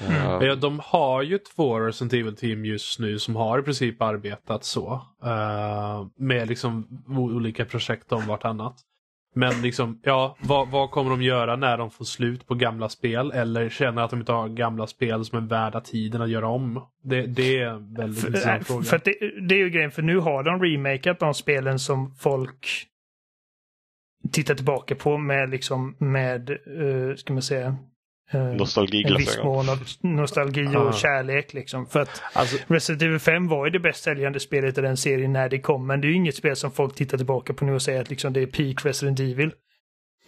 Mm. 0.00 0.46
Ja, 0.46 0.54
de 0.54 0.80
har 0.84 1.22
ju 1.22 1.38
två 1.38 1.80
Resident 1.80 2.12
Evil 2.12 2.36
team 2.36 2.64
just 2.64 2.98
nu 2.98 3.18
som 3.18 3.36
har 3.36 3.58
i 3.58 3.62
princip 3.62 4.02
arbetat 4.02 4.64
så. 4.64 4.92
Uh, 5.24 6.06
med 6.16 6.48
liksom 6.48 7.04
olika 7.08 7.64
projekt 7.64 8.12
om 8.12 8.26
vartannat. 8.26 8.76
Men 9.34 9.62
liksom, 9.62 10.00
ja, 10.02 10.36
vad, 10.40 10.68
vad, 10.68 10.90
kommer 10.90 11.10
de 11.10 11.22
göra 11.22 11.56
när 11.56 11.78
de 11.78 11.90
får 11.90 12.04
slut 12.04 12.46
på 12.46 12.54
gamla 12.54 12.88
spel? 12.88 13.30
Eller 13.30 13.68
känner 13.68 14.02
att 14.02 14.10
de 14.10 14.20
inte 14.20 14.32
har 14.32 14.48
gamla 14.48 14.86
spel 14.86 15.24
som 15.24 15.38
är 15.38 15.48
värda 15.48 15.80
tiden 15.80 16.22
att 16.22 16.30
göra 16.30 16.48
om? 16.48 16.86
Det, 17.02 17.22
det 17.22 17.58
är 17.58 17.66
en 17.66 17.94
väldigt 17.94 18.20
för, 18.20 18.28
intressant 18.28 18.66
fråga. 18.66 18.82
För 18.82 19.00
det, 19.04 19.40
det, 19.48 19.54
är 19.54 19.58
ju 19.58 19.70
grejen, 19.70 19.90
för 19.90 20.02
nu 20.02 20.18
har 20.18 20.42
de 20.42 20.62
remakat 20.62 21.20
de 21.20 21.34
spelen 21.34 21.78
som 21.78 22.14
folk 22.14 22.66
tittar 24.32 24.54
tillbaka 24.54 24.94
på 24.94 25.18
med 25.18 25.50
liksom 25.50 25.96
med, 25.98 26.50
uh, 26.50 27.14
ska 27.14 27.32
man 27.32 27.42
säga, 27.42 27.68
Eh, 27.68 27.74
Nostalgiglasögon. 28.32 29.20
En 29.20 29.26
viss 29.26 29.44
mån 29.44 29.68
av 29.68 29.78
nostalgi 30.00 30.76
och 30.76 30.94
kärlek 30.94 31.52
liksom. 31.52 31.86
För 31.86 32.00
att 32.00 32.22
alltså, 32.32 32.56
Resident 32.66 33.02
Evil 33.02 33.18
5 33.18 33.48
var 33.48 33.64
ju 33.66 33.70
det 33.70 33.80
bäst 33.80 34.02
säljande 34.02 34.40
spelet 34.40 34.78
i 34.78 34.80
den 34.80 34.96
serien 34.96 35.32
när 35.32 35.48
det 35.48 35.60
kom. 35.60 35.86
Men 35.86 36.00
det 36.00 36.06
är 36.06 36.08
ju 36.08 36.14
inget 36.14 36.36
spel 36.36 36.56
som 36.56 36.70
folk 36.70 36.94
tittar 36.94 37.16
tillbaka 37.16 37.54
på 37.54 37.64
nu 37.64 37.72
och 37.72 37.82
säger 37.82 38.00
att 38.00 38.10
liksom 38.10 38.32
det 38.32 38.40
är 38.40 38.46
peak 38.46 38.86
Resident 38.86 39.20
Evil. 39.20 39.52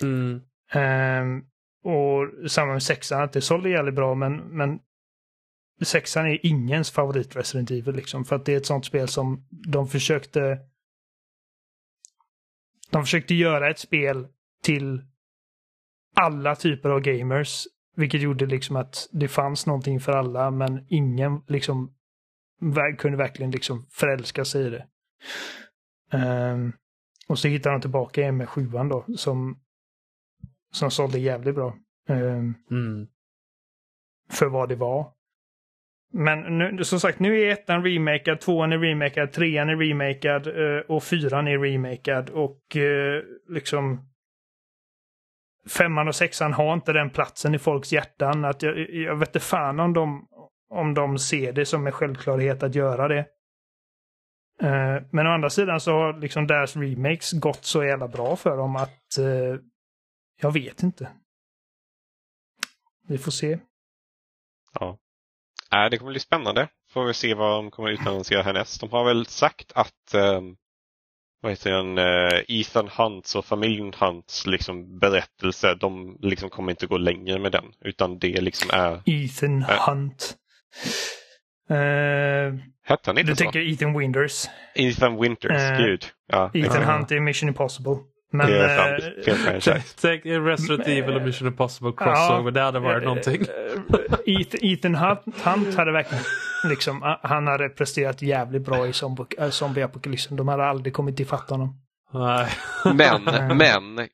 Mm. 0.02 0.40
Um, 0.74 1.44
och 1.84 2.50
samma 2.50 2.72
med 2.72 2.82
sexan, 2.82 3.22
att 3.22 3.32
det 3.32 3.40
sålde 3.40 3.70
jävligt 3.70 3.94
bra 3.94 4.14
men, 4.14 4.36
men 4.36 4.78
sexan 5.82 6.26
är 6.26 6.46
ingens 6.46 6.90
favorit 6.90 7.36
Resident 7.36 7.70
Evil 7.70 7.94
liksom. 7.94 8.24
För 8.24 8.36
att 8.36 8.44
det 8.44 8.52
är 8.52 8.56
ett 8.56 8.66
sånt 8.66 8.84
spel 8.84 9.08
som 9.08 9.46
de 9.50 9.88
försökte 9.88 10.58
de 12.90 13.04
försökte 13.04 13.34
göra 13.34 13.70
ett 13.70 13.78
spel 13.78 14.26
till 14.62 15.02
alla 16.16 16.56
typer 16.56 16.88
av 16.88 17.00
gamers 17.00 17.66
vilket 17.96 18.20
gjorde 18.20 18.46
liksom 18.46 18.76
att 18.76 19.08
det 19.12 19.28
fanns 19.28 19.66
någonting 19.66 20.00
för 20.00 20.12
alla 20.12 20.50
men 20.50 20.86
ingen 20.88 21.42
liksom 21.46 21.94
kunde 22.98 23.18
verkligen 23.18 23.50
liksom 23.50 23.86
förälska 23.90 24.44
sig 24.44 24.66
i 24.66 24.70
det. 24.70 24.86
Um, 26.12 26.72
och 27.28 27.38
så 27.38 27.48
hittade 27.48 27.74
de 27.74 27.80
tillbaka 27.80 28.20
igen 28.20 28.36
med 28.36 28.48
sjuan 28.48 28.88
då 28.88 29.04
som, 29.16 29.60
som 30.72 30.90
sålde 30.90 31.18
jävligt 31.18 31.54
bra. 31.54 31.76
Um, 32.08 32.54
mm. 32.70 33.08
För 34.30 34.46
vad 34.46 34.68
det 34.68 34.76
var. 34.76 35.12
Men 36.12 36.58
nu, 36.58 36.84
som 36.84 37.00
sagt, 37.00 37.18
nu 37.18 37.40
är 37.40 37.50
ettan 37.50 37.84
remakad, 37.84 38.40
tvåan 38.40 38.72
är 38.72 38.78
remakad, 38.78 39.32
trean 39.32 39.68
är 39.68 39.76
remakad 39.76 40.46
uh, 40.46 40.80
och 40.80 41.02
fyran 41.02 41.48
är 41.48 41.58
remakad. 41.58 42.30
Och 42.30 42.76
uh, 42.76 43.22
liksom 43.48 44.09
femman 45.68 46.08
och 46.08 46.14
sexan 46.14 46.52
har 46.52 46.74
inte 46.74 46.92
den 46.92 47.10
platsen 47.10 47.54
i 47.54 47.58
folks 47.58 47.92
hjärtan. 47.92 48.44
Att 48.44 48.62
jag, 48.62 48.90
jag 48.90 49.16
vet 49.16 49.28
inte 49.28 49.40
fan 49.40 49.80
om 49.80 49.92
de, 49.92 50.28
om 50.70 50.94
de 50.94 51.18
ser 51.18 51.52
det 51.52 51.66
som 51.66 51.86
en 51.86 51.92
självklarhet 51.92 52.62
att 52.62 52.74
göra 52.74 53.08
det. 53.08 53.26
Uh, 54.62 55.02
men 55.10 55.26
å 55.26 55.30
andra 55.30 55.50
sidan 55.50 55.80
så 55.80 55.92
har 55.92 56.20
liksom 56.20 56.46
deras 56.46 56.76
remakes 56.76 57.32
gått 57.32 57.64
så 57.64 57.84
jävla 57.84 58.08
bra 58.08 58.36
för 58.36 58.56
dem 58.56 58.76
att 58.76 59.18
uh, 59.18 59.56
jag 60.40 60.52
vet 60.52 60.82
inte. 60.82 61.10
Vi 63.08 63.18
får 63.18 63.32
se. 63.32 63.58
Ja. 64.80 64.98
Äh, 65.72 65.90
det 65.90 65.98
kommer 65.98 66.10
bli 66.10 66.20
spännande. 66.20 66.68
Får 66.90 67.04
vi 67.04 67.14
se 67.14 67.34
vad 67.34 67.64
de 67.64 67.70
kommer 67.70 67.90
utannonsera 67.90 68.42
härnäst. 68.42 68.80
De 68.80 68.90
har 68.90 69.04
väl 69.04 69.26
sagt 69.26 69.72
att 69.74 70.14
um, 70.14 70.56
vad 71.40 71.52
heter 71.52 71.70
den, 71.70 71.98
uh, 71.98 72.40
Ethan 72.48 72.88
Hunts 72.88 73.34
och 73.34 73.44
familjen 73.44 73.92
Hunts 74.00 74.46
liksom, 74.46 74.98
berättelse, 74.98 75.74
de 75.74 76.18
liksom 76.20 76.50
kommer 76.50 76.70
inte 76.72 76.86
gå 76.86 76.96
längre 76.98 77.38
med 77.38 77.52
den. 77.52 77.64
Utan 77.84 78.18
det 78.18 78.40
liksom 78.40 78.70
är... 78.72 79.02
Ethan 79.06 79.62
Äh. 79.62 79.88
Hunt. 79.88 80.36
Uh, 81.70 81.76
Hette 82.84 83.10
han 83.10 83.18
inte 83.18 83.32
du 83.32 83.36
så? 83.36 83.42
tänker 83.42 83.72
Ethan 83.72 83.98
Winters. 83.98 84.46
Ethan 84.74 85.20
Winters, 85.20 85.52
Äh, 85.62 85.78
gud. 85.78 86.04
Ja, 86.26 86.50
Ethan. 86.54 86.84
Hunt 86.84 87.10
är 87.12 87.20
Mission 87.20 87.48
Impossible. 87.48 87.96
Men, 88.32 88.46
det 88.46 88.58
är 88.58 88.92
eh, 88.92 88.98
sant. 89.00 89.24
Fel 89.24 89.34
franchise. 89.36 89.96
Tänk 90.00 90.24
Resident 90.26 90.86
Evil 90.88 91.16
och 91.16 91.22
Mission 91.22 91.48
Impossible 91.48 91.92
crossover. 91.96 92.50
Det 92.50 92.60
hade 92.60 92.78
varit 92.78 93.04
någonting. 93.04 93.40
eh, 93.42 94.36
Ethan, 94.40 94.60
Ethan 94.62 94.94
Hunt, 94.94 95.20
Hunt 95.44 95.76
hade 95.76 95.92
verkligen 95.92 96.24
liksom, 96.68 97.16
han 97.22 97.46
hade 97.46 97.68
presterat 97.68 98.22
jävligt 98.22 98.62
bra 98.62 98.86
i 98.86 98.90
zombie- 98.92 99.34
äh, 99.44 99.50
zombieapokalypsen. 99.50 100.36
De 100.36 100.48
hade 100.48 100.64
aldrig 100.64 100.94
kommit 100.94 101.20
ifatt 101.20 101.50
honom. 101.50 101.80
Nej. 102.12 102.46
Men, 102.94 103.24
men 103.56 103.98
eh, 103.98 104.06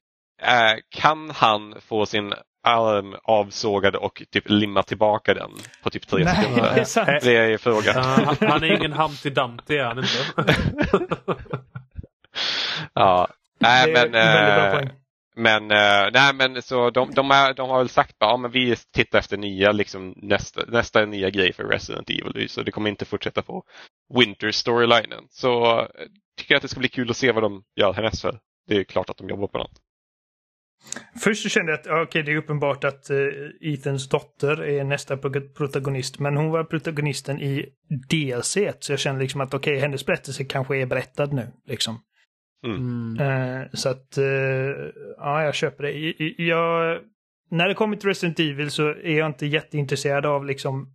kan 0.90 1.30
han 1.30 1.74
få 1.88 2.06
sin 2.06 2.34
arm 2.66 3.14
avsågad 3.22 3.96
och 3.96 4.22
typ 4.32 4.44
limma 4.48 4.82
tillbaka 4.82 5.34
den 5.34 5.50
på 5.82 5.90
typ 5.90 6.06
tre 6.08 6.24
Nej, 6.24 6.36
sekunder? 6.36 6.72
det 6.74 6.80
är 6.80 6.84
sant. 6.84 7.08
Det 7.22 7.36
är 7.36 7.58
frågan. 7.58 7.94
Ja, 7.96 8.02
han- 8.02 8.48
han 8.48 8.62
är 8.64 8.72
ingen 8.76 8.92
Humpty 8.92 9.30
Dumpty 9.30 9.76
är 9.76 9.84
han 9.84 9.98
inte. 9.98 10.54
Ja. 12.94 13.28
Nej, 13.66 13.92
men, 13.92 14.14
eh, 14.14 14.88
men, 15.36 15.70
eh, 15.70 16.10
nej, 16.12 16.34
men 16.34 16.62
så 16.62 16.90
de, 16.90 17.10
de, 17.10 17.30
är, 17.30 17.54
de 17.54 17.70
har 17.70 17.78
väl 17.78 17.88
sagt 17.88 18.10
att 18.10 18.16
ja, 18.30 18.36
men 18.36 18.50
vi 18.50 18.76
tittar 18.76 19.18
efter 19.18 19.36
nya, 19.36 19.72
liksom, 19.72 20.14
nästa, 20.16 20.64
nästa 20.68 21.06
nya 21.06 21.30
grej 21.30 21.52
för 21.52 21.64
Resident 21.64 22.10
Evil. 22.10 22.48
Så 22.48 22.62
det 22.62 22.70
kommer 22.70 22.90
inte 22.90 23.04
fortsätta 23.04 23.42
på 23.42 23.62
Winter 24.14 24.50
storylinen. 24.50 25.24
Så 25.30 25.80
eh, 25.80 25.86
tycker 26.38 26.54
jag 26.54 26.56
att 26.56 26.62
det 26.62 26.68
ska 26.68 26.80
bli 26.80 26.88
kul 26.88 27.10
att 27.10 27.16
se 27.16 27.32
vad 27.32 27.42
de 27.42 27.62
gör 27.76 27.92
härnäst 27.92 28.22
för. 28.22 28.38
Det 28.68 28.76
är 28.76 28.84
klart 28.84 29.10
att 29.10 29.16
de 29.16 29.28
jobbar 29.28 29.48
på 29.48 29.58
något. 29.58 29.80
Först 31.24 31.42
så 31.42 31.48
kände 31.48 31.72
jag 31.72 31.80
att 31.80 32.08
okej, 32.08 32.22
det 32.22 32.32
är 32.32 32.36
uppenbart 32.36 32.84
att 32.84 33.10
eh, 33.10 33.16
Ethans 33.60 34.08
dotter 34.08 34.62
är 34.62 34.84
nästa 34.84 35.16
pro- 35.16 35.48
protagonist. 35.56 36.18
Men 36.18 36.36
hon 36.36 36.50
var 36.50 36.64
protagonisten 36.64 37.40
i 37.40 37.66
DLC. 38.10 38.58
Så 38.80 38.92
jag 38.92 38.98
kände 38.98 39.22
liksom 39.22 39.40
att 39.40 39.54
okej, 39.54 39.78
hennes 39.78 40.06
berättelse 40.06 40.44
kanske 40.44 40.76
är 40.76 40.86
berättad 40.86 41.26
nu. 41.26 41.52
Liksom. 41.66 41.98
Mm. 42.64 43.20
Eh, 43.20 43.66
så 43.72 43.88
att, 43.88 44.18
eh, 44.18 44.24
ja, 45.16 45.42
jag 45.44 45.54
köper 45.54 45.82
det. 45.84 45.92
Jag, 46.42 47.00
när 47.50 47.68
det 47.68 47.74
kommer 47.74 47.96
till 47.96 48.08
Resident 48.08 48.40
Evil 48.40 48.70
så 48.70 48.88
är 48.88 49.18
jag 49.18 49.26
inte 49.26 49.46
jätteintresserad 49.46 50.26
av 50.26 50.44
liksom 50.46 50.92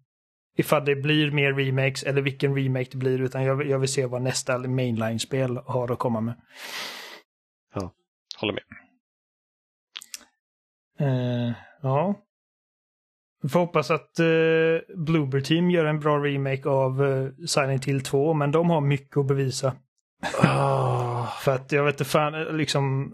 ifall 0.57 0.85
det 0.85 0.95
blir 0.95 1.31
mer 1.31 1.53
remakes 1.53 2.03
eller 2.03 2.21
vilken 2.21 2.55
remake 2.55 2.87
det 2.91 2.97
blir. 2.97 3.21
Utan 3.21 3.43
jag, 3.43 3.55
vill- 3.55 3.69
jag 3.69 3.79
vill 3.79 3.89
se 3.93 4.05
vad 4.05 4.21
nästa 4.21 4.57
mainline-spel 4.57 5.57
har 5.65 5.91
att 5.91 5.99
komma 5.99 6.21
med. 6.21 6.33
Håller 8.37 8.53
med. 8.53 8.63
Eh, 10.99 11.53
ja. 11.81 12.15
Vi 13.43 13.49
får 13.49 13.59
hoppas 13.59 13.91
att 13.91 14.19
uh, 14.19 14.79
Bloober 15.05 15.41
Team 15.41 15.71
gör 15.71 15.85
en 15.85 15.99
bra 15.99 16.17
remake 16.17 16.69
av 16.69 17.01
uh, 17.01 17.31
Silent 17.47 17.85
Hill 17.85 18.03
2, 18.03 18.33
men 18.33 18.51
de 18.51 18.69
har 18.69 18.81
mycket 18.81 19.17
att 19.17 19.27
bevisa. 19.27 19.73
Ah. 20.43 21.00
För 21.39 21.55
att 21.55 21.71
jag 21.71 21.85
vet 21.85 21.93
inte 21.93 22.05
fan, 22.05 22.35
eh, 22.35 22.53
liksom... 22.53 23.13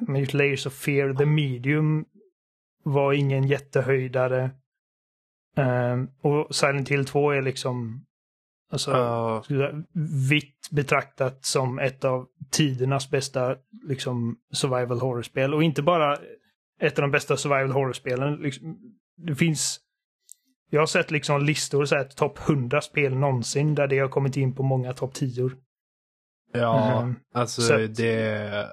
Med 0.00 0.20
just 0.20 0.34
Layers 0.34 0.66
of 0.66 0.72
Fear, 0.74 1.14
The 1.14 1.26
Medium 1.26 2.04
var 2.84 3.12
ingen 3.12 3.46
jättehöjdare. 3.46 4.50
Ehm, 5.56 6.08
och 6.22 6.54
Silent 6.54 6.88
Hill 6.88 7.06
2 7.06 7.30
är 7.30 7.42
liksom... 7.42 8.04
Alltså, 8.72 8.90
jag- 9.48 9.84
vitt 10.30 10.68
betraktat 10.70 11.44
som 11.44 11.78
ett 11.78 12.04
av 12.04 12.26
tidernas 12.50 13.10
bästa 13.10 13.56
liksom, 13.82 14.36
survival 14.52 15.00
horror-spel. 15.00 15.54
Och 15.54 15.62
inte 15.62 15.82
bara 15.82 16.16
ett 16.80 16.98
av 16.98 17.02
de 17.02 17.10
bästa 17.10 17.36
survival 17.36 17.70
horror-spelen. 17.72 18.36
Liksom, 18.36 18.78
det 19.16 19.34
finns... 19.34 19.80
Jag 20.70 20.80
har 20.80 20.86
sett 20.86 21.10
liksom 21.10 21.42
listor, 21.44 21.84
så 21.84 21.94
här, 21.96 22.04
topp 22.04 22.38
100 22.48 22.80
spel 22.80 23.16
någonsin, 23.16 23.74
där 23.74 23.86
det 23.86 23.98
har 23.98 24.08
kommit 24.08 24.36
in 24.36 24.54
på 24.54 24.62
många 24.62 24.92
topp 24.92 25.14
10. 25.14 25.50
Ja, 26.52 27.02
Mhm. 27.02 27.14
alltså 27.34 27.62
Så 27.62 27.74
att- 27.84 27.96
det, 27.96 28.72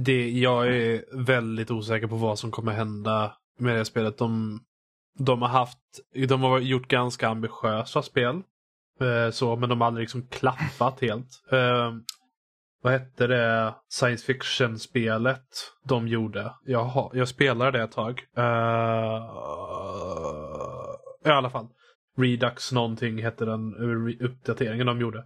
det... 0.00 0.30
Jag 0.30 0.68
är 0.76 1.04
väldigt 1.24 1.70
osäker 1.70 2.06
på 2.06 2.16
vad 2.16 2.38
som 2.38 2.50
kommer 2.50 2.72
hända 2.72 3.32
med 3.58 3.76
det 3.76 3.84
spelet. 3.84 4.18
De, 4.18 4.60
de 5.18 5.42
har 5.42 5.48
haft... 5.48 5.78
De 6.28 6.42
har 6.42 6.58
gjort 6.58 6.88
ganska 6.88 7.28
ambitiösa 7.28 8.02
spel. 8.02 8.42
Eh, 9.00 9.30
så, 9.30 9.56
men 9.56 9.68
de 9.68 9.80
har 9.80 9.86
aldrig 9.88 10.02
liksom 10.02 10.26
klappat 10.28 11.00
helt. 11.00 11.28
Eh, 11.52 11.92
vad 12.82 12.92
hette 12.92 13.26
det 13.26 13.74
science 13.88 14.24
fiction-spelet 14.26 15.46
de 15.84 16.08
gjorde? 16.08 16.52
Jag, 16.64 16.84
har, 16.84 17.10
jag 17.14 17.28
spelade 17.28 17.70
det 17.78 17.84
ett 17.84 17.92
tag. 17.92 18.22
Eh, 18.36 19.24
I 21.24 21.28
alla 21.30 21.50
fall. 21.50 21.66
Redux 22.18 22.72
någonting 22.72 23.22
hette 23.22 23.44
den 23.44 23.74
uppdateringen 24.20 24.86
de 24.86 25.00
gjorde. 25.00 25.24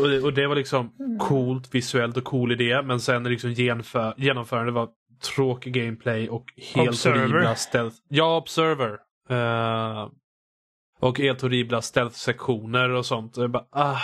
Och 0.00 0.08
det, 0.08 0.20
och 0.20 0.32
det 0.32 0.46
var 0.46 0.54
liksom 0.54 0.92
coolt 1.20 1.74
visuellt 1.74 2.16
och 2.16 2.24
cool 2.24 2.52
idé 2.52 2.82
men 2.82 3.00
sen 3.00 3.24
liksom 3.24 3.54
genför, 3.54 4.14
genomförandet 4.16 4.74
var 4.74 4.88
tråkig 5.34 5.72
gameplay 5.72 6.28
och 6.28 6.44
helt 6.74 6.88
Observer. 6.88 7.18
horribla 7.18 7.54
stealth. 7.54 7.96
Ja, 8.08 8.36
Observer. 8.36 8.98
Eh, 9.30 10.08
och 11.00 11.18
helt 11.18 11.40
horribla 11.40 11.82
stealth-sektioner 11.82 12.88
och 12.90 13.06
sånt. 13.06 13.36
Jag 13.36 13.50
bara, 13.50 13.66
ah, 13.70 14.00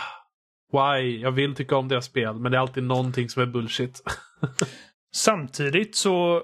why? 0.73 1.21
Jag 1.21 1.33
vill 1.33 1.55
tycka 1.55 1.77
om 1.77 1.89
deras 1.89 2.05
spel 2.05 2.35
men 2.41 2.53
det 2.53 2.59
är 2.59 2.61
alltid 2.61 2.85
någonting 2.85 3.29
som 3.29 3.43
är 3.43 3.47
bullshit. 3.47 4.03
Samtidigt 5.15 5.97
så 5.97 6.43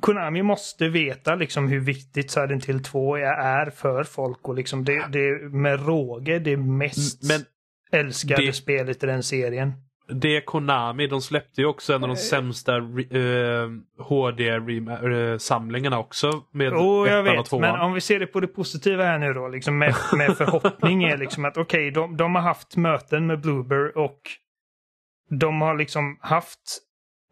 Konami 0.00 0.42
måste 0.42 0.88
veta 0.88 1.34
liksom 1.34 1.68
hur 1.68 1.80
viktigt 1.80 2.30
Silent 2.30 2.64
Hill 2.64 2.82
2 2.82 3.16
är 3.16 3.70
för 3.70 4.04
folk 4.04 4.48
och 4.48 4.54
liksom 4.54 4.84
det, 4.84 5.06
det 5.12 5.50
med 5.52 5.86
råge 5.86 6.38
det 6.38 6.56
mest 6.56 7.28
men 7.28 7.40
älskade 7.92 8.46
det- 8.46 8.52
spelet 8.52 9.02
i 9.02 9.06
den 9.06 9.22
serien. 9.22 9.72
det 10.12 10.36
är 10.36 10.40
Konami. 10.40 11.06
De 11.06 11.22
släppte 11.22 11.60
ju 11.60 11.66
också 11.66 11.92
en 11.92 12.02
av 12.02 12.08
de 12.08 12.16
sämsta 12.16 12.76
eh, 12.76 12.82
HD-samlingarna 13.98 15.98
också. 15.98 16.44
Med 16.52 16.72
Jo, 16.72 17.06
jag 17.06 17.22
vet. 17.22 17.52
Men 17.52 17.80
om 17.80 17.92
vi 17.92 18.00
ser 18.00 18.20
det 18.20 18.26
på 18.26 18.40
det 18.40 18.46
positiva 18.46 19.04
här 19.04 19.18
nu 19.18 19.32
då, 19.32 19.48
liksom 19.48 19.78
med, 19.78 19.94
med 20.16 20.36
förhoppning 20.36 21.04
är 21.04 21.16
liksom 21.16 21.44
att 21.44 21.56
okej, 21.56 21.90
de, 21.90 22.16
de 22.16 22.34
har 22.34 22.42
haft 22.42 22.76
möten 22.76 23.26
med 23.26 23.40
Bloober 23.40 23.98
och 23.98 24.20
de 25.30 25.60
har 25.60 25.76
liksom 25.76 26.18
haft, 26.20 26.78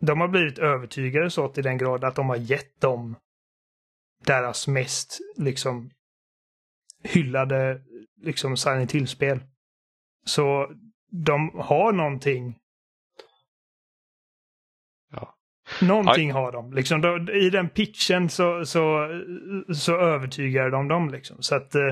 de 0.00 0.20
har 0.20 0.28
blivit 0.28 0.58
övertygade 0.58 1.30
så 1.30 1.48
till 1.48 1.64
den 1.64 1.78
grad 1.78 2.04
att 2.04 2.16
de 2.16 2.28
har 2.28 2.36
gett 2.36 2.80
dem 2.80 3.16
deras 4.24 4.68
mest 4.68 5.18
liksom 5.36 5.90
hyllade 7.04 7.80
liksom 8.22 8.56
Silent 8.56 8.92
Hill-spel. 8.92 9.40
Så 10.24 10.72
de 11.10 11.50
har 11.54 11.92
någonting. 11.92 12.58
Ja. 15.12 15.34
Någonting 15.82 16.32
har 16.32 16.52
de. 16.52 16.72
Liksom, 16.72 17.00
då, 17.00 17.32
I 17.32 17.50
den 17.50 17.68
pitchen 17.68 18.28
så, 18.28 18.66
så, 18.66 19.08
så 19.74 19.96
övertygar 19.98 20.70
de 20.70 20.88
dem. 20.88 21.10
Liksom. 21.10 21.42
Så 21.42 21.54
att... 21.54 21.74
eh, 21.74 21.82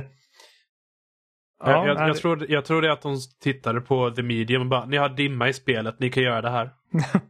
jag, 1.65 1.89
jag, 1.89 2.09
jag, 2.09 2.17
tror, 2.17 2.51
jag 2.51 2.65
tror 2.65 2.83
det 2.83 2.89
är 2.89 2.93
att 2.93 3.03
de 3.03 3.17
tittade 3.41 3.81
på 3.81 4.11
The 4.11 4.23
Medium 4.23 4.63
och 4.63 4.69
bara, 4.69 4.87
ni 4.87 4.97
har 4.97 5.09
dimma 5.09 5.49
i 5.49 5.53
spelet, 5.53 6.01
ni 6.01 6.11
kan 6.11 6.23
göra 6.23 6.41
det 6.43 6.51
här. 6.51 6.71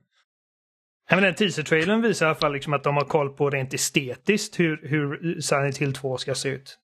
Nej, 1.11 1.21
men 1.21 1.23
den 1.23 1.35
teaser-trailern 1.35 2.03
visar 2.03 2.27
i 2.27 2.29
alla 2.29 2.39
fall 2.39 2.53
liksom 2.53 2.73
att 2.73 2.85
de 2.85 2.97
har 2.97 3.05
koll 3.05 3.29
på 3.37 3.51
rent 3.51 3.75
estetiskt 3.75 4.61
hur, 4.61 4.89
hur 4.89 5.41
Silent 5.41 5.79
Hill 5.79 5.95
2 5.95 6.17
ska 6.17 6.35
se 6.35 6.49
ut. 6.49 6.79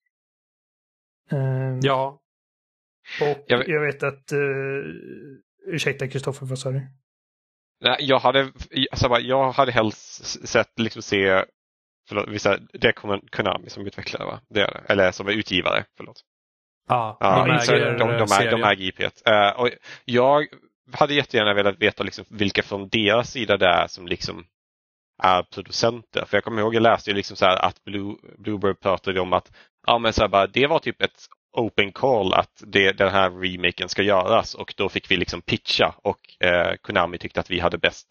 Ehm, 1.31 1.81
Ja, 1.83 2.22
Och 3.21 3.45
Jag 3.47 3.69
jag 3.69 3.81
vet- 3.81 4.03
att... 4.03 4.33
Uh, 4.33 4.85
ursäkta 5.67 6.09
Kristoffer, 6.09 6.47
vad 6.47 6.59
sa 6.59 6.71
du? 6.71 6.81
Nej, 7.81 7.97
jag 8.01 8.19
hade, 8.19 8.53
alltså, 8.91 9.19
jag 9.21 9.53
hade 9.53 9.73
helst 9.73 10.25
sett 10.49 10.79
liksom 10.79 11.03
se, 11.03 11.45
förlåt, 12.09 12.29
vissa, 12.29 12.59
det 12.73 12.89
är 12.89 12.93
Kon- 12.93 13.29
Konami 13.31 13.71
som 13.71 13.87
utvecklare 13.87 14.25
va? 14.27 14.41
Det 14.49 14.61
är 14.61 14.67
det. 14.73 14.83
Eller 14.93 15.11
som 15.11 15.29
är 15.29 15.33
utgivare, 15.33 15.85
förlåt. 15.97 16.21
ja, 16.89 17.17
Ja, 17.21 17.47
de 17.47 17.59
så 17.59 17.73
äger 17.73 17.85
de, 17.87 17.99
de, 17.99 18.13
de, 18.19 18.23
eh, 18.33 18.39
är, 18.41 18.51
de 18.51 18.63
äger 18.63 18.85
IPet. 18.85 19.23
Eh, 19.29 19.61
och 19.61 19.71
jag 20.05 20.47
hade 20.93 21.15
jättegärna 21.15 21.55
velat 21.55 21.79
veta 21.83 22.03
liksom 22.05 22.25
vilka 22.31 22.63
från 22.63 22.89
deras 22.89 23.31
sida 23.31 23.57
det 23.57 23.67
är 23.67 23.87
som 23.87 24.07
liksom 24.07 24.45
är 25.23 25.43
producenter. 25.43 26.25
För 26.27 26.37
jag 26.37 26.45
kommer 26.45 26.63
ihåg, 26.63 26.75
jag 26.75 26.83
läste 26.83 27.11
ju 27.11 27.17
liksom 27.17 27.37
så 27.37 27.45
här 27.47 27.57
att 27.65 27.85
Blue, 27.85 28.17
Bluebird 28.39 28.81
pratade 28.81 29.21
om 29.21 29.33
att 29.33 29.53
ja, 29.87 29.99
men 29.99 30.13
så 30.13 30.21
här 30.21 30.29
bara, 30.29 30.47
det 30.47 30.67
var 30.67 30.79
typ 30.79 31.03
ett 31.03 31.27
open 31.53 31.93
call 31.93 32.35
att 32.35 32.63
det, 32.67 32.93
den 32.93 33.11
här 33.11 33.31
remaken 33.31 33.89
ska 33.89 34.03
göras 34.03 34.55
och 34.55 34.75
då 34.77 34.89
fick 34.89 35.11
vi 35.11 35.17
liksom 35.17 35.43
pitcha 35.43 35.95
och 36.03 36.45
eh, 36.47 36.77
Konami 36.83 37.19
tyckte 37.19 37.41
att 37.41 37.51
vi 37.51 37.61
hade 37.61 37.79
bäst 37.79 38.09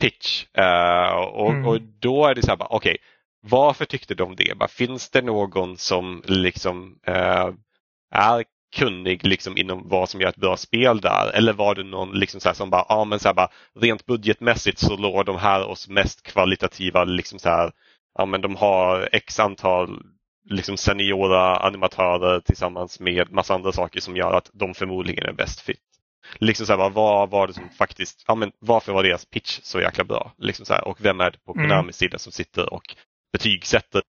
pitch. 0.00 0.44
Uh, 0.58 1.16
och, 1.16 1.50
mm. 1.50 1.66
och, 1.66 1.80
då 1.80 2.26
är 2.26 2.34
det 2.34 2.42
så 2.42 2.48
här, 2.48 2.58
okej, 2.60 2.76
okay, 2.76 2.96
varför 3.42 3.84
tyckte 3.84 4.14
de 4.14 4.36
det? 4.36 4.58
Bara, 4.58 4.68
finns 4.68 5.10
det 5.10 5.22
någon 5.22 5.76
som 5.76 6.22
liksom 6.26 6.98
uh, 7.08 7.50
är 8.14 8.44
kunnig 8.76 9.26
liksom 9.26 9.56
inom 9.56 9.88
vad 9.88 10.08
som 10.08 10.20
gör 10.20 10.28
ett 10.28 10.36
bra 10.36 10.56
spel 10.56 11.00
där? 11.00 11.30
Eller 11.34 11.52
var 11.52 11.74
det 11.74 11.84
någon 11.84 12.18
liksom 12.18 12.40
så 12.40 12.54
som 12.54 12.70
bara, 12.70 12.86
ja 12.88 13.04
men 13.04 13.18
så 13.18 13.28
här, 13.28 13.34
bara, 13.34 13.50
rent 13.80 14.06
budgetmässigt 14.06 14.78
så 14.78 14.96
låg 14.96 15.26
de 15.26 15.36
här 15.36 15.66
oss 15.66 15.88
mest 15.88 16.22
kvalitativa, 16.22 17.04
liksom 17.04 17.38
så 17.38 17.48
här, 17.48 17.72
ja 18.18 18.26
men 18.26 18.40
de 18.40 18.56
har 18.56 19.08
x 19.12 19.40
antal 19.40 20.02
liksom 20.50 20.76
seniora 20.76 21.56
animatörer 21.56 22.40
tillsammans 22.40 23.00
med 23.00 23.32
massa 23.32 23.54
andra 23.54 23.72
saker 23.72 24.00
som 24.00 24.16
gör 24.16 24.32
att 24.32 24.50
de 24.52 24.74
förmodligen 24.74 25.26
är 25.26 25.32
bäst 25.32 25.60
fit. 25.60 25.80
Liksom 26.38 26.66
så 26.66 26.76
här, 26.76 26.90
vad 26.90 27.30
var 27.30 27.46
det 27.46 27.52
som 27.52 27.68
faktiskt, 27.68 28.24
ja 28.26 28.34
men 28.34 28.52
varför 28.58 28.92
var 28.92 29.02
deras 29.02 29.26
pitch 29.26 29.60
så 29.62 29.80
jäkla 29.80 30.04
bra? 30.04 30.32
Liksom 30.38 30.66
så 30.66 30.72
här, 30.72 30.88
och 30.88 31.04
vem 31.04 31.20
är 31.20 31.30
det 31.30 31.38
på 31.44 31.54
mm. 31.54 31.68
Konamis 31.68 31.96
sida 31.96 32.18
som 32.18 32.32
sitter 32.32 32.72
och 32.72 32.96
betygsätter? 33.32 34.02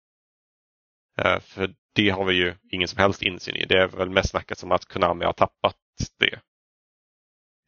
Uh, 1.26 1.39
för 1.39 1.69
det 1.95 2.09
har 2.09 2.26
vi 2.26 2.34
ju 2.34 2.55
ingen 2.72 2.88
som 2.88 2.99
helst 2.99 3.22
insyn 3.22 3.55
i. 3.55 3.65
Det 3.65 3.77
är 3.77 3.88
väl 3.88 4.09
mest 4.09 4.30
snackat 4.30 4.57
som 4.57 4.72
att 4.72 4.85
Konami 4.85 5.26
har 5.26 5.34
tappat 5.34 5.76
det. 6.19 6.39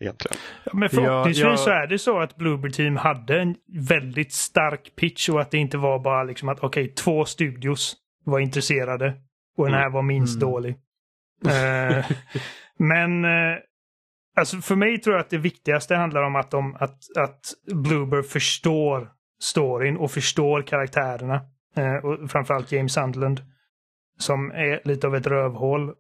Egentligen. 0.02 0.38
Ja, 0.64 0.72
men 0.74 0.90
förhoppningsvis 0.90 1.44
ja, 1.44 1.50
ja. 1.50 1.58
så 1.58 1.70
är 1.70 1.88
det 1.88 2.00
så 2.00 2.20
att 2.20 2.36
Bluebird 2.36 2.74
Team 2.74 2.96
hade 2.96 3.42
en 3.42 3.56
väldigt 3.68 4.34
stark 4.34 4.96
pitch 4.96 5.30
och 5.30 5.42
att 5.42 5.52
det 5.52 5.58
inte 5.58 5.78
var 5.78 6.00
bara 6.00 6.24
liksom 6.24 6.50
att 6.50 6.60
okej, 6.60 6.84
okay, 6.84 6.94
två 6.96 7.26
studios 7.26 7.96
var 8.30 8.40
intresserade 8.40 9.14
och 9.58 9.66
den 9.66 9.74
här 9.74 9.82
mm. 9.82 9.94
var 9.94 10.02
minst 10.02 10.42
mm. 10.42 10.52
dålig. 10.52 10.76
uh, 11.46 12.12
men 12.78 13.26
uh, 13.26 13.58
alltså 14.36 14.58
för 14.58 14.76
mig 14.76 15.02
tror 15.02 15.16
jag 15.16 15.24
att 15.24 15.30
det 15.30 15.38
viktigaste 15.38 15.96
handlar 15.96 16.24
om 16.24 16.36
att, 16.36 16.52
de, 16.52 16.76
att, 16.76 17.18
att 17.18 17.54
Bluebird 17.74 18.26
förstår 18.26 19.12
storyn 19.42 19.98
och 19.98 20.12
förstår 20.12 20.62
karaktärerna. 20.62 21.42
Uh, 21.78 22.06
och 22.06 22.32
framförallt 22.32 22.72
James 22.72 22.94
Sandland 22.94 23.42
som 24.18 24.52
är 24.52 24.82
lite 24.84 25.08
av 25.08 25.16
ett 25.16 25.28
rövhål. 25.28 25.94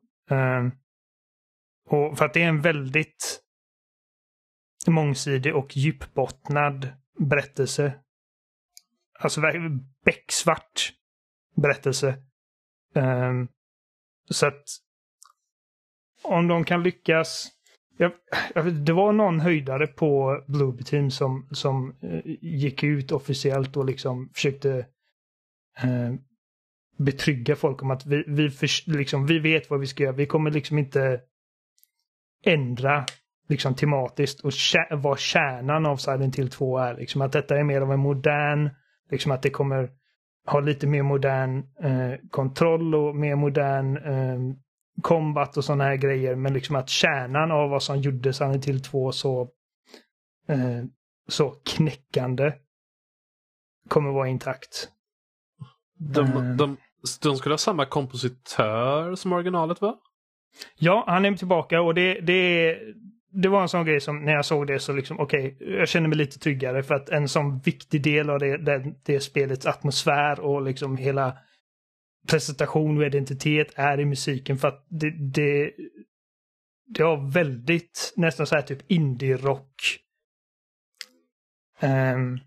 Och 1.89 2.17
för 2.17 2.25
att 2.25 2.33
det 2.33 2.43
är 2.43 2.47
en 2.47 2.61
väldigt 2.61 3.41
mångsidig 4.87 5.55
och 5.55 5.77
djupbottnad 5.77 6.93
berättelse. 7.19 7.93
Alltså 9.19 9.41
becksvart 10.05 10.93
berättelse. 11.55 12.17
Um, 12.95 13.47
så 14.29 14.47
att 14.47 14.63
om 16.23 16.47
de 16.47 16.63
kan 16.63 16.83
lyckas. 16.83 17.47
Jag, 17.97 18.11
jag, 18.55 18.73
det 18.73 18.93
var 18.93 19.11
någon 19.11 19.39
höjdare 19.39 19.87
på 19.87 20.43
Blue 20.47 20.83
Team 20.83 21.11
som, 21.11 21.47
som 21.51 21.95
uh, 22.03 22.21
gick 22.41 22.83
ut 22.83 23.11
officiellt 23.11 23.77
och 23.77 23.85
liksom 23.85 24.29
försökte 24.33 24.85
uh, 25.83 26.15
betrygga 26.97 27.55
folk 27.55 27.81
om 27.81 27.91
att 27.91 28.05
vi, 28.05 28.23
vi, 28.27 28.49
för, 28.49 28.91
liksom, 28.97 29.25
vi 29.25 29.39
vet 29.39 29.69
vad 29.69 29.79
vi 29.79 29.87
ska 29.87 30.03
göra. 30.03 30.15
Vi 30.15 30.25
kommer 30.25 30.51
liksom 30.51 30.77
inte 30.77 31.21
ändra 32.43 33.05
liksom 33.49 33.75
tematiskt 33.75 34.39
och 34.39 34.53
kä 34.53 34.87
vad 34.91 35.19
kärnan 35.19 35.85
av 35.85 35.97
Silent 35.97 36.35
Hill 36.35 36.49
2 36.49 36.77
är. 36.77 36.97
Liksom 36.97 37.21
att 37.21 37.31
detta 37.31 37.57
är 37.57 37.63
mer 37.63 37.81
av 37.81 37.91
en 37.91 37.99
modern, 37.99 38.69
liksom 39.11 39.31
att 39.31 39.41
det 39.41 39.49
kommer 39.49 39.89
ha 40.45 40.59
lite 40.59 40.87
mer 40.87 41.03
modern 41.03 41.57
eh, 41.83 42.19
kontroll 42.31 42.95
och 42.95 43.15
mer 43.15 43.35
modern 43.35 43.97
eh, 43.97 44.55
combat 45.01 45.57
och 45.57 45.65
sådana 45.65 45.83
här 45.83 45.95
grejer. 45.95 46.35
Men 46.35 46.53
liksom 46.53 46.75
att 46.75 46.89
kärnan 46.89 47.51
av 47.51 47.69
vad 47.69 47.83
som 47.83 47.97
gjorde 47.97 48.33
Silent 48.33 48.65
Hill 48.65 48.83
2 48.83 49.11
så, 49.11 49.41
eh, 50.47 50.83
så 51.27 51.49
knäckande 51.49 52.53
kommer 53.87 54.11
vara 54.11 54.27
intakt. 54.27 54.89
De, 55.97 56.25
eh. 56.25 56.55
de, 56.55 56.77
de 57.21 57.37
skulle 57.37 57.53
ha 57.53 57.57
samma 57.57 57.85
kompositör 57.85 59.15
som 59.15 59.33
originalet 59.33 59.81
va? 59.81 59.99
Ja, 60.77 61.03
han 61.07 61.25
är 61.25 61.35
tillbaka 61.35 61.81
och 61.81 61.93
det, 61.93 62.19
det, 62.19 62.75
det 63.31 63.49
var 63.49 63.61
en 63.61 63.69
sån 63.69 63.85
grej 63.85 64.01
som 64.01 64.25
när 64.25 64.33
jag 64.33 64.45
såg 64.45 64.67
det 64.67 64.79
så 64.79 64.93
liksom 64.93 65.19
okej, 65.19 65.55
okay, 65.55 65.73
jag 65.73 65.89
känner 65.89 66.07
mig 66.07 66.17
lite 66.17 66.39
tryggare 66.39 66.83
för 66.83 66.95
att 66.95 67.09
en 67.09 67.29
sån 67.29 67.59
viktig 67.59 68.03
del 68.03 68.29
av 68.29 68.39
det, 68.39 68.57
det, 68.57 68.93
det 69.03 69.19
spelets 69.19 69.65
atmosfär 69.65 70.39
och 70.39 70.61
liksom 70.61 70.97
hela 70.97 71.37
presentation 72.27 72.97
och 72.97 73.05
identitet 73.05 73.71
är 73.75 73.99
i 73.99 74.05
musiken 74.05 74.57
för 74.57 74.67
att 74.67 74.85
det, 74.89 75.09
det, 75.09 75.73
det 76.85 77.03
har 77.03 77.31
väldigt 77.31 78.13
nästan 78.15 78.47
så 78.47 78.55
här 78.55 78.61
typ 78.61 78.91
indie-rock. 78.91 79.99
Um, 81.81 82.39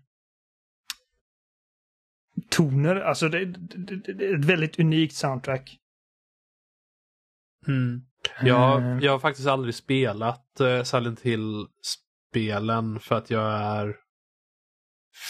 toner, 2.49 2.95
alltså 2.95 3.29
det, 3.29 3.45
det, 3.45 4.13
det, 4.13 4.25
är 4.25 4.39
ett 4.39 4.45
väldigt 4.45 4.79
unikt 4.79 5.15
soundtrack. 5.15 5.77
Mm. 7.67 8.05
Jag, 8.41 8.81
eh. 8.81 8.97
jag 9.01 9.11
har 9.11 9.19
faktiskt 9.19 9.47
aldrig 9.47 9.75
spelat 9.75 10.45
uh, 10.61 10.83
Silent 10.83 11.21
Hill-spelen 11.21 12.99
för 12.99 13.15
att 13.15 13.29
jag 13.29 13.51
är 13.53 13.95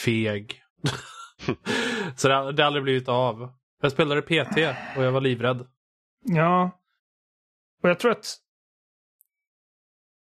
feg. 0.05 0.61
Så 2.15 2.27
det 2.27 2.51
det 2.51 2.63
har 2.63 2.67
aldrig 2.67 2.83
blivit 2.83 3.09
av. 3.09 3.53
Jag 3.81 3.91
spelade 3.91 4.21
PT 4.21 4.57
och 4.97 5.03
jag 5.03 5.11
var 5.11 5.21
livrädd. 5.21 5.67
Ja. 6.23 6.79
Och 7.83 7.89
jag 7.89 7.99
tror 7.99 8.11
att 8.11 8.37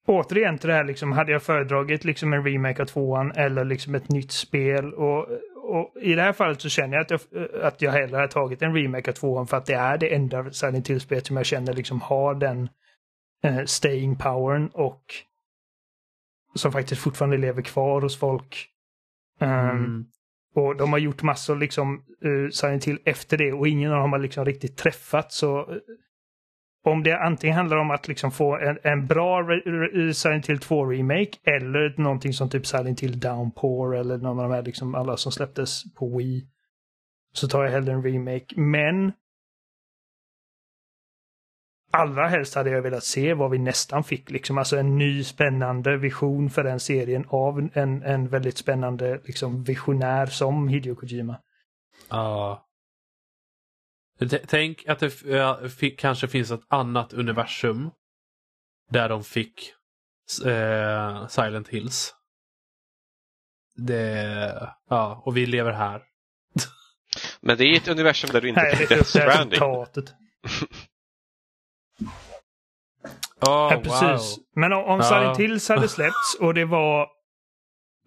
återigen 0.07 0.57
till 0.57 0.69
det 0.69 0.76
här 0.76 0.84
liksom, 0.84 1.11
hade 1.11 1.31
jag 1.31 1.44
föredragit 1.44 2.03
liksom 2.03 2.34
en 2.34 2.44
remake 2.44 2.81
av 2.81 2.85
tvåan 2.85 3.31
eller 3.31 3.65
liksom 3.65 3.95
ett 3.95 4.10
nytt 4.10 4.31
spel 4.31 4.94
och 4.94 5.27
och 5.80 6.02
i 6.02 6.16
det 6.16 6.22
här 6.22 6.34
fallet 6.34 6.62
så 6.62 6.70
känner 6.70 6.98
jag 6.98 7.02
att 7.02 7.12
jag, 7.12 7.22
att 7.62 7.82
jag 7.82 7.91
hellre 7.91 8.18
har 8.18 8.28
tagit 8.28 8.62
en 8.62 8.76
remake 8.76 9.12
av 9.12 9.16
tvåan 9.16 9.48
för 9.48 9.58
att 9.58 9.66
det 9.66 9.74
är 9.74 9.98
det 9.98 10.16
enda 10.16 10.52
Silent 10.52 10.88
Hill-spelet 10.88 11.28
som 11.28 11.38
jag 11.38 11.45
känner 11.45 11.74
liksom 11.74 12.02
har 12.02 12.36
den 12.36 12.70
eh, 13.44 13.64
staying 13.66 14.16
powern 14.16 14.68
och 14.74 15.04
som 16.56 16.72
faktiskt 16.72 17.02
fortfarande 17.02 17.38
lever 17.38 17.62
kvar 17.62 18.02
hos 18.02 18.20
folk. 18.20 18.70
Um, 19.40 19.49
mm. 19.49 20.06
Och 20.56 20.76
de 20.76 20.91
har 20.91 20.99
gjort 20.99 21.22
massor 21.22 21.56
liksom 21.56 22.04
uh, 22.26 22.49
Silent 22.49 22.86
Hill 22.86 22.99
efter 23.06 23.38
det 23.38 23.54
och 23.54 23.68
ingen 23.68 23.91
av 23.91 24.02
dem 24.02 24.12
har 24.12 24.20
liksom 24.20 24.45
riktigt 24.45 24.78
träffat 24.78 25.32
så 25.32 25.80
om 26.89 27.03
det 27.03 27.19
antingen 27.19 27.55
handlar 27.55 27.77
om 27.77 27.91
att 27.91 28.07
liksom 28.07 28.31
få 28.31 28.57
en, 28.57 28.80
en 28.84 29.07
bra 29.07 29.47
Silent 30.14 30.49
Hill 30.49 30.59
2-remake 30.59 31.38
eller 31.43 32.01
någonting 32.01 32.34
som 32.34 32.49
typ 32.49 32.65
Silent 32.65 32.99
Hill 32.99 33.19
Downpour 33.19 33.95
eller 33.95 34.18
någon 34.18 34.39
av 34.39 34.49
de 34.49 34.55
här 34.55 34.64
liksom 34.64 34.95
alla 34.95 35.18
som 35.18 35.31
släpptes 35.31 35.93
på 35.93 36.18
Wii. 36.18 36.47
Så 37.34 37.47
tar 37.47 37.64
jag 37.64 37.72
hellre 37.72 37.93
en 37.93 38.03
remake. 38.03 38.45
Men 38.55 39.11
allra 41.91 42.27
helst 42.27 42.55
hade 42.55 42.69
jag 42.69 42.81
velat 42.81 43.03
se 43.03 43.34
vad 43.34 43.51
vi 43.51 43.57
nästan 43.57 44.03
fick. 44.03 44.31
Liksom. 44.31 44.57
Alltså 44.57 44.77
en 44.77 44.97
ny 44.97 45.23
spännande 45.23 45.97
vision 45.97 46.49
för 46.49 46.64
den 46.64 46.80
serien 46.80 47.26
av 47.27 47.69
en, 47.73 48.03
en 48.03 48.27
väldigt 48.27 48.57
spännande 48.57 49.22
liksom, 49.26 49.64
visionär 49.64 50.26
som 50.26 50.68
Hideo 50.68 50.95
Kojima. 50.95 51.38
Ja, 52.09 52.66
Tänk 54.48 54.88
att 54.88 54.99
det 54.99 55.89
kanske 55.98 56.27
finns 56.27 56.52
ett 56.52 56.65
annat 56.68 57.14
universum 57.14 57.91
där 58.89 59.10
de 59.10 59.23
fick 59.23 59.73
eh, 60.45 61.27
Silent 61.27 61.68
Hills. 61.68 62.14
Det, 63.76 64.73
ja, 64.89 65.22
och 65.26 65.38
vi 65.38 65.45
lever 65.45 65.72
här. 65.72 66.03
Men 67.41 67.57
det 67.57 67.64
är 67.64 67.77
ett 67.77 67.88
universum 67.88 68.30
där 68.34 68.41
du 68.41 68.49
inte 68.49 68.76
fick 68.76 68.89
Death 68.89 69.03
Stranding. 69.03 69.60
Oh, 73.41 73.69
ja, 73.72 73.81
precis. 73.84 74.38
Wow. 74.38 74.45
Men 74.56 74.73
om, 74.73 74.84
om 74.84 75.03
Silent 75.03 75.38
Hills 75.38 75.69
hade 75.69 75.88
släppts 75.88 76.38
och 76.39 76.53
det 76.53 76.65
var 76.65 77.07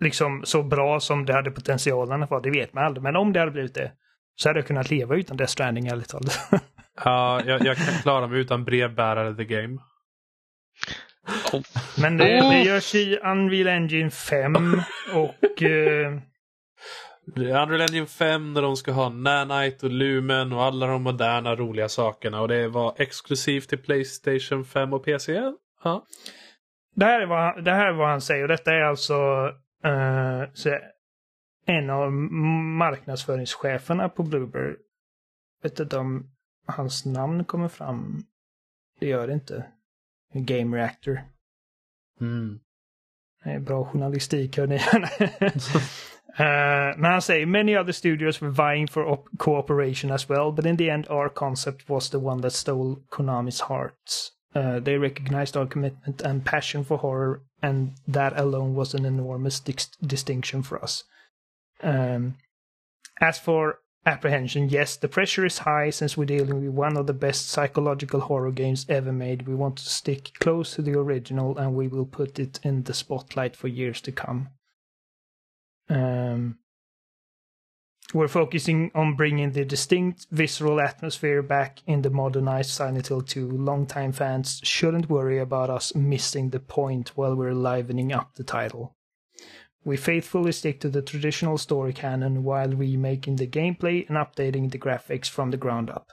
liksom 0.00 0.44
så 0.44 0.62
bra 0.62 1.00
som 1.00 1.26
det 1.26 1.32
hade 1.32 1.50
potentialen 1.50 2.22
att 2.22 2.30
vara, 2.30 2.40
det 2.40 2.50
vet 2.50 2.72
man 2.72 2.84
aldrig. 2.84 3.02
Men 3.02 3.16
om 3.16 3.32
det 3.32 3.40
hade 3.40 3.52
blivit 3.52 3.74
det, 3.74 3.92
så 4.40 4.48
hade 4.48 4.58
jag 4.58 4.66
kunnat 4.66 4.90
leva 4.90 5.16
utan 5.16 5.36
Death 5.36 5.52
Stranding 5.52 5.86
ärligt 5.86 6.08
talat. 6.08 6.38
ja, 7.04 7.42
jag, 7.46 7.66
jag, 7.66 7.76
kan 7.76 7.94
klara 8.02 8.26
mig 8.26 8.40
utan 8.40 8.64
brevbärare 8.64 9.34
The 9.34 9.44
Game. 9.44 9.78
Oh. 11.52 11.62
Men 12.02 12.16
det, 12.16 12.24
det 12.24 12.62
görs 12.62 12.94
i 12.94 13.18
Unreal 13.24 13.68
Engine 13.68 14.10
5 14.10 14.54
och... 15.14 15.62
Uh... 15.62 16.20
Unreal 17.36 17.80
Engine 17.80 18.06
5 18.06 18.54
där 18.54 18.62
de 18.62 18.76
ska 18.76 18.92
ha 18.92 19.08
Nanite 19.08 19.86
och 19.86 19.92
Lumen 19.92 20.52
och 20.52 20.62
alla 20.62 20.86
de 20.86 21.02
moderna 21.02 21.56
roliga 21.56 21.88
sakerna 21.88 22.40
och 22.40 22.48
det 22.48 22.68
var 22.68 22.94
exklusivt 22.98 23.68
till 23.68 23.78
Playstation 23.78 24.64
5 24.64 24.92
och 24.92 25.04
PC. 25.04 25.42
Ja. 25.84 26.04
Det 26.94 27.04
här 27.04 27.20
är 27.20 27.26
vad, 27.26 27.64
det 27.64 27.72
här 27.72 27.86
är 27.86 27.92
vad 27.92 28.08
han 28.08 28.20
säger 28.20 28.42
och 28.42 28.48
detta 28.48 28.74
är 28.74 28.80
alltså 28.80 29.14
uh, 29.86 30.44
en 31.70 31.90
av 31.90 32.12
marknadsföringscheferna 32.12 34.08
på 34.08 34.22
Bluebird. 34.22 34.76
Vet 35.62 35.80
inte 35.80 35.98
om 35.98 36.30
hans 36.66 37.04
namn 37.04 37.44
kommer 37.44 37.68
fram. 37.68 38.24
det 39.00 39.06
gör 39.06 39.26
det 39.26 39.32
inte. 39.32 39.64
Game 40.32 40.76
Reactor. 40.76 41.20
Mm. 42.20 42.60
Det 43.44 43.50
är 43.50 43.60
bra 43.60 43.84
journalistik 43.84 44.56
hör 44.56 44.66
ni. 44.66 44.76
Uh, 46.38 46.98
men 47.00 47.12
han 47.12 47.22
säger 47.22 47.46
many 47.46 47.76
other 47.76 47.92
studios 47.92 48.42
were 48.42 48.50
vying 48.50 48.88
for 48.88 49.04
op- 49.04 49.28
cooperation 49.38 50.12
as 50.12 50.30
well, 50.30 50.52
but 50.52 50.66
in 50.66 50.76
the 50.76 50.90
end 50.90 51.10
our 51.10 51.28
concept 51.28 51.88
was 51.88 52.10
the 52.10 52.18
one 52.18 52.42
that 52.42 52.52
stole 52.52 52.96
Konami's 53.10 53.60
hearts. 53.60 54.32
Uh, 54.54 54.80
they 54.80 54.98
recognized 54.98 55.56
our 55.56 55.66
commitment 55.66 56.22
and 56.22 56.44
passion 56.44 56.84
for 56.84 56.98
horror, 56.98 57.40
and 57.62 57.92
that 58.08 58.38
alone 58.38 58.74
was 58.74 58.94
an 58.94 59.04
enormous 59.04 59.60
dis- 59.60 59.96
distinction 60.06 60.62
for 60.62 60.84
us. 60.84 61.04
Um, 61.82 62.36
as 63.20 63.38
for 63.38 63.80
apprehension, 64.06 64.68
yes, 64.68 64.96
the 64.96 65.08
pressure 65.08 65.44
is 65.44 65.58
high 65.58 65.90
since 65.90 66.16
we're 66.16 66.24
dealing 66.24 66.64
with 66.64 66.74
one 66.74 66.96
of 66.96 67.06
the 67.06 67.12
best 67.12 67.48
psychological 67.48 68.20
horror 68.20 68.52
games 68.52 68.86
ever 68.88 69.12
made. 69.12 69.46
We 69.46 69.54
want 69.54 69.76
to 69.76 69.88
stick 69.88 70.32
close 70.40 70.74
to 70.74 70.82
the 70.82 70.98
original, 70.98 71.56
and 71.58 71.74
we 71.74 71.88
will 71.88 72.06
put 72.06 72.38
it 72.38 72.60
in 72.62 72.84
the 72.84 72.94
spotlight 72.94 73.56
for 73.56 73.68
years 73.68 74.00
to 74.02 74.12
come. 74.12 74.48
Um, 75.88 76.58
we're 78.12 78.28
focusing 78.28 78.90
on 78.94 79.14
bringing 79.14 79.52
the 79.52 79.64
distinct 79.64 80.26
visceral 80.30 80.80
atmosphere 80.80 81.42
back 81.42 81.80
in 81.86 82.02
the 82.02 82.10
modernized 82.10 82.70
Silent 82.70 83.06
Hill 83.06 83.22
2. 83.22 83.48
Longtime 83.50 84.12
fans 84.12 84.60
shouldn't 84.64 85.08
worry 85.08 85.38
about 85.38 85.70
us 85.70 85.94
missing 85.94 86.50
the 86.50 86.58
point 86.58 87.16
while 87.16 87.36
we're 87.36 87.54
livening 87.54 88.12
up 88.12 88.34
the 88.34 88.42
title. 88.42 88.96
We 89.84 89.96
faithfully 89.96 90.52
stick 90.52 90.80
to 90.80 90.90
the 90.90 91.02
traditional 91.02 91.58
story 91.58 91.92
canon 91.92 92.44
while 92.44 92.76
remaking 92.76 93.36
the 93.36 93.46
gameplay 93.46 94.04
and 94.08 94.18
updating 94.18 94.70
the 94.70 94.78
graphics 94.78 95.30
from 95.30 95.50
the 95.50 95.56
ground 95.56 95.90
up. 95.90 96.06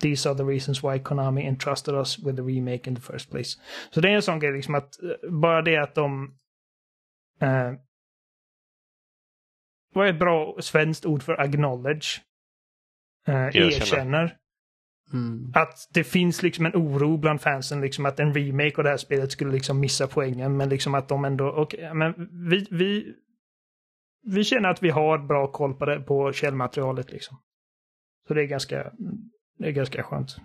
These 0.00 0.28
are 0.28 0.34
the 0.34 0.44
reasons 0.44 0.82
why 0.82 0.98
Konami 0.98 1.46
entrusted 1.46 1.94
us 1.94 2.18
with 2.18 2.36
the 2.36 2.42
remake 2.42 2.86
in 2.86 2.94
the 2.94 3.00
first 3.00 3.30
place. 3.30 3.58
Så 3.90 4.00
det 4.00 4.08
är 4.08 4.12
en 4.12 4.22
sån 4.22 4.38
grej 4.38 4.52
liksom 4.52 4.74
att 4.74 5.02
eh, 5.02 5.30
bara 5.30 5.62
det 5.62 5.76
att 5.76 5.94
de 5.94 6.34
eh, 7.40 7.72
vad 9.94 10.06
är 10.06 10.10
ett 10.10 10.18
bra 10.18 10.56
svenskt 10.60 11.06
ord 11.06 11.22
för 11.22 11.40
acknowledge? 11.40 12.20
Eh, 13.28 13.34
Erkänna. 13.34 13.66
erkänner. 13.66 14.36
Mm. 15.12 15.52
Att 15.54 15.88
det 15.92 16.04
finns 16.04 16.42
liksom 16.42 16.66
en 16.66 16.72
oro 16.74 17.16
bland 17.16 17.40
fansen 17.40 17.80
liksom 17.80 18.06
att 18.06 18.20
en 18.20 18.34
remake 18.34 18.76
av 18.76 18.84
det 18.84 18.90
här 18.90 18.96
spelet 18.96 19.32
skulle 19.32 19.52
liksom 19.52 19.80
missa 19.80 20.06
poängen. 20.06 20.56
Men 20.56 20.68
liksom 20.68 20.94
att 20.94 21.08
de 21.08 21.24
ändå, 21.24 21.50
okej, 21.50 21.94
men 21.94 22.28
vi, 22.50 22.66
vi, 22.70 23.14
vi 24.22 24.44
känner 24.44 24.68
att 24.68 24.82
vi 24.82 24.90
har 24.90 25.18
bra 25.18 25.52
koll 25.52 25.74
på, 25.74 25.86
det, 25.86 26.00
på 26.00 26.32
källmaterialet 26.32 27.12
liksom. 27.12 27.36
Så 28.28 28.34
det 28.34 28.42
är 28.42 28.46
ganska, 28.46 28.92
det 29.58 29.68
är 29.68 29.72
ganska 29.72 30.02
skönt. 30.02 30.36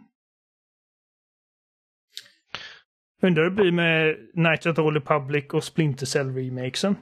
Undrar 3.22 3.44
hur 3.44 3.50
det 3.50 3.56
blir 3.56 3.72
med 3.72 4.18
Night 4.34 4.66
at 4.66 4.76
the 4.76 4.82
Old 4.82 4.96
Republic 4.96 5.46
och 5.54 5.64
Splinter 5.64 6.06
Cell-remakesen. 6.06 6.96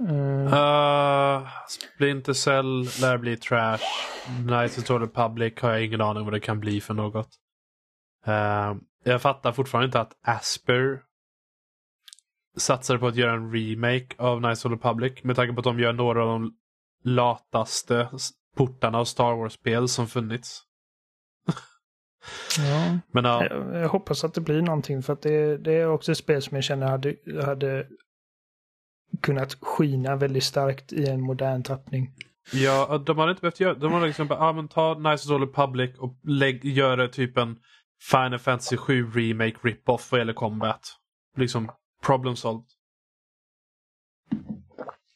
Eh, 0.00 0.52
Uh, 0.52 1.48
Splinter 1.68 2.32
Cell 2.32 2.82
lär 3.00 3.18
bli 3.18 3.36
trash. 3.36 3.80
Knights 4.46 4.78
of 4.78 4.84
the 4.84 4.94
Republic 4.94 5.52
har 5.60 5.70
jag 5.70 5.84
ingen 5.84 6.00
aning 6.00 6.24
vad 6.24 6.32
det 6.32 6.40
kan 6.40 6.60
bli 6.60 6.80
för 6.80 6.94
något. 6.94 7.28
Uh, 8.28 8.76
jag 9.04 9.22
fattar 9.22 9.52
fortfarande 9.52 9.86
inte 9.86 10.00
att 10.00 10.12
Asper 10.22 11.02
satsar 12.56 12.98
på 12.98 13.06
att 13.06 13.16
göra 13.16 13.32
en 13.32 13.52
remake 13.52 14.06
av 14.18 14.38
Knights 14.38 14.64
of 14.64 14.70
the 14.70 14.74
Republic 14.74 15.24
med 15.24 15.36
tanke 15.36 15.52
på 15.52 15.60
att 15.60 15.64
de 15.64 15.80
gör 15.80 15.92
några 15.92 16.22
av 16.22 16.28
de 16.28 16.54
lataste 17.04 18.08
portarna 18.56 18.98
av 18.98 19.04
Star 19.04 19.34
Wars-spel 19.34 19.88
som 19.88 20.06
funnits. 20.06 20.62
ja. 22.58 22.98
Men 23.12 23.24
ja, 23.24 23.44
Jag, 23.44 23.82
jag 23.82 23.88
hoppas 23.88 24.24
att 24.24 24.34
det 24.34 24.40
blir 24.40 24.62
någonting 24.62 25.02
för 25.02 25.12
att 25.12 25.22
det, 25.22 25.58
det 25.58 25.72
är 25.72 25.88
också 25.88 26.12
ett 26.12 26.18
spel 26.18 26.42
som 26.42 26.54
jag 26.54 26.64
känner 26.64 26.86
hade, 26.86 27.16
hade 27.44 27.86
kunnat 29.20 29.56
skina 29.60 30.16
väldigt 30.16 30.44
starkt 30.44 30.92
i 30.92 31.08
en 31.08 31.20
modern 31.20 31.62
tappning. 31.62 32.14
Ja, 32.52 33.02
de 33.06 33.18
hade 33.18 33.30
inte 33.30 33.40
behövt 33.40 33.60
göra 33.60 33.74
De 33.74 33.92
hade 33.92 34.06
liksom 34.06 34.26
bara, 34.26 34.38
ah, 34.38 34.52
men 34.52 34.68
ta 34.68 34.98
Nice 34.98 35.32
Old 35.32 35.42
Republic 35.42 35.98
och 35.98 36.20
lägg, 36.22 36.64
gör 36.64 36.96
det 36.96 37.08
typ 37.08 37.38
en 37.38 37.56
Final 38.10 38.38
Fantasy 38.38 38.76
7 38.76 39.10
Remake 39.10 39.56
rip-off 39.62 40.12
vad 40.12 40.20
gäller 40.20 40.32
combat. 40.32 40.96
Liksom, 41.36 41.72
problem 42.02 42.36
solved. 42.36 42.66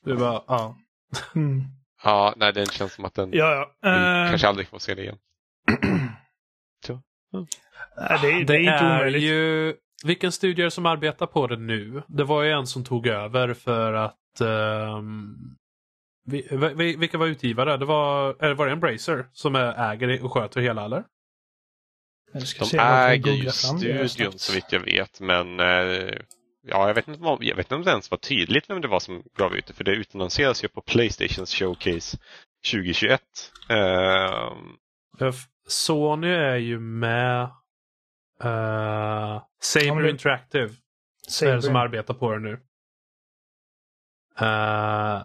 Det 0.04 0.14
var, 0.14 0.44
ja. 0.46 0.76
Mm. 1.34 1.64
Ja, 2.04 2.34
nej, 2.36 2.52
den 2.52 2.66
känns 2.66 2.92
som 2.92 3.04
att 3.04 3.14
den 3.14 3.30
Ja, 3.32 3.52
ja. 3.52 3.74
vi 3.82 4.24
Eh, 4.24 4.30
kanske 4.30 4.48
aldrig 4.48 4.68
får 4.68 4.78
se 4.78 4.94
det 4.94 5.02
igen. 5.02 5.18
nej, 7.96 8.18
det, 8.22 8.44
det 8.44 8.54
är 8.54 8.58
inte 8.58 8.84
omöjligt. 8.84 9.22
ju... 9.22 9.74
Vilken 10.04 10.32
studio 10.32 10.62
är 10.62 10.64
det 10.64 10.70
som 10.70 10.86
arbetar 10.86 11.26
på 11.26 11.46
det 11.46 11.56
nu? 11.56 12.02
Det 12.08 12.24
var 12.24 12.42
ju 12.42 12.50
en 12.50 12.66
som 12.66 12.84
tog 12.84 13.06
över 13.06 13.54
för 13.54 13.92
att... 13.92 14.40
ehm, 14.40 15.34
vi, 16.28 16.48
vi, 16.76 16.96
vilka 16.96 17.18
var 17.18 17.26
utgivare? 17.26 17.76
Det 17.76 17.84
var, 17.84 18.36
eller 18.40 18.54
var 18.54 18.66
det 18.66 18.72
Embracer 18.72 19.26
som 19.32 19.54
är, 19.54 19.92
äger 19.92 20.24
och 20.24 20.32
sköter 20.32 20.60
hela 20.60 20.84
eller? 20.84 21.04
De 22.60 22.78
äger 23.12 23.32
ju 23.32 23.50
studion 24.08 24.32
så 24.38 24.52
vitt 24.54 24.72
jag 24.72 24.80
vet, 24.80 25.20
men 25.20 25.60
eh, 25.60 25.66
ja, 26.66 26.86
jag, 26.86 26.94
vet 26.94 27.08
inte 27.08 27.24
om, 27.24 27.38
jag 27.40 27.56
vet 27.56 27.66
inte 27.66 27.74
om 27.74 27.82
det 27.82 27.90
ens 27.90 28.10
var 28.10 28.18
tydligt 28.18 28.70
vem 28.70 28.80
det 28.80 28.88
var 28.88 29.00
som 29.00 29.22
gav 29.36 29.56
ut 29.56 29.66
det, 29.66 29.72
för 29.72 29.84
det 29.84 29.90
utannonserades 29.92 30.64
ju 30.64 30.68
på 30.68 30.80
Playstations 30.80 31.54
Showcase 31.54 32.18
2021. 32.72 33.20
Eh, 33.68 33.76
Ja, 35.18 35.28
f- 35.28 35.44
Sony 35.68 36.28
är 36.28 36.56
ju 36.56 36.80
med. 36.80 37.48
Uh, 38.44 39.42
Saber 39.60 39.86
Ja, 39.86 39.94
men 39.94 40.02
det- 40.04 40.10
Interactive 40.10 40.64
är 40.64 41.30
Saber. 41.30 41.54
det 41.56 41.62
som 41.62 41.76
arbetar 41.76 42.14
på 42.14 42.32
det 42.32 42.38
nu. 42.40 42.60
Eh, 44.38 45.22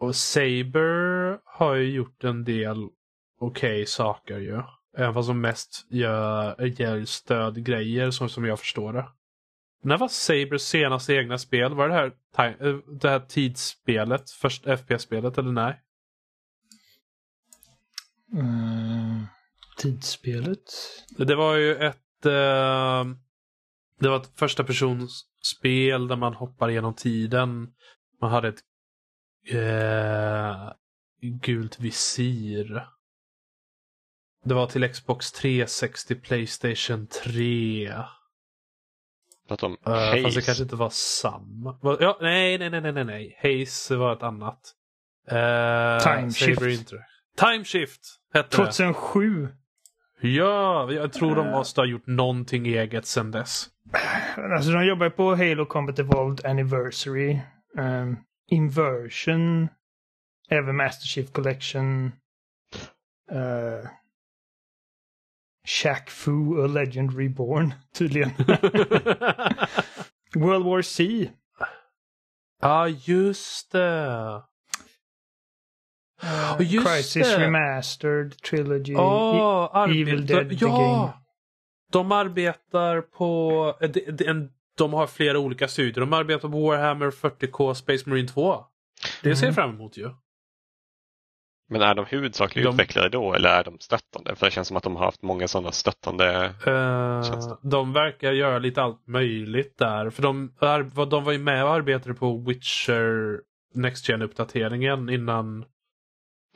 och 0.00 0.16
Saber 0.16 1.38
har 1.44 1.74
ju 1.74 1.90
gjort 1.90 2.24
en 2.24 2.44
del 2.44 2.88
okej 3.40 3.86
saker 3.86 4.38
ju. 4.38 4.62
Även 4.96 5.14
fast 5.14 5.28
de 5.28 5.40
mest 5.40 5.86
gör, 5.90 6.62
gör 6.64 7.04
stödgrejer 7.04 8.10
som, 8.10 8.28
som 8.28 8.44
jag 8.44 8.58
förstår 8.58 8.92
det. 8.92 9.08
När 9.82 9.98
var 9.98 10.08
Sabers 10.08 10.62
senaste 10.62 11.14
egna 11.14 11.38
spel? 11.38 11.74
Var 11.74 11.88
det 11.88 11.94
här, 11.94 12.66
eh, 12.66 12.76
det 13.00 13.08
här 13.10 13.20
tidsspelet? 13.20 14.30
Först 14.30 14.64
FPS-spelet 14.66 15.38
eller 15.38 15.52
nej? 15.52 15.82
Mm, 18.32 19.26
tidsspelet. 19.76 20.72
Det 21.18 21.34
var 21.34 21.54
ju 21.56 21.74
ett... 21.76 21.98
Eh, 22.26 23.04
det 24.00 24.08
var 24.08 24.16
ett 24.16 24.38
första 24.38 24.64
persons 24.64 25.24
spel 25.58 26.08
där 26.08 26.16
man 26.16 26.34
hoppar 26.34 26.68
genom 26.68 26.94
tiden. 26.94 27.68
Man 28.20 28.30
hade 28.30 28.48
ett 28.48 28.60
eh, 29.50 30.72
gult 31.22 31.80
visir. 31.80 32.86
Det 34.44 34.54
var 34.54 34.66
till 34.66 34.88
Xbox 34.92 35.32
360, 35.32 36.14
Playstation 36.14 37.06
3. 37.06 37.92
pratar 39.48 39.66
om 39.66 39.72
Uh, 39.72 39.78
fast 39.84 40.12
det 40.12 40.22
Haze. 40.22 40.42
kanske 40.42 40.62
inte 40.62 40.76
var 40.76 40.90
samma. 40.90 41.78
Ja, 41.82 42.18
nej, 42.20 42.58
nej, 42.58 42.70
nej, 42.70 42.92
nej, 42.92 43.04
nej. 43.04 43.38
Haze 43.42 43.96
var 43.96 44.12
ett 44.12 44.22
annat. 44.22 44.74
Uh, 45.32 46.02
Time 46.02 46.32
Shift. 46.32 46.92
Time 47.36 47.64
Shift 47.64 48.00
hette 48.34 48.56
det. 48.56 48.64
2007. 48.72 49.48
Ja, 50.20 50.92
jag 50.92 51.12
tror 51.12 51.36
de 51.36 51.50
måste 51.50 51.80
ha 51.80 51.86
gjort 51.86 52.06
någonting 52.06 52.66
eget 52.66 53.06
sedan 53.06 53.30
dess. 53.30 53.68
Alltså 54.36 54.70
de 54.70 54.86
jobbar 54.86 55.10
på 55.10 55.34
Halo 55.36 55.66
Combat 55.66 55.98
Evolved 55.98 56.46
Anniversary. 56.46 57.38
Um, 57.78 58.16
Inversion. 58.50 59.68
Även 60.50 60.76
Master 60.76 61.06
Chief 61.06 61.32
Collection. 61.32 62.12
Uh, 63.32 63.88
Shaq 65.68 66.10
Fu, 66.10 66.64
A 66.64 66.66
Legend 66.66 67.18
Reborn, 67.18 67.74
tydligen. 67.94 68.30
World 70.34 70.64
War 70.64 70.82
C. 70.82 71.30
Ja, 72.60 72.88
just 72.88 73.72
det. 73.72 74.42
Uh, 76.24 76.56
Och 76.56 76.62
just 76.62 76.86
Crisis 76.86 77.36
det. 77.36 77.38
Remastered 77.46 78.42
Trilogy. 78.42 78.94
Arbe- 78.94 80.00
Evil 80.02 80.26
Dead, 80.26 80.48
the 80.50 80.56
ja! 80.60 80.68
game. 80.68 81.12
De 81.92 82.12
arbetar 82.12 83.00
på... 83.00 83.74
eh, 83.80 83.90
de- 83.90 84.10
de- 84.10 84.48
De 84.78 84.92
har 84.92 85.06
flera 85.06 85.38
olika 85.38 85.68
studier. 85.68 86.00
De 86.00 86.12
arbetar 86.12 86.48
på 86.48 86.60
Warhammer 86.68 87.10
40K 87.10 87.74
Space 87.74 88.08
Marine 88.10 88.28
2. 88.28 88.64
Det 89.22 89.36
ser 89.36 89.46
jag 89.46 89.52
Mm. 89.52 89.54
fram 89.54 89.70
emot 89.70 89.96
ju. 89.96 90.10
Men 91.70 91.82
är 91.82 91.94
de 91.94 92.04
huvudsakliga 92.06 92.64
De- 92.64 92.74
utvecklare 92.74 93.08
då 93.08 93.34
eller 93.34 93.48
är 93.48 93.64
de 93.64 93.76
stöttande? 93.80 94.36
För 94.36 94.46
det 94.46 94.50
känns 94.52 94.68
som 94.68 94.76
att 94.76 94.82
de 94.82 94.96
har 94.96 95.04
haft 95.04 95.22
många 95.22 95.48
sådana 95.48 95.72
stöttande. 95.72 96.54
Känns 97.28 97.46
det. 97.48 97.56
de 97.62 97.92
verkar 97.92 98.32
göra 98.32 98.58
lite 98.58 98.82
allt 98.82 99.06
möjligt 99.06 99.78
där. 99.78 100.10
För 100.10 100.22
de, 100.22 100.52
de 101.10 101.24
var 101.24 101.32
ju 101.32 101.38
med 101.38 101.64
och 101.64 101.70
arbetade 101.74 102.14
på 102.14 102.36
Witcher 102.38 103.40
Next 103.74 104.08
gen 104.08 104.22
uppdateringen 104.22 105.08
innan 105.08 105.64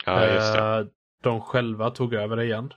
Ja, 0.05 0.25
just 0.33 0.53
det. 0.53 0.59
eh, 0.79 0.85
de 1.23 1.41
själva 1.41 1.89
tog 1.89 2.13
över 2.13 2.35
det 2.35 2.43
igen. 2.45 2.73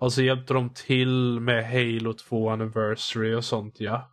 Och 0.00 0.12
så 0.12 0.22
hjälpte 0.22 0.54
de 0.54 0.70
till 0.74 1.40
med 1.40 1.64
Halo 1.64 2.12
2 2.12 2.50
Anniversary 2.50 3.34
och 3.34 3.44
sånt 3.44 3.80
ja. 3.80 4.10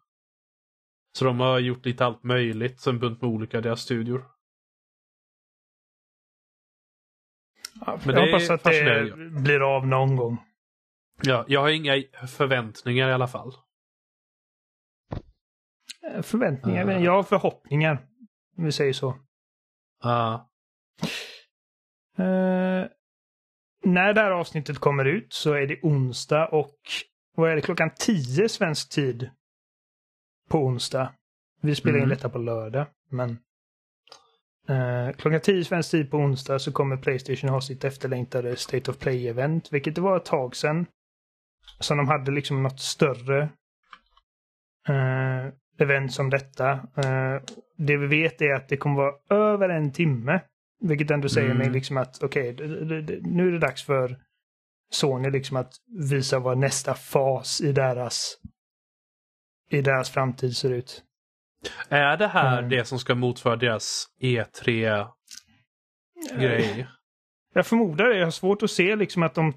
Så 1.18 1.26
de 1.26 1.40
har 1.40 1.60
gjort 1.60 1.86
lite 1.86 2.06
allt 2.06 2.24
möjligt, 2.24 2.86
en 2.88 3.00
bunt 3.00 3.22
med 3.22 3.30
olika 3.30 3.62
deras 3.62 3.82
studior. 3.82 4.26
Ja, 7.86 8.00
Men 8.06 8.16
jag 8.16 8.26
det 8.28 8.32
hoppas 8.32 8.50
att 8.50 8.64
det 8.64 9.14
blir 9.32 9.76
av 9.76 9.88
någon 9.88 10.16
gång. 10.16 10.38
Ja, 11.24 11.46
jag 11.48 11.62
har 11.62 11.70
inga 11.70 12.04
förväntningar 12.28 13.10
i 13.10 13.14
alla 13.14 13.28
fall. 13.28 13.54
Eh, 16.14 16.22
Förväntningar, 16.22 16.86
men 16.86 17.04
jag 17.04 17.12
har 17.12 17.24
förhoppningar. 17.24 18.08
Om 18.58 18.64
vi 18.66 18.72
säger 18.72 18.94
så. 18.94 19.18
Ja. 20.04 20.50
Eh, 22.22 22.88
när 23.84 24.14
det 24.14 24.22
här 24.22 24.32
avsnittet 24.32 24.80
kommer 24.80 25.06
ut 25.06 25.34
så 25.34 25.54
är 25.54 25.68
det 25.68 25.80
onsdag 25.84 26.48
och 26.48 26.76
vad 27.36 27.52
är 27.52 27.56
det, 27.56 27.62
klockan 27.62 27.92
10 28.00 28.50
svensk 28.50 28.90
tid 28.90 29.30
på 30.50 30.58
onsdag. 30.60 31.14
Vi 31.62 31.76
spelar 31.76 31.98
in 31.98 32.04
Mm. 32.04 32.10
detta 32.16 32.30
på 32.30 32.38
lördag, 32.38 32.88
men 33.10 33.30
eh, 34.70 35.16
klockan 35.18 35.42
10 35.42 35.64
svensk 35.66 35.92
tid 35.92 36.12
på 36.12 36.18
onsdag 36.18 36.60
så 36.60 36.72
kommer 36.72 36.98
Playstation 36.98 37.50
ha 37.50 37.62
sitt 37.62 37.84
efterlängtade 37.84 38.56
State 38.56 38.92
of 38.92 38.98
Play-event, 38.98 39.68
vilket 39.72 39.96
det 39.96 40.02
var 40.02 40.18
ett 40.18 40.26
tag 40.26 40.56
sedan. 40.56 40.86
Som 41.80 41.98
de 41.98 42.08
hade 42.08 42.32
liksom 42.32 42.64
något 42.64 42.80
större 42.80 43.50
eh, 44.88 45.48
event 45.80 46.14
som 46.14 46.30
detta. 46.30 46.72
Eh, 46.72 47.42
det 47.78 47.98
vi 47.98 48.08
vet 48.08 48.42
är 48.42 48.54
att 48.54 48.70
det 48.70 48.78
kommer 48.78 48.96
vara 48.96 49.14
över 49.30 49.70
en 49.70 49.92
timme. 49.92 50.42
Vilket 50.82 51.12
ändå 51.12 51.30
säger 51.30 51.46
Mm. 51.52 51.58
mig 51.58 51.70
liksom 51.70 51.98
att 51.98 52.24
okej, 52.24 52.54
det- 52.54 53.20
nu 53.22 53.48
är 53.48 53.52
det 53.52 53.60
dags 53.60 53.84
för 53.84 54.20
Sony 54.92 55.30
liksom 55.30 55.58
att 55.58 55.74
visa 56.12 56.40
vad 56.40 56.58
nästa 56.58 56.94
fas 56.94 57.62
i 57.62 57.72
deras 57.72 58.38
i 59.72 59.82
deras 59.82 60.10
framtid 60.10 60.58
ser 60.58 60.74
ut. 60.74 61.04
Är 61.90 62.18
det 62.18 62.28
här 62.28 62.58
Mm. 62.58 62.70
det 62.70 62.86
som 62.86 63.00
ska 63.00 63.16
motsvara 63.16 63.56
deras 63.56 64.06
E3-grej? 64.22 65.08
Jag 67.54 67.68
förmodar 67.68 68.06
det. 68.06 68.18
Jag 68.18 68.26
har 68.26 68.32
svårt 68.32 68.64
att 68.64 68.72
se 68.72 68.96
liksom 68.96 69.24
att 69.24 69.36
de 69.36 69.54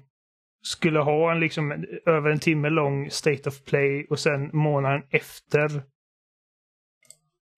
skulle 0.63 0.99
ha 0.99 1.31
en 1.31 1.39
liksom 1.39 1.85
över 2.05 2.29
en 2.29 2.39
timme 2.39 2.69
lång 2.69 3.09
State 3.11 3.49
of 3.49 3.63
Play 3.63 4.07
och 4.09 4.19
sen 4.19 4.49
månaden 4.53 5.01
efter 5.09 5.83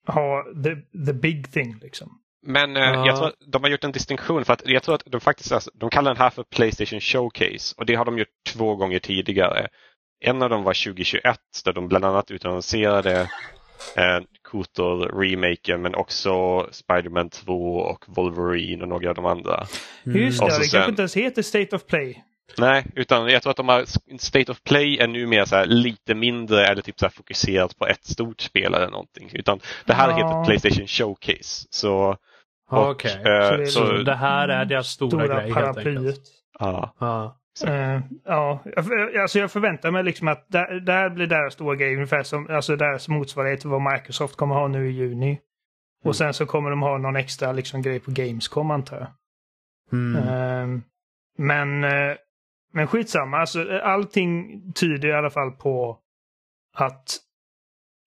ha 0.07 0.43
the, 0.63 0.75
the 1.05 1.13
big 1.13 1.51
thing 1.51 1.77
liksom. 1.81 2.21
Men 2.47 2.77
eh, 2.77 2.83
Ja. 2.83 3.05
jag 3.07 3.15
tror 3.17 3.27
att 3.27 3.35
de 3.47 3.63
har 3.63 3.69
gjort 3.69 3.83
en 3.83 3.91
distinktion 3.91 4.45
för 4.45 4.53
att 4.53 4.61
jag 4.65 4.83
tror 4.83 4.95
att 4.95 5.03
de 5.05 5.21
faktiskt 5.21 5.51
alltså, 5.51 5.71
de 5.73 5.89
kallar 5.89 6.13
den 6.13 6.21
här 6.21 6.29
för 6.29 6.43
Playstation 6.43 6.99
Showcase 6.99 7.75
och 7.77 7.85
det 7.85 7.95
har 7.95 8.05
de 8.05 8.17
gjort 8.17 8.27
två 8.53 8.75
gånger 8.75 8.99
tidigare. 8.99 9.67
En 10.25 10.41
av 10.41 10.49
dem 10.49 10.63
var 10.63 10.73
2021 10.73 11.39
där 11.65 11.73
de 11.73 11.87
bland 11.87 12.05
annat 12.05 12.31
utannonserade 12.31 13.21
eh, 13.95 14.19
Kotor-remaken 14.51 15.81
men 15.81 15.95
också 15.95 16.31
Spider-Man 16.71 17.29
2 17.29 17.53
och 17.77 18.05
Wolverine 18.07 18.81
och 18.83 18.87
några 18.89 19.09
av 19.09 19.15
de 19.15 19.25
andra. 19.25 19.67
Just 20.05 20.41
Och 20.41 20.47
det, 20.47 20.53
så 20.53 20.59
det 20.61 20.65
sen- 20.67 20.71
kanske 20.77 20.89
inte 20.89 21.01
ens 21.01 21.17
heter 21.17 21.41
State 21.41 21.75
of 21.75 21.85
Play. 21.85 22.23
Nej, 22.57 22.85
utan 22.95 23.27
jag 23.29 23.41
tror 23.41 23.51
att 23.51 23.57
de 23.57 23.67
har 23.69 23.85
State 24.17 24.51
of 24.51 24.63
Play 24.63 24.97
är 24.97 25.07
numera 25.07 25.45
så 25.45 25.55
här 25.55 25.65
lite 25.65 26.15
mindre 26.15 26.67
eller 26.67 26.81
typ 26.81 26.99
så 26.99 27.05
här 27.05 27.11
fokuserat 27.11 27.77
på 27.77 27.87
ett 27.87 28.05
stort 28.05 28.41
spel 28.41 28.73
eller 28.73 28.89
någonting. 28.89 29.29
Utan 29.33 29.59
det 29.85 29.93
här 29.93 30.09
Ja. 30.09 30.15
heter 30.15 30.45
Playstation 30.45 30.87
Showcase. 30.87 31.67
Så, 31.69 32.17
och, 32.69 32.89
Okej. 32.89 33.11
eh, 33.25 33.49
Så 33.49 33.57
det 33.57 33.65
så, 33.67 33.85
Så 33.87 33.91
det 33.97 34.15
här 34.15 34.47
är 34.49 34.65
deras 34.65 34.87
stora, 34.87 35.09
Stora 35.09 35.27
grej 35.27 35.53
helt 35.53 35.77
enkelt. 35.77 35.85
paraplyet. 35.85 36.19
ja. 36.59 36.93
Ja. 36.99 37.37
Eh, 37.67 37.99
ja, 38.25 38.59
jag- 38.75 39.17
alltså 39.17 39.39
jag 39.39 39.51
förväntar 39.51 39.91
mig 39.91 40.03
liksom 40.03 40.27
att 40.27 40.45
det, 40.49 40.91
här 40.91 41.09
blir 41.09 41.27
deras 41.27 41.53
stora 41.53 41.75
grej, 41.75 41.93
ungefär 41.95 42.23
som 42.23 42.47
alltså 42.49 42.75
deras 42.75 43.07
motsvarighet 43.09 43.59
till 43.61 43.69
vad 43.69 43.81
Microsoft 43.93 44.35
kommer 44.35 44.55
ha 44.55 44.67
nu 44.67 44.87
i 44.89 44.91
juni. 44.91 45.29
Mm. 45.29 45.39
Och 46.05 46.15
sen 46.15 46.33
så 46.33 46.45
kommer 46.45 46.69
de 46.69 46.81
ha 46.81 46.97
någon 46.97 47.15
extra 47.15 47.51
liksom, 47.51 47.81
grej 47.81 47.99
på 47.99 48.11
Gamescom 48.11 48.71
antar 48.71 48.97
jag. 48.97 49.07
Mm. 49.91 50.15
Eh, 50.27 50.79
men, 51.37 51.83
eh, 51.83 52.15
men 52.73 52.87
skitsamma, 52.87 53.37
alltså, 53.37 53.79
allting 53.83 54.61
tyder 54.73 55.09
i 55.09 55.13
alla 55.13 55.29
fall 55.29 55.51
på 55.51 55.99
att 56.75 57.17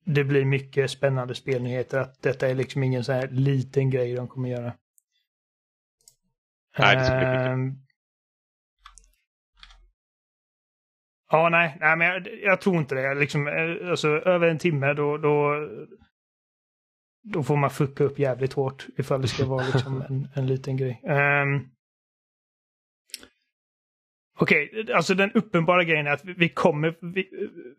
det 0.05 0.25
blir 0.25 0.45
mycket 0.45 0.91
spännande 0.91 1.35
spelnyheter. 1.35 1.99
Att 1.99 2.23
detta 2.23 2.49
är 2.49 2.55
liksom 2.55 2.83
ingen 2.83 3.05
så 3.05 3.13
här 3.13 3.29
liten 3.29 3.91
grej 3.91 4.15
de 4.15 4.29
kommer 4.29 4.49
göra. 4.49 4.73
Nej, 6.79 6.97
det 6.97 7.05
ska 7.05 7.17
bli 7.17 7.27
mycket. 7.27 7.47
Ehm, 7.47 7.77
Ja, 11.33 11.49
nej, 11.49 11.77
nej 11.81 11.97
men 11.97 12.07
jag, 12.07 12.29
jag 12.43 12.61
tror 12.61 12.77
inte 12.77 12.95
det. 12.95 13.15
Liksom, 13.15 13.49
eh, 13.49 13.91
alltså, 13.91 14.09
över 14.09 14.49
en 14.49 14.59
timme 14.59 14.95
då, 14.95 15.17
då, 15.19 15.69
då 17.23 17.43
får 17.43 17.57
man 17.57 17.71
fucka 17.71 18.05
upp 18.05 18.19
jävligt 18.19 18.53
hårt 18.53 18.87
ifall 18.97 19.23
det 19.23 19.29
ska 19.29 19.47
vara 19.47 19.67
liksom 19.75 20.03
en, 20.03 20.29
en 20.35 20.47
liten 20.47 20.77
grej. 20.77 21.03
Um, 21.05 21.71
Okej, 24.41 24.87
alltså 24.95 25.15
den 25.15 25.33
uppenbara 25.33 25.85
grejen 25.85 26.07
är 26.07 26.11
att 26.11 26.25
vi, 26.25 26.49
kommer, 26.49 26.95
vi, 27.15 27.29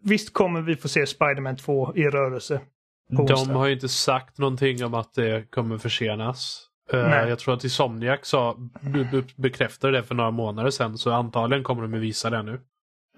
visst 0.04 0.34
kommer 0.34 0.62
vi 0.62 0.76
få 0.76 0.88
se 0.88 1.06
Spider-Man 1.06 1.56
2 1.56 1.96
i 1.96 2.08
rörelse. 2.08 2.62
De 3.28 3.50
har 3.50 3.68
ju 3.68 3.74
inte 3.74 3.90
sagt 3.90 4.38
någonting 4.38 4.84
om 4.86 4.94
att 4.94 5.14
det 5.14 5.52
kommer 5.52 5.78
försenas. 5.78 6.68
Eh, 6.94 7.00
Nej. 7.10 7.30
Jag 7.30 7.40
tror 7.40 7.54
att 7.54 7.64
Insomniac 7.64 8.20
sa, 8.24 8.56
be- 8.82 9.10
be- 9.12 9.24
bekräftade 9.36 9.98
det 9.98 10.04
för 10.04 10.16
några 10.16 10.32
månader 10.32 10.70
sedan 10.70 10.98
så 10.98 11.12
antagligen 11.12 11.64
kommer 11.64 11.82
de 11.82 11.94
att 11.94 12.00
visa 12.02 12.30
det 12.30 12.44
nu. 12.44 12.62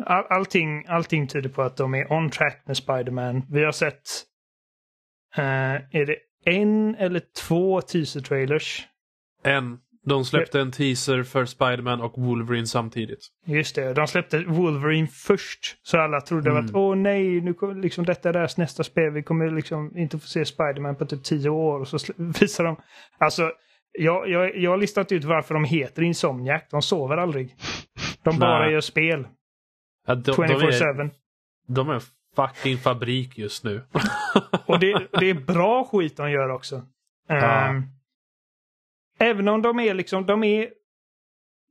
All, 0.06 0.24
allting, 0.30 0.86
allting 0.88 1.28
tyder 1.28 1.50
på 1.50 1.62
att 1.62 1.78
de 1.78 1.94
är 1.96 2.12
on 2.12 2.30
track 2.30 2.64
med 2.66 2.78
Spider-Man. 2.78 3.42
Vi 3.50 3.64
har 3.64 3.72
sett, 3.72 4.02
eh, 5.38 5.44
är 5.92 6.06
det 6.06 6.18
en 6.46 6.96
eller 6.96 7.22
två 7.48 7.82
teaser-trailers? 7.82 8.82
En. 9.44 9.80
De 10.06 10.26
släppte 10.26 10.60
en 10.62 10.72
teaser 10.72 11.24
för 11.24 11.46
Spider-Man 11.46 12.02
och 12.02 12.14
Wolverine 12.18 12.68
samtidigt. 12.68 13.28
Just 13.46 13.76
det, 13.76 13.94
de 13.94 14.08
släppte 14.08 14.44
Wolverine 14.44 15.08
först. 15.08 15.78
Så 15.84 16.00
alla 16.00 16.22
trodde 16.22 16.50
Mm. 16.52 16.66
att 16.66 16.72
åh 16.76 16.96
nej, 16.96 17.42
nu 17.42 17.54
kommer, 17.54 17.76
liksom, 17.82 18.06
detta 18.06 18.30
är 18.30 18.34
deras 18.34 18.58
nästa 18.58 18.84
spel. 18.84 19.12
Vi 19.14 19.24
kommer 19.24 19.52
liksom 19.52 19.98
inte 19.98 20.20
få 20.20 20.28
se 20.28 20.46
Spider-Man 20.46 20.96
på 20.96 21.06
typ 21.06 21.24
tio 21.24 21.50
år. 21.50 21.80
Och 21.80 21.88
så 21.88 21.98
visar 22.18 22.64
de... 22.64 22.76
Alltså, 23.18 23.52
jag, 24.00 24.30
jag, 24.30 24.58
jag 24.58 24.72
har 24.72 24.78
listat 24.78 25.12
ut 25.12 25.24
varför 25.24 25.54
de 25.54 25.64
heter 25.64 26.02
Insomniac. 26.02 26.64
De 26.72 26.82
sover 26.82 27.18
aldrig. 27.18 27.56
De 28.24 28.40
bara 28.40 28.72
gör 28.72 28.82
spel. 28.82 29.28
Ja, 30.08 30.16
de, 30.16 30.32
de, 30.32 30.34
24-7. 30.34 30.84
är, 30.84 31.10
de 31.68 31.90
är 31.90 31.94
en 31.94 32.02
fucking 32.36 32.78
fabrik 32.78 33.38
just 33.38 33.64
nu. 33.64 33.82
Och 34.66 34.80
det, 34.80 35.08
det 35.20 35.30
är 35.30 35.34
bra 35.34 35.84
skit 35.92 36.18
de 36.18 36.32
gör 36.32 36.50
också. 36.50 36.82
Ja. 37.28 37.36
Ehm, 37.36 37.84
även 39.24 39.48
om 39.48 39.62
de 39.62 39.80
är 39.80 39.94
liksom, 39.94 40.26
de 40.26 40.44
är 40.44 40.70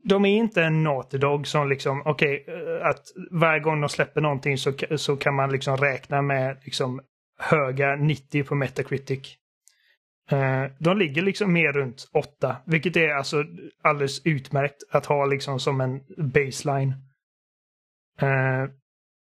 de 0.05 0.25
är 0.25 0.37
inte 0.37 0.63
en 0.63 0.83
Naughty 0.83 1.19
Dog 1.19 1.47
som 1.47 1.69
liksom, 1.69 2.03
okej, 2.05 2.43
okay, 2.43 2.81
att 2.81 3.03
varje 3.31 3.61
gång 3.61 3.81
de 3.81 3.89
släpper 3.89 4.21
någonting 4.21 4.59
så, 4.59 4.73
så 4.97 5.17
kan 5.17 5.35
man 5.35 5.53
liksom 5.53 5.77
räkna 5.77 6.23
med 6.23 6.57
liksom 6.65 7.01
höga 7.39 7.97
90 7.97 8.45
på 8.45 8.55
Metacritic. 8.55 9.37
Eh, 10.31 10.65
de 10.79 10.99
ligger 10.99 11.23
liksom 11.23 11.53
mer 11.53 11.73
runt 11.73 12.09
8, 12.13 12.57
vilket 12.67 12.97
är 12.97 13.09
alltså 13.09 13.45
alldeles 13.83 14.27
utmärkt 14.27 14.77
att 14.91 15.07
ha 15.07 15.27
liksom 15.27 15.61
som 15.61 15.81
en 15.81 16.01
baseline. 16.17 16.95
Eh, 18.21 18.71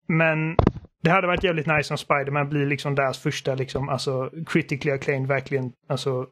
men 0.08 0.56
det 1.02 1.10
hade 1.10 1.26
varit 1.26 1.44
jävligt 1.44 1.66
nice 1.66 1.94
om 1.94 1.98
Spider-Man 1.98 2.48
blir 2.48 2.66
liksom 2.66 2.94
deras 2.94 3.18
första 3.18 3.54
liksom, 3.54 3.88
alltså 3.88 4.30
critically 4.46 4.94
acclaimed 4.94 5.28
verkligen, 5.28 5.72
alltså 5.88 6.26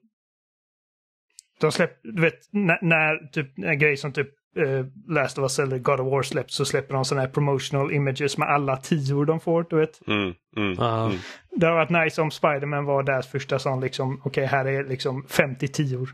de 1.67 1.73
släpper, 1.73 2.13
du 2.13 2.23
vet, 2.23 2.39
när, 2.51 2.79
när 2.83 3.31
typ 3.33 3.59
en 3.59 3.79
grej 3.79 3.97
som 3.97 4.13
typ 4.13 4.29
eh, 4.57 4.87
Last 5.09 5.39
of 5.39 5.43
Us 5.43 5.59
eller 5.59 5.79
God 5.79 6.01
of 6.01 6.13
War 6.13 6.23
släpps 6.23 6.55
så 6.55 6.65
släpper 6.65 6.95
de 6.95 7.05
sådana 7.05 7.27
här 7.27 7.33
promotional 7.33 7.93
images 7.93 8.39
med 8.39 8.49
alla 8.49 8.77
tior 8.77 9.25
de 9.27 9.41
får, 9.41 9.67
du 9.71 9.77
vet. 9.77 10.07
Mm, 10.07 10.35
mm, 10.57 10.79
mm. 10.79 11.19
Det 11.51 11.67
hade 11.67 11.79
varit 11.79 12.05
nice 12.05 12.23
om 12.23 12.31
Spider-Man 12.31 12.85
var 12.85 13.03
deras 13.03 13.27
första 13.27 13.59
sån 13.59 13.81
liksom, 13.81 14.23
okej 14.25 14.47
här 14.47 14.65
är 14.65 14.85
liksom 14.85 15.27
50 15.29 15.69
tior. 15.69 16.11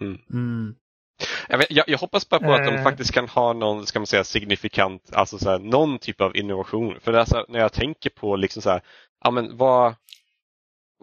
Mm. 0.00 0.74
Jag, 1.48 1.58
vet, 1.58 1.70
jag, 1.70 1.88
jag 1.88 1.98
hoppas 1.98 2.28
bara 2.28 2.40
på 2.40 2.52
att 2.52 2.64
de 2.64 2.74
Eh. 2.74 2.82
faktiskt 2.82 3.12
kan 3.12 3.28
ha 3.28 3.52
någon, 3.52 3.86
ska 3.86 3.98
man 3.98 4.06
säga, 4.06 4.24
signifikant, 4.24 5.10
alltså 5.12 5.38
så 5.38 5.50
här, 5.50 5.58
någon 5.58 5.98
typ 5.98 6.20
av 6.20 6.36
innovation. 6.36 7.00
För 7.00 7.12
det 7.12 7.20
är 7.20 7.24
så 7.24 7.36
här, 7.36 7.44
när 7.48 7.58
jag 7.58 7.72
tänker 7.72 8.10
på 8.10 8.36
liksom 8.36 8.62
så 8.62 8.70
här, 8.70 8.80
ja 9.24 9.30
men 9.30 9.56
vad, 9.56 9.94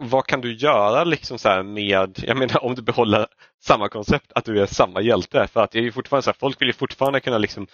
vad 0.00 0.26
kan 0.26 0.40
du 0.40 0.54
göra 0.54 1.04
liksom 1.04 1.38
så 1.38 1.48
här 1.48 1.62
med, 1.62 2.18
jag 2.26 2.36
menar 2.36 2.64
om 2.64 2.74
du 2.74 2.82
behåller 2.82 3.26
samma 3.62 3.88
koncept, 3.88 4.32
att 4.34 4.44
du 4.44 4.62
är 4.62 4.66
samma 4.66 5.00
hjälte. 5.00 5.46
För 5.52 5.62
att 5.62 5.70
det 5.70 5.78
är 5.78 5.82
ju 5.82 5.92
fortfarande 5.92 6.22
så 6.22 6.30
här, 6.30 6.36
folk 6.40 6.60
vill 6.60 6.68
ju 6.68 6.72
fortfarande 6.74 7.20
kunna 7.20 7.38
liksom 7.38 7.66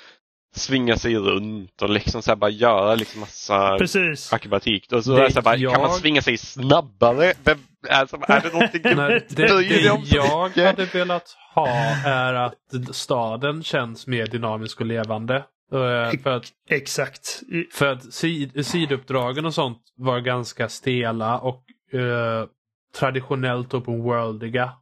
svinga 0.56 0.96
sig 0.96 1.16
runt 1.16 1.82
och 1.82 1.90
liksom 1.90 2.22
så 2.22 2.30
här 2.30 2.36
bara 2.36 2.50
göra 2.50 2.94
liksom 2.94 3.20
massa 3.20 3.78
Precis. 3.78 4.32
akrobatik. 4.32 4.92
Och 4.92 5.04
så 5.04 5.16
Det 5.16 5.30
så 5.32 5.38
här, 5.38 5.42
bara, 5.42 5.56
kan 5.72 5.80
man 5.82 5.90
jag- 5.90 6.00
svinga 6.00 6.22
sig 6.22 6.36
snabbare? 6.36 7.32
Vem, 7.44 7.58
alltså, 7.90 8.16
är 8.28 8.40
det 8.40 8.52
någonting 8.52 8.80
Nej, 8.84 9.26
det, 9.28 9.46
det 9.46 9.90
om 9.90 10.02
jag 10.04 10.48
mycket? 10.48 10.66
hade 10.66 10.84
velat 10.84 11.36
ha 11.54 11.68
är 12.06 12.34
att 12.34 12.54
staden 12.92 13.62
känns 13.62 14.06
mer 14.06 14.26
dynamisk 14.26 14.80
och 14.80 14.86
levande. 14.86 15.44
Uh, 15.74 16.22
för 16.22 16.30
att, 16.30 16.44
Exakt. 16.70 17.40
för 17.72 17.86
att 17.86 18.12
sid, 18.12 18.66
siduppdragen 18.66 19.46
och 19.46 19.54
sånt 19.54 19.78
var 19.96 20.20
ganska 20.20 20.68
stela 20.68 21.38
och 21.38 21.62
uh, 21.94 22.46
traditionellt 22.94 23.74
open 23.74 24.02
worldiga 24.02 24.72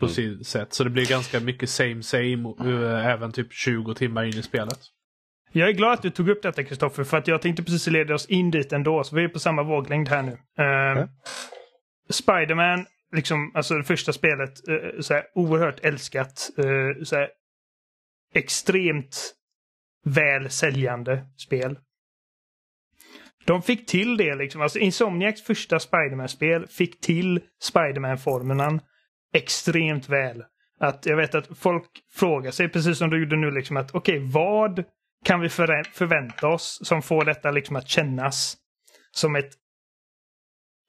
på 0.00 0.06
Mm. 0.06 0.14
sitt 0.14 0.46
sätt. 0.46 0.72
Så 0.72 0.84
det 0.84 0.90
blir 0.90 1.08
ganska 1.08 1.40
mycket 1.40 1.70
same 1.70 2.02
same 2.02 2.54
uh, 2.60 3.06
även 3.06 3.32
typ 3.32 3.52
20 3.52 3.94
timmar 3.94 4.24
in 4.24 4.34
i 4.34 4.42
spelet. 4.42 4.78
Jag 5.52 5.68
är 5.68 5.72
glad 5.72 5.92
att 5.92 6.02
du 6.02 6.10
tog 6.10 6.28
upp 6.28 6.42
detta 6.42 6.64
Kristoffer, 6.64 7.04
för 7.04 7.16
att 7.16 7.28
jag 7.28 7.42
tänkte 7.42 7.62
precis 7.62 7.86
leda 7.86 8.14
oss 8.14 8.26
in 8.26 8.50
dit 8.50 8.72
ändå, 8.72 9.04
så 9.04 9.16
vi 9.16 9.24
är 9.24 9.28
på 9.28 9.38
samma 9.38 9.62
våglängd 9.62 10.08
här 10.08 10.22
nu. 10.22 10.32
Uh, 11.00 11.06
Spiderman, 12.10 12.86
liksom, 13.16 13.52
alltså 13.54 13.74
det 13.74 13.84
första 13.84 14.12
spelet, 14.12 14.68
uh, 14.68 15.00
så 15.00 15.14
här, 15.14 15.24
oerhört 15.34 15.80
älskat. 15.84 16.50
Uh, 16.58 17.04
så 17.04 17.16
här, 17.16 17.28
extremt 18.34 19.34
väl 20.04 20.50
säljande 20.50 21.24
spel. 21.36 21.78
De 23.48 23.62
fick 23.62 23.86
till 23.86 24.16
det 24.16 24.34
liksom. 24.34 24.62
Alltså 24.62 24.78
Insomniacs 24.78 25.42
första 25.42 25.78
Spiderman-spel 25.78 26.66
fick 26.66 27.00
till 27.00 27.40
Spiderman-formulan 27.62 28.80
extremt 29.34 30.08
väl. 30.08 30.44
Att 30.80 31.06
jag 31.06 31.16
vet 31.16 31.34
att 31.34 31.58
folk 31.58 31.90
frågar 32.12 32.50
sig, 32.50 32.68
precis 32.68 32.98
som 32.98 33.10
du 33.10 33.20
gjorde 33.20 33.36
nu, 33.36 33.50
liksom 33.50 33.76
att 33.76 33.94
okej, 33.94 34.18
okay, 34.18 34.30
vad 34.30 34.84
kan 35.24 35.40
vi 35.40 35.48
förvänta 35.48 36.48
oss 36.48 36.80
som 36.82 37.02
får 37.02 37.24
detta 37.24 37.50
liksom 37.50 37.76
att 37.76 37.88
kännas 37.88 38.56
som 39.10 39.36
ett... 39.36 39.50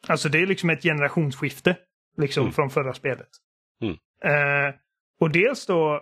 Alltså 0.08 0.30
det 0.30 0.42
är 0.42 0.48
liksom 0.48 0.70
ett 0.70 0.84
generationsskifte 0.84 1.78
liksom 2.18 2.44
Mm. 2.44 2.54
från 2.54 2.70
förra 2.70 2.94
spelet. 2.94 3.30
Mm. 3.82 3.96
Eh, 4.24 4.76
och 5.20 5.32
dels 5.32 5.66
då 5.66 6.02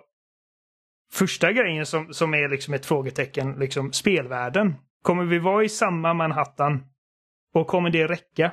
första 1.11 1.51
grejen 1.51 1.85
som, 1.85 2.13
som 2.13 2.33
är 2.33 2.49
liksom 2.49 2.73
ett 2.73 2.85
frågetecken, 2.85 3.51
liksom 3.59 3.93
spelvärlden. 3.93 4.75
Kommer 5.07 5.23
vi 5.23 5.39
vara 5.39 5.63
i 5.63 5.69
samma 5.69 6.13
Manhattan? 6.13 6.83
Och 7.53 7.67
kommer 7.67 7.89
det 7.89 8.07
räcka? 8.07 8.51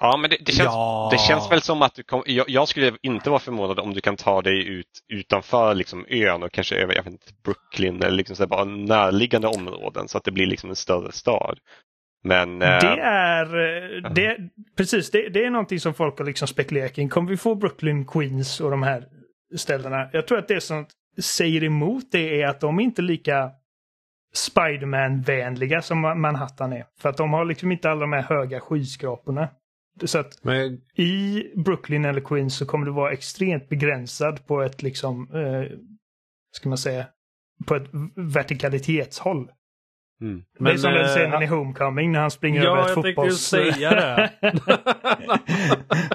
Ja, 0.00 0.16
men 0.16 0.30
det, 0.30 0.36
det, 0.40 0.52
känns, 0.52 0.66
Ja. 0.66 1.08
det 1.12 1.18
känns 1.18 1.52
väl 1.52 1.62
som 1.62 1.82
att 1.82 1.94
du 1.94 2.02
kom, 2.02 2.22
jag, 2.26 2.48
jag 2.48 2.68
skulle 2.68 2.96
inte 3.02 3.30
vara 3.30 3.40
förvånad 3.40 3.78
om 3.78 3.94
du 3.94 4.00
kan 4.00 4.16
ta 4.16 4.42
dig 4.42 4.68
ut 4.68 4.86
utanför 5.08 5.74
liksom 5.74 6.06
ön 6.08 6.42
och 6.42 6.52
kanske 6.52 6.76
över 6.76 6.94
jag 6.94 7.02
vet 7.02 7.12
inte, 7.12 7.32
Brooklyn 7.44 8.02
eller 8.02 8.16
liksom 8.16 8.36
så 8.36 8.46
bara 8.46 8.64
närliggande 8.64 9.48
områden 9.48 10.08
så 10.08 10.18
att 10.18 10.24
det 10.24 10.32
blir 10.32 10.46
liksom 10.46 10.70
en 10.70 10.76
större 10.76 11.12
stad. 11.12 11.58
Men 12.24 12.62
eh, 12.62 12.68
Det 12.68 13.00
är, 13.00 13.46
eh, 13.46 14.12
det, 14.12 14.36
precis, 14.76 15.10
det, 15.10 15.28
det 15.28 15.44
är 15.44 15.50
någonting 15.50 15.80
som 15.80 15.94
folk 15.94 16.18
har 16.18 16.26
liksom 16.26 16.48
spekulerat 16.48 16.94
kring. 16.94 17.08
Kommer 17.08 17.30
vi 17.30 17.36
få 17.36 17.54
Brooklyn, 17.54 18.06
Queens 18.06 18.60
och 18.60 18.70
de 18.70 18.82
här 18.82 19.06
ställena? 19.56 20.08
Jag 20.12 20.26
tror 20.26 20.38
att 20.38 20.48
det 20.48 20.60
som 20.60 20.86
säger 21.18 21.64
emot 21.64 22.04
det 22.12 22.42
är 22.42 22.46
att 22.46 22.60
de 22.60 22.78
är 22.78 22.82
inte 22.82 23.02
lika 23.02 23.50
Spiderman-vänliga 24.34 25.82
som 25.82 26.00
Manhattan 26.00 26.72
är. 26.72 26.86
För 27.00 27.08
att 27.08 27.16
de 27.16 27.32
har 27.32 27.44
liksom 27.44 27.72
inte 27.72 27.90
alla 27.90 28.00
de 28.00 28.12
här 28.12 28.22
höga 28.22 28.60
skyskraporna. 28.60 29.48
Så 30.04 30.18
att 30.18 30.44
Men 30.44 30.80
i 30.94 31.44
Brooklyn 31.56 32.04
eller 32.04 32.20
Queens 32.20 32.56
så 32.56 32.66
kommer 32.66 32.86
du 32.86 32.92
vara 32.92 33.12
extremt 33.12 33.68
begränsad 33.68 34.46
på 34.46 34.62
ett 34.62 34.82
liksom, 34.82 35.30
eh, 35.34 35.78
ska 36.52 36.68
man 36.68 36.78
säga, 36.78 37.06
på 37.66 37.74
ett 37.74 37.88
vertikalitetshåll. 38.14 39.50
mm. 40.20 40.44
det 40.58 40.70
är 40.70 40.76
som 40.76 40.92
den 40.92 41.02
eh, 41.02 41.08
scenen 41.08 41.42
i 41.42 41.46
Homecoming 41.46 42.12
när 42.12 42.20
han 42.20 42.30
springer 42.30 42.60
över 42.60 42.76
Ja, 42.76 42.82
ett 42.82 42.96
jag 42.96 43.04
tänkte 43.04 43.08
ju 43.08 43.14
fotbolls... 43.14 43.40
säga 43.40 43.90
det. 43.90 44.30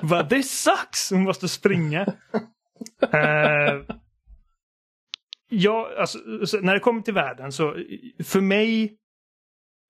Bara, 0.01 0.23
this 0.23 0.63
sucks! 0.63 1.11
Hon 1.11 1.23
måste 1.23 1.47
springa. 1.47 2.01
uh, 2.01 3.95
ja, 5.51 5.89
alltså, 5.97 6.17
när 6.61 6.73
det 6.73 6.79
kommer 6.79 7.01
till 7.01 7.13
världen 7.13 7.51
så 7.51 7.75
för 8.23 8.41
mig 8.41 8.97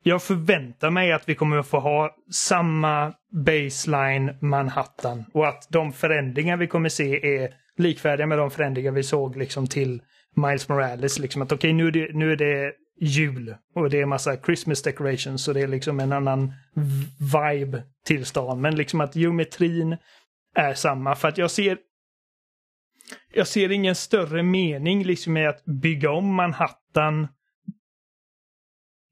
jag 0.04 0.24
förväntar 0.24 0.90
mig 0.90 1.12
att 1.12 1.30
vi 1.30 1.36
kommer 1.36 1.58
att 1.58 1.68
få 1.68 1.80
ha 1.80 2.16
samma 2.32 3.14
baseline 3.46 4.38
Manhattan 4.42 5.26
och 5.34 5.48
att 5.48 5.68
de 5.70 5.94
förändringar 5.94 6.58
vi 6.58 6.68
kommer 6.68 6.90
se 6.90 7.38
är 7.38 7.50
likvärdiga 7.78 8.28
med 8.28 8.38
de 8.38 8.52
förändringar 8.52 8.92
vi 8.92 9.04
såg 9.04 9.38
liksom 9.38 9.68
till 9.68 10.02
Miles 10.36 10.70
Morales. 10.70 11.20
Liksom 11.20 11.42
att 11.42 11.52
okej, 11.52 11.58
okay, 11.58 11.74
nu, 11.74 11.88
är 11.88 11.92
det, 11.92 12.14
nu 12.14 12.32
är 12.32 12.36
det 12.36 12.74
jul 13.00 13.56
och 13.76 13.90
det 13.90 14.02
är 14.02 14.06
massa 14.06 14.38
Christmas 14.38 14.82
decorations 14.82 15.48
och 15.48 15.54
det 15.54 15.62
är 15.62 15.68
liksom 15.68 16.00
en 16.00 16.12
annan 16.12 16.54
vibe 17.34 17.84
till 18.06 18.26
stan. 18.26 18.62
Men 18.62 18.76
liksom 18.76 19.02
att 19.02 19.16
geometrin 19.16 19.98
är 20.56 20.74
samma 20.74 21.16
för 21.16 21.28
att 21.28 21.38
jag 21.38 21.52
ser 21.52 21.78
jag 23.34 23.48
ser 23.48 23.72
ingen 23.72 23.96
större 23.96 24.44
mening 24.44 25.04
liksom 25.04 25.34
med 25.34 25.50
att 25.50 25.66
bygga 25.66 26.12
om 26.12 26.36
Manhattan 26.36 27.28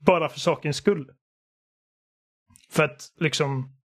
bara 0.06 0.30
för 0.30 0.40
sakens 0.40 0.78
skull. 0.78 1.12
För 2.70 2.84
att 2.84 3.14
liksom 3.20 3.80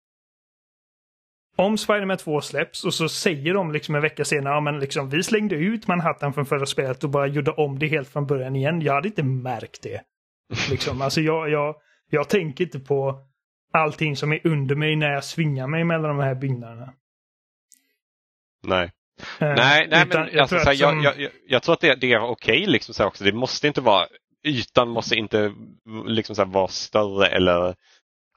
om 1.55 1.77
Spiderman 1.77 2.17
2 2.17 2.41
släpps 2.41 2.85
och 2.85 2.93
så 2.93 3.09
säger 3.09 3.53
de 3.53 3.71
liksom 3.71 3.95
en 3.95 4.01
vecka 4.01 4.25
senare, 4.25 4.53
ja 4.53 4.61
men 4.61 4.79
liksom 4.79 5.09
vi 5.09 5.23
slängde 5.23 5.55
ut 5.55 5.87
Manhattan 5.87 6.33
från 6.33 6.45
förra 6.45 6.65
spelet 6.65 7.03
och 7.03 7.09
bara 7.09 7.27
gjorde 7.27 7.51
om 7.51 7.79
det 7.79 7.87
helt 7.87 8.09
från 8.09 8.27
början 8.27 8.55
igen. 8.55 8.81
Jag 8.81 8.93
hade 8.93 9.07
inte 9.07 9.23
märkt 9.23 9.83
det. 9.83 10.01
Liksom, 10.69 11.01
alltså 11.01 11.21
jag, 11.21 11.49
jag, 11.49 11.75
jag 12.09 12.29
tänker 12.29 12.63
inte 12.63 12.79
på 12.79 13.27
allting 13.73 14.15
som 14.15 14.31
är 14.31 14.47
under 14.47 14.75
mig 14.75 14.95
när 14.95 15.13
jag 15.13 15.23
svingar 15.23 15.67
mig 15.67 15.83
mellan 15.83 16.17
de 16.17 16.23
här 16.23 16.35
byggnaderna. 16.35 16.93
Nej. 18.63 18.91
Eh, 19.39 19.53
Nej, 19.55 19.87
nej 19.91 20.05
men 20.09 20.21
alltså, 20.21 20.47
tror 20.47 20.59
så 20.59 20.65
här, 20.65 20.71
att 20.71 20.77
jag, 20.79 20.89
som- 20.89 21.03
jag, 21.03 21.19
jag, 21.19 21.31
jag 21.47 21.63
tror 21.63 21.73
att 21.73 21.81
det, 21.81 21.95
det 21.95 22.13
är 22.13 22.19
okej. 22.21 22.65
liksom, 22.65 22.95
här 22.99 23.05
också. 23.05 23.23
Det 23.23 23.31
måste 23.33 23.67
inte 23.67 23.81
vara, 23.81 24.07
ytan 24.43 24.89
måste 24.89 25.15
inte 25.15 25.53
liksom, 26.05 26.35
så 26.35 26.41
här, 26.45 26.49
vara 26.49 26.67
större 26.67 27.27
eller 27.27 27.75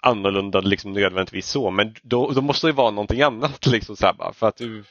annorlunda 0.03 0.61
liksom, 0.61 0.93
nödvändigtvis 0.93 1.47
så. 1.48 1.70
Men 1.70 1.94
då, 2.03 2.31
då 2.31 2.40
måste 2.40 2.66
det 2.66 2.73
vara 2.73 2.90
någonting 2.90 3.23
annat. 3.23 3.66
Liksom, 3.73 3.97
så 3.97 4.07
här, 4.07 4.12
bara, 4.12 4.32
för 4.32 4.48
att 4.48 4.57
du, 4.57 4.85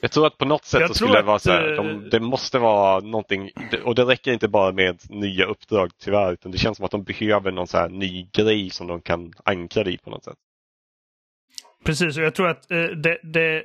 jag 0.00 0.10
tror 0.10 0.26
att 0.26 0.38
på 0.38 0.44
något 0.44 0.64
sätt 0.64 0.80
Jag 0.80 0.88
så 0.88 0.94
skulle 0.94 1.12
det 1.14 1.22
vara 1.22 1.38
så 1.38 1.50
här, 1.52 1.70
eh, 1.70 1.76
de, 1.76 2.10
det 2.10 2.20
måste 2.20 2.58
vara 2.58 3.00
någonting 3.00 3.50
och 3.84 3.94
det 3.94 4.04
räcker 4.04 4.32
inte 4.32 4.48
bara 4.48 4.72
med 4.72 5.00
nya 5.10 5.44
uppdrag 5.46 5.90
tyvärr 5.98 6.32
utan 6.32 6.52
det 6.52 6.58
känns 6.58 6.76
som 6.76 6.84
att 6.84 6.90
de 6.90 7.02
behöver 7.04 7.52
någon 7.52 7.66
så 7.66 7.78
här 7.78 7.88
ny 7.88 8.28
grej 8.32 8.70
som 8.70 8.86
de 8.86 9.00
kan 9.00 9.32
ankra 9.44 9.82
i 9.84 9.98
på 9.98 10.10
något 10.10 10.24
sätt. 10.24 10.38
Precis, 11.84 12.16
och 12.18 12.22
jag 12.24 12.34
tror 12.34 12.48
att 12.48 12.70
eh, 12.70 12.84
det, 12.84 13.18
det 13.22 13.64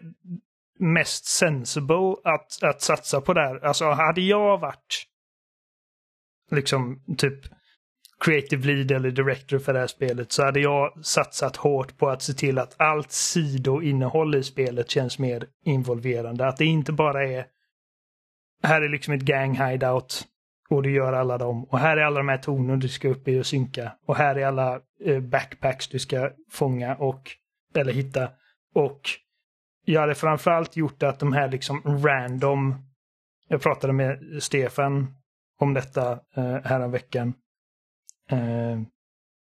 mest 0.79 1.25
sensible 1.25 2.15
att, 2.23 2.63
att 2.63 2.81
satsa 2.81 3.21
på 3.21 3.33
där. 3.33 3.65
Alltså 3.65 3.85
hade 3.85 4.21
jag 4.21 4.57
varit 4.57 5.05
liksom 6.51 7.03
typ 7.17 7.39
creative 8.19 8.73
lead 8.73 8.91
eller 8.91 9.11
director 9.11 9.59
för 9.59 9.73
det 9.73 9.79
här 9.79 9.87
spelet 9.87 10.31
så 10.31 10.43
hade 10.43 10.59
jag 10.59 11.05
satsat 11.05 11.55
hårt 11.55 11.97
på 11.97 12.09
att 12.09 12.21
se 12.21 12.33
till 12.33 12.59
att 12.59 12.81
allt 12.81 13.11
sidoinnehåll 13.11 14.35
i 14.35 14.43
spelet 14.43 14.89
känns 14.89 15.19
mer 15.19 15.47
involverande. 15.65 16.47
Att 16.47 16.57
det 16.57 16.65
inte 16.65 16.91
bara 16.91 17.27
är 17.27 17.45
här 18.63 18.81
är 18.81 18.89
liksom 18.89 19.13
ett 19.13 19.21
gang 19.21 19.55
hideout 19.55 20.27
och 20.69 20.83
du 20.83 20.91
gör 20.91 21.13
alla 21.13 21.37
dem. 21.37 21.63
Och 21.63 21.79
här 21.79 21.97
är 21.97 22.01
alla 22.01 22.17
de 22.17 22.29
här 22.29 22.37
tornen 22.37 22.79
du 22.79 22.89
ska 22.89 23.07
upp 23.07 23.27
i 23.27 23.39
och 23.39 23.45
synka. 23.45 23.91
Och 24.07 24.15
här 24.15 24.35
är 24.35 24.45
alla 24.45 24.81
eh, 25.05 25.19
backpacks 25.19 25.87
du 25.87 25.99
ska 25.99 26.31
fånga 26.51 26.95
och 26.95 27.31
eller 27.75 27.93
hitta. 27.93 28.29
Och 28.75 29.01
jag 29.89 30.01
hade 30.01 30.15
framförallt 30.15 30.77
gjort 30.77 31.03
att 31.03 31.19
de 31.19 31.33
här 31.33 31.51
liksom 31.51 31.81
random... 32.05 32.75
Jag 33.47 33.61
pratade 33.61 33.93
med 33.93 34.43
Stefan 34.43 35.15
om 35.59 35.73
detta 35.73 36.11
eh, 36.11 36.57
häromveckan. 36.63 37.33
Eh, 38.29 38.81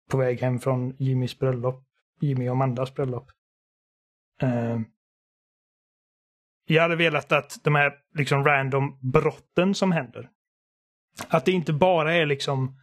på 0.09 0.17
väg 0.17 0.41
hem 0.41 0.59
från 0.59 0.95
Jimmys 0.99 1.39
bröllop. 1.39 1.83
Jimmy 2.21 2.47
och 2.47 2.51
Amandas 2.51 2.93
bröllop. 2.93 3.31
Eh, 4.41 4.79
jag 6.65 6.81
hade 6.81 6.95
velat 6.95 7.31
att 7.31 7.63
de 7.63 7.75
här 7.75 7.93
liksom 8.17 8.45
random 8.45 8.99
brotten 9.01 9.75
som 9.75 9.91
händer. 9.91 10.29
Att 11.27 11.45
det 11.45 11.51
inte 11.51 11.73
bara 11.73 12.13
är 12.13 12.25
liksom 12.25 12.79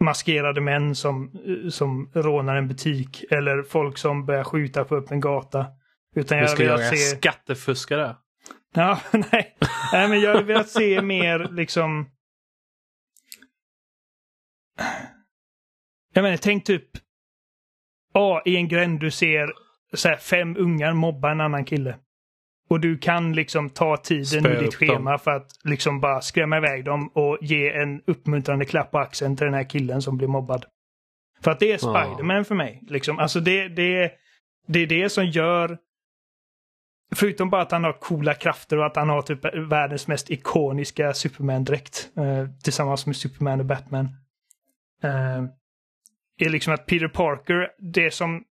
maskerade 0.00 0.60
män 0.60 0.94
som, 0.94 1.40
eh, 1.46 1.68
som 1.68 2.10
rånar 2.14 2.56
en 2.56 2.68
butik 2.68 3.24
eller 3.30 3.62
folk 3.62 3.98
som 3.98 4.26
börjar 4.26 4.44
skjuta 4.44 4.84
på 4.84 4.96
öppen 4.96 5.20
gata. 5.20 5.66
Utan 6.14 6.38
jag 6.38 6.44
Vi 6.44 6.48
hade 6.48 6.56
ska 6.56 6.64
velat 6.64 6.80
jaga 6.80 6.96
se... 6.96 7.16
skattefuskare. 7.16 8.16
Ja, 8.74 9.00
nej. 9.12 9.56
nej, 9.92 10.08
men 10.08 10.20
jag 10.20 10.34
hade 10.34 10.44
velat 10.44 10.68
se 10.68 11.02
mer 11.02 11.48
liksom... 11.52 12.10
Jag 16.14 16.22
menar, 16.22 16.36
tänk 16.36 16.64
typ... 16.64 16.90
Ja, 18.12 18.42
i 18.44 18.56
en 18.56 18.68
gränd 18.68 19.00
du 19.00 19.10
ser 19.10 19.52
så 19.92 20.08
här, 20.08 20.16
fem 20.16 20.56
ungar 20.56 20.92
mobba 20.92 21.30
en 21.30 21.40
annan 21.40 21.64
kille. 21.64 21.96
Och 22.68 22.80
du 22.80 22.98
kan 22.98 23.32
liksom 23.32 23.70
ta 23.70 23.96
tiden 23.96 24.46
i 24.46 24.48
ditt 24.48 24.74
upp 24.74 24.80
dem. 24.80 24.88
schema 24.88 25.18
för 25.18 25.30
att 25.30 25.50
liksom 25.64 26.00
bara 26.00 26.20
skrämma 26.20 26.56
iväg 26.56 26.84
dem 26.84 27.08
och 27.08 27.38
ge 27.40 27.70
en 27.70 28.02
uppmuntrande 28.06 28.64
klapp 28.64 28.90
på 28.90 28.98
axeln 28.98 29.36
till 29.36 29.44
den 29.44 29.54
här 29.54 29.70
killen 29.70 30.02
som 30.02 30.16
blir 30.16 30.28
mobbad. 30.28 30.64
För 31.40 31.50
att 31.50 31.60
det 31.60 31.72
är 31.72 31.78
Spiderman 31.78 32.44
för 32.44 32.54
mig. 32.54 32.82
Liksom. 32.88 33.18
Alltså 33.18 33.40
det, 33.40 33.68
det, 33.68 34.12
det 34.66 34.78
är 34.78 34.86
det 34.86 35.08
som 35.08 35.26
gör 35.26 35.78
förutom 37.14 37.50
bara 37.50 37.62
att 37.62 37.72
han 37.72 37.84
har 37.84 37.92
coola 37.92 38.34
krafter 38.34 38.78
och 38.78 38.86
att 38.86 38.96
han 38.96 39.08
har 39.08 39.22
typ 39.22 39.44
världens 39.70 40.08
mest 40.08 40.30
ikoniska 40.30 41.14
Superman-dräkt 41.14 42.10
eh, 42.16 42.48
tillsammans 42.62 43.06
med 43.06 43.16
Superman 43.16 43.60
och 43.60 43.66
Batman. 43.66 44.04
Eh, 45.02 45.44
är 46.38 46.50
liksom 46.50 46.74
att 46.74 46.86
Peter 46.86 47.08
Parker, 47.08 47.68
det 47.78 48.10
som 48.10 48.44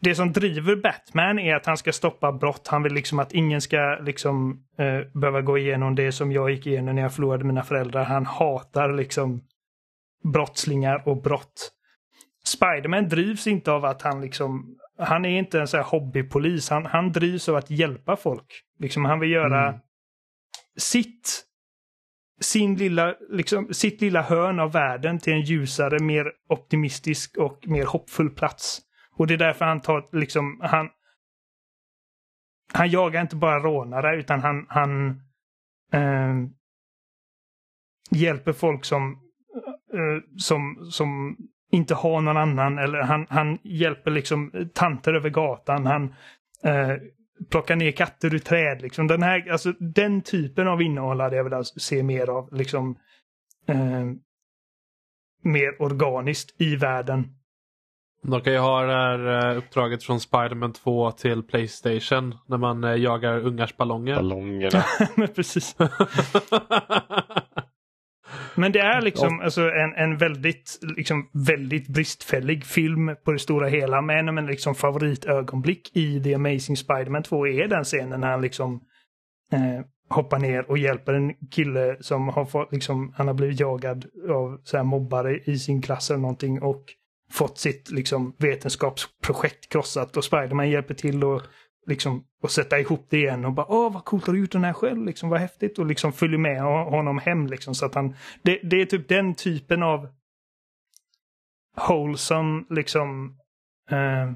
det 0.00 0.14
som 0.14 0.32
driver 0.32 0.76
Batman 0.76 1.38
är 1.38 1.54
att 1.54 1.66
han 1.66 1.76
ska 1.76 1.92
stoppa 1.92 2.32
brott. 2.32 2.68
Han 2.68 2.82
vill 2.82 2.92
liksom 2.92 3.18
att 3.18 3.32
ingen 3.32 3.60
ska 3.60 3.98
liksom 4.00 4.64
eh, 4.78 5.20
behöva 5.20 5.40
gå 5.40 5.58
igenom 5.58 5.94
det 5.94 6.12
som 6.12 6.32
jag 6.32 6.50
gick 6.50 6.66
igenom 6.66 6.94
när 6.94 7.02
jag 7.02 7.14
förlorade 7.14 7.44
mina 7.44 7.62
föräldrar. 7.62 8.04
Han 8.04 8.26
hatar 8.26 8.92
liksom 8.92 9.42
brottslingar 10.32 11.08
och 11.08 11.22
brott. 11.22 11.72
Spiderman 12.44 13.08
drivs 13.08 13.46
inte 13.46 13.72
av 13.72 13.84
att 13.84 14.02
han 14.02 14.20
liksom, 14.20 14.77
han 14.98 15.24
är 15.24 15.38
inte 15.38 15.60
en 15.60 15.68
sån 15.68 15.78
här 15.78 15.86
hobbypolis. 15.86 16.70
Han, 16.70 16.86
han 16.86 17.12
drivs 17.12 17.48
av 17.48 17.56
att 17.56 17.70
hjälpa 17.70 18.16
folk. 18.16 18.62
Liksom 18.78 19.04
han 19.04 19.20
vill 19.20 19.30
göra 19.30 19.68
mm. 19.68 19.80
sitt, 20.76 21.44
sin 22.40 22.76
lilla, 22.76 23.14
liksom, 23.30 23.74
sitt 23.74 24.00
lilla 24.00 24.22
hörn 24.22 24.60
av 24.60 24.72
världen 24.72 25.18
till 25.18 25.32
en 25.32 25.40
ljusare, 25.40 25.98
mer 25.98 26.32
optimistisk 26.48 27.36
och 27.36 27.68
mer 27.68 27.86
hoppfull 27.86 28.30
plats. 28.30 28.80
Och 29.16 29.26
det 29.26 29.34
är 29.34 29.38
därför 29.38 29.64
han 29.64 29.80
tar 29.80 30.16
liksom, 30.16 30.60
han, 30.62 30.88
han 32.72 32.90
jagar 32.90 33.20
inte 33.20 33.36
bara 33.36 33.60
rånare 33.60 34.16
utan 34.16 34.40
han, 34.40 34.66
han 34.68 35.08
eh, 35.92 36.34
hjälper 38.10 38.52
folk 38.52 38.84
som, 38.84 39.12
eh, 39.92 40.22
som, 40.36 40.88
som 40.90 41.36
inte 41.70 41.94
har 41.94 42.20
någon 42.20 42.36
annan 42.36 42.78
eller 42.78 43.02
han, 43.02 43.26
han 43.30 43.58
hjälper 43.62 44.10
liksom 44.10 44.70
tanter 44.74 45.14
över 45.14 45.30
gatan. 45.30 45.86
Han 45.86 46.14
eh, 46.64 46.96
plockar 47.50 47.76
ner 47.76 47.90
katter 47.92 48.34
ur 48.34 48.38
träd. 48.38 48.82
Liksom. 48.82 49.06
Den, 49.06 49.22
här, 49.22 49.50
alltså, 49.50 49.72
den 49.78 50.22
typen 50.22 50.68
av 50.68 50.82
innehåll 50.82 51.20
hade 51.20 51.36
jag 51.36 51.44
velat 51.44 51.66
se 51.66 52.02
mer 52.02 52.30
av. 52.30 52.54
Liksom, 52.54 52.96
eh, 53.68 54.04
mer 55.42 55.82
organiskt 55.82 56.60
i 56.60 56.76
världen. 56.76 57.34
De 58.22 58.40
kan 58.40 58.52
ju 58.52 58.58
ha 58.58 58.82
det 58.82 58.92
här 58.92 59.50
eh, 59.50 59.58
uppdraget 59.58 60.04
från 60.04 60.20
Spiderman 60.20 60.72
2 60.72 61.10
till 61.12 61.42
Playstation 61.42 62.34
när 62.46 62.58
man 62.58 62.84
eh, 62.84 62.94
jagar 62.94 63.38
ungars 63.38 63.76
ballonger. 63.76 64.14
Ballongerna. 64.14 64.84
Men 65.16 65.28
precis. 65.28 65.76
Men 68.58 68.72
det 68.72 68.80
är 68.80 69.00
liksom 69.00 69.40
alltså, 69.40 69.60
en, 69.60 69.94
en 69.94 70.16
väldigt, 70.16 70.78
liksom, 70.96 71.30
väldigt 71.32 71.88
bristfällig 71.88 72.64
film 72.64 73.16
på 73.24 73.32
det 73.32 73.38
stora 73.38 73.68
hela. 73.68 74.02
Men 74.02 74.38
en 74.38 74.46
liksom, 74.46 74.74
favoritögonblick 74.74 75.96
i 75.96 76.22
The 76.22 76.34
Amazing 76.34 76.76
Spiderman 76.76 77.22
2 77.22 77.46
är 77.46 77.68
den 77.68 77.84
scenen 77.84 78.20
när 78.20 78.30
han 78.30 78.42
liksom 78.42 78.80
eh, 79.52 79.84
hoppar 80.08 80.38
ner 80.38 80.70
och 80.70 80.78
hjälper 80.78 81.14
en 81.14 81.34
kille 81.50 81.96
som 82.00 82.28
har 82.28 82.44
fått, 82.44 82.72
liksom, 82.72 83.12
han 83.16 83.26
har 83.26 83.34
blivit 83.34 83.60
jagad 83.60 84.04
av 84.30 84.60
så 84.64 84.76
här, 84.76 84.84
mobbare 84.84 85.38
i 85.44 85.58
sin 85.58 85.82
klass 85.82 86.10
eller 86.10 86.20
någonting 86.20 86.62
och 86.62 86.84
fått 87.30 87.58
sitt 87.58 87.90
liksom, 87.90 88.34
vetenskapsprojekt 88.38 89.72
krossat 89.72 90.16
och 90.16 90.24
Spiderman 90.24 90.70
hjälper 90.70 90.94
till 90.94 91.24
och 91.24 91.42
liksom 91.88 92.24
och 92.42 92.50
sätta 92.50 92.80
ihop 92.80 93.06
det 93.08 93.16
igen 93.16 93.44
och 93.44 93.52
bara 93.52 93.66
åh 93.68 93.92
vad 93.92 94.04
coolt 94.04 94.26
har 94.26 94.32
du 94.32 94.40
gjort 94.40 94.52
den 94.52 94.64
här 94.64 94.72
själv 94.72 95.04
liksom 95.04 95.28
vad 95.28 95.40
häftigt 95.40 95.78
och 95.78 95.86
liksom 95.86 96.12
följer 96.12 96.38
med 96.38 96.62
honom 96.62 97.18
hem 97.18 97.46
liksom 97.46 97.74
så 97.74 97.86
att 97.86 97.94
han 97.94 98.14
det, 98.42 98.60
det 98.62 98.80
är 98.80 98.86
typ 98.86 99.08
den 99.08 99.34
typen 99.34 99.82
av 99.82 100.08
wholesome 101.88 102.64
liksom 102.70 103.38
eh, 103.90 104.32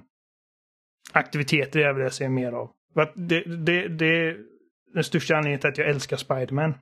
aktiviteter 1.13 1.81
jag 1.81 1.95
vill 1.95 2.11
se 2.11 2.29
mer 2.29 2.53
av. 2.53 2.71
Det, 3.15 3.41
det, 3.41 3.89
det 3.89 4.07
är 4.07 4.39
den 4.95 5.05
största 5.05 5.37
anledningen 5.37 5.61
till 5.61 5.69
att 5.71 5.79
jag 5.79 5.89
älskar 5.89 6.17
Spiderman. 6.17 6.75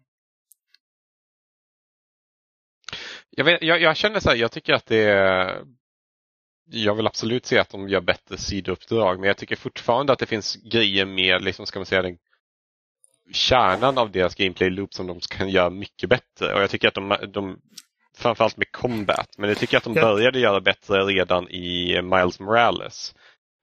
Jag, 3.30 3.44
vet, 3.44 3.62
jag, 3.62 3.80
jag 3.80 3.96
känner 3.96 4.20
så 4.20 4.28
här, 4.28 4.36
jag 4.36 4.52
tycker 4.52 4.72
att 4.72 4.86
det 4.86 5.02
är 5.02 5.64
jag 6.70 6.94
vill 6.94 7.06
absolut 7.06 7.46
se 7.46 7.58
att 7.58 7.70
de 7.70 7.88
gör 7.88 8.00
bättre 8.00 8.36
sidouppdrag 8.38 9.18
men 9.20 9.26
jag 9.26 9.36
tycker 9.36 9.56
fortfarande 9.56 10.12
att 10.12 10.18
det 10.18 10.26
finns 10.26 10.56
grejer 10.56 11.04
med, 11.04 11.42
liksom, 11.42 11.66
ska 11.66 11.78
man 11.78 11.86
säga, 11.86 12.02
den 12.02 12.18
kärnan 13.32 13.98
av 13.98 14.10
deras 14.10 14.34
gameplay 14.34 14.70
loop 14.70 14.94
som 14.94 15.06
de 15.06 15.20
kan 15.20 15.48
göra 15.48 15.70
mycket 15.70 16.08
bättre. 16.08 16.54
Och 16.54 16.62
jag 16.62 16.70
tycker 16.70 16.88
att 16.88 16.94
de, 16.94 17.16
de 17.32 17.58
framförallt 18.16 18.56
med 18.56 18.72
combat, 18.72 19.28
men 19.38 19.48
jag 19.48 19.58
tycker 19.58 19.76
att 19.76 19.84
de 19.84 19.94
började 19.94 20.38
göra 20.38 20.60
bättre 20.60 21.04
redan 21.04 21.48
i 21.48 22.02
Miles 22.02 22.40
Morales. 22.40 23.14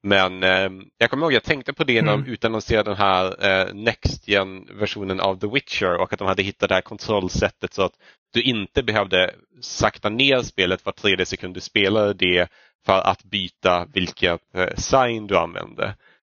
Men 0.03 0.43
eh, 0.43 0.69
jag 0.97 1.09
kommer 1.09 1.25
ihåg, 1.25 1.33
jag 1.33 1.43
tänkte 1.43 1.73
på 1.73 1.83
det 1.83 2.01
när 2.01 2.13
mm. 2.13 2.25
de 2.25 2.31
utannonserade 2.31 2.89
den 2.89 2.97
här 2.97 3.45
eh, 3.45 3.73
Next 3.73 4.27
Gen-versionen 4.27 5.19
av 5.19 5.39
The 5.39 5.47
Witcher 5.47 6.01
och 6.01 6.13
att 6.13 6.19
de 6.19 6.27
hade 6.27 6.43
hittat 6.43 6.69
det 6.69 6.75
här 6.75 6.81
kontrollsättet 6.81 7.73
så 7.73 7.81
att 7.81 7.93
du 8.33 8.41
inte 8.41 8.83
behövde 8.83 9.33
sakta 9.61 10.09
ner 10.09 10.41
spelet 10.41 10.85
var 10.85 10.93
tredje 10.93 11.25
sekund 11.25 11.53
du 11.53 11.59
spelade 11.59 12.13
det 12.13 12.47
för 12.87 13.01
att 13.07 13.23
byta 13.23 13.87
vilket 13.93 14.41
eh, 14.53 14.75
sign 14.77 15.27
du 15.27 15.37
använder. 15.37 15.93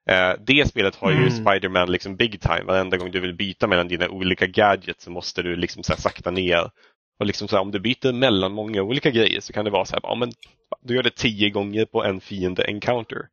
Eh, 0.10 0.34
det 0.40 0.68
spelet 0.68 0.96
har 0.96 1.12
ju 1.12 1.18
mm. 1.18 1.30
Spiderman 1.30 1.92
liksom 1.92 2.16
big 2.16 2.42
time. 2.42 2.64
Varenda 2.64 2.98
gång 2.98 3.12
du 3.12 3.20
vill 3.20 3.34
byta 3.34 3.68
mellan 3.68 3.88
dina 3.88 4.10
olika 4.10 4.48
gadgets 4.48 5.04
så 5.04 5.12
måste 5.12 5.42
du 5.42 5.56
liksom 5.56 5.84
så 5.84 5.94
sakta 5.98 6.32
ner. 6.32 6.70
Och 7.20 7.26
liksom 7.26 7.48
så 7.48 7.56
här, 7.56 7.62
om 7.62 7.72
du 7.72 7.80
byter 7.80 8.14
mellan 8.14 8.52
många 8.52 8.82
olika 8.82 9.10
grejer 9.10 9.42
så 9.42 9.54
kan 9.54 9.66
det 9.66 9.72
vara 9.72 9.86
så 9.86 9.96
här, 9.96 10.02
ja, 10.04 10.16
men 10.16 10.32
du 10.82 10.96
gör 10.96 11.04
det 11.04 11.16
tio 11.16 11.50
gånger 11.50 11.86
på 11.86 12.04
en 12.04 12.22
fiende 12.22 12.64
encounter. 12.64 13.28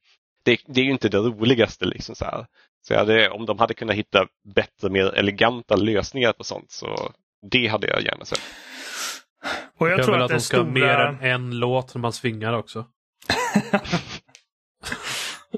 Det, 0.45 0.61
det 0.67 0.81
är 0.81 0.85
ju 0.85 0.91
inte 0.91 1.09
det 1.09 1.19
roligaste. 1.19 1.85
Liksom 1.85 2.15
så 2.15 2.25
här. 2.25 2.47
Så 2.83 2.95
hade, 2.95 3.31
om 3.31 3.47
de 3.47 3.59
hade 3.59 3.75
kunnat 3.75 3.97
hitta 3.97 4.27
bättre, 4.55 4.91
mer 4.91 5.15
eleganta 5.15 5.77
lösningar 5.77 6.33
på 6.33 6.45
sånt 6.45 6.71
så 6.71 7.13
det 7.51 7.67
hade 7.67 7.87
jag 7.87 8.03
gärna 8.03 8.25
sett. 8.25 8.41
Och 9.79 9.89
jag, 9.89 9.99
jag 9.99 10.05
tror 10.05 10.17
att, 10.17 10.23
att 10.23 10.31
de 10.31 10.41
ska 10.41 10.57
stora... 10.57 10.71
mer 10.71 10.99
än 10.99 11.21
en 11.21 11.59
låt 11.59 11.95
när 11.95 12.01
man 12.01 12.13
svingar 12.13 12.53
också. 12.53 12.85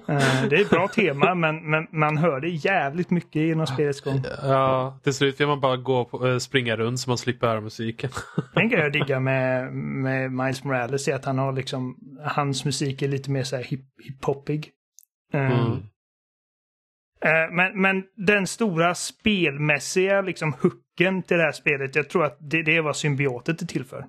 Eh, 0.08 0.48
det 0.50 0.56
är 0.56 0.62
ett 0.62 0.70
bra 0.70 0.88
tema 0.88 1.34
men, 1.34 1.70
men 1.70 1.86
man 1.90 2.16
hör 2.16 2.40
det 2.40 2.48
jävligt 2.48 3.10
mycket 3.10 3.42
genom 3.42 3.66
spelets 3.66 4.00
gång. 4.00 4.24
Ja, 4.42 4.98
till 5.02 5.14
slut 5.14 5.40
vill 5.40 5.46
man 5.46 5.60
bara 5.60 5.76
gå 5.76 6.04
på, 6.04 6.28
äh, 6.28 6.38
springa 6.38 6.76
runt 6.76 7.00
så 7.00 7.10
man 7.10 7.18
slipper 7.18 7.46
höra 7.46 7.60
musiken. 7.60 8.10
En 8.54 8.68
grej 8.68 8.80
jag 8.80 8.92
diggar 8.92 9.20
med, 9.20 9.72
med 9.72 10.32
Miles 10.32 10.64
Morales 10.64 11.08
är 11.08 11.14
att 11.14 11.24
han 11.24 11.38
har 11.38 11.52
liksom, 11.52 11.96
hans 12.24 12.64
musik 12.64 13.02
är 13.02 13.08
lite 13.08 13.30
mer 13.30 13.42
så 13.42 13.56
här 13.56 13.62
hip, 13.62 13.84
hiphoppig. 14.04 14.70
Mm. 15.32 15.52
Mm. 15.52 15.82
Men, 17.56 17.80
men 17.80 18.04
den 18.26 18.46
stora 18.46 18.94
spelmässiga 18.94 20.20
liksom 20.20 20.52
hooken 20.52 21.22
till 21.22 21.36
det 21.36 21.42
här 21.42 21.52
spelet, 21.52 21.96
jag 21.96 22.08
tror 22.08 22.24
att 22.24 22.36
det, 22.40 22.62
det 22.62 22.76
är 22.76 22.82
vad 22.82 22.96
symbiotet 22.96 23.62
är 23.62 23.66
till 23.66 23.84
för. 23.84 24.06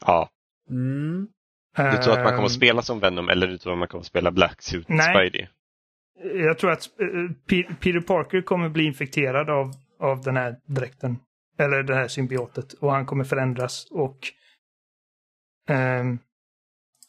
Ja, 0.00 0.28
Mm. 0.70 1.28
Du 1.76 1.96
tror 1.96 2.12
att 2.12 2.24
man 2.24 2.32
kommer 2.32 2.34
att 2.34 2.40
ehm. 2.40 2.48
spela 2.48 2.82
som 2.82 3.00
Venom 3.00 3.28
eller 3.28 3.46
du 3.46 3.58
tror 3.58 3.72
att 3.72 3.78
man 3.78 3.88
kommer 3.88 4.00
att 4.00 4.06
spela 4.06 4.30
Black 4.30 4.62
Suit 4.62 4.88
Nej. 4.88 5.14
Spidey? 5.14 5.46
Jag 6.34 6.58
tror 6.58 6.70
att 6.70 6.88
uh, 7.00 7.30
Peter 7.80 8.00
Parker 8.00 8.42
kommer 8.42 8.68
bli 8.68 8.84
infekterad 8.84 9.50
av, 9.50 9.70
av 10.00 10.20
den 10.20 10.36
här 10.36 10.56
dräkten. 10.66 11.18
Eller 11.58 11.82
det 11.82 11.94
här 11.94 12.08
symbiotet. 12.08 12.72
Och 12.72 12.92
han 12.92 13.06
kommer 13.06 13.24
förändras 13.24 13.86
och... 13.90 14.18
Um, 15.68 16.18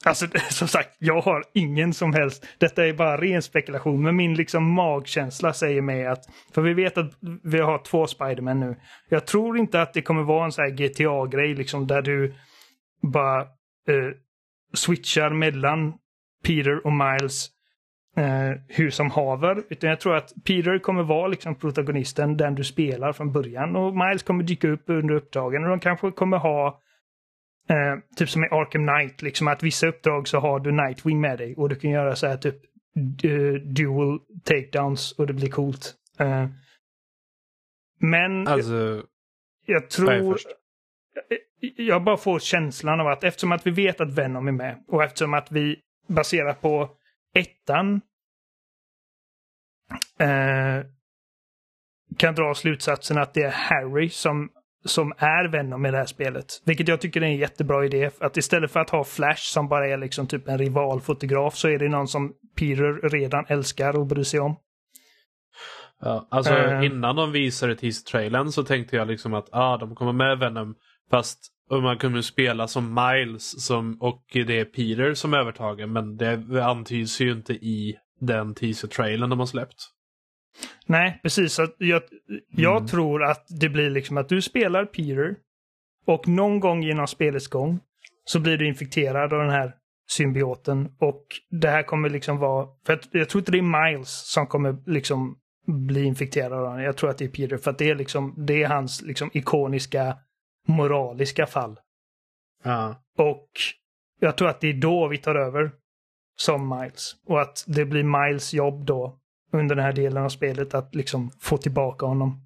alltså 0.06 0.28
som 0.50 0.68
sagt, 0.68 0.96
jag 1.00 1.22
har 1.22 1.44
ingen 1.54 1.94
som 1.94 2.14
helst... 2.14 2.48
Detta 2.58 2.86
är 2.86 2.94
bara 2.94 3.18
ren 3.18 3.42
spekulation. 3.42 4.04
Men 4.04 4.16
min 4.16 4.34
liksom 4.34 4.72
magkänsla 4.72 5.54
säger 5.54 5.82
mig 5.82 6.08
att... 6.08 6.26
För 6.54 6.62
vi 6.62 6.74
vet 6.74 6.98
att 6.98 7.12
vi 7.44 7.60
har 7.60 7.78
två 7.78 8.08
Spiderman 8.08 8.60
nu. 8.60 8.76
Jag 9.10 9.28
tror 9.28 9.58
inte 9.58 9.82
att 9.82 9.94
det 9.94 10.02
kommer 10.02 10.24
vara 10.24 10.46
en 10.46 10.52
sån 10.52 10.66
här 10.66 10.72
GTA-grej 10.72 11.56
liksom 11.56 11.88
där 11.88 12.02
du 12.02 12.36
bara 13.12 13.42
eh, 13.42 14.12
switchar 14.74 15.30
mellan 15.30 15.94
Peter 16.44 16.86
och 16.86 16.94
Miles 16.94 17.50
eh, 18.18 18.52
hur 18.68 18.90
som 18.90 19.12
haver. 19.12 19.64
Utan 19.70 19.90
jag 19.90 20.00
tror 20.00 20.16
att 20.16 20.34
Peter 20.46 20.80
kommer 20.80 21.04
vara 21.04 21.28
liksom 21.28 21.56
protagonisten, 21.56 22.38
den 22.38 22.56
du 22.56 22.64
spelar 22.64 23.14
från 23.14 23.32
början. 23.32 23.76
Och 23.76 23.96
Miles 23.96 24.24
kommer 24.24 24.44
dyka 24.44 24.68
upp 24.68 24.84
under 24.86 25.14
uppdragen 25.14 25.64
och 25.64 25.70
de 25.70 25.80
kanske 25.80 26.12
kommer 26.12 26.38
ha 26.38 26.82
eh, 27.70 28.00
typ 28.16 28.30
som 28.30 28.44
i 28.44 28.48
Arkham 28.52 28.88
Knight, 28.88 29.22
liksom 29.22 29.48
att 29.48 29.64
vissa 29.64 29.88
uppdrag 29.88 30.28
så 30.28 30.40
har 30.40 30.60
du 30.60 30.72
Nightwing 30.72 31.22
med 31.22 31.38
dig 31.38 31.56
och 31.56 31.70
du 31.70 31.76
kan 31.76 31.92
göra 31.92 32.16
så 32.16 32.28
här 32.28 32.38
typ 32.38 32.56
uh, 33.26 33.54
dual 33.54 34.20
takedowns 34.44 35.12
och 35.12 35.28
det 35.28 35.34
blir 35.34 35.50
coolt. 35.50 35.94
Uh, 36.22 36.48
men 38.00 38.48
alltså, 38.48 39.04
jag 39.66 39.90
tror 39.90 40.38
jag 41.78 42.04
bara 42.04 42.18
får 42.18 42.40
känslan 42.40 43.02
av 43.02 43.08
att 43.08 43.24
eftersom 43.24 43.52
att 43.52 43.68
vi 43.68 43.72
vet 43.72 44.02
att 44.02 44.14
Venom 44.18 44.48
är 44.48 44.52
med 44.52 44.84
och 44.88 45.04
eftersom 45.04 45.34
att 45.34 45.52
vi 45.52 45.80
baserat 46.08 46.62
på 46.62 46.90
ettan 47.34 48.02
eh, 50.20 50.86
kan 52.18 52.36
dra 52.36 52.54
slutsatsen 52.54 53.18
att 53.18 53.34
det 53.34 53.44
är 53.44 53.52
Harry 53.52 54.10
som 54.10 54.50
som 54.86 55.14
är 55.18 55.48
Venom 55.48 55.86
i 55.86 55.92
det 55.92 55.98
här 55.98 56.06
spelet. 56.06 56.62
Vilket 56.66 56.88
jag 56.88 57.02
tycker 57.02 57.22
är 57.22 57.26
en 57.26 57.38
jättebra 57.38 57.86
idé. 57.86 58.10
Att 58.20 58.38
istället 58.38 58.72
för 58.72 58.80
att 58.80 58.90
ha 58.90 59.04
Flash 59.04 59.42
som 59.42 59.68
bara 59.68 59.88
är 59.88 59.98
liksom 59.98 60.28
typ 60.28 60.48
en 60.48 60.58
rivalfotograf 60.58 61.56
så 61.56 61.68
är 61.68 61.80
det 61.80 61.90
någon 61.90 62.08
som 62.08 62.34
Peter 62.56 63.10
redan 63.10 63.46
älskar 63.48 63.98
och 63.98 64.08
bryr 64.08 64.24
sig 64.24 64.40
om. 64.40 64.56
Ja, 66.02 66.28
alltså 66.32 66.54
Eh. 66.54 66.86
innan 66.86 67.16
de 67.16 67.32
visade 67.32 67.76
teaser-trailern 67.76 68.52
så 68.52 68.64
tänkte 68.64 68.96
jag 68.96 69.08
liksom 69.08 69.34
att 69.34 69.50
ah, 69.52 69.78
de 69.78 69.96
kommer 69.96 70.14
med 70.14 70.40
Venom 70.40 70.76
fast 71.12 71.40
man 71.70 71.98
kunde 71.98 72.24
spela 72.24 72.68
som 72.68 72.94
Miles 72.94 73.66
som, 73.66 73.98
och 74.02 74.24
det 74.34 74.60
är 74.60 74.66
Peter 74.66 75.14
som 75.14 75.34
övertagen 75.34 75.94
men 75.94 76.18
det 76.18 76.66
antyds 76.66 77.22
ju 77.22 77.32
inte 77.32 77.54
i 77.54 77.96
den 78.20 78.56
teaser-trailern 78.56 79.30
de 79.30 79.40
har 79.40 79.46
släppt. 79.46 79.90
Nej, 80.86 81.20
precis. 81.24 81.60
Jag 81.78 82.02
jag 82.50 82.76
Mm. 82.78 82.88
tror 82.88 83.24
att 83.24 83.46
det 83.60 83.70
blir 83.70 83.90
liksom 83.90 84.18
att 84.18 84.30
du 84.30 84.42
spelar 84.42 84.86
Peter 84.86 85.36
och 86.06 86.28
någon 86.28 86.60
gång 86.60 86.84
genom 86.84 87.08
spelets 87.08 87.48
gång 87.48 87.80
så 88.26 88.40
blir 88.40 88.58
du 88.58 88.68
infekterad 88.68 89.34
av 89.34 89.40
den 89.40 89.50
här 89.50 89.74
symbioten 90.10 90.92
och 91.00 91.26
det 91.50 91.70
här 91.70 91.84
kommer 91.84 92.10
liksom 92.10 92.38
vara, 92.38 92.68
för 92.86 93.00
jag 93.12 93.30
tror 93.30 93.42
inte 93.42 93.52
det 93.52 93.58
är 93.58 93.92
Miles 93.92 94.10
som 94.34 94.48
kommer 94.48 94.78
liksom 94.86 95.38
bli 95.68 96.04
infekterad 96.04 96.54
av 96.54 96.76
den. 96.76 96.84
Jag 96.84 96.98
tror 96.98 97.10
att 97.10 97.18
det 97.18 97.26
är 97.26 97.30
Peter 97.30 97.58
för 97.58 97.72
att 97.72 97.78
det 97.78 97.90
är 97.90 97.96
liksom, 97.96 98.34
det 98.38 98.64
är 98.64 98.68
hans 98.68 99.02
liksom 99.02 99.30
ikoniska 99.34 100.18
moraliska 100.66 101.46
fall. 101.46 101.80
Ja. 102.64 102.96
Och 103.18 103.50
jag 104.20 104.38
tror 104.38 104.50
att 104.50 104.62
det 104.62 104.68
är 104.68 104.74
då 104.74 105.08
vi 105.08 105.18
tar 105.18 105.36
över 105.36 105.72
som 106.38 106.70
Miles. 106.70 107.16
Och 107.26 107.42
att 107.42 107.64
det 107.68 107.86
blir 107.86 108.28
Miles 108.28 108.54
jobb 108.54 108.86
då 108.86 109.20
under 109.52 109.76
den 109.76 109.86
här 109.86 109.94
delen 109.94 110.24
av 110.24 110.30
spelet 110.30 110.74
att 110.74 110.96
liksom 110.96 111.32
få 111.42 111.58
tillbaka 111.58 112.06
honom. 112.06 112.42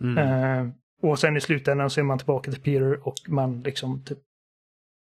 Mm. 0.00 0.18
Eh, 0.18 0.72
och 1.02 1.18
sen 1.18 1.36
i 1.36 1.40
slutändan 1.40 1.90
så 1.90 2.00
är 2.00 2.04
man 2.04 2.18
tillbaka 2.18 2.50
till 2.50 2.62
Peter 2.62 3.08
och 3.08 3.14
man 3.28 3.62
liksom 3.62 4.04
typ 4.04 4.18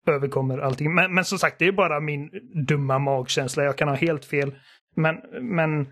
överkommer 0.07 0.59
allting. 0.59 0.95
Men, 0.95 1.15
men 1.15 1.25
som 1.25 1.39
sagt, 1.39 1.59
det 1.59 1.67
är 1.67 1.73
bara 1.73 2.01
min 2.01 2.31
dumma 2.67 2.99
magkänsla. 2.99 3.65
Jag 3.65 3.79
kan 3.79 3.89
ha 3.89 3.95
helt 3.95 4.25
fel. 4.25 4.55
Men, 4.95 5.17
men 5.41 5.87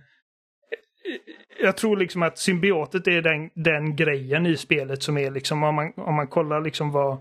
jag 1.62 1.76
tror 1.76 1.96
liksom 1.96 2.22
att 2.22 2.38
symbiotet 2.38 3.06
är 3.06 3.22
den, 3.22 3.50
den 3.54 3.96
grejen 3.96 4.46
i 4.46 4.56
spelet 4.56 5.02
som 5.02 5.18
är 5.18 5.30
liksom 5.30 5.62
om 5.62 5.74
man, 5.74 5.92
om 5.96 6.14
man 6.14 6.26
kollar 6.28 6.60
liksom 6.60 6.90
vad 6.90 7.12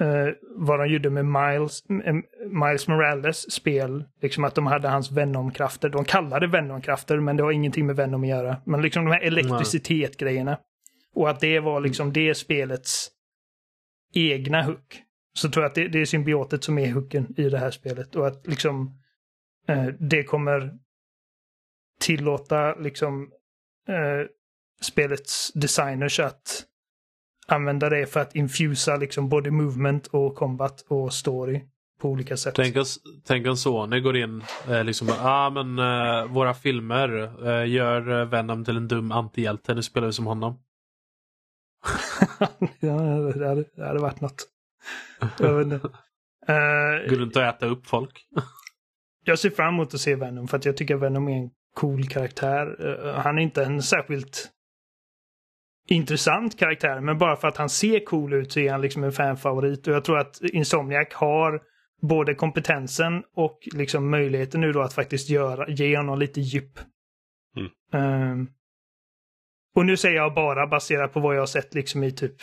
eh, 0.00 0.28
vad 0.56 0.80
de 0.80 0.88
gjorde 0.88 1.10
med 1.10 1.24
Miles, 1.24 1.84
eh, 2.04 2.14
Miles 2.46 2.88
Morales 2.88 3.52
spel. 3.52 4.04
Liksom 4.22 4.44
att 4.44 4.54
de 4.54 4.66
hade 4.66 4.88
hans 4.88 5.12
Venom-krafter. 5.12 5.88
De 5.88 6.04
kallade 6.04 6.46
det 6.46 6.52
Venom-krafter 6.52 7.20
men 7.20 7.36
det 7.36 7.42
har 7.42 7.52
ingenting 7.52 7.86
med 7.86 7.96
Venom 7.96 8.22
att 8.22 8.28
göra. 8.28 8.56
Men 8.64 8.82
liksom 8.82 9.04
de 9.04 9.10
här 9.10 9.20
elektricitet-grejerna. 9.20 10.58
Och 11.14 11.30
att 11.30 11.40
det 11.40 11.60
var 11.60 11.80
liksom 11.80 12.12
det 12.12 12.34
spelets 12.34 13.10
egna 14.14 14.62
hook. 14.62 15.02
Så 15.34 15.50
tror 15.50 15.62
jag 15.62 15.68
att 15.68 15.74
det, 15.74 15.88
det 15.88 16.00
är 16.00 16.04
symbiotet 16.04 16.64
som 16.64 16.78
är 16.78 16.92
hooken 16.92 17.34
i 17.36 17.48
det 17.48 17.58
här 17.58 17.70
spelet. 17.70 18.16
Och 18.16 18.26
att 18.26 18.46
liksom 18.46 18.98
eh, 19.68 19.86
det 19.86 20.24
kommer 20.24 20.72
tillåta 22.00 22.74
liksom 22.74 23.30
eh, 23.88 24.26
spelets 24.80 25.52
designers 25.52 26.20
att 26.20 26.64
använda 27.46 27.88
det 27.88 28.06
för 28.06 28.20
att 28.20 28.34
infusa 28.34 28.96
liksom 28.96 29.28
både 29.28 29.50
movement 29.50 30.06
och 30.06 30.34
combat 30.34 30.84
och 30.88 31.14
story 31.14 31.64
på 32.00 32.08
olika 32.08 32.36
sätt. 32.36 32.54
Tänk, 32.54 32.76
om, 32.76 32.84
tänk 33.24 33.46
om 33.46 33.56
Sony 33.56 34.00
går 34.00 34.16
in 34.16 34.44
eh, 34.68 34.84
liksom 34.84 35.08
ah, 35.20 35.50
men 35.50 35.78
eh, 35.78 36.32
våra 36.32 36.54
filmer 36.54 37.32
eh, 37.48 37.68
gör 37.68 38.20
eh, 38.20 38.28
Venom 38.28 38.64
till 38.64 38.76
en 38.76 38.88
dum 38.88 39.12
antihjälte. 39.12 39.74
Nu 39.74 39.82
spelar 39.82 40.06
vi 40.06 40.12
som 40.12 40.26
honom. 40.26 40.58
ja, 42.80 42.92
det 43.34 43.48
hade, 43.48 43.64
det 43.76 43.86
hade 43.86 44.00
varit 44.00 44.20
något. 44.20 44.46
Jag 45.38 45.54
vet 45.54 45.64
inte. 45.64 45.88
Går 47.08 47.16
runt 47.16 47.36
och 47.36 47.42
äta 47.42 47.66
upp 47.66 47.86
folk. 47.86 48.26
jag 49.24 49.38
ser 49.38 49.50
fram 49.50 49.74
emot 49.74 49.94
att 49.94 50.00
se 50.00 50.14
Venom 50.14 50.48
för 50.48 50.56
att 50.56 50.64
jag 50.64 50.76
tycker 50.76 50.96
Venom 50.96 51.28
är 51.28 51.36
en 51.36 51.50
cool 51.74 52.08
karaktär. 52.08 52.76
Eh, 52.86 53.14
han 53.14 53.38
är 53.38 53.42
inte 53.42 53.64
en 53.64 53.82
särskilt 53.82 54.50
intressant 55.88 56.58
karaktär, 56.58 57.00
men 57.00 57.18
bara 57.18 57.36
för 57.36 57.48
att 57.48 57.56
han 57.56 57.68
ser 57.68 58.04
cool 58.04 58.32
ut 58.32 58.52
så 58.52 58.60
är 58.60 58.70
han 58.70 58.80
liksom 58.80 59.04
en 59.04 59.12
fanfavorit. 59.12 59.88
Och 59.88 59.94
jag 59.94 60.04
tror 60.04 60.18
att 60.18 60.40
Insomniac 60.40 61.08
har 61.14 61.62
både 62.02 62.34
kompetensen 62.34 63.22
och 63.34 63.68
liksom 63.72 64.10
möjligheten 64.10 64.60
nu 64.60 64.72
då 64.72 64.80
att 64.82 64.92
faktiskt 64.92 65.30
göra, 65.30 65.68
ge 65.68 65.96
honom 65.96 66.18
lite 66.18 66.40
djup. 66.40 66.78
Mm. 67.56 67.70
Ehm, 67.92 68.48
och 69.74 69.86
nu 69.86 69.96
säger 69.96 70.16
jag 70.16 70.34
bara 70.34 70.66
baserat 70.66 71.12
på 71.12 71.20
vad 71.20 71.36
jag 71.36 71.40
har 71.40 71.46
sett 71.46 71.74
liksom 71.74 72.04
i 72.04 72.12
typ 72.12 72.36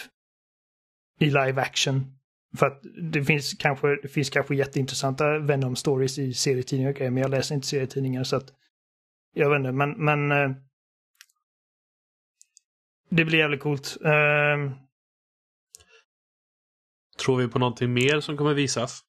i 1.19 1.25
live 1.25 1.61
action. 1.61 2.17
För 2.57 2.65
att 2.65 2.81
det 3.11 3.23
finns 3.23 3.53
kanske, 3.53 3.87
det 4.01 4.07
finns 4.07 4.29
kanske 4.29 4.55
jätteintressanta 4.55 5.39
Venom 5.39 5.75
stories 5.75 6.19
i 6.19 6.33
serietidningar 6.33 6.91
grejer, 6.91 7.11
men 7.11 7.21
jag 7.21 7.31
läser 7.31 7.55
inte 7.55 7.67
serietidningar 7.67 8.23
så 8.23 8.35
att 8.35 8.53
jag 9.37 9.49
vet 9.49 9.57
inte, 9.59 9.71
men, 9.71 9.91
men 10.05 10.31
eh, 10.31 10.51
det 13.09 13.25
blir 13.25 13.39
jävligt 13.39 13.61
coolt. 13.61 13.97
Ehm, 14.05 14.71
Tror 17.25 17.37
vi 17.37 17.47
på 17.47 17.59
någonting 17.59 17.93
mer 17.93 18.19
som 18.19 18.37
kommer 18.37 18.53
visas? 18.53 19.01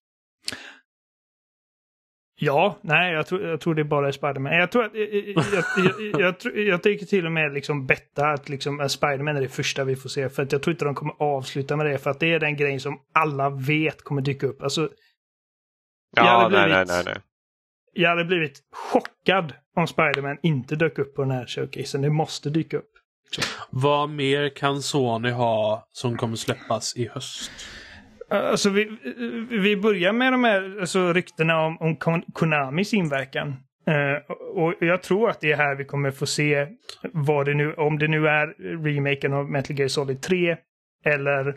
Ja, 2.40 2.78
nej, 2.82 3.12
jag 3.12 3.26
tror, 3.26 3.42
jag 3.42 3.60
tror 3.60 3.74
det 3.74 3.84
bara 3.84 4.08
är 4.08 4.12
Spiderman. 4.12 4.52
Jag 4.52 4.72
tror 4.72 4.84
att, 4.84 4.94
jag, 4.94 5.08
jag, 5.14 5.24
jag, 5.36 5.64
jag, 6.12 6.20
jag, 6.20 6.40
tror- 6.40 6.56
jag 6.58 6.82
tycker 6.82 7.06
till 7.06 7.26
och 7.26 7.32
med 7.32 7.52
liksom 7.52 7.86
betta 7.86 8.26
att 8.28 8.48
liksom 8.48 8.80
att 8.80 8.92
Spiderman 8.92 9.36
är 9.36 9.40
det 9.40 9.48
första 9.48 9.84
vi 9.84 9.96
får 9.96 10.08
se. 10.08 10.28
För 10.28 10.42
att 10.42 10.52
jag 10.52 10.62
tror 10.62 10.72
inte 10.72 10.84
de 10.84 10.94
kommer 10.94 11.22
avsluta 11.22 11.76
med 11.76 11.86
det. 11.86 11.98
För 11.98 12.10
att 12.10 12.20
det 12.20 12.32
är 12.32 12.40
den 12.40 12.56
grejen 12.56 12.80
som 12.80 13.00
alla 13.14 13.50
vet 13.50 14.02
kommer 14.04 14.22
dyka 14.22 14.46
upp. 14.46 14.62
Alltså, 14.62 14.90
Jag 16.16 16.26
Ja, 16.26 16.48
nej, 16.48 16.60
nej, 16.60 16.68
blivit- 16.68 16.88
nej, 16.88 17.02
nej. 17.04 17.22
jag 17.92 18.08
hade 18.10 18.24
blivit 18.24 18.62
chockad 18.72 19.52
om 19.78 19.86
Spiderman 19.86 20.38
inte 20.42 20.76
dök 20.76 20.98
upp 20.98 21.14
på 21.14 21.22
den 21.22 21.30
här 21.30 21.46
showcasen. 21.46 22.02
Det 22.02 22.10
måste 22.10 22.50
dyka 22.50 22.76
upp. 22.76 22.90
Vad 23.70 24.10
mer 24.10 24.48
kan 24.48 24.82
Sony 24.82 25.30
ha 25.30 25.88
som 25.92 26.16
kommer 26.16 26.36
släppas 26.36 26.96
i 26.96 27.08
höst? 27.08 27.50
Alltså 28.30 28.70
vi, 28.70 28.84
vi 29.50 29.76
börjar 29.76 30.12
med 30.12 30.32
de 30.32 30.44
här 30.44 30.80
alltså, 30.80 31.12
ryktena 31.12 31.60
om, 31.66 31.76
om 31.80 31.96
Kon- 31.96 32.24
Konamis 32.32 32.94
inverkan. 32.94 33.48
Eh, 33.86 34.34
och 34.54 34.74
jag 34.80 35.02
tror 35.02 35.30
att 35.30 35.40
det 35.40 35.52
är 35.52 35.56
här 35.56 35.76
vi 35.76 35.84
kommer 35.84 36.10
få 36.10 36.26
se 36.26 36.66
vad 37.12 37.46
det 37.46 37.54
nu, 37.54 37.74
om 37.74 37.98
det 37.98 38.08
nu 38.08 38.28
är 38.28 38.46
remaken 38.84 39.32
av 39.32 39.50
Metal 39.50 39.78
Gear 39.78 39.88
Solid 39.88 40.22
3 40.22 40.56
eller 41.04 41.54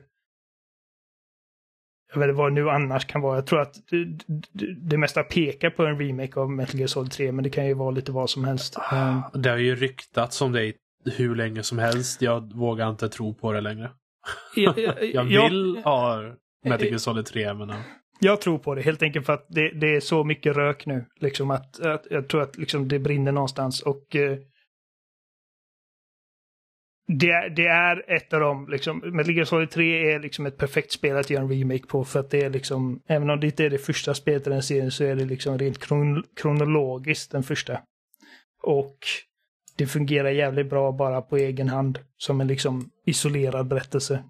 jag 2.13 2.19
vet 2.19 2.29
inte 2.29 2.37
vad 2.37 2.51
det 2.51 2.55
nu 2.55 2.69
annars 2.69 3.05
kan 3.05 3.21
vara. 3.21 3.35
Jag 3.35 3.45
tror 3.45 3.61
att 3.61 3.73
det, 3.89 4.05
det, 4.51 4.73
det 4.89 4.97
mesta 4.97 5.23
pekar 5.23 5.69
på 5.69 5.85
en 5.85 5.99
remake 5.99 6.39
av 6.39 6.51
Metal 6.51 6.79
Gear 6.79 6.87
Solid 6.87 7.11
3 7.11 7.31
men 7.31 7.43
det 7.43 7.49
kan 7.49 7.67
ju 7.67 7.73
vara 7.73 7.91
lite 7.91 8.11
vad 8.11 8.29
som 8.29 8.43
helst. 8.43 8.77
Eh, 8.91 9.27
Det 9.33 9.49
har 9.49 9.57
ju 9.57 9.75
ryktats 9.75 10.41
om 10.41 10.51
det 10.51 10.63
i 10.63 10.73
hur 11.17 11.35
länge 11.35 11.63
som 11.63 11.79
helst. 11.79 12.21
Jag 12.21 12.53
vågar 12.53 12.89
inte 12.89 13.09
tro 13.09 13.33
på 13.33 13.51
det 13.51 13.61
längre. 13.61 13.91
jag, 14.55 14.79
Jag 15.13 15.23
vill 15.49 15.81
ha 15.83 16.21
Metal 16.65 16.87
Gear 16.87 16.97
Solid 16.97 17.25
3 17.25 17.53
men... 17.53 17.69
ja. 17.69 17.75
Jag 18.23 18.41
tror 18.41 18.57
på 18.57 18.75
det 18.75 18.81
helt 18.81 19.03
enkelt 19.03 19.25
för 19.25 19.33
att 19.33 19.45
det, 19.49 19.69
det 19.69 19.95
är 19.95 19.99
så 19.99 20.23
mycket 20.23 20.55
rök 20.55 20.85
nu. 20.85 21.05
Liksom 21.19 21.51
att, 21.51 21.79
att 21.79 22.07
jag 22.09 22.27
tror 22.27 22.41
att 22.41 22.57
liksom 22.57 22.87
det 22.87 22.99
brinner 22.99 23.31
någonstans 23.31 23.81
och 23.81 24.15
eh, 24.15 24.37
det, 27.19 27.29
är- 27.29 27.49
det 27.49 27.67
är 27.67 28.11
ett 28.11 28.33
av 28.33 28.39
dem, 28.39 28.67
liksom, 28.69 28.97
Metal 28.97 29.35
Gear 29.35 29.45
Solid 29.45 29.69
3 29.71 30.13
är 30.13 30.19
liksom 30.19 30.45
ett 30.45 30.57
perfekt 30.57 30.91
spel 30.91 31.17
att 31.17 31.29
göra 31.29 31.43
en 31.43 31.49
remake 31.49 31.87
på 31.87 32.03
för 32.05 32.19
att 32.19 32.29
det 32.29 32.41
är 32.43 32.49
liksom, 32.49 33.01
även 33.07 33.29
om 33.29 33.39
det 33.39 33.45
inte 33.47 33.65
är 33.65 33.69
det 33.69 33.77
första 33.77 34.13
spelet 34.13 34.47
i 34.47 34.49
den 34.49 34.63
serien 34.63 34.91
så 34.91 35.03
är 35.03 35.15
det 35.15 35.25
liksom 35.25 35.57
rent 35.57 35.79
kron, 35.79 36.23
kronologiskt 36.41 37.31
den 37.31 37.43
första. 37.43 37.79
Och 38.63 38.97
det 39.77 39.87
fungerar 39.87 40.29
jävligt 40.29 40.69
bra 40.69 40.91
bara 40.91 41.21
på 41.21 41.37
egen 41.37 41.69
hand 41.69 41.99
som 42.17 42.41
en 42.41 42.47
liksom 42.47 42.89
isolerad 43.05 43.67
berättelse. 43.67 44.23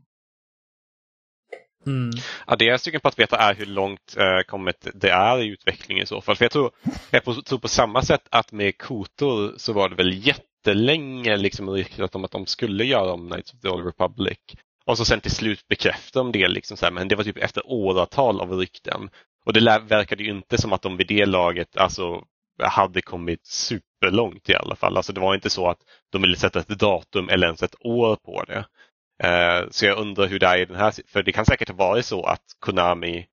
Mm. 1.86 2.10
Ja, 2.48 2.56
det 2.56 2.66
jag 2.66 2.74
är 2.74 2.78
sugen 2.78 3.02
på 3.02 3.08
att 3.08 3.20
veta 3.20 3.38
är 3.38 3.56
hur 3.56 3.66
långt 3.66 4.16
eh, 4.18 4.40
kommet 4.48 4.88
det 4.94 5.10
är 5.10 5.42
i 5.42 5.48
utvecklingen 5.48 6.04
i 6.04 6.06
så 6.06 6.22
fall. 6.22 6.36
För 6.36 6.46
jag 6.46 6.52
tror, 6.52 6.72
jag 7.10 7.24
på- 7.24 7.34
tror 7.42 7.60
på 7.60 7.68
samma 7.68 8.02
sätt 8.02 8.22
att 8.30 8.52
med 8.52 8.78
Kotor 8.78 9.54
så 9.58 9.74
var 9.74 9.90
det 9.90 9.96
väl 9.96 10.14
jättelänge 10.62 11.38
liksom 11.38 11.70
ryktat 11.70 12.16
om 12.16 12.26
att 12.26 12.32
de 12.32 12.46
skulle 12.46 12.86
göra 12.86 13.14
om 13.14 13.30
Knights 13.30 13.54
of 13.54 13.60
the 13.60 13.70
Old 13.70 13.86
Republic. 13.86 14.38
Och 14.86 14.98
så 14.98 15.06
sen 15.06 15.22
till 15.22 15.32
slut 15.32 15.68
bekräftade 15.68 16.26
de 16.26 16.40
det, 16.40 16.48
liksom 16.48 16.78
så 16.78 16.86
här, 16.86 16.94
men 16.94 17.08
det 17.08 17.16
var 17.16 17.24
typ 17.24 17.38
efter 17.38 17.64
åratal 17.66 18.42
av 18.42 18.52
rykten. 18.52 19.10
Och 19.46 19.54
det 19.54 19.80
verkade 19.80 20.24
ju 20.24 20.30
inte 20.30 20.62
som 20.62 20.74
att 20.74 20.82
de 20.82 20.98
vid 20.98 21.08
det 21.08 21.26
laget 21.26 21.78
alltså, 21.78 22.24
hade 22.64 23.02
kommit 23.02 23.46
superlångt 23.46 24.50
i 24.50 24.56
alla 24.56 24.76
fall. 24.76 24.98
Alltså 24.98 25.14
det 25.14 25.22
var 25.22 25.36
inte 25.36 25.50
så 25.50 25.68
att 25.68 25.80
de 26.12 26.22
ville 26.22 26.38
sätta 26.38 26.60
ett 26.60 26.68
datum 26.68 27.30
eller 27.30 27.48
ens 27.48 27.64
ett 27.64 27.76
år 27.80 28.16
på 28.16 28.44
det. 28.44 28.66
Uh, 29.24 29.70
Så 29.72 29.86
jag 29.86 29.98
undrar 29.98 30.28
hur 30.28 30.40
det 30.40 30.48
är 30.48 30.58
i 30.58 30.66
den 30.66 30.76
här, 30.76 30.94
för 31.08 31.24
det 31.24 31.32
kan 31.32 31.46
säkert 31.46 31.70
ha 31.70 31.76
varit 31.76 32.06
så 32.06 32.24
att 32.24 32.44
Konami 32.60 33.26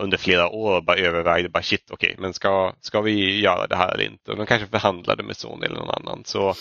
under 0.00 0.16
flera 0.16 0.48
år 0.48 0.80
bara 0.80 0.96
övervägde, 0.96 1.48
bara 1.48 1.62
shit, 1.62 1.90
okej, 1.90 2.16
men 2.18 2.32
ska, 2.34 2.74
ska 2.80 3.00
vi 3.00 3.40
göra 3.40 3.66
det 3.66 3.76
här 3.76 3.94
eller 3.94 4.04
inte? 4.04 4.30
Och 4.30 4.36
de 4.36 4.46
kanske 4.46 4.66
förhandlade 4.68 5.22
med 5.22 5.36
Sony 5.36 5.66
eller 5.66 5.76
någon 5.76 5.90
annan. 5.90 6.22
Så 6.24 6.54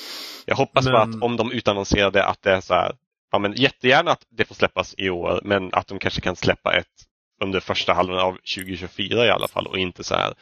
jag 0.45 0.55
hoppas 0.55 0.85
bara 0.85 1.05
Men- 1.05 1.17
att 1.17 1.23
om 1.23 1.37
de 1.37 1.51
utannonserade 1.51 2.25
att 2.25 2.41
det 2.41 2.51
är 2.51 2.61
så 2.61 2.73
här, 2.73 2.91
ja, 3.31 3.39
men 3.39 3.53
jättegärna 3.53 4.11
att 4.11 4.25
det 4.29 4.45
får 4.45 4.55
släppas 4.55 4.95
i 4.97 5.09
år 5.09 5.39
men 5.43 5.73
att 5.73 5.87
de 5.87 5.99
kanske 5.99 6.21
kan 6.21 6.35
släppa 6.35 6.73
ett 6.77 6.87
under 7.43 7.59
första 7.59 7.93
halvan 7.93 8.19
av 8.19 8.37
2024 8.55 9.25
i 9.25 9.29
alla 9.29 9.47
fall 9.47 9.67
och 9.67 9.77
inte 9.77 10.03
så 10.03 10.15
här 10.15 10.33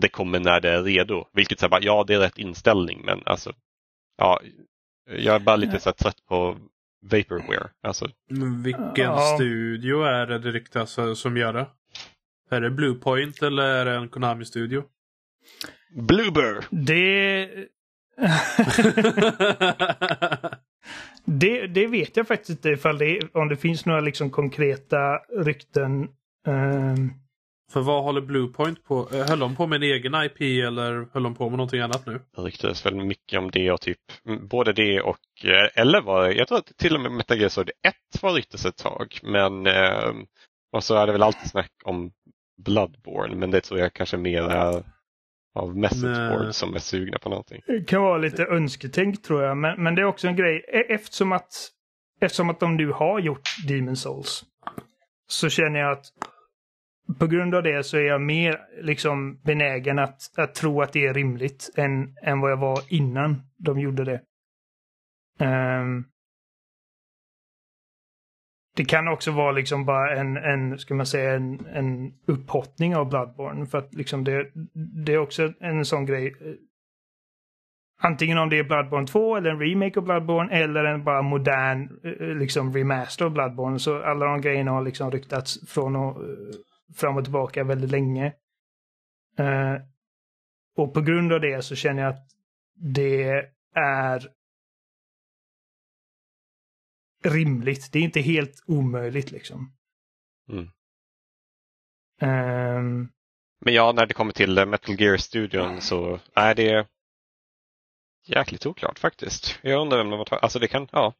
det 0.00 0.08
kommer 0.08 0.40
när 0.40 0.60
det 0.60 0.70
är 0.70 0.82
redo. 0.82 1.24
Vilket 1.32 1.60
så 1.60 1.68
här, 1.68 1.78
ja 1.82 2.04
det 2.06 2.14
är 2.14 2.18
rätt 2.18 2.38
inställning 2.38 3.02
men 3.04 3.22
alltså 3.26 3.52
ja, 4.18 4.40
jag 5.10 5.34
är 5.34 5.38
bara 5.38 5.56
lite 5.56 5.80
så 5.80 5.88
här, 5.88 5.94
trött 5.94 6.26
på 6.28 6.56
Vaporware. 7.02 7.68
Alltså. 7.82 8.08
Vilken 8.64 9.04
Ja. 9.04 9.34
studio 9.34 10.02
är 10.02 10.26
det 10.26 10.38
det 10.38 10.50
ryktas 10.50 10.98
som 11.14 11.36
gör 11.36 11.52
det? 11.52 11.66
Är 12.50 12.60
det 12.60 12.70
Bluepoint 12.70 13.42
eller 13.42 13.62
är 13.62 13.84
det 13.84 13.94
en 13.94 14.08
Konami-studio? 14.08 14.84
Bloober! 15.94 16.64
Det... 16.70 17.48
det, 21.24 21.66
det 21.66 21.86
vet 21.86 22.16
jag 22.16 22.28
faktiskt 22.28 22.50
inte 22.50 22.68
ifall 22.68 22.98
det, 22.98 23.20
om 23.34 23.48
det 23.48 23.56
finns 23.56 23.86
några 23.86 24.00
liksom 24.00 24.30
konkreta 24.30 25.18
rykten. 25.38 26.08
ehm, 26.46 27.10
För 27.72 27.80
vad 27.80 28.02
håller 28.04 28.20
Bluepoint 28.20 28.84
på? 28.84 29.08
eh, 29.12 29.26
Höll 29.28 29.38
de 29.38 29.56
på 29.56 29.66
med 29.66 29.76
en 29.76 29.82
egen 29.82 30.14
IP 30.14 30.40
eller 30.66 31.08
höll 31.12 31.22
de 31.22 31.34
på 31.34 31.48
med 31.50 31.56
någonting 31.58 31.80
annat 31.80 32.06
nu? 32.06 32.20
Det 32.36 32.42
ryktades 32.42 32.86
väl 32.86 32.94
mycket 32.94 33.38
om 33.38 33.50
det 33.50 33.70
och 33.72 33.80
typ 33.80 33.98
mm, 34.28 34.48
både 34.48 34.72
det 34.72 35.00
och 35.00 35.18
eh, 35.44 35.80
eller 35.82 36.00
var 36.00 36.30
jag 36.30 36.48
tror 36.48 36.58
att 36.58 36.76
till 36.76 36.94
och 36.94 37.00
med 37.00 37.12
Metal 37.12 37.38
Gear 37.38 37.48
Solid 37.48 37.70
1 37.82 37.94
var 38.22 38.32
ryktes 38.32 38.64
ett 38.66 38.76
tag. 38.76 39.18
Men 39.22 39.66
eh, 39.66 40.12
och 40.72 40.84
så 40.84 40.94
är 40.96 41.06
det 41.06 41.12
väl 41.12 41.22
alltid 41.22 41.50
snack 41.50 41.72
om 41.84 42.10
Bloodborne 42.56 43.36
men 43.36 43.50
det 43.50 43.60
tror 43.60 43.80
jag 43.80 43.92
kanske 43.92 44.16
mer 44.16 44.42
är 44.42 44.82
av 45.54 45.76
messageboard 45.76 46.54
som 46.54 46.74
är 46.74 46.78
sugna 46.78 47.18
på 47.18 47.28
någonting. 47.28 47.62
Det 47.66 47.84
kan 47.88 48.02
vara 48.02 48.18
lite 48.18 48.44
önsketänk 48.44 49.22
tror 49.22 49.42
jag. 49.42 49.56
Men, 49.56 49.82
men 49.82 49.94
det 49.94 50.02
är 50.02 50.06
också 50.06 50.28
en 50.28 50.36
grej. 50.36 50.64
E- 50.68 50.94
Eftersom 50.94 51.32
att, 51.32 51.52
eftersom 52.20 52.50
att 52.50 52.60
de 52.60 52.76
nu 52.76 52.92
har 52.92 53.20
gjort 53.20 53.48
Demon 53.68 53.96
Souls. 53.96 54.44
Så 55.28 55.48
känner 55.48 55.80
jag 55.80 55.92
att 55.92 56.04
på 57.18 57.26
grund 57.26 57.54
av 57.54 57.62
det 57.62 57.84
så 57.84 57.96
är 57.96 58.02
jag 58.02 58.20
mer 58.20 58.60
liksom 58.82 59.40
benägen 59.44 59.98
att, 59.98 60.38
att 60.38 60.54
tro 60.54 60.82
att 60.82 60.92
det 60.92 61.06
är 61.06 61.14
rimligt 61.14 61.70
än, 61.76 62.16
än 62.22 62.40
vad 62.40 62.50
jag 62.50 62.56
var 62.56 62.80
innan 62.88 63.42
de 63.56 63.80
gjorde 63.80 64.04
det. 64.04 64.20
Ehm, 65.44 66.04
det 68.76 68.84
kan 68.84 69.08
också 69.08 69.30
vara 69.30 69.52
liksom 69.52 69.84
bara 69.84 70.16
en, 70.16 70.36
en 70.36 70.78
ska 70.78 70.94
man 70.94 71.06
säga, 71.06 71.34
en, 71.34 71.66
en 71.66 72.12
upphottning 72.26 72.96
av 72.96 73.08
Bloodborne. 73.08 73.66
För 73.66 73.78
att 73.78 73.94
liksom 73.94 74.24
det, 74.24 74.50
det 75.04 75.12
är 75.12 75.18
också 75.18 75.52
en 75.60 75.84
sån 75.84 76.06
grej. 76.06 76.34
Antingen 78.00 78.38
om 78.38 78.48
det 78.48 78.58
är 78.58 78.64
Bloodborne 78.64 79.06
2 79.06 79.36
eller 79.36 79.50
en 79.50 79.60
remake 79.60 79.98
av 79.98 80.04
Bloodborne 80.04 80.52
eller 80.52 80.84
en 80.84 81.04
bara 81.04 81.22
modern 81.22 82.00
eh, 82.04 82.26
liksom 82.26 82.72
remaster 82.72 83.24
av 83.24 83.30
Bloodborne. 83.30 83.78
Så 83.78 84.02
alla 84.02 84.26
de 84.26 84.40
grejerna 84.40 84.70
har 84.70 84.82
liksom 84.82 85.10
ryktats 85.10 85.70
från 85.70 85.96
och 85.96 86.22
eh, 86.24 86.36
fram 86.96 87.16
och 87.16 87.24
tillbaka 87.24 87.64
väldigt 87.64 87.90
länge. 87.90 88.32
Uh, 89.40 89.76
och 90.76 90.94
på 90.94 91.00
grund 91.00 91.32
av 91.32 91.40
det 91.40 91.64
så 91.64 91.74
känner 91.74 92.02
jag 92.02 92.10
att 92.10 92.26
det 92.74 93.42
är 93.74 94.28
rimligt. 97.30 97.92
Det 97.92 97.98
är 97.98 98.02
inte 98.02 98.20
helt 98.20 98.62
omöjligt 98.66 99.30
liksom. 99.30 99.72
Mm. 100.52 100.70
Ehm, 102.20 103.08
Men 103.60 103.74
ja, 103.74 103.92
när 103.92 104.06
det 104.06 104.14
kommer 104.14 104.32
till 104.32 104.58
eh, 104.58 104.66
Metal 104.66 105.00
Gear-studion 105.00 105.80
så 105.80 106.20
är 106.34 106.54
det 106.54 106.86
jäkligt 108.26 108.66
oklart 108.66 108.98
faktiskt. 108.98 109.58
Jag 109.62 109.80
undrar 109.80 109.98
vem 109.98 110.10
de 110.10 110.18
har 110.18 110.24
tagit. 110.24 110.42
Alltså 110.42 110.58
det 110.58 110.68
kan, 110.68 110.88
ja. 110.92 111.14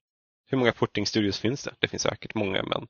Hur 0.49 0.59
många 0.59 0.73
porting-studios 0.73 1.41
finns 1.41 1.65
det? 1.65 1.75
Det 1.79 1.89
finns 1.89 2.03
säkert 2.03 2.35
många 2.35 2.63
men 2.63 2.87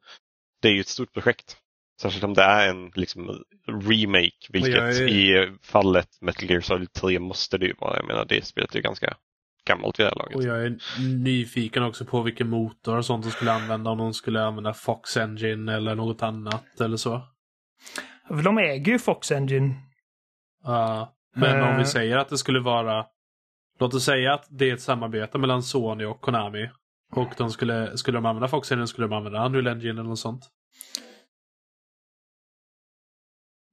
det 0.62 0.68
är 0.68 0.72
ju 0.72 0.80
ett 0.80 0.88
stort 0.88 1.12
projekt. 1.12 1.56
Särskilt 2.01 2.24
om 2.24 2.34
det 2.34 2.43
är 2.43 2.68
en 2.68 2.90
liksom, 2.94 3.44
remake, 3.68 4.47
vilket 4.48 4.74
är- 4.74 5.09
i 5.09 5.52
fallet 5.62 6.09
Metal 6.20 6.51
Gear 6.51 6.60
Solid 6.60 6.93
3 6.93 7.18
måste 7.18 7.59
det 7.59 7.66
ju 7.66 7.74
vara. 7.78 7.97
Jag 7.97 8.06
menar 8.06 8.24
det 8.24 8.44
spelet 8.47 8.70
är 8.72 8.76
ju 8.76 8.82
ganska 8.82 9.16
gammalt 9.66 9.98
vid 10.01 10.06
det 10.06 10.10
här 10.10 10.16
laget. 10.16 10.36
Och 10.36 10.43
jag 10.44 10.66
är 10.66 10.78
nyfiken 11.18 11.82
också 11.82 12.05
på 12.05 12.22
vilken 12.22 12.48
motor 12.51 12.97
och 12.97 13.05
sånt 13.05 13.24
de 13.24 13.30
skulle 13.30 13.52
använda. 13.52 13.90
Om 13.90 13.98
de 13.98 14.14
skulle 14.14 14.43
använda 14.44 14.72
Fox 14.74 15.16
Engine 15.16 15.74
eller 15.74 15.94
något 15.94 16.22
annat 16.22 16.80
eller 16.80 16.97
så. 16.97 17.22
de 18.44 18.59
äger 18.59 18.93
ju 18.93 18.98
Fox 18.98 19.32
Engine. 19.32 19.74
Ja, 20.64 21.14
men 21.34 21.62
om 21.62 21.74
vi 21.76 21.82
Eh. 21.82 21.86
säger 21.86 22.16
att 22.16 22.28
det 22.28 22.38
skulle 22.38 22.60
vara... 22.60 23.06
Låt 23.78 23.94
oss 23.94 24.05
säga 24.05 24.34
att 24.34 24.47
det 24.51 24.70
är 24.70 24.74
ett 24.74 24.80
samarbete 24.80 25.38
mellan 25.38 25.62
Sony 25.62 26.05
och 26.05 26.20
Konami. 26.20 26.70
Och 27.12 27.28
de 27.36 27.51
skulle, 27.51 27.97
skulle 27.97 28.16
de 28.18 28.26
använda 28.26 28.48
Fox 28.48 28.72
Engine 28.72 28.86
skulle 28.86 29.06
de 29.06 29.16
använda 29.16 29.47
Unreal 29.47 29.66
Engine 29.66 29.90
eller 29.90 30.02
något 30.02 30.18
sånt. 30.18 30.43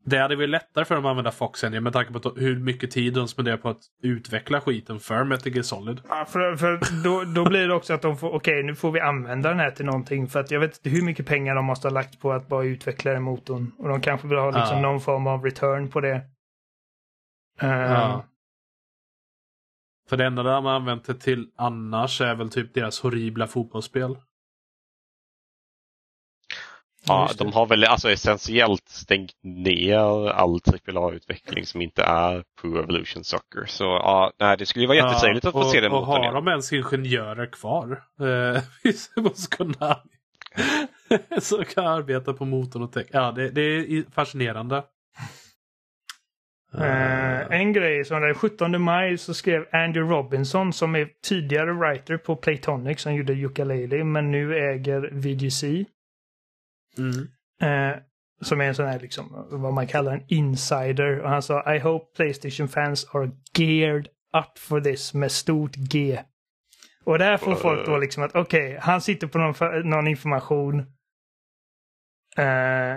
Det 0.05 0.17
hade 0.17 0.35
varit 0.35 0.49
lättare 0.49 0.85
för 0.85 0.95
dem 0.95 1.05
att 1.05 1.09
använda 1.09 1.31
Fox 1.31 1.63
Engine 1.63 1.81
med 1.81 1.93
tanke 1.93 2.13
på 2.13 2.29
hur 2.35 2.59
mycket 2.59 2.91
tid 2.91 3.13
de 3.13 3.27
spenderar 3.27 3.57
på 3.57 3.69
att 3.69 3.81
utveckla 4.01 4.61
skiten 4.61 4.99
för 4.99 5.23
Metal 5.23 5.53
Gear 5.53 5.63
Solid. 5.63 6.01
Ja, 6.09 6.25
för, 6.25 6.55
för 6.55 6.79
då, 7.03 7.23
då 7.23 7.49
blir 7.49 7.67
det 7.67 7.73
också 7.73 7.93
att 7.93 8.01
de 8.01 8.17
får, 8.17 8.29
okej 8.33 8.63
nu 8.63 8.75
får 8.75 8.91
vi 8.91 8.99
använda 8.99 9.49
den 9.49 9.59
här 9.59 9.71
till 9.71 9.85
någonting. 9.85 10.27
För 10.27 10.39
att 10.39 10.51
jag 10.51 10.59
vet 10.59 10.77
inte 10.77 10.89
hur 10.89 11.01
mycket 11.05 11.25
pengar 11.27 11.55
de 11.55 11.65
måste 11.65 11.87
ha 11.87 11.93
lagt 11.93 12.19
på 12.19 12.31
att 12.31 12.47
bara 12.47 12.65
utveckla 12.65 13.11
den 13.13 13.23
motorn. 13.23 13.71
Och 13.77 13.87
de 13.89 14.01
kanske 14.01 14.27
vill 14.27 14.37
ha 14.37 14.45
liksom 14.51 14.77
Ja. 14.77 14.81
någon 14.81 15.01
form 15.01 15.27
av 15.27 15.43
return 15.43 15.89
på 15.89 16.01
det. 16.01 16.21
Ehm, 17.59 17.91
Ja. 17.91 18.25
För 20.09 20.17
det 20.17 20.25
enda 20.25 20.43
de 20.43 20.65
har 20.65 20.73
använt 20.73 21.05
det 21.05 21.15
till 21.15 21.47
annars 21.55 22.21
är 22.21 22.35
väl 22.35 22.49
typ 22.49 22.73
deras 22.73 22.99
horribla 23.01 23.47
fotbollsspel. 23.47 24.17
Ja, 27.07 27.29
de 27.37 27.53
har 27.53 27.65
väl 27.65 27.83
alltså 27.83 28.11
essentiellt 28.11 28.89
stängt 28.89 29.33
ner 29.43 30.29
all 30.29 30.59
AAA-utveckling 30.87 31.65
som 31.65 31.81
inte 31.81 32.03
är 32.03 32.43
Pro 32.61 32.79
Evolution 32.79 33.23
Soccer. 33.23 33.65
Så 33.65 33.83
ja, 33.83 34.31
nej, 34.39 34.57
det 34.57 34.65
skulle 34.65 34.83
ju 34.83 34.87
vara 34.87 34.97
jättetrevligt 34.97 35.45
att 35.45 35.51
få 35.51 35.59
och, 35.59 35.65
se 35.65 35.81
den 35.81 35.91
Och 35.91 36.05
har 36.05 36.19
igen. 36.19 36.33
de 36.33 36.47
ens 36.47 36.73
ingenjörer 36.73 37.45
kvar 37.45 38.03
eh, 38.19 38.61
hos 39.23 39.47
Konami? 39.47 40.09
Som 41.41 41.65
kan 41.65 41.87
arbeta 41.87 42.33
på 42.33 42.45
motorn 42.45 42.83
och. 42.83 42.97
Ja, 43.11 43.31
det, 43.31 43.49
det 43.49 43.61
är 43.61 44.11
fascinerande. 44.11 44.83
Eh, 46.77 47.59
en 47.59 47.73
grej 47.73 48.05
som 48.05 48.21
den 48.21 48.35
17 48.35 48.81
maj 48.81 49.17
så 49.17 49.33
skrev 49.33 49.65
Andrew 49.71 50.15
Robinson 50.15 50.73
som 50.73 50.95
är 50.95 51.09
tidigare 51.23 51.73
writer 51.73 52.17
på 52.17 52.35
Playtonic 52.35 53.01
som 53.01 53.15
gjorde 53.15 53.33
Yooka-Laylee 53.33 54.03
men 54.03 54.31
nu 54.31 54.57
äger 54.57 55.09
VGC. 55.11 55.63
Mm. 56.97 57.27
Eh, 57.61 57.97
som 58.41 58.61
är 58.61 58.65
en 58.65 58.75
sån 58.75 58.85
här 58.87 58.99
liksom, 58.99 59.47
vad 59.51 59.73
man 59.73 59.87
kallar 59.87 60.13
en 60.13 60.25
insider. 60.27 61.19
Och 61.19 61.29
han 61.29 61.41
sa 61.41 61.75
I 61.75 61.79
hope 61.79 62.15
Playstation 62.15 62.67
fans 62.67 63.05
are 63.13 63.31
geared 63.57 64.07
up 64.37 64.59
for 64.59 64.81
this 64.81 65.13
med 65.13 65.31
stort 65.31 65.75
G. 65.75 66.19
Och 67.03 67.19
där 67.19 67.37
får 67.37 67.55
folk 67.55 67.85
då 67.85 67.97
liksom 67.97 68.23
att 68.23 68.35
okej, 68.35 68.77
han 68.81 69.01
sitter 69.01 69.27
på 69.27 69.37
någon, 69.37 69.89
någon 69.89 70.07
information. 70.07 70.79
Eh, 72.37 72.95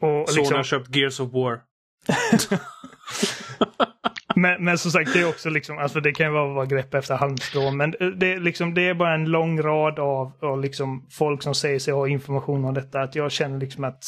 och 0.00 0.28
Sony 0.28 0.40
liksom, 0.40 0.56
har 0.56 0.62
köpt 0.62 0.96
Gears 0.96 1.20
of 1.20 1.32
War. 1.32 1.60
men, 4.44 4.64
men 4.64 4.78
som 4.78 4.90
sagt, 4.90 5.12
det 5.12 5.20
är 5.20 5.28
också 5.28 5.50
liksom, 5.50 5.78
alltså 5.78 6.00
det 6.00 6.12
kan 6.12 6.26
ju 6.26 6.32
vara, 6.32 6.54
vara 6.54 6.66
grepp 6.66 6.94
efter 6.94 7.14
halmstrå. 7.14 7.70
Men 7.70 7.90
det 7.90 8.32
är, 8.32 8.40
liksom, 8.40 8.74
det 8.74 8.88
är 8.88 8.94
bara 8.94 9.14
en 9.14 9.24
lång 9.24 9.62
rad 9.62 9.98
av, 9.98 10.32
av 10.40 10.60
liksom 10.60 11.06
folk 11.10 11.42
som 11.42 11.54
säger 11.54 11.78
sig 11.78 11.94
ha 11.94 12.08
information 12.08 12.64
om 12.64 12.74
detta. 12.74 13.00
Att 13.00 13.14
jag 13.14 13.32
känner 13.32 13.58
liksom 13.58 13.84
att 13.84 14.04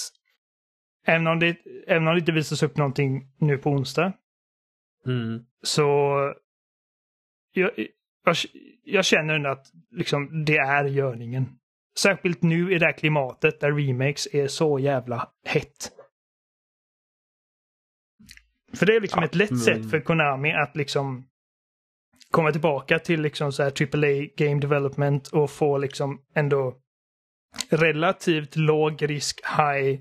även 1.07 1.27
om 1.27 1.39
det, 1.39 1.57
även 1.87 2.09
om 2.09 2.15
det 2.15 2.21
inte 2.21 2.33
visas 2.33 2.63
upp 2.63 2.77
någonting 2.77 3.23
nu 3.41 3.59
på 3.59 3.71
onsdag 3.71 4.13
Mm. 5.07 5.41
så 5.63 5.83
jag, 7.53 7.71
jag, 8.25 8.37
jag 8.85 9.05
känner 9.05 9.35
ändå 9.35 9.51
att 9.51 9.67
liksom, 9.91 10.45
det 10.45 10.57
är 10.57 10.85
görningen. 10.85 11.47
Särskilt 11.99 12.43
nu 12.43 12.75
i 12.75 12.79
det 12.79 12.87
här 12.87 12.99
klimatet 12.99 13.61
där 13.61 13.73
remakes 13.73 14.29
är 14.33 14.47
så 14.47 14.79
jävla 14.79 15.29
hett. 15.45 15.96
För 18.79 18.87
det 18.87 18.97
är 18.97 19.01
liksom 19.01 19.21
Ja, 19.23 19.27
ett 19.29 19.35
lätt 19.35 19.51
men- 19.51 19.59
sätt 19.61 19.91
för 19.91 20.01
Konami 20.01 20.53
att 20.53 20.77
liksom 20.77 21.27
komma 22.31 22.53
tillbaka 22.53 22.99
till 22.99 23.21
liksom 23.23 23.53
så 23.53 23.63
här 23.63 23.71
AAA 23.71 24.29
game 24.37 24.61
development 24.61 25.29
och 25.29 25.51
få 25.51 25.79
liksom 25.79 26.19
ändå 26.35 26.75
relativt 27.71 28.57
låg 28.57 29.11
risk 29.11 29.41
high. 29.59 30.01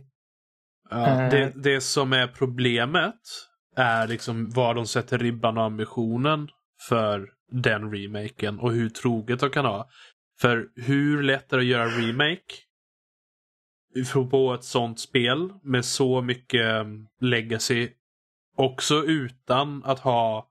Ja, 0.90 1.22
Eh. 1.24 1.30
det, 1.30 1.52
det 1.56 1.82
som 1.82 2.14
är 2.14 2.28
problemet 2.28 3.20
är 3.76 4.08
liksom 4.08 4.50
var 4.50 4.74
de 4.74 4.86
sätter 4.88 5.18
ribban 5.18 5.58
och 5.58 5.64
ambitionen 5.64 6.48
för 6.88 7.30
den 7.52 7.92
remaken 7.96 8.60
och 8.60 8.72
hur 8.74 8.90
troget 8.90 9.40
de 9.40 9.50
kan 9.50 9.66
ha. 9.66 9.90
För 10.42 10.68
hur 10.76 11.24
lätt 11.24 11.54
är 11.54 11.58
det 11.58 11.64
att 11.64 11.68
göra 11.70 11.86
remake 11.88 12.54
på 14.32 14.54
ett 14.54 14.64
sånt 14.64 15.00
spel 15.00 15.50
med 15.64 15.86
så 15.86 16.22
mycket 16.22 16.86
legacy 17.22 17.90
också 18.56 18.96
utan 19.04 19.84
att 19.86 20.00
ha 20.00 20.48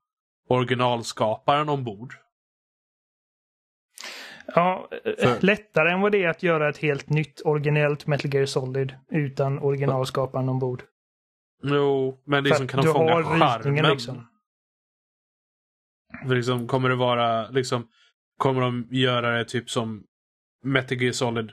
originalskaparen 0.49 1.69
ombord? 1.69 2.13
Ja, 4.47 4.89
För- 5.03 5.41
lättare 5.41 5.91
än 5.91 6.01
vad 6.01 6.11
det 6.11 6.23
är 6.23 6.29
att 6.29 6.43
göra 6.43 6.69
ett 6.69 6.77
helt 6.77 7.09
nytt 7.09 7.41
originellt 7.45 8.07
Metal 8.07 8.33
Gear 8.33 8.45
Solid 8.45 8.95
utan 9.11 9.59
originalskaparen 9.59 10.49
ombord. 10.49 10.83
Jo, 11.63 12.21
men 12.25 12.43
liksom 12.43 12.67
kan 12.67 12.85
de 12.85 12.93
fånga 12.93 13.23
charmen? 13.23 13.85
liksom. 13.91 14.27
För 16.27 16.35
liksom, 16.35 16.67
kommer 16.67 16.89
det 16.89 16.95
vara, 16.95 17.49
liksom, 17.49 17.87
kommer 18.37 18.61
de 18.61 18.87
göra 18.91 19.37
det 19.37 19.45
typ 19.45 19.69
som 19.69 20.03
Metal 20.63 21.01
Gear 21.01 21.11
Solid 21.13 21.51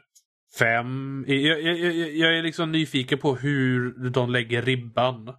5? 0.58 1.24
Jag, 1.28 1.62
jag, 1.62 1.78
jag, 1.78 2.12
jag 2.12 2.38
är 2.38 2.42
liksom 2.42 2.72
nyfiken 2.72 3.18
på 3.18 3.34
hur 3.34 3.94
de 4.10 4.30
lägger 4.30 4.62
ribban. 4.62 5.34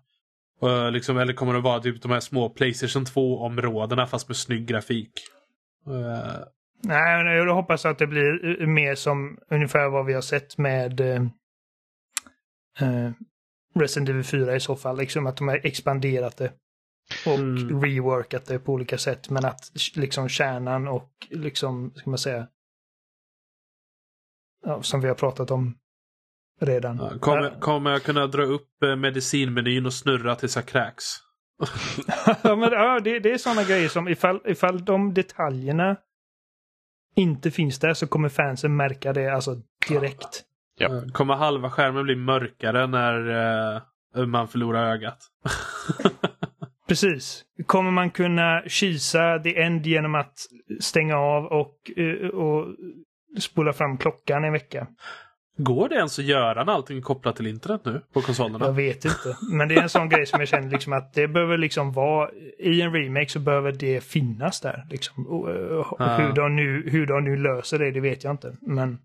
Uh, 0.63 0.91
liksom, 0.91 1.17
eller 1.17 1.33
kommer 1.33 1.53
det 1.53 1.59
vara 1.59 1.79
typ 1.79 2.01
de 2.01 2.11
här 2.11 2.19
små 2.19 2.49
Playstation 2.49 3.05
2-områdena 3.05 4.05
fast 4.07 4.27
med 4.27 4.37
snygg 4.37 4.65
grafik? 4.67 5.11
Eh, 5.87 6.45
Nej, 6.85 7.35
jag 7.37 7.55
hoppas 7.55 7.85
att 7.85 7.99
det 7.99 8.07
blir 8.07 8.65
mer 8.67 8.95
som 8.95 9.37
ungefär 9.49 9.89
vad 9.89 10.05
vi 10.05 10.13
har 10.13 10.21
sett 10.21 10.57
med 10.57 10.99
eh, 10.99 11.25
Resident 13.75 14.09
Evil 14.09 14.23
4 14.23 14.55
i 14.55 14.59
så 14.59 14.75
fall. 14.75 14.97
Liksom 14.97 15.27
att 15.27 15.37
de 15.37 15.47
har 15.47 15.61
expanderat 15.63 16.37
det. 16.37 16.53
Och 17.25 17.39
Mm. 17.39 17.81
reworkat 17.81 18.45
det 18.45 18.59
på 18.59 18.73
olika 18.73 18.97
sätt. 18.97 19.29
Men 19.29 19.45
att 19.45 19.71
liksom 19.95 20.29
kärnan 20.29 20.87
och 20.87 21.09
liksom, 21.29 21.91
ska 21.95 22.09
man 22.09 22.19
säga, 22.19 22.47
ja, 24.65 24.81
som 24.83 25.01
vi 25.01 25.07
har 25.07 25.15
pratat 25.15 25.51
om 25.51 25.77
redan. 26.61 26.97
ja, 26.97 27.19
kommer, 27.19 27.41
Ja. 27.43 27.59
kommer 27.59 27.91
jag 27.91 28.03
kunna 28.03 28.27
dra 28.27 28.43
upp 28.43 28.83
eh, 28.83 28.95
medicinmenyn 28.95 29.85
och 29.85 29.93
snurra 29.93 30.35
tills 30.35 30.55
jag 30.55 30.65
kräks? 30.65 31.03
ja, 32.43 32.55
men, 32.55 32.71
ja, 32.71 32.99
det, 32.99 33.19
det 33.19 33.31
är 33.31 33.37
sådana 33.37 33.63
grejer 33.63 33.89
som 33.89 34.07
ifall, 34.07 34.41
ifall 34.45 34.85
de 34.85 35.13
detaljerna 35.13 35.95
inte 37.15 37.51
finns 37.51 37.79
där 37.79 37.93
så 37.93 38.07
kommer 38.07 38.29
fansen 38.29 38.75
märka 38.75 39.13
det 39.13 39.33
alltså 39.33 39.55
direkt. 39.89 40.43
Ja. 40.79 40.95
Eh, 40.95 41.03
Kommer 41.11 41.33
halva 41.33 41.69
skärmen 41.69 42.03
bli 42.03 42.15
mörkare 42.15 42.87
när 42.87 43.29
eh, 44.15 44.25
man 44.25 44.47
förlorar 44.47 44.91
ögat? 44.93 45.17
Precis. 46.87 47.43
Kommer 47.65 47.91
man 47.91 48.11
kunna 48.11 48.63
kisa 48.67 49.39
the 49.39 49.61
end 49.61 49.85
genom 49.85 50.15
att 50.15 50.33
stänga 50.79 51.17
av 51.17 51.45
och, 51.45 51.91
eh, 51.97 52.27
och 52.27 52.67
spola 53.39 53.73
fram 53.73 53.97
klockan 53.97 54.43
en 54.43 54.53
vecka? 54.53 54.87
Går 55.57 55.89
det 55.89 55.95
ens 55.95 56.19
att 56.19 56.25
göra 56.25 56.61
allting 56.73 57.01
kopplat 57.01 57.35
till 57.35 57.47
internet 57.47 57.81
nu 57.85 58.01
på 58.13 58.21
konsolerna? 58.21 58.65
Jag 58.65 58.73
vet 58.73 59.05
inte. 59.05 59.37
Men 59.51 59.67
det 59.67 59.75
är 59.75 59.81
en 59.81 59.89
sån 59.89 60.09
grej 60.09 60.25
som 60.25 60.39
jag 60.39 60.49
känner 60.49 60.69
liksom 60.69 60.93
att 60.93 61.13
det 61.13 61.27
behöver 61.27 61.57
liksom 61.57 61.91
vara, 61.91 62.29
i 62.59 62.81
en 62.81 62.93
remake 62.93 63.29
så 63.29 63.39
behöver 63.39 63.71
det 63.71 64.03
finnas 64.03 64.61
där. 64.61 64.83
Liksom. 64.89 65.27
Och, 65.27 65.49
och, 65.49 65.95
Ja. 65.99 66.17
hur, 66.17 66.33
de 66.33 66.55
nu, 66.55 66.89
hur 66.89 67.05
de 67.05 67.23
nu 67.23 67.37
löser 67.37 67.79
det, 67.79 67.91
det 67.91 67.99
vet 67.99 68.23
jag 68.23 68.33
inte. 68.33 68.55
Men... 68.61 68.97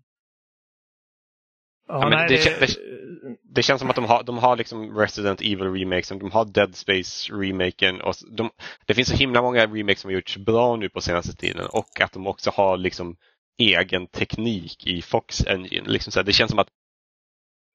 Ja, 1.87 1.99
men 1.99 2.09
nej, 2.09 2.27
det 2.29 2.35
det, 2.59 2.65
kän- 2.65 3.35
Det 3.55 3.63
känns 3.63 3.79
som 3.81 3.89
att 3.89 3.95
de 3.95 4.05
har, 4.05 4.23
de 4.23 4.37
har 4.37 4.55
liksom 4.55 4.97
Resident 4.97 5.41
Evil 5.41 5.73
remakesen, 5.73 6.19
de 6.19 6.31
har 6.31 6.45
Dead 6.45 6.75
Space 6.75 7.33
remaken 7.33 8.01
och 8.01 8.13
de, 8.31 8.49
det 8.85 8.93
finns 8.93 9.07
så 9.07 9.15
himla 9.15 9.41
många 9.41 9.65
remakes 9.67 9.99
som 10.01 10.09
har 10.09 10.13
gjorts 10.15 10.37
bra 10.37 10.75
nu 10.75 10.89
på 10.89 11.01
senaste 11.01 11.35
tiden 11.35 11.65
och 11.71 12.01
att 12.01 12.11
de 12.13 12.27
också 12.27 12.51
har 12.53 12.77
liksom 12.77 13.15
egen 13.59 14.07
teknik 14.07 14.87
i 14.87 15.01
Fox 15.01 15.45
Engine. 15.47 15.89
Liksom 15.89 16.11
så 16.11 16.19
här, 16.19 16.25
det 16.25 16.33
känns 16.33 16.51
som 16.51 16.59
att 16.59 16.69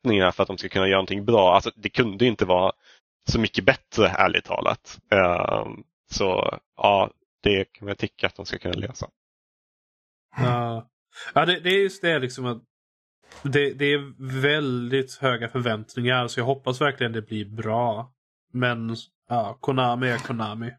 för 0.04 0.42
att 0.42 0.48
de 0.48 0.58
ska 0.58 0.68
kunna 0.68 0.86
göra 0.86 0.96
någonting 0.96 1.24
bra, 1.24 1.54
alltså 1.54 1.70
det 1.76 1.88
kunde 1.88 2.26
inte 2.26 2.44
vara 2.44 2.72
så 3.30 3.40
mycket 3.40 3.64
bättre 3.64 4.08
ärligt 4.08 4.44
talat. 4.44 5.00
Um, 5.10 5.84
så 6.10 6.58
ja, 6.76 7.10
det 7.42 7.64
kan 7.64 7.88
jag 7.88 7.98
tycka 7.98 8.26
att 8.26 8.36
de 8.36 8.46
ska 8.46 8.58
kunna 8.58 8.74
lösa. 8.74 9.08
Ja, 10.36 10.88
ja 11.34 11.46
det, 11.46 11.60
det 11.60 11.70
är 11.70 11.82
just 11.82 12.02
det 12.02 12.18
liksom 12.18 12.46
att 12.46 12.62
det, 13.42 13.74
det 13.74 13.84
är 13.84 14.40
väldigt 14.40 15.14
höga 15.14 15.48
förväntningar 15.48 16.28
så 16.28 16.40
jag 16.40 16.44
hoppas 16.44 16.80
verkligen 16.80 17.12
det 17.12 17.22
blir 17.22 17.44
bra. 17.44 18.12
Men 18.52 18.96
ja, 19.28 19.58
Konami 19.60 20.08
är 20.08 20.18
Konami 20.18 20.70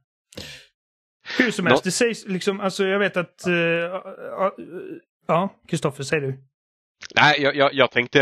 hur 1.38 1.52
som 1.52 1.66
Nå- 1.66 1.70
helst, 1.70 1.84
det 1.84 1.92
sägs 1.92 2.26
liksom, 2.28 2.60
alltså 2.60 2.86
jag 2.86 3.00
vet 3.00 3.18
att... 3.18 3.48
eh, 3.48 3.54
ja, 3.54 4.56
Ja, 5.28 5.50
Kristoffer, 5.68 6.04
säg 6.04 6.20
du. 6.20 6.38
Nej, 7.16 7.42
jag, 7.42 7.56
jag, 7.56 7.74
jag 7.74 7.92
tänkte 7.92 8.20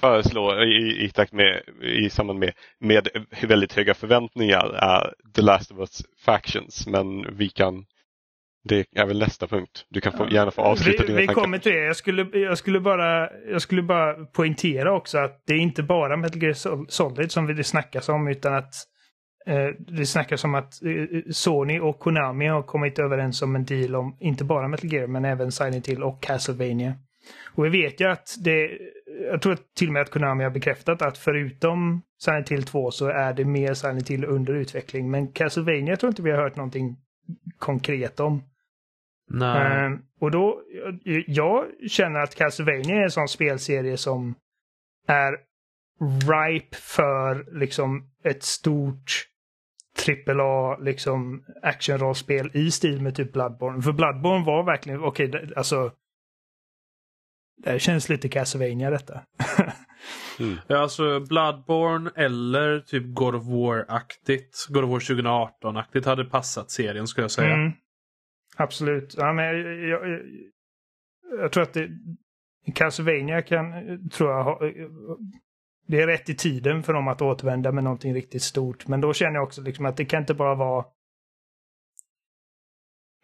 föreslå 0.00 0.62
i, 0.62 1.04
i 1.04 1.10
takt 1.10 1.32
med, 1.32 1.62
i 1.82 2.10
samband 2.10 2.38
med, 2.38 2.52
med 2.80 3.08
väldigt 3.42 3.72
höga 3.72 3.94
förväntningar 3.94 4.66
är 4.74 5.14
The 5.34 5.42
Last 5.42 5.70
of 5.72 5.78
Us 5.78 6.02
Factions. 6.24 6.86
Men 6.86 7.36
vi 7.36 7.48
kan, 7.48 7.84
det 8.68 8.86
är 8.96 9.06
väl 9.06 9.18
nästa 9.18 9.46
punkt. 9.46 9.86
Du 9.88 10.00
kan 10.00 10.12
få, 10.12 10.28
gärna 10.30 10.50
få 10.50 10.62
avsluta 10.62 11.02
vi, 11.02 11.06
dina 11.06 11.20
vi 11.20 11.26
tankar. 11.26 11.42
kommer 11.42 11.58
till 11.58 11.72
det. 11.72 11.84
Jag 11.84 11.96
skulle, 11.96 12.38
jag, 12.38 12.58
skulle 12.58 12.80
bara, 12.80 13.28
jag 13.50 13.62
skulle 13.62 13.82
bara 13.82 14.14
poängtera 14.14 14.92
också 14.92 15.18
att 15.18 15.42
det 15.46 15.52
är 15.54 15.58
inte 15.58 15.82
bara 15.82 16.16
Metal 16.16 16.42
Gear 16.42 16.52
Sol- 16.52 16.86
Solid 16.88 17.32
som 17.32 17.46
det 17.56 17.64
snackas 17.64 18.08
om 18.08 18.28
utan 18.28 18.54
att 18.54 18.74
det 19.78 20.06
snackas 20.06 20.44
om 20.44 20.54
att 20.54 20.82
eh, 20.82 21.20
Sony 21.30 21.80
och 21.80 21.98
Konami 21.98 22.46
har 22.46 22.62
kommit 22.62 22.98
överens 22.98 23.42
om 23.42 23.56
en 23.56 23.64
deal 23.64 23.94
om 23.94 24.16
inte 24.20 24.44
bara 24.44 24.68
Metal 24.68 24.92
Gear 24.92 25.06
men 25.06 25.24
även 25.24 25.52
Silent 25.52 25.88
Hill 25.88 26.02
och 26.02 26.22
Castlevania. 26.22 26.94
Och 27.54 27.64
vi 27.64 27.68
vet 27.68 28.00
ju 28.00 28.04
att 28.04 28.36
det, 28.44 28.78
jag 29.30 29.42
tror 29.42 29.52
att 29.52 29.74
till 29.74 29.88
och 29.88 29.92
med 29.92 30.02
att 30.02 30.10
Konami 30.10 30.44
har 30.44 30.50
bekräftat 30.50 31.02
att 31.02 31.18
förutom 31.18 32.02
Silent 32.22 32.48
Hill 32.48 32.64
2 32.64 32.90
så 32.90 33.06
är 33.06 33.32
det 33.32 33.44
mer 33.44 33.74
Silent 33.74 34.10
Hill 34.10 34.24
under 34.24 34.54
utveckling. 34.54 35.10
Men 35.10 35.32
Castlevania 35.32 35.96
tror 35.96 36.08
inte 36.08 36.22
vi 36.22 36.30
har 36.30 36.42
hört 36.42 36.56
någonting 36.56 36.96
konkret 37.58 38.20
om. 38.20 38.42
Nej. 39.30 39.98
Och 40.20 40.30
då, 40.30 40.60
jag 41.26 41.64
känner 41.88 42.20
att 42.20 42.34
Castlevania 42.34 42.96
är 42.96 43.02
en 43.02 43.10
sån 43.10 43.28
spelserie 43.28 43.96
som 43.96 44.34
är 45.06 45.38
ripe 46.30 46.76
för 46.76 47.58
liksom 47.58 48.10
ett 48.24 48.42
stort 48.42 49.26
AAA 50.28 50.76
liksom 50.78 51.44
actionrollspel 51.62 52.50
i 52.54 52.70
stil 52.70 53.02
med 53.02 53.14
typ 53.14 53.32
Bloodborne. 53.32 53.82
För 53.82 53.92
Bloodborne 53.92 54.44
var 54.44 54.62
verkligen, 54.64 55.00
okej, 55.00 55.28
det- 55.28 55.56
alltså 55.56 55.92
det 57.56 57.78
känns 57.78 58.08
lite 58.08 58.28
Castlevania 58.28 58.90
detta. 58.90 59.20
Ja, 60.66 60.78
alltså 60.78 61.20
Bloodborne 61.20 62.10
eller 62.16 62.80
typ 62.80 63.04
God 63.14 63.34
of 63.34 63.44
War-aktigt. 63.46 64.66
God 64.68 64.84
of 64.84 64.90
War 64.90 64.98
2018-aktigt 64.98 66.06
hade 66.06 66.24
passat 66.24 66.70
serien 66.70 67.06
skulle 67.06 67.24
jag 67.24 67.30
säga. 67.30 67.54
Mm. 67.54 67.72
Absolut. 68.56 69.14
Ja, 69.18 69.32
men 69.32 69.44
jag, 69.44 69.56
jag, 69.88 70.08
jag, 70.10 70.20
jag 71.40 71.52
tror 71.52 71.62
att 71.62 71.72
det, 71.72 71.88
Castlevania 72.74 73.42
kan, 73.42 73.72
tror 74.10 74.30
jag, 74.30 74.44
ha, 74.44 74.60
det 75.86 76.00
är 76.00 76.06
rätt 76.06 76.28
i 76.28 76.34
tiden 76.34 76.82
för 76.82 76.92
dem 76.92 77.08
att 77.08 77.22
återvända 77.22 77.72
med 77.72 77.84
någonting 77.84 78.14
riktigt 78.14 78.42
stort. 78.42 78.88
Men 78.88 79.00
då 79.00 79.12
känner 79.12 79.34
jag 79.34 79.44
också 79.44 79.62
liksom 79.62 79.86
att 79.86 79.96
det 79.96 80.04
kan 80.04 80.20
inte 80.20 80.34
bara 80.34 80.54
vara 80.54 80.84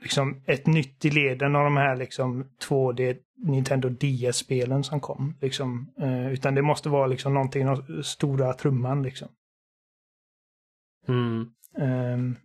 liksom 0.02 0.42
ett 0.46 0.66
nytt 0.66 1.04
i 1.04 1.10
leden 1.10 1.56
av 1.56 1.64
de 1.64 1.76
här 1.76 1.96
liksom 1.96 2.44
2D 2.68 3.16
Nintendo 3.36 3.88
DS-spelen 3.88 4.84
som 4.84 5.00
kom. 5.00 5.34
Liksom. 5.40 5.92
Eh, 5.98 6.32
utan 6.32 6.54
det 6.54 6.62
måste 6.62 6.88
vara 6.88 7.06
liksom 7.06 7.34
någonting, 7.34 7.68
av 7.68 8.02
stora 8.02 8.52
trumman 8.52 9.02
liksom. 9.02 9.28
Mm. 11.08 11.46
Ehm, 11.78 12.36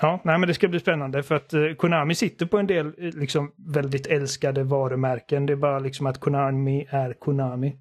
ja, 0.00 0.20
nej 0.24 0.38
men 0.38 0.48
det 0.48 0.54
ska 0.54 0.68
bli 0.68 0.80
spännande 0.80 1.22
för 1.22 1.34
att 1.34 1.52
eh, 1.52 1.72
Konami 1.76 2.14
sitter 2.14 2.46
på 2.46 2.58
en 2.58 2.66
del 2.66 2.86
eh, 2.86 2.92
liksom 3.14 3.52
väldigt 3.56 4.06
älskade 4.06 4.64
varumärken. 4.64 5.46
Det 5.46 5.52
är 5.52 5.56
bara 5.56 5.78
liksom 5.78 6.06
att 6.06 6.20
Konami 6.20 6.86
är 6.90 7.12
Konami. 7.12 7.76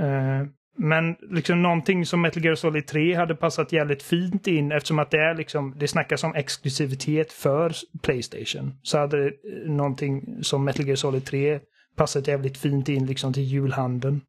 Eh, 0.00 0.46
men 0.76 1.16
liksom 1.30 1.62
någonting 1.62 2.06
som 2.06 2.20
Metal 2.22 2.44
Gear 2.44 2.54
Solid 2.54 2.86
3 2.86 3.14
hade 3.14 3.34
passat 3.34 3.72
jävligt 3.72 4.02
fint 4.02 4.46
in 4.46 4.72
eftersom 4.72 4.98
att 4.98 5.10
det 5.10 5.18
är 5.18 5.34
liksom, 5.34 5.74
det 5.78 5.88
snackas 5.88 6.24
om 6.24 6.34
exklusivitet 6.34 7.32
för 7.32 7.72
Playstation. 8.02 8.74
Så 8.82 8.98
hade 8.98 9.26
eh, 9.26 9.32
någonting 9.66 10.44
som 10.44 10.64
Metal 10.64 10.86
Gear 10.86 10.96
Solid 10.96 11.24
3 11.24 11.60
passat 11.96 12.28
jävligt 12.28 12.58
fint 12.58 12.88
in 12.88 13.06
liksom 13.06 13.32
till 13.32 13.42
julhandeln. 13.42 14.20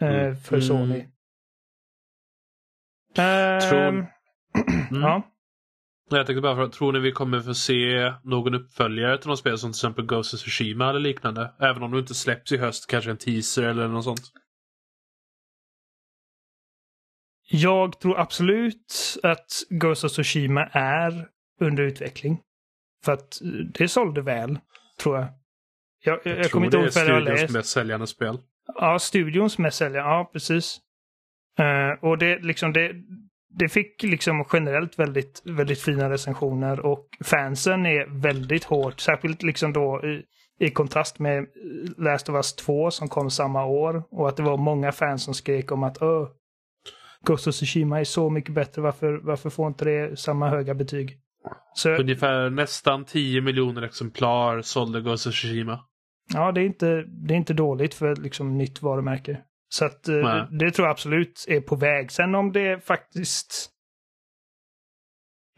eh, 0.00 0.08
Mm. 0.08 0.36
För 0.36 0.56
Mm. 0.56 0.66
Sony. 0.68 1.04
Tror- 3.14 3.24
Ehm, 3.88 4.04
Mm. 4.90 5.02
Ja. 5.02 5.22
Jag 6.10 6.26
tänkte 6.26 6.40
bara, 6.40 6.56
för, 6.56 6.68
tror 6.68 6.92
ni 6.92 6.98
vi 6.98 7.12
kommer 7.12 7.40
få 7.40 7.54
se 7.54 8.12
någon 8.24 8.54
uppföljare 8.54 9.18
till 9.18 9.28
något 9.28 9.38
spel 9.38 9.58
som 9.58 9.72
till 9.72 9.76
exempel 9.78 10.06
Ghost 10.06 10.34
of 10.34 10.40
Tsushima 10.40 10.90
eller 10.90 11.00
liknande? 11.00 11.52
Även 11.60 11.82
om 11.82 11.92
det 11.92 11.98
inte 11.98 12.14
släpps 12.14 12.52
i 12.52 12.56
höst, 12.56 12.86
kanske 12.90 13.10
en 13.10 13.16
teaser 13.16 13.62
eller 13.62 13.88
något 13.88 14.04
sånt? 14.04 14.20
Jag 17.50 18.00
tror 18.00 18.18
absolut 18.20 19.16
att 19.22 19.52
Ghost 19.70 20.04
of 20.04 20.12
Tsushima 20.12 20.64
är 20.72 21.28
under 21.60 21.82
utveckling. 21.82 22.40
För 23.04 23.12
att 23.12 23.42
eh, 23.42 23.48
det 23.48 23.88
sålde 23.88 24.22
väl, 24.22 24.58
tror 25.00 25.16
jag. 25.16 25.28
Jag, 26.04 26.20
jag, 26.24 26.38
jag 26.38 26.50
kommer 26.50 26.66
inte 26.66 26.76
ihåg 26.76 26.86
det 26.86 26.94
vad 26.94 27.06
jag 27.06 27.14
har 27.14 27.20
är 27.20 27.24
studions 27.24 27.40
läst. 27.42 27.54
mest 27.54 27.68
säljande 27.68 28.06
spel. 28.06 28.38
Ja, 28.74 28.98
studions 28.98 29.58
mest 29.58 29.78
säljande. 29.78 30.10
Ja, 30.10 30.30
precis. 30.32 30.80
Eh, 31.58 32.04
och 32.04 32.18
det 32.18 32.38
liksom 32.38 32.72
det... 32.72 32.92
det 33.50 33.68
fick 33.68 34.02
liksom 34.02 34.44
generellt 34.52 34.98
väldigt, 34.98 35.42
väldigt 35.44 35.80
fina 35.80 36.10
recensioner 36.10 36.80
och 36.80 37.08
fansen 37.24 37.86
är 37.86 38.20
väldigt 38.20 38.64
hårt, 38.64 39.00
särskilt 39.00 39.42
liksom 39.42 39.72
då 39.72 40.02
i, 40.04 40.24
i 40.66 40.70
kontrast 40.70 41.18
med 41.18 41.46
Last 41.96 42.28
of 42.28 42.34
Us 42.34 42.54
2 42.54 42.90
som 42.90 43.08
kom 43.08 43.30
samma 43.30 43.64
år 43.64 44.04
och 44.10 44.28
att 44.28 44.36
det 44.36 44.42
var 44.42 44.56
många 44.56 44.92
fans 44.92 45.24
som 45.24 45.34
skrek 45.34 45.72
om 45.72 45.82
att 45.82 45.98
Ghost 47.26 47.46
of 47.46 47.54
Tsushima 47.54 48.00
är 48.00 48.04
så 48.04 48.30
mycket 48.30 48.54
bättre, 48.54 48.82
varför, 48.82 49.20
varför 49.22 49.50
får 49.50 49.66
inte 49.68 49.84
det 49.84 50.18
samma 50.18 50.48
höga 50.48 50.74
betyg? 50.74 51.18
Så, 51.74 51.90
Ungefär 51.90 52.50
nästan 52.50 53.04
10 53.04 53.40
miljoner 53.40 53.82
exemplar 53.82 54.62
sålde 54.62 55.00
Ghost 55.00 55.26
of 55.26 55.34
Tsushima. 55.34 55.80
ja, 56.34 56.52
det 56.52 56.60
är, 56.60 56.64
inte, 56.64 57.04
det 57.06 57.34
är 57.34 57.38
inte 57.38 57.54
dåligt 57.54 57.94
för 57.94 58.12
ett 58.12 58.18
liksom, 58.18 58.58
nytt 58.58 58.82
varumärke. 58.82 59.40
Så 59.68 59.84
att, 59.84 60.08
eh, 60.08 60.46
det 60.50 60.70
tror 60.70 60.86
jag 60.86 60.92
absolut 60.92 61.44
är 61.48 61.60
på 61.60 61.76
väg. 61.76 62.12
Sen 62.12 62.34
om 62.34 62.52
det 62.52 62.86
faktiskt 62.86 63.70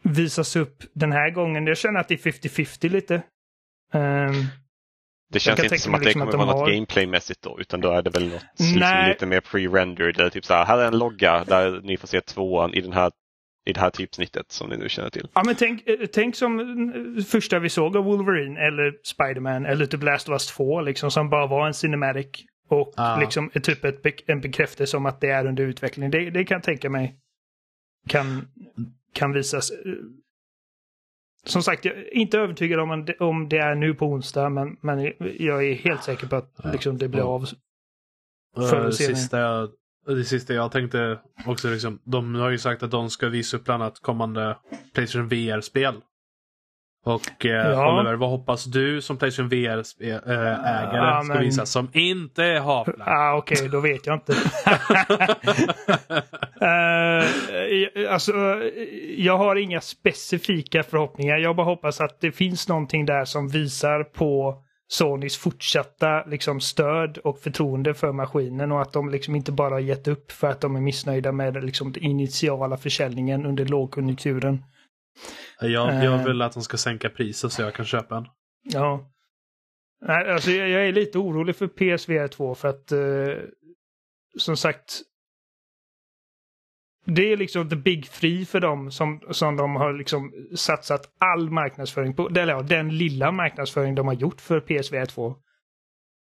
visas 0.03 0.55
upp 0.55 0.83
den 0.93 1.11
här 1.11 1.29
gången, 1.29 1.67
jag 1.67 1.77
känner 1.77 1.99
att 1.99 2.07
det 2.07 2.13
är 2.13 2.31
50-50 2.31 2.89
lite. 2.89 3.23
Ehm, 3.93 4.33
Det 5.31 5.39
känns 5.39 5.63
inte 5.63 5.77
som 5.79 5.93
att 5.93 5.99
det 6.01 6.05
liksom 6.05 6.19
kommer 6.21 6.27
att 6.27 6.31
de 6.31 6.37
vara 6.47 6.51
något 6.51 6.59
har- 6.67 6.71
gameplaymässigt 6.75 7.41
då, 7.41 7.57
utan 7.59 7.81
då 7.81 7.91
är 7.91 8.01
det 8.01 8.09
väl 8.09 8.29
något 8.29 8.41
liksom 8.59 9.05
lite 9.07 9.25
mer 9.25 9.41
pre-rendered. 9.41 10.19
Eller 10.19 10.29
typ 10.29 10.45
så 10.45 10.53
här, 10.53 10.65
här 10.65 10.77
är 10.77 10.87
en 10.87 10.97
logga 10.97 11.43
där 11.43 11.81
ni 11.83 11.97
får 11.97 12.07
se 12.07 12.21
tvåan 12.21 12.73
i, 12.73 12.81
den 12.81 12.93
här, 12.93 13.11
i 13.65 13.73
det 13.73 13.79
här 13.79 13.89
typsnittet 13.89 14.51
som 14.51 14.69
ni 14.69 14.77
nu 14.77 14.89
känner 14.89 15.09
till. 15.09 15.27
Ja, 15.33 15.43
men 15.45 15.55
tänk, 15.55 15.87
eh, 15.87 16.05
tänk 16.13 16.35
som 16.35 16.59
eh, 17.17 17.23
första 17.23 17.59
vi 17.59 17.69
såg 17.69 17.97
av 17.97 18.03
Wolverine 18.03 18.59
eller 18.67 18.93
Spiderman 19.03 19.65
eller 19.65 19.85
typ 19.85 20.03
Last 20.03 20.29
of 20.29 20.33
Us 20.33 20.47
2 20.47 20.81
liksom 20.81 21.11
som 21.11 21.29
bara 21.29 21.47
var 21.47 21.67
en 21.67 21.73
cinematic. 21.73 22.27
Och 22.69 22.93
Ja. 22.97 23.17
liksom 23.19 23.49
typ 23.49 23.85
ett, 23.85 24.05
en 24.25 24.41
bekräftelse 24.41 24.97
om 24.97 25.05
att 25.05 25.21
det 25.21 25.29
är 25.29 25.45
under 25.47 25.63
utveckling. 25.63 26.11
Det, 26.11 26.29
det 26.29 26.43
kan 26.45 26.55
jag 26.55 26.63
tänka 26.63 26.89
mig 26.89 27.15
kan, 28.09 28.47
kan 29.13 29.33
visas. 29.33 29.71
Eh, 31.45 31.49
Som 31.49 31.63
sagt, 31.63 31.85
jag 31.85 31.97
är 31.97 32.13
inte 32.13 32.37
övertygad 32.39 32.79
om, 32.79 33.07
om 33.19 33.49
det 33.49 33.57
är 33.57 33.75
nu 33.75 33.93
på 33.93 34.05
onsdag, 34.05 34.49
men, 34.49 34.77
men 34.81 35.13
jag 35.39 35.65
är 35.67 35.73
helt 35.73 36.03
säker 36.03 36.27
på 36.27 36.35
att 36.35 36.53
liksom, 36.73 36.97
det 36.97 37.07
blir 37.07 37.21
av. 37.21 37.45
Förr 38.55 38.75
eller 38.75 38.85
Det 38.85 38.91
sista, 38.93 39.39
jag, 39.39 39.69
det 40.07 40.23
sista 40.23 40.53
jag 40.53 40.71
tänkte 40.71 41.19
också 41.45 41.69
liksom, 41.69 41.99
de 42.03 42.35
har 42.35 42.49
ju 42.49 42.57
sagt 42.57 42.83
att 42.83 42.91
de 42.91 43.09
ska 43.09 43.29
visa 43.29 43.57
upp 43.57 43.63
bland 43.65 43.83
annat 43.83 43.99
kommande 43.99 44.57
Playstation 44.93 45.27
VR-spel. 45.27 45.95
Och 47.05 47.45
eh, 47.45 47.51
Ja. 47.51 47.99
Oliver, 47.99 48.15
vad 48.15 48.29
hoppas 48.29 48.65
du 48.65 49.01
som 49.01 49.17
Playstation 49.17 49.49
VR-ägare 49.49 50.97
Ja, 50.97 51.21
ska 51.23 51.33
men- 51.33 51.43
visa 51.43 51.65
som 51.65 51.89
inte 51.93 52.43
är 52.43 52.59
Half-Life? 52.59 53.03
Ah, 53.05 53.37
Okej, 53.37 53.69
då 53.69 53.79
vet 53.79 54.05
jag 54.07 54.15
inte. 54.15 54.33
Eh, 56.61 58.13
alltså, 58.13 58.31
eh, 58.31 58.85
jag 59.17 59.37
har 59.37 59.55
inga 59.55 59.81
specifika 59.81 60.83
förhoppningar. 60.83 61.37
Jag 61.37 61.55
bara 61.55 61.65
hoppas 61.65 62.01
att 62.01 62.21
det 62.21 62.31
finns 62.31 62.67
någonting 62.67 63.05
där 63.05 63.25
som 63.25 63.47
visar 63.49 64.03
på 64.03 64.55
Sonys 64.87 65.37
fortsatta 65.37 66.23
liksom, 66.25 66.59
stöd 66.59 67.17
och 67.17 67.39
förtroende 67.39 67.93
för 67.93 68.11
maskinen 68.11 68.71
och 68.71 68.81
att 68.81 68.93
de 68.93 69.09
liksom 69.09 69.35
inte 69.35 69.51
bara 69.51 69.73
har 69.73 69.79
gett 69.79 70.07
upp 70.07 70.31
för 70.31 70.47
att 70.47 70.61
de 70.61 70.75
är 70.75 70.81
missnöjda 70.81 71.31
med 71.31 71.63
liksom, 71.65 71.91
den 71.91 72.03
initiala 72.03 72.77
försäljningen 72.77 73.45
under 73.45 73.65
lågkonjunkturen. 73.65 74.63
Jag, 75.59 76.03
jag 76.03 76.19
Eh. 76.19 76.25
vill 76.25 76.41
att 76.41 76.53
de 76.53 76.63
ska 76.63 76.77
sänka 76.77 77.09
priset 77.09 77.51
så 77.51 77.61
jag 77.61 77.73
kan 77.75 77.85
köpa 77.85 78.17
en. 78.17 78.27
Ja. 78.63 79.11
Nej, 80.07 80.31
alltså 80.31 80.51
jag, 80.51 80.69
jag 80.69 80.87
är 80.87 80.91
lite 80.91 81.17
orolig 81.17 81.55
för 81.55 81.67
PSVR 81.67 82.27
2 82.27 82.55
för 82.55 82.67
att 82.67 82.91
eh, 82.91 83.43
som 84.37 84.57
sagt 84.57 85.01
det 87.05 87.31
är 87.31 87.37
liksom 87.37 87.69
the 87.69 87.75
big 87.75 88.09
three 88.11 88.45
för 88.45 88.59
dem 88.59 88.91
som, 88.91 89.21
som 89.31 89.57
de 89.57 89.75
har 89.75 89.93
liksom 89.93 90.31
satsat 90.55 91.01
all 91.19 91.49
marknadsföring 91.49 92.15
på. 92.15 92.27
Eller 92.29 92.53
ja, 92.53 92.61
den 92.61 92.97
lilla 92.97 93.31
marknadsföring 93.31 93.95
de 93.95 94.07
har 94.07 94.13
gjort 94.13 94.41
för 94.41 94.59
PSVR 94.59 95.05
2. 95.05 95.35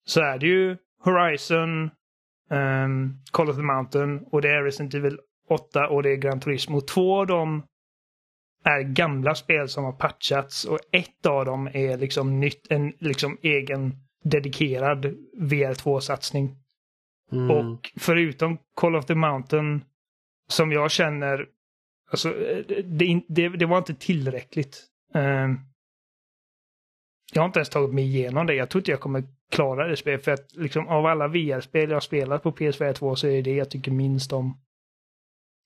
Så 0.05 0.21
är 0.21 0.37
det 0.37 0.47
ju 0.47 0.77
Horizon, 1.03 1.89
ehm, 2.49 3.13
Call 3.31 3.49
of 3.49 3.55
the 3.55 3.61
Mountain 3.61 4.19
och 4.31 4.41
det 4.41 4.49
är 4.49 4.63
Resident 4.63 4.93
Evil 4.93 5.19
8 5.49 5.87
och 5.87 6.03
det 6.03 6.09
är 6.09 6.15
Gran 6.15 6.39
Turismo. 6.39 6.81
Två 6.81 7.19
av 7.19 7.27
dem 7.27 7.63
är 8.63 8.81
gamla 8.81 9.35
spel 9.35 9.69
som 9.69 9.83
har 9.83 9.91
patchats 9.91 10.65
och 10.65 10.79
ett 10.91 11.25
av 11.25 11.45
dem 11.45 11.67
är 11.73 11.97
liksom 11.97 12.39
nytt, 12.39 12.67
en 12.69 12.93
liksom 12.99 13.37
egen 13.41 13.95
dedikerad 14.23 15.05
VR2-satsning. 15.37 16.55
Mm. 17.31 17.51
Och 17.51 17.91
förutom 17.97 18.57
Call 18.75 18.95
of 18.95 19.05
the 19.05 19.15
Mountain 19.15 19.83
som 20.47 20.71
jag 20.71 20.91
känner, 20.91 21.47
alltså 22.11 22.29
det, 22.85 23.21
det, 23.27 23.49
det, 23.49 23.65
var 23.65 23.77
inte 23.77 23.95
tillräckligt. 23.95 24.85
Ehm, 25.13 25.57
jag 27.33 27.41
har 27.41 27.45
inte 27.47 27.59
ens 27.59 27.69
tagit 27.69 27.93
mig 27.93 28.03
igenom 28.03 28.47
det. 28.47 28.53
Jag 28.53 28.69
tror 28.69 28.79
inte 28.79 28.91
jag 28.91 28.99
kommer 28.99 29.23
klara 29.51 29.87
det 29.87 29.97
spelet. 29.97 30.23
För 30.23 30.31
att 30.31 30.55
liksom, 30.55 30.87
av 30.87 31.05
alla 31.05 31.27
VR-spel 31.27 31.89
jag 31.89 32.03
spelat 32.03 32.43
på 32.43 32.51
PSVR 32.51 32.93
2 32.93 33.15
så 33.15 33.27
är 33.27 33.31
det 33.31 33.41
det 33.41 33.55
jag 33.55 33.69
tycker 33.69 33.91
minst 33.91 34.33
om. 34.33 34.61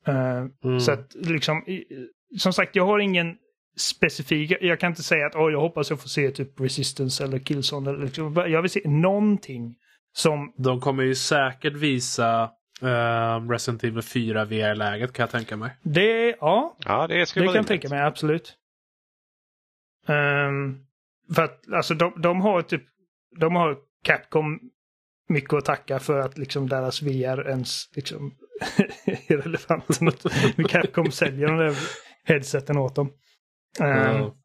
Ehm, 0.05 0.51
Mm. 0.63 0.79
så 0.79 0.91
att 0.91 1.15
liksom, 1.15 1.63
som 2.37 2.53
sagt, 2.53 2.75
jag 2.75 2.85
har 2.85 2.99
ingen 2.99 3.35
specifik, 3.77 4.51
jag 4.61 4.79
kan 4.79 4.91
inte 4.91 5.03
säga 5.03 5.27
att 5.27 5.35
oh, 5.35 5.51
jag 5.51 5.61
hoppas 5.61 5.89
jag 5.89 6.01
får 6.01 6.09
se 6.09 6.31
typ 6.31 6.59
Resistance 6.59 7.23
eller 7.23 7.39
Killzone. 7.39 7.89
Eller 7.89 8.05
liksom, 8.05 8.33
jag 8.35 8.61
vill 8.61 8.71
se 8.71 8.81
någonting 8.85 9.75
som, 10.13 10.53
De 10.57 10.81
kommer 10.81 11.03
ju 11.03 11.15
säkert 11.15 11.73
visa 11.73 12.43
uh, 12.83 13.49
Resident 13.49 13.83
Evil 13.83 14.01
4 14.01 14.45
VR-läget 14.45 15.13
kan 15.13 15.23
jag 15.23 15.29
tänka 15.29 15.57
mig. 15.57 15.71
det, 15.83 16.35
ja, 16.39 16.77
Ja, 16.85 17.07
det 17.07 17.25
skulle 17.25 17.45
det 17.45 17.47
kan 17.47 17.55
jag 17.55 17.67
tänka 17.67 17.89
mig, 17.89 18.01
absolut. 18.01 18.57
Ehm, 20.07 20.77
för 21.35 21.43
att 21.43 21.71
alltså 21.73 21.93
de, 21.93 22.21
de 22.21 22.41
har 22.41 22.61
typ, 22.61 22.83
de 23.39 23.55
har 23.55 23.77
Capcom 24.03 24.59
mycket 25.29 25.53
att 25.53 25.65
tacka 25.65 25.99
för 25.99 26.19
att 26.19 26.37
liksom 26.37 26.69
deras 26.69 27.01
VR 27.01 27.49
ens 27.49 27.89
liksom 27.95 28.35
är 29.05 29.37
relevant. 29.37 29.99
Capcom 30.71 31.11
säljer 31.11 31.47
de 31.47 31.57
där 31.57 31.75
headseten 32.25 32.77
åt 32.77 32.95
dem. 32.95 33.11
Ja. 33.79 34.35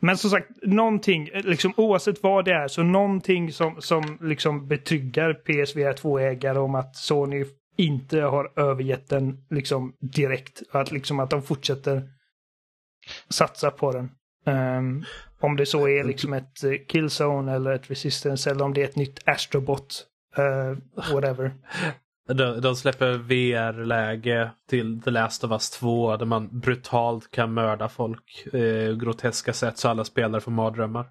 Men 0.00 0.16
som 0.16 0.30
sagt, 0.30 0.48
någonting, 0.62 1.30
liksom, 1.34 1.72
oavsett 1.76 2.22
vad 2.22 2.44
det 2.44 2.52
är, 2.52 2.68
så 2.68 2.82
någonting 2.82 3.52
som, 3.52 3.82
som 3.82 4.18
liksom 4.20 4.68
betryggar 4.68 5.34
PSVR 5.34 5.92
2-ägare 5.92 6.58
om 6.58 6.74
att 6.74 6.96
Sony 6.96 7.44
inte 7.76 8.20
har 8.20 8.52
övergett 8.56 9.08
den 9.08 9.46
liksom 9.50 9.96
direkt. 10.00 10.62
Att, 10.70 10.92
liksom, 10.92 11.20
att 11.20 11.30
de 11.30 11.42
fortsätter 11.42 12.08
satsa 13.28 13.70
på 13.70 13.92
den. 13.92 14.10
Ehm, 14.46 15.04
om 15.40 15.56
det 15.56 15.66
så 15.66 15.88
är 15.88 16.04
liksom 16.04 16.32
ett 16.32 16.64
eh, 16.64 16.72
Killzone 16.88 17.54
eller 17.54 17.70
ett 17.70 17.90
Resistance 17.90 18.50
eller 18.50 18.64
om 18.64 18.74
det 18.74 18.80
är 18.82 18.88
ett 18.88 18.96
nytt 18.96 19.28
Astrobot. 19.28 20.06
Uh, 20.38 20.78
whatever. 21.12 21.52
De, 22.34 22.60
de 22.60 22.76
släpper 22.76 23.12
VR-läge 23.12 24.50
till 24.70 25.02
The 25.02 25.10
Last 25.10 25.44
of 25.44 25.50
Us 25.50 25.70
2 25.70 26.16
där 26.16 26.26
man 26.26 26.60
brutalt 26.60 27.30
kan 27.30 27.54
mörda 27.54 27.88
folk 27.88 28.46
eh, 28.52 28.92
groteska 28.96 29.52
sätt 29.52 29.78
så 29.78 29.88
alla 29.88 30.04
spelare 30.04 30.40
får 30.40 30.50
mardrömmar. 30.52 31.06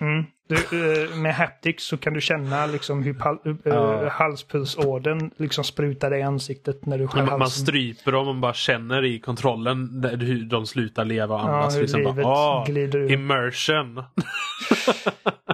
Mm. 0.00 0.24
Du, 0.48 0.54
eh, 0.54 1.16
med 1.16 1.34
haptics 1.34 1.84
så 1.84 1.96
kan 1.96 2.12
du 2.14 2.20
känna 2.20 2.66
liksom 2.66 3.02
hur 3.02 3.14
pal- 3.14 3.46
uh, 3.48 3.56
Ja. 3.64 4.08
halspulsådern 4.08 5.30
liksom 5.36 5.64
sprutar 5.64 6.10
dig 6.10 6.20
i 6.20 6.22
ansiktet 6.22 6.86
när 6.86 6.98
du 6.98 7.08
skär 7.08 7.18
Man, 7.18 7.26
man 7.30 7.40
halsen. 7.40 7.62
stryper 7.66 8.12
dem 8.12 8.28
och 8.28 8.36
bara 8.36 8.54
känner 8.54 9.04
i 9.04 9.18
kontrollen 9.18 10.00
där- 10.00 10.16
hur 10.16 10.44
de 10.44 10.66
slutar 10.66 11.04
leva 11.04 11.34
och 11.34 11.40
Ja, 11.40 11.44
andas. 11.56 11.76
hur 11.76 11.80
liksom 11.82 12.00
livet 12.00 12.22
bara, 12.24 12.64
glider 12.64 12.98
ur. 12.98 13.12
immersion. 13.12 14.02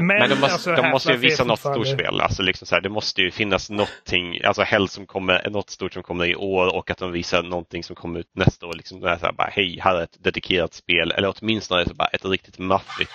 Men 0.00 0.30
de 0.30 0.34
måste, 0.36 0.52
alltså, 0.52 0.74
de 0.74 0.90
måste 0.90 1.12
ju 1.12 1.18
visa 1.18 1.44
något 1.44 1.58
storspel. 1.58 2.20
Alltså 2.20 2.42
liksom 2.42 2.66
så 2.66 2.74
här, 2.74 2.82
det 2.82 2.88
måste 2.88 3.22
ju 3.22 3.30
finnas 3.30 3.70
någonting, 3.70 4.44
alltså 4.44 4.62
helst 4.62 4.94
som 4.94 5.06
kommer, 5.06 5.50
något 5.50 5.70
stort 5.70 5.92
som 5.92 6.02
kommer 6.02 6.24
i 6.26 6.36
år 6.36 6.74
och 6.76 6.90
att 6.90 6.98
de 6.98 7.12
visar 7.12 7.42
någonting 7.42 7.84
som 7.84 7.96
kommer 7.96 8.20
ut 8.20 8.30
nästa 8.34 8.66
år. 8.66 8.74
Liksom 8.74 9.00
så 9.00 9.06
här, 9.08 9.32
bara, 9.32 9.48
hej, 9.52 9.78
här 9.82 9.96
är 9.96 10.02
ett 10.02 10.16
dedikerat 10.24 10.74
spel. 10.74 11.10
Eller 11.12 11.34
åtminstone 11.36 11.84
så 11.88 11.94
bara 11.94 12.08
ett 12.08 12.24
riktigt 12.24 12.58
maffigt 12.58 13.12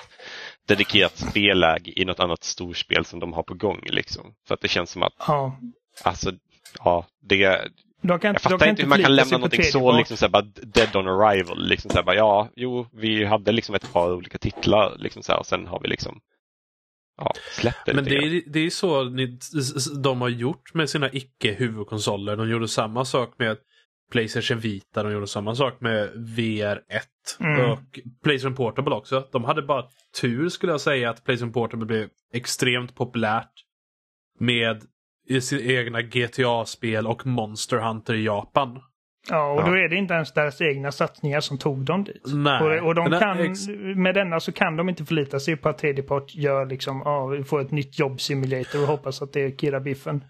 dedikerat 0.68 1.18
spelläge 1.18 2.00
i 2.02 2.06
något 2.06 2.20
annat 2.20 2.44
storspel 2.44 3.06
som 3.06 3.20
de 3.20 3.34
har 3.34 3.44
på 3.44 3.54
gång. 3.54 3.80
Liksom. 3.84 4.34
För 4.48 4.54
att 4.54 4.62
det 4.62 4.68
känns 4.68 4.92
som 4.92 5.04
att, 5.04 5.14
Ja. 5.28 5.58
alltså, 6.04 6.32
ja, 6.80 7.06
det, 7.22 7.62
De 8.02 8.20
kan, 8.20 8.34
jag 8.34 8.42
fattar 8.42 8.58
kan 8.58 8.70
inte 8.70 8.82
hur 8.82 8.90
man 8.90 9.02
kan 9.04 9.16
lämna 9.16 9.38
någonting 9.38 9.64
så 9.64 9.98
liksom, 9.98 10.18
så 10.18 10.26
här, 10.26 10.30
bara 10.32 10.46
dead 10.64 10.96
on 10.96 11.08
arrival. 11.08 11.68
Liksom, 11.68 11.92
så 11.92 11.98
här, 11.98 12.04
bara, 12.04 12.16
ja, 12.16 12.50
jo, 12.56 12.88
vi 12.94 13.26
hade 13.26 13.52
liksom 13.52 13.76
ett 13.76 13.94
par 13.94 14.14
olika 14.14 14.38
titlar 14.38 14.96
liksom, 14.98 15.24
så 15.24 15.32
här, 15.32 15.40
och 15.40 15.46
sen 15.46 15.68
har 15.68 15.80
vi 15.80 15.88
liksom 15.88 16.20
ja, 17.22 17.34
släppt 17.52 17.86
det 17.86 17.94
Men 17.94 18.04
det 18.04 18.16
är, 18.18 18.42
det 18.48 18.60
är 18.60 18.70
så 18.70 19.04
ni, 19.04 19.40
de 20.04 20.22
har 20.22 20.30
gjort 20.30 20.74
med 20.74 20.90
sina 20.90 21.10
icke-huvudkonsoler. 21.12 22.36
De 22.36 22.50
gjorde 22.50 22.68
samma 22.68 23.06
sak 23.06 23.34
med 23.38 23.58
Playstation 24.12 24.60
Vita, 24.60 25.04
de 25.04 25.12
gjorde 25.12 25.28
samma 25.28 25.56
sak 25.56 25.82
med 25.82 26.10
VR1 26.16 27.02
Mm. 27.40 27.72
och 27.72 28.00
Playstation 28.24 28.56
Portable 28.56 28.94
också. 28.96 29.28
De 29.32 29.44
hade 29.44 29.62
bara 29.62 29.86
tur 30.22 30.50
skulle 30.50 30.72
jag 30.72 30.82
säga 30.82 31.10
att 31.10 31.24
Playstation 31.24 31.54
Portable 31.54 31.86
blev 31.86 32.10
extremt 32.34 32.96
populärt 32.96 33.52
med 34.40 34.82
i 35.28 35.42
sina 35.42 35.62
egna 35.62 36.02
GTA-spel 36.02 37.08
och 37.08 37.26
Monster 37.26 37.78
Hunter 37.78 38.14
i 38.14 38.24
Japan. 38.24 38.80
Ja, 39.30 39.52
och 39.52 39.60
Ja. 39.62 39.66
då 39.66 39.72
är 39.78 39.90
det 39.90 39.96
inte 39.96 40.14
ens 40.14 40.34
deras 40.34 40.62
egna 40.62 40.92
satsningar 40.92 41.40
som 41.40 41.58
tog 41.58 41.86
dem 41.86 42.04
dit. 42.04 42.26
Och, 42.62 42.88
och 42.88 42.96
de 42.96 43.10
det- 43.12 43.20
kan, 43.20 43.38
med 44.02 44.16
denna 44.16 44.40
så 44.40 44.52
kan 44.52 44.78
de 44.78 44.90
inte 44.90 45.06
förlita 45.06 45.40
sig 45.40 45.58
på 45.58 45.70
att 45.70 45.78
tredjepart 45.78 46.36
gör 46.36 46.66
liksom, 46.66 47.02
ja, 47.06 47.26
vi 47.28 47.44
får 47.44 47.62
ett 47.62 47.72
nytt 47.72 48.00
jobbsimulator 48.00 48.82
och 48.82 48.88
hoppas 48.88 49.22
att 49.22 49.34
det 49.34 49.42
är 49.42 49.52
Kira 49.58 49.80
Biffen. 49.80 50.24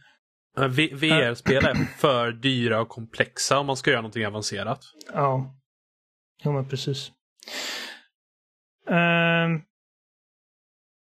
Eh, 0.57 0.68
VR-spel 0.68 1.65
är 1.65 1.97
för 1.97 2.31
dyra 2.31 2.81
och 2.81 2.89
komplexa 2.89 3.59
om 3.59 3.65
man 3.68 3.77
ska 3.77 3.91
göra 3.91 4.01
någonting 4.01 4.26
avancerat. 4.26 4.80
Ja. 5.13 5.55
Jo, 6.43 6.51
men 6.51 6.68
precis. 6.69 7.11
Ehm. 8.89 9.61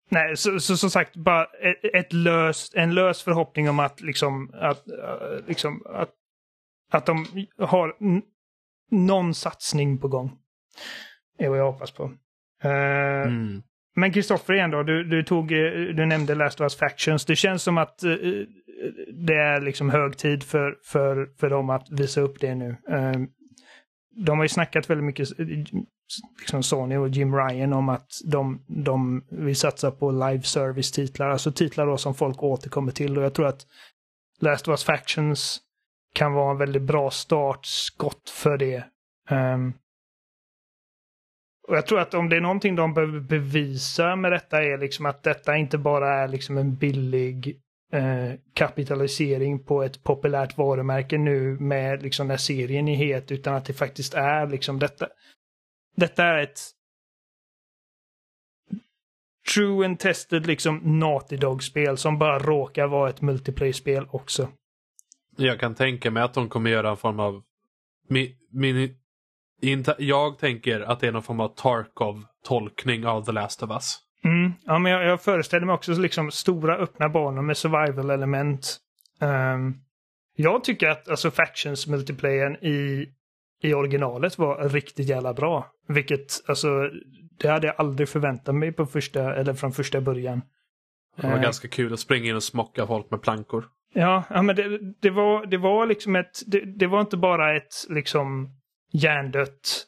nej, 0.09 0.37
så, 0.37 0.59
så 0.59 0.77
som 0.77 0.89
sagt, 0.89 1.15
bara 1.15 1.43
ett, 1.43 1.95
ett 1.95 2.13
löst, 2.13 2.75
en 2.75 2.93
lös 2.93 3.23
förhoppning 3.23 3.69
om 3.69 3.79
att 3.79 4.01
liksom, 4.01 4.51
att, 4.53 4.87
eh, 4.87 5.45
liksom, 5.47 5.83
att, 5.93 6.09
att 6.89 7.05
de 7.05 7.25
har 7.57 7.95
någon 8.91 9.33
satsning 9.33 9.97
på 9.97 10.07
gång. 10.07 10.37
är 11.37 11.49
vad 11.49 11.59
jag 11.59 11.71
hoppas 11.71 11.91
på. 11.91 12.03
Eh, 12.63 12.69
Mm. 13.25 13.61
Men 13.95 14.13
Kristoffer 14.13 14.53
igen 14.53 14.71
då, 14.71 14.83
du, 14.83 15.03
du, 15.03 15.23
tog, 15.23 15.51
eh, 15.51 15.71
du 15.71 16.05
nämnde 16.05 16.35
Last 16.35 16.61
of 16.61 16.63
Us 16.63 16.75
Factions. 16.75 17.25
Det 17.25 17.35
känns 17.35 17.63
som 17.63 17.77
att 17.77 18.03
eh, 18.03 18.15
det 19.13 19.35
är 19.35 19.61
liksom 19.61 19.89
hög 19.89 20.17
tid 20.17 20.43
för, 20.43 20.77
för, 20.83 21.29
för 21.39 21.49
dem 21.49 21.69
att 21.69 21.89
visa 21.91 22.21
upp 22.21 22.39
det 22.39 22.55
nu. 22.55 22.77
Eh, 22.89 23.13
de 24.25 24.37
har 24.37 24.45
ju 24.45 24.49
snackat 24.49 24.89
väldigt 24.89 25.05
mycket, 25.05 25.29
liksom 26.39 26.63
Sony 26.63 26.97
och 26.97 27.09
Jim 27.09 27.35
Ryan, 27.35 27.73
om 27.73 27.89
att 27.89 28.07
de, 28.25 28.65
de 28.67 29.23
vill 29.29 29.55
satsa 29.55 29.91
på 29.91 30.11
live 30.11 30.41
service-titlar, 30.41 31.29
alltså 31.29 31.51
titlar 31.51 31.85
då 31.85 31.97
som 31.97 32.15
folk 32.15 32.43
återkommer 32.43 32.91
till. 32.91 33.17
Och 33.17 33.23
jag 33.23 33.33
tror 33.33 33.47
att 33.47 33.65
Last 34.39 34.67
of 34.67 34.71
Us 34.71 34.83
Factions 34.83 35.59
kan 36.13 36.33
vara 36.33 36.51
en 36.51 36.57
väldigt 36.57 36.81
bra 36.81 37.11
startskott 37.11 38.29
för 38.29 38.57
det. 38.57 38.83
Um, 39.31 39.73
och 41.67 41.77
jag 41.77 41.87
tror 41.87 41.99
att 41.99 42.13
om 42.13 42.29
det 42.29 42.35
är 42.35 42.41
någonting 42.41 42.75
de 42.75 42.93
behöver 42.93 43.19
bevisa 43.19 44.15
med 44.15 44.31
detta 44.31 44.63
är 44.63 44.77
liksom 44.77 45.05
att 45.05 45.23
detta 45.23 45.57
inte 45.57 45.77
bara 45.77 46.13
är 46.13 46.27
liksom 46.27 46.57
en 46.57 46.75
billig 46.75 47.61
eh, 47.93 48.33
kapitalisering 48.53 49.63
på 49.63 49.83
ett 49.83 50.03
populärt 50.03 50.57
varumärke 50.57 51.17
nu 51.17 51.57
med 51.59 52.03
liksom 52.03 52.27
när 52.27 52.37
serien 52.37 52.87
är 52.87 52.95
het 52.95 53.31
utan 53.31 53.55
att 53.55 53.65
det 53.65 53.73
faktiskt 53.73 54.13
är 54.13 54.47
liksom 54.47 54.79
detta. 54.79 55.07
Detta 55.95 56.23
är 56.23 56.37
ett 56.37 56.59
true 59.53 59.85
and 59.85 59.99
tested 59.99 60.47
liksom 60.47 60.99
Naughty 60.99 61.37
Dog-spel 61.37 61.97
som 61.97 62.19
bara 62.19 62.39
råkar 62.39 62.87
vara 62.87 63.09
ett 63.09 63.21
multiplayer-spel 63.21 64.07
också. 64.11 64.49
Jag 65.39 65.59
kan 65.59 65.75
tänka 65.75 66.11
mig 66.11 66.23
att 66.23 66.33
de 66.33 66.49
kommer 66.49 66.69
göra 66.69 66.89
en 66.89 66.97
form 66.97 67.19
av... 67.19 67.41
Min, 68.07 68.35
min, 68.51 68.95
jag 69.97 70.37
tänker 70.37 70.81
att 70.81 70.99
det 70.99 71.07
är 71.07 71.11
någon 71.11 71.23
form 71.23 71.39
av 71.39 71.55
Tarkov-tolkning 71.55 73.05
av 73.05 73.25
The 73.25 73.31
Last 73.31 73.63
of 73.63 73.71
Us. 73.71 73.99
Mm. 74.23 74.53
Ja, 74.65 74.79
men 74.79 74.91
jag, 74.91 75.03
jag 75.05 75.21
föreställer 75.21 75.65
mig 75.65 75.73
också 75.73 75.91
liksom 75.91 76.31
stora 76.31 76.77
öppna 76.77 77.09
banor 77.09 77.41
med 77.41 77.57
survival-element. 77.57 78.77
Ehm, 79.21 79.73
jag 80.35 80.63
tycker 80.63 80.89
att 80.89 81.09
alltså 81.09 81.31
factions 81.31 81.87
multiplayern 81.87 82.55
i, 82.55 83.07
i 83.63 83.73
originalet 83.73 84.37
var 84.37 84.69
riktigt 84.69 85.09
jävla 85.09 85.33
bra. 85.33 85.71
Vilket, 85.87 86.49
alltså, 86.49 86.89
det 87.39 87.47
hade 87.47 87.67
jag 87.67 87.75
aldrig 87.77 88.09
förväntat 88.09 88.55
mig 88.55 88.71
på 88.71 88.85
första, 88.85 89.35
eller 89.35 89.53
från 89.53 89.71
första 89.71 90.01
början. 90.01 90.41
Det 91.15 91.27
var 91.27 91.35
Eh, 91.35 91.41
ganska 91.41 91.67
kul 91.67 91.93
att 91.93 91.99
springa 91.99 92.29
in 92.29 92.35
och 92.35 92.43
smocka 92.43 92.87
folk 92.87 93.11
med 93.11 93.21
plankor. 93.21 93.65
Ja, 93.93 94.23
ja 94.29 94.41
men 94.41 94.55
det, 94.55 94.79
det, 94.99 95.09
var, 95.09 95.45
det 95.45 95.57
var 95.57 95.85
liksom 95.85 96.15
ett, 96.15 96.39
det, 96.47 96.59
det 96.59 96.87
var 96.87 97.01
inte 97.01 97.17
bara 97.17 97.57
ett 97.57 97.73
liksom 97.89 98.49
hjärndött 98.91 99.85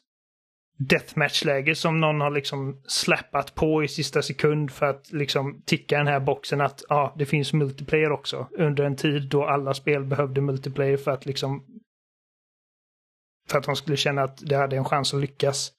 deathmatch-läge 0.88 1.74
som 1.74 2.00
någon 2.00 2.20
har 2.20 2.30
liksom 2.30 2.82
släppat 2.86 3.54
på 3.54 3.84
i 3.84 3.88
sista 3.88 4.22
sekund 4.22 4.70
för 4.70 4.86
att 4.86 5.12
liksom 5.12 5.62
ticka 5.66 5.98
den 5.98 6.06
här 6.06 6.20
boxen 6.20 6.60
att 6.60 6.82
ja, 6.88 7.14
det 7.18 7.26
finns 7.26 7.52
multiplayer 7.52 8.12
också. 8.12 8.48
Under 8.58 8.84
en 8.84 8.96
tid 8.96 9.28
då 9.28 9.44
alla 9.44 9.74
spel 9.74 10.04
behövde 10.04 10.40
multiplayer 10.40 10.96
för 10.96 11.10
att 11.10 11.26
liksom 11.26 11.64
för 13.50 13.58
att 13.58 13.64
de 13.64 13.76
skulle 13.76 13.96
känna 13.96 14.22
att 14.22 14.42
det 14.48 14.56
hade 14.56 14.76
en 14.76 14.84
chans 14.84 15.14
att 15.14 15.20
lyckas. 15.20 15.72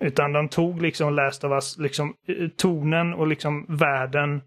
Utan 0.00 0.32
de 0.32 0.48
tog 0.48 0.82
liksom 0.82 1.14
Last 1.14 1.44
of 1.44 1.52
Us, 1.52 1.78
liksom 1.78 2.14
eh, 2.28 2.48
tonen 2.48 3.14
och 3.14 3.26
liksom 3.26 3.66
världen 3.68 4.42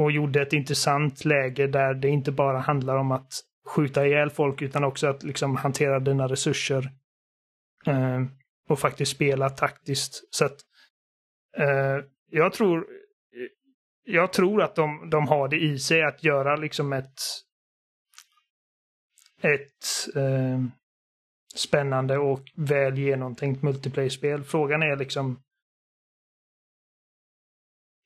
och 0.00 0.12
gjorde 0.12 0.42
ett 0.42 0.52
intressant 0.52 1.24
läge 1.24 1.66
där 1.66 1.94
det 1.94 2.08
inte 2.08 2.32
bara 2.32 2.58
handlar 2.58 2.96
om 2.96 3.12
att 3.12 3.32
skjuta 3.68 4.06
ihjäl 4.06 4.30
folk 4.30 4.62
utan 4.62 4.84
också 4.84 5.06
att 5.06 5.22
liksom 5.22 5.56
hantera 5.56 6.00
dina 6.00 6.28
resurser. 6.28 6.90
Eh, 7.86 8.22
och 8.68 8.78
faktiskt 8.78 9.12
spela 9.12 9.50
taktiskt. 9.50 10.34
Så 10.34 10.44
att 10.44 10.56
eh, 11.56 12.04
jag 12.30 12.52
tror 12.52 12.86
jag 14.04 14.32
tror 14.32 14.62
att 14.62 14.74
de, 14.74 15.10
de 15.10 15.28
har 15.28 15.48
det 15.48 15.62
i 15.62 15.78
sig 15.78 16.02
att 16.02 16.24
göra 16.24 16.56
liksom 16.56 16.92
ett 16.92 17.20
ett 19.42 20.16
eh, 20.16 20.64
spännande 21.54 22.18
och 22.18 22.42
väl 22.56 22.98
genomtänkt 22.98 23.62
multiplayer-spel. 23.62 24.44
Frågan 24.44 24.82
är 24.82 24.96
liksom 24.96 25.42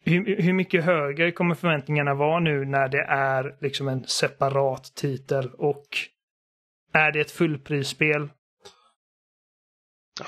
hur, 0.04 0.42
hur 0.42 0.52
mycket 0.52 0.84
högre 0.84 1.32
kommer 1.32 1.54
förväntningarna 1.54 2.14
vara 2.14 2.40
nu 2.40 2.64
när 2.64 2.88
det 2.88 3.02
är 3.08 3.56
liksom 3.60 3.88
en 3.88 4.04
separat 4.04 4.84
titel 4.96 5.50
och 5.54 5.86
är 6.92 7.12
det 7.12 7.20
ett 7.20 7.30
fullprisspel? 7.30 8.28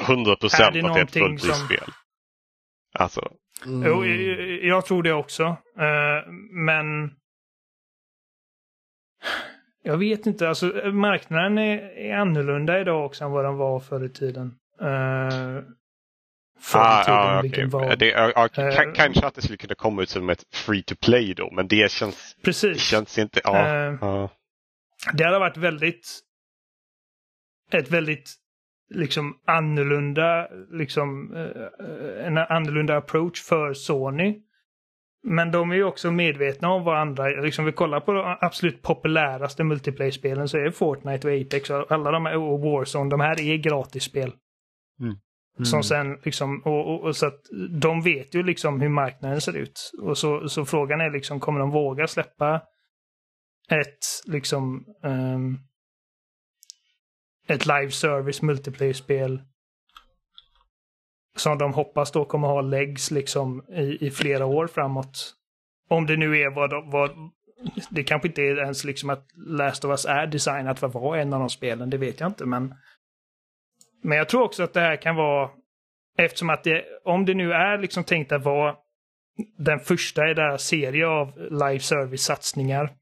100 0.00 0.32
Är 0.32 0.36
procent 0.36 0.60
det 0.60 0.66
att 0.66 0.72
det 0.72 0.78
är 0.78 0.80
ett 0.80 1.14
någonting 1.14 1.38
som- 1.38 1.48
fullprisspel. 1.48 1.92
Alltså, 2.98 3.32
Jo, 3.66 4.04
jag, 4.04 4.64
jag 4.64 4.86
tror 4.86 5.02
det 5.02 5.12
också. 5.12 5.44
Eh, 5.78 6.30
men 6.50 7.14
jag 9.82 9.96
vet 9.96 10.26
inte, 10.26 10.48
alltså 10.48 10.66
marknaden 10.92 11.58
är, 11.58 11.78
är 11.98 12.16
annorlunda 12.16 12.80
idag 12.80 13.06
också 13.06 13.24
än 13.24 13.30
vad 13.30 13.44
den 13.44 13.56
var 13.56 13.80
förr 13.80 14.04
i 14.04 14.08
tiden. 14.08 14.54
Uh, 14.82 15.62
förr 16.60 16.78
ah, 16.78 17.04
ah, 17.08 17.42
var... 17.66 17.96
det, 17.96 18.12
Eh, 18.12 18.28
ka- 18.28 18.92
Kanske 18.94 19.26
att 19.26 19.34
det 19.34 19.42
skulle 19.42 19.56
kunna 19.56 19.74
komma 19.74 20.02
ut 20.02 20.08
som 20.08 20.30
ett 20.30 20.44
free 20.54 20.82
to 20.82 20.94
play 21.02 21.34
då, 21.34 21.50
men 21.52 21.68
det 21.68 21.90
känns, 21.90 22.34
det 22.36 22.42
Precis. 22.44 22.80
känns 22.82 23.18
inte... 23.18 23.40
Ja, 23.44 23.66
Eh, 23.66 23.94
ja. 24.00 24.30
Det 25.12 25.24
hade 25.24 25.38
varit 25.38 25.56
väldigt 25.56 26.20
ett 27.72 27.90
väldigt 27.90 28.34
liksom 28.94 29.34
annorlunda 29.46 30.48
liksom 30.70 31.34
eh, 31.36 32.26
en 32.26 32.38
annorlunda 32.38 32.96
approach 32.96 33.42
för 33.42 33.74
Sony. 33.74 34.42
Men 35.28 35.50
de 35.50 35.70
är 35.70 35.74
ju 35.74 35.84
också 35.84 36.10
medvetna 36.10 36.68
om 36.70 36.84
vad 36.84 36.98
andra, 36.98 37.26
liksom 37.26 37.64
vi 37.64 37.72
kollar 37.72 38.00
på 38.00 38.12
de 38.12 38.36
absolut 38.40 38.82
populäraste 38.82 39.64
multiplayer-spelen 39.64 40.48
så 40.48 40.58
är 40.58 40.70
Fortnite 40.70 41.28
och 41.28 41.34
Apex 41.40 41.70
och 41.70 41.92
alla 41.92 42.10
de 42.10 42.26
här, 42.26 42.36
och 42.36 42.60
Warzone, 42.60 43.10
de 43.10 43.20
här 43.20 43.40
är 43.40 43.56
gratisspel. 43.56 44.32
Som 45.64 45.82
sen 45.82 46.18
liksom, 46.22 46.62
och, 46.64 46.94
och, 46.94 47.04
och 47.04 47.16
så 47.16 47.26
att 47.26 47.40
de 47.70 48.02
vet 48.02 48.34
ju 48.34 48.42
liksom 48.42 48.80
hur 48.80 48.88
marknaden 48.88 49.40
ser 49.40 49.56
ut. 49.56 49.92
Och 50.02 50.18
så, 50.18 50.48
så 50.48 50.64
frågan 50.64 51.00
är 51.00 51.10
liksom, 51.10 51.40
kommer 51.40 51.60
de 51.60 51.70
våga 51.70 52.06
släppa 52.06 52.62
ett 53.70 53.98
liksom 54.24 54.84
ehm, 55.04 55.58
ett 57.46 57.66
live 57.66 57.90
service 57.90 58.42
multiplayer-spel 58.42 59.42
som 61.36 61.58
de 61.58 61.72
hoppas 61.72 62.12
då 62.12 62.24
kommer 62.24 62.48
ha 62.48 62.60
legs 62.60 63.10
liksom 63.10 63.64
i, 63.68 64.06
i 64.06 64.10
flera 64.10 64.46
år 64.46 64.66
framåt. 64.66 65.34
Om 65.88 66.06
det 66.06 66.16
nu 66.16 66.38
är 66.38 66.50
vad, 66.50 66.70
de, 66.70 66.90
vad 66.90 67.10
det 67.90 68.04
kanske 68.04 68.28
inte 68.28 68.42
är 68.42 68.58
ens 68.58 68.84
liksom 68.84 69.10
att 69.10 69.26
Last 69.34 69.84
of 69.84 69.90
Us 69.90 70.04
är 70.04 70.26
designat 70.26 70.78
för 70.78 70.86
att 70.86 70.94
vara 70.94 71.20
en 71.20 71.32
av 71.32 71.40
de 71.40 71.50
spelen, 71.50 71.90
det 71.90 71.98
vet 71.98 72.20
jag 72.20 72.28
inte 72.28 72.46
men 72.46 72.74
men 74.02 74.18
jag 74.18 74.28
tror 74.28 74.42
också 74.42 74.62
att 74.62 74.72
det 74.72 74.80
här 74.80 74.96
kan 74.96 75.16
vara 75.16 75.50
eftersom 76.18 76.50
att 76.50 76.64
det, 76.64 76.84
om 77.04 77.24
det 77.24 77.34
nu 77.34 77.52
är 77.52 77.78
liksom 77.78 78.04
tänkt 78.04 78.32
att 78.32 78.44
vara 78.44 78.76
den 79.58 79.80
första 79.80 80.30
i 80.30 80.34
deras 80.34 80.64
serie 80.64 81.06
av 81.06 81.38
live 81.38 81.80
service-satsningar 81.80 82.96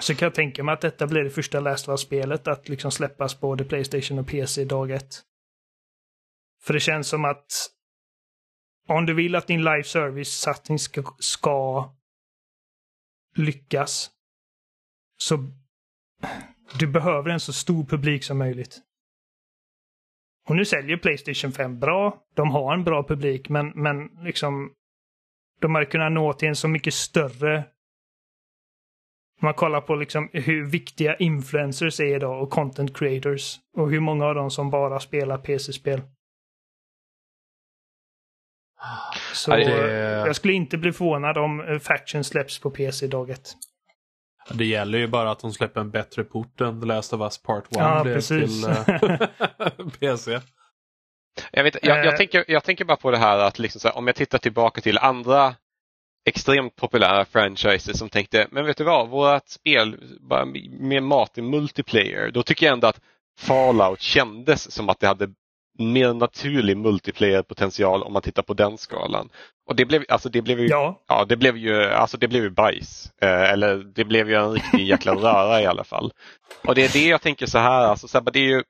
så 0.00 0.14
kan 0.14 0.26
jag 0.26 0.34
tänka 0.34 0.64
mig 0.64 0.72
att 0.72 0.80
detta 0.80 1.06
blir 1.06 1.24
det 1.24 1.30
första 1.30 1.60
Last 1.60 1.88
of 1.88 1.92
Us-spelet 1.92 2.48
att 2.48 2.68
liksom 2.68 2.90
släppas 2.90 3.34
på 3.34 3.46
både 3.46 3.64
Playstation 3.64 4.18
och 4.18 4.26
PC 4.26 4.64
dag 4.64 4.90
ett. 4.90 5.22
För 6.62 6.74
det 6.74 6.80
känns 6.80 7.08
som 7.08 7.24
att 7.24 7.70
om 8.88 9.06
du 9.06 9.14
vill 9.14 9.34
att 9.34 9.46
din 9.46 9.64
live 9.64 9.84
service-satsning 9.84 10.78
ska, 10.78 11.02
ska 11.18 11.90
lyckas 13.36 14.10
så 15.16 15.38
du 16.78 16.86
behöver 16.86 17.30
en 17.30 17.40
så 17.40 17.52
stor 17.52 17.84
publik 17.84 18.24
som 18.24 18.38
möjligt. 18.38 18.80
Och 20.48 20.56
nu 20.56 20.64
säljer 20.64 20.96
Playstation 20.96 21.52
5 21.52 21.78
bra. 21.80 22.22
De 22.34 22.50
har 22.50 22.74
en 22.74 22.84
bra 22.84 23.02
publik, 23.08 23.48
men, 23.48 23.72
men 23.74 24.06
liksom 24.06 24.70
de 25.60 25.74
hade 25.74 25.86
kunnat 25.86 26.12
nå 26.12 26.32
till 26.32 26.48
en 26.48 26.56
så 26.56 26.68
mycket 26.68 26.94
större 26.94 27.64
man 29.40 29.54
kollar 29.54 29.80
på 29.80 29.94
liksom 29.94 30.28
hur 30.32 30.64
viktiga 30.64 31.16
influencers 31.16 32.00
är 32.00 32.14
idag 32.16 32.42
och 32.42 32.50
content 32.50 32.96
creators. 32.96 33.56
Och 33.76 33.90
hur 33.90 34.00
många 34.00 34.26
av 34.26 34.34
dem 34.34 34.50
som 34.50 34.70
bara 34.70 35.00
spelar 35.00 35.38
PC-spel. 35.38 36.02
Så 39.34 39.50
det- 39.50 39.66
jag 40.26 40.36
skulle 40.36 40.52
inte 40.54 40.78
bli 40.78 40.92
förvånad 40.92 41.38
om 41.38 41.60
eh, 41.60 41.78
Faction 41.78 42.24
släpps 42.24 42.60
på 42.60 42.70
PC 42.70 43.06
dag 43.06 43.30
ett. 43.30 43.52
Det 44.50 44.64
gäller 44.64 44.98
ju 44.98 45.06
bara 45.06 45.30
att 45.30 45.38
de 45.38 45.52
släpper 45.52 45.80
en 45.80 45.90
bättre 45.90 46.24
port 46.24 46.60
än 46.60 46.80
The 46.80 46.86
Last 46.86 47.12
of 47.12 47.20
Us 47.20 47.38
Part 47.38 47.64
1 47.64 47.68
Ja, 47.70 48.00
precis. 48.04 48.62
till 48.62 48.70
eh, 48.70 49.88
PC. 50.00 50.40
Jag, 51.52 51.64
vet, 51.64 51.76
jag, 51.82 51.98
Eh. 51.98 52.04
jag, 52.04 52.16
tänker, 52.16 52.44
jag 52.48 52.64
tänker 52.64 52.84
bara 52.84 52.96
på 52.96 53.10
det 53.10 53.16
här 53.18 53.38
att 53.38 53.58
liksom 53.58 53.80
så 53.80 53.88
här, 53.88 53.96
om 53.96 54.06
jag 54.06 54.16
tittar 54.16 54.38
tillbaka 54.38 54.80
till 54.80 54.98
andra 54.98 55.54
extremt 56.28 56.76
populära 56.76 57.24
franchises 57.24 57.98
som 57.98 58.08
tänkte, 58.08 58.46
men 58.50 58.64
vet 58.66 58.76
du 58.76 58.84
vad, 58.84 59.08
vårt 59.08 59.48
spel 59.48 59.96
med 60.70 61.02
mat 61.02 61.38
i 61.38 61.42
multiplayer, 61.42 62.30
då 62.30 62.42
tycker 62.42 62.66
jag 62.66 62.72
ändå 62.72 62.86
att 62.86 63.00
Fallout 63.38 64.00
kändes 64.00 64.72
som 64.72 64.88
att 64.88 65.00
det 65.00 65.06
hade 65.06 65.28
mer 65.78 66.14
naturlig 66.14 66.76
multiplayer-potential 66.76 68.02
om 68.02 68.12
man 68.12 68.22
tittar 68.22 68.42
på 68.42 68.54
den 68.54 68.78
skalan. 68.78 69.28
Och 69.66 69.76
det 69.76 69.84
blev, 69.84 70.04
alltså 70.08 70.28
det 70.28 70.42
blev 70.42 70.60
ju, 70.60 70.66
ja. 70.68 71.04
Ja, 71.08 71.24
det 71.24 71.36
blev 71.36 71.56
ju, 71.56 71.84
alltså 71.84 72.16
det 72.16 72.28
blev 72.28 72.42
ju 72.42 72.50
bajs. 72.50 73.12
Eh, 73.22 73.52
eller 73.52 73.76
det 73.76 74.04
blev 74.04 74.28
ju 74.30 74.34
en 74.34 74.52
riktig 74.52 74.86
jäkla 74.86 75.14
röra 75.14 75.62
i 75.62 75.66
alla 75.66 75.84
fall. 75.84 76.12
Och 76.66 76.74
det 76.74 76.84
är 76.84 76.92
det 76.92 77.08
jag 77.08 77.22
tänker 77.22 77.46
så 77.46 77.58
här, 77.58 77.86
alltså 77.86 78.08
så 78.08 78.18
här, 78.18 78.30
det 78.30 78.38
är 78.38 78.48
ju, 78.48 78.62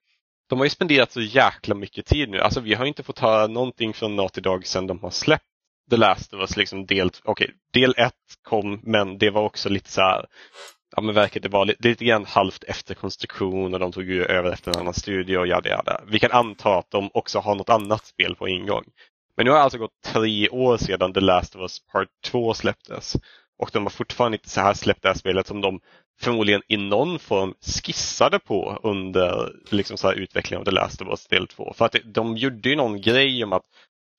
de 0.48 0.58
har 0.58 0.66
ju 0.66 0.70
spenderat 0.70 1.12
så 1.12 1.20
jäkla 1.20 1.74
mycket 1.74 2.06
tid 2.06 2.28
nu. 2.28 2.40
Alltså 2.40 2.60
vi 2.60 2.74
har 2.74 2.86
inte 2.86 3.02
fått 3.02 3.18
höra 3.18 3.46
någonting 3.46 3.94
från 3.94 4.16
Naughty 4.16 4.40
Dog 4.40 4.66
sedan 4.66 4.86
de 4.86 5.00
har 5.00 5.10
släppt 5.10 5.44
The 5.90 5.96
Last 5.96 6.34
of 6.34 6.40
Us. 6.40 6.56
Liksom 6.56 6.86
del, 6.86 7.10
okay, 7.24 7.48
del 7.72 7.94
ett 7.96 8.12
kom 8.42 8.80
men 8.82 9.18
det 9.18 9.30
var 9.30 9.42
också 9.42 9.68
lite 9.68 9.90
så 9.90 10.00
här, 10.00 10.26
ja 10.96 11.02
men 11.02 11.14
verket 11.14 11.42
det 11.42 11.48
var 11.48 11.64
lite, 11.64 11.88
lite 11.88 12.04
grann 12.04 12.24
halvt 12.24 12.64
efter 12.64 12.94
konstruktion 12.94 13.74
och 13.74 13.80
de 13.80 13.92
tog 13.92 14.04
ju 14.04 14.24
över 14.24 14.52
efter 14.52 14.70
en 14.70 14.80
annan 14.80 14.94
studio 14.94 15.38
och 15.38 15.46
jada 15.46 15.68
jada. 15.68 16.00
Vi 16.06 16.18
kan 16.18 16.32
anta 16.32 16.78
att 16.78 16.90
de 16.90 17.10
också 17.14 17.38
har 17.38 17.54
något 17.54 17.68
annat 17.68 18.06
spel 18.06 18.34
på 18.34 18.48
ingång. 18.48 18.84
Men 19.36 19.44
nu 19.44 19.50
har 19.50 19.58
det 19.58 19.64
alltså 19.64 19.78
gått 19.78 20.02
tre 20.04 20.48
år 20.48 20.76
sedan 20.76 21.12
The 21.12 21.20
Last 21.20 21.56
of 21.56 21.60
Us 21.60 21.78
Part 21.92 22.08
2 22.24 22.54
släpptes. 22.54 23.16
Och 23.58 23.70
de 23.72 23.82
har 23.82 23.90
fortfarande 23.90 24.36
inte 24.36 24.48
så 24.48 24.60
här 24.60 24.74
släppt 24.74 25.02
det 25.02 25.08
här 25.08 25.14
spelet 25.14 25.46
som 25.46 25.60
de 25.60 25.80
förmodligen 26.20 26.62
i 26.68 26.76
någon 26.76 27.18
form 27.18 27.54
skissade 27.84 28.38
på 28.38 28.80
under 28.82 29.52
liksom 29.70 29.96
så 29.96 30.08
här 30.08 30.14
utvecklingen 30.14 30.60
av 30.60 30.64
The 30.64 30.70
Last 30.70 31.02
of 31.02 31.08
Us 31.08 31.26
del 31.26 31.46
2. 31.46 31.72
För 31.76 31.84
att 31.84 31.96
de 32.04 32.36
gjorde 32.36 32.68
ju 32.68 32.76
någon 32.76 33.00
grej 33.00 33.44
om 33.44 33.52
att 33.52 33.64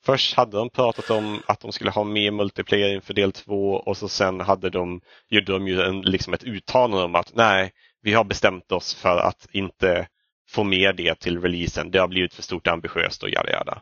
först 0.07 0.33
hade 0.33 0.57
de 0.57 0.69
pratat 0.69 1.09
om 1.09 1.41
att 1.47 1.59
de 1.59 1.71
skulle 1.71 1.91
ha 1.91 2.03
mer 2.03 2.31
multiplayer 2.31 2.95
inför 2.95 3.13
del 3.13 3.31
2 3.31 3.73
och 3.73 3.97
så 3.97 4.07
sen 4.09 4.39
hade 4.41 4.69
de, 4.69 5.01
gjorde 5.29 5.51
de 5.51 5.67
ju 5.67 5.81
en, 5.81 6.01
liksom 6.01 6.33
ett 6.33 6.43
uttalande 6.43 7.03
om 7.03 7.15
att 7.15 7.35
nej, 7.35 7.71
vi 8.01 8.13
har 8.13 8.23
bestämt 8.23 8.71
oss 8.71 8.93
för 8.93 9.17
att 9.17 9.47
inte 9.51 10.07
få 10.49 10.63
med 10.63 10.95
det 10.95 11.19
till 11.19 11.41
releasen. 11.41 11.91
Det 11.91 11.99
har 11.99 12.07
blivit 12.07 12.33
för 12.33 12.43
stort 12.43 12.67
ambitiöst 12.67 13.23
och 13.23 13.29
jada 13.29 13.51
jada. 13.51 13.81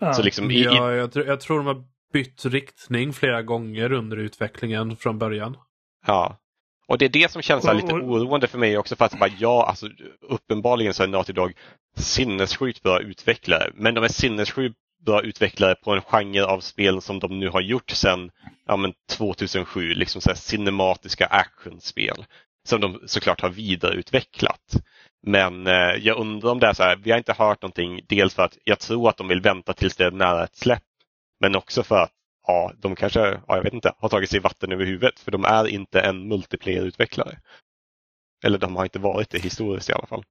ja. 0.00 0.12
Så 0.12 0.22
liksom 0.22 0.50
i, 0.50 0.62
Ja, 0.62 0.92
jag, 0.92 1.10
tr- 1.10 1.26
jag 1.26 1.40
tror 1.40 1.56
de 1.56 1.66
har 1.66 1.84
bytt 2.12 2.44
riktning 2.44 3.12
flera 3.12 3.42
gånger 3.42 3.92
under 3.92 4.16
utvecklingen 4.16 4.96
från 4.96 5.18
början. 5.18 5.56
Ja. 6.06 6.36
Och 6.88 6.98
det 6.98 7.04
är 7.04 7.08
det 7.08 7.30
som 7.30 7.42
känns 7.42 7.66
här 7.66 7.74
lite 7.74 7.92
oroande 7.94 8.46
för 8.46 8.58
mig 8.58 8.78
också 8.78 8.96
för 8.96 9.04
att 9.04 9.18
bara, 9.18 9.30
ja, 9.38 9.66
alltså, 9.68 9.88
uppenbarligen 10.20 10.94
så 10.94 11.02
är 11.02 11.06
Naughty 11.06 11.32
Dog 11.32 11.52
sinnessjukt 11.96 12.82
bra 12.82 13.00
utvecklare. 13.00 13.70
Men 13.74 13.94
de 13.94 14.04
är 14.04 14.08
sinnessjukt 14.08 14.76
bra 15.04 15.22
utvecklare 15.22 15.74
på 15.74 15.92
en 15.92 16.02
genre 16.02 16.44
av 16.44 16.60
spel 16.60 17.02
som 17.02 17.18
de 17.18 17.40
nu 17.40 17.48
har 17.48 17.60
gjort 17.60 17.90
sedan 17.90 18.30
ja, 18.66 18.76
men 18.76 18.92
2007, 19.10 19.94
liksom 19.94 20.20
så 20.20 20.30
här 20.30 20.36
cinematiska 20.36 21.26
actionspel. 21.26 22.24
Som 22.68 22.80
de 22.80 23.00
såklart 23.06 23.40
har 23.40 23.48
vidareutvecklat. 23.48 24.76
Men 25.22 25.66
eh, 25.66 25.94
jag 26.00 26.18
undrar 26.18 26.50
om 26.50 26.58
det 26.58 26.66
är 26.66 26.72
så 26.72 26.82
här, 26.82 26.96
vi 26.96 27.10
har 27.10 27.18
inte 27.18 27.32
hört 27.32 27.62
någonting. 27.62 28.00
Dels 28.08 28.34
för 28.34 28.42
att 28.42 28.58
jag 28.64 28.78
tror 28.78 29.08
att 29.08 29.16
de 29.16 29.28
vill 29.28 29.40
vänta 29.40 29.72
tills 29.72 29.96
det 29.96 30.04
är 30.04 30.10
nära 30.10 30.44
ett 30.44 30.56
släpp. 30.56 30.82
Men 31.40 31.56
också 31.56 31.82
för 31.82 32.02
att 32.02 32.12
ja, 32.46 32.72
de 32.78 32.96
kanske, 32.96 33.20
ja, 33.20 33.56
jag 33.56 33.62
vet 33.62 33.72
inte, 33.72 33.92
har 33.98 34.08
tagit 34.08 34.30
sig 34.30 34.40
vatten 34.40 34.72
över 34.72 34.84
huvudet 34.84 35.20
för 35.20 35.30
de 35.30 35.44
är 35.44 35.68
inte 35.68 36.00
en 36.00 36.28
multiplayer-utvecklare. 36.28 37.38
Eller 38.44 38.58
de 38.58 38.76
har 38.76 38.84
inte 38.84 38.98
varit 38.98 39.30
det 39.30 39.38
historiskt 39.38 39.90
i 39.90 39.92
alla 39.92 40.06
fall. 40.06 40.24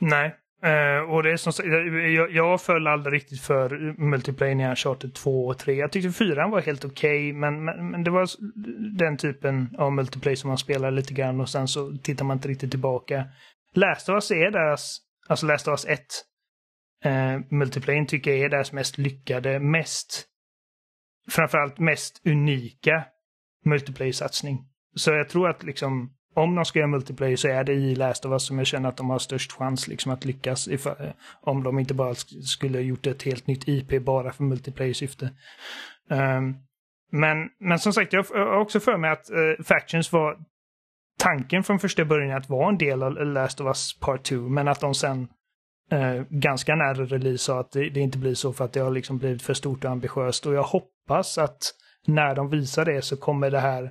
Nej. 0.00 0.36
Uh, 0.64 1.10
och 1.10 1.22
det 1.22 1.32
är 1.32 1.36
som 1.36 1.52
sagt, 1.52 1.68
jag, 2.14 2.30
jag 2.30 2.60
föll 2.60 2.86
aldrig 2.86 3.14
riktigt 3.14 3.40
för 3.40 3.94
multiplayer 4.00 4.54
när 4.54 4.64
jag 4.64 4.70
Uncharted 4.70 5.14
2 5.14 5.46
och 5.46 5.58
3. 5.58 5.74
Jag 5.74 5.92
tyckte 5.92 6.12
4 6.12 6.48
var 6.48 6.60
helt 6.60 6.84
okej, 6.84 7.32
men, 7.32 7.64
men, 7.64 7.90
men 7.90 8.04
det 8.04 8.10
var 8.10 8.28
den 8.98 9.16
typen 9.16 9.76
av 9.78 9.92
multiplayer 9.92 10.36
som 10.36 10.48
man 10.48 10.58
spelar 10.58 10.90
lite 10.90 11.14
grann 11.14 11.40
och 11.40 11.48
sen 11.48 11.68
så 11.68 11.96
tittar 12.02 12.24
man 12.24 12.36
inte 12.36 12.48
riktigt 12.48 12.70
tillbaka. 12.70 13.24
Last 13.74 14.08
of 14.08 14.14
Us 14.14 14.30
är 14.30 14.50
deras, 14.50 14.98
alltså 15.28 15.46
Last 15.46 15.68
of 15.68 15.72
Us 15.72 15.86
1, 15.86 16.00
uh, 17.06 17.12
eh, 17.12 17.40
multiplayer 17.50 18.04
tycker 18.04 18.30
jag 18.30 18.40
är 18.40 18.48
deras 18.48 18.72
mest 18.72 18.98
lyckade, 18.98 19.60
mest, 19.60 20.24
framförallt 21.30 21.78
mest 21.78 22.26
unika 22.26 23.04
multiplayer-satsning. 23.64 24.58
Så 24.94 25.10
jag 25.10 25.28
tror 25.28 25.48
att 25.48 25.62
liksom 25.62 26.14
om 26.34 26.54
de 26.54 26.64
ska 26.64 26.78
göra 26.78 26.88
multiplayer 26.88 27.36
så 27.36 27.48
är 27.48 27.64
det 27.64 27.72
i 27.72 27.94
Last 27.94 28.24
of 28.24 28.32
Us 28.32 28.46
som 28.46 28.58
jag 28.58 28.66
känner 28.66 28.88
att 28.88 28.96
de 28.96 29.10
har 29.10 29.18
störst 29.18 29.52
chans 29.52 29.88
liksom 29.88 30.12
att 30.12 30.24
lyckas. 30.24 30.68
Ifall, 30.68 30.96
om 31.40 31.62
de 31.62 31.78
inte 31.78 31.94
bara 31.94 32.14
skulle 32.14 32.78
ha 32.78 32.82
gjort 32.82 33.06
ett 33.06 33.22
helt 33.22 33.46
nytt 33.46 33.68
IP 33.68 34.02
bara 34.02 34.32
för 34.32 34.44
multiplayer-syfte. 34.44 35.30
Um, 36.10 36.18
ehm, 36.18 36.54
men, 37.12 37.48
men 37.60 37.78
som 37.78 37.92
sagt, 37.92 38.12
jag 38.12 38.24
har 38.24 38.60
också 38.60 38.80
för 38.80 38.96
mig 38.96 39.10
att 39.10 39.30
uh, 39.30 39.64
Factions 39.64 40.12
var 40.12 40.38
tanken 41.18 41.62
från 41.62 41.78
första 41.78 42.04
början 42.04 42.36
att 42.36 42.48
vara 42.48 42.68
en 42.68 42.78
del 42.78 43.02
av 43.02 43.12
Last 43.12 43.60
of 43.60 43.66
Us 43.66 43.98
Part 44.00 44.22
2, 44.22 44.36
men 44.36 44.68
att 44.68 44.80
de 44.80 44.94
sen 44.94 45.28
uh, 45.92 46.22
ganska 46.30 46.74
nära 46.74 47.04
release 47.04 47.38
sa 47.44 47.60
att 47.60 47.72
det, 47.72 47.90
det 47.90 48.00
inte 48.00 48.18
blir 48.18 48.34
så 48.34 48.52
för 48.52 48.64
att 48.64 48.72
det 48.72 48.80
har 48.80 48.90
liksom 48.90 49.18
blivit 49.18 49.42
för 49.42 49.54
stort 49.54 49.84
och 49.84 49.90
ambitiöst. 49.90 50.46
Och 50.46 50.54
jag 50.54 50.62
hoppas 50.62 51.38
att 51.38 51.74
när 52.06 52.34
de 52.34 52.50
visar 52.50 52.84
det 52.84 53.02
så 53.02 53.16
kommer 53.16 53.50
det 53.50 53.60
här 53.60 53.90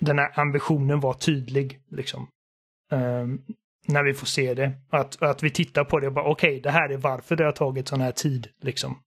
den 0.00 0.18
här 0.18 0.40
ambitionen 0.40 1.00
vara 1.00 1.14
tydlig. 1.14 1.80
Liksom. 1.90 2.28
Ehm, 2.92 3.38
när 3.88 4.02
vi 4.02 4.14
får 4.14 4.26
se 4.26 4.54
det. 4.54 4.72
Att, 4.90 5.22
att 5.22 5.42
vi 5.42 5.50
tittar 5.50 5.84
på 5.84 6.00
det 6.00 6.06
och 6.06 6.12
bara 6.12 6.24
okej, 6.24 6.60
det 6.60 6.70
här 6.70 6.88
är 6.88 6.96
varför 6.96 7.36
det 7.36 7.44
har 7.44 7.52
tagit 7.52 7.88
sån 7.88 8.00
här 8.00 8.12
tid. 8.12 8.48
Liksom. 8.62 8.98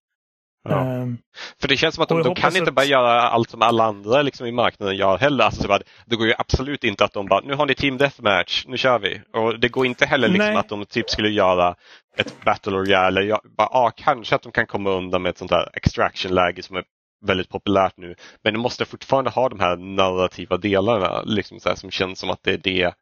Ja. 0.69 0.79
Ehm, 0.85 1.17
För 1.61 1.67
det 1.67 1.77
känns 1.77 1.95
som 1.95 2.01
att 2.01 2.09
de, 2.09 2.17
de 2.17 2.23
kan 2.23 2.29
hoppas 2.43 2.55
inte 2.57 2.69
att- 2.69 2.75
bara 2.75 2.85
göra 2.85 3.21
allt 3.21 3.49
som 3.49 3.61
alla 3.61 3.83
andra 3.83 4.21
liksom, 4.21 4.47
i 4.47 4.51
marknaden 4.51 4.97
gör 4.97 5.17
heller. 5.17 5.43
Alltså, 5.45 5.61
så 5.61 5.67
bara, 5.67 5.81
det 6.05 6.15
går 6.15 6.27
ju 6.27 6.33
absolut 6.37 6.83
inte 6.83 7.05
att 7.05 7.13
de 7.13 7.25
bara, 7.25 7.41
nu 7.41 7.53
har 7.55 7.65
ni 7.65 7.75
Team 7.75 7.97
Deathmatch, 7.97 8.65
nu 8.67 8.77
kör 8.77 8.99
vi. 8.99 9.21
Och 9.33 9.59
det 9.59 9.69
går 9.69 9.85
inte 9.85 10.05
heller 10.05 10.27
liksom, 10.27 10.55
att 10.55 10.69
de 10.69 10.85
typ 10.85 11.09
skulle 11.09 11.29
göra 11.29 11.75
ett 12.17 12.35
Battle 12.45 12.71
Royale. 12.73 13.07
Eller, 13.19 13.29
ja, 13.29 13.41
bara, 13.57 13.69
ja, 13.71 13.91
kanske 13.95 14.35
att 14.35 14.41
de 14.41 14.51
kan 14.51 14.65
komma 14.67 14.89
undan 14.89 15.21
med 15.21 15.29
ett 15.29 15.37
sånt 15.37 15.51
här 15.51 15.69
extraction-läge 15.73 16.63
som 16.63 16.75
är 16.75 16.83
väldigt 17.25 17.49
populärt 17.49 17.97
nu. 17.97 18.15
Men 18.43 18.53
de 18.53 18.59
måste 18.59 18.85
fortfarande 18.85 19.29
ha 19.29 19.49
de 19.49 19.59
här 19.59 19.77
narrativa 19.77 20.57
delarna 20.57 21.21
liksom, 21.21 21.59
så 21.59 21.69
här, 21.69 21.75
som 21.75 21.91
känns 21.91 22.19
som 22.19 22.29
att 22.29 22.43
det 22.43 22.53
är 22.53 22.57
det 22.57 22.93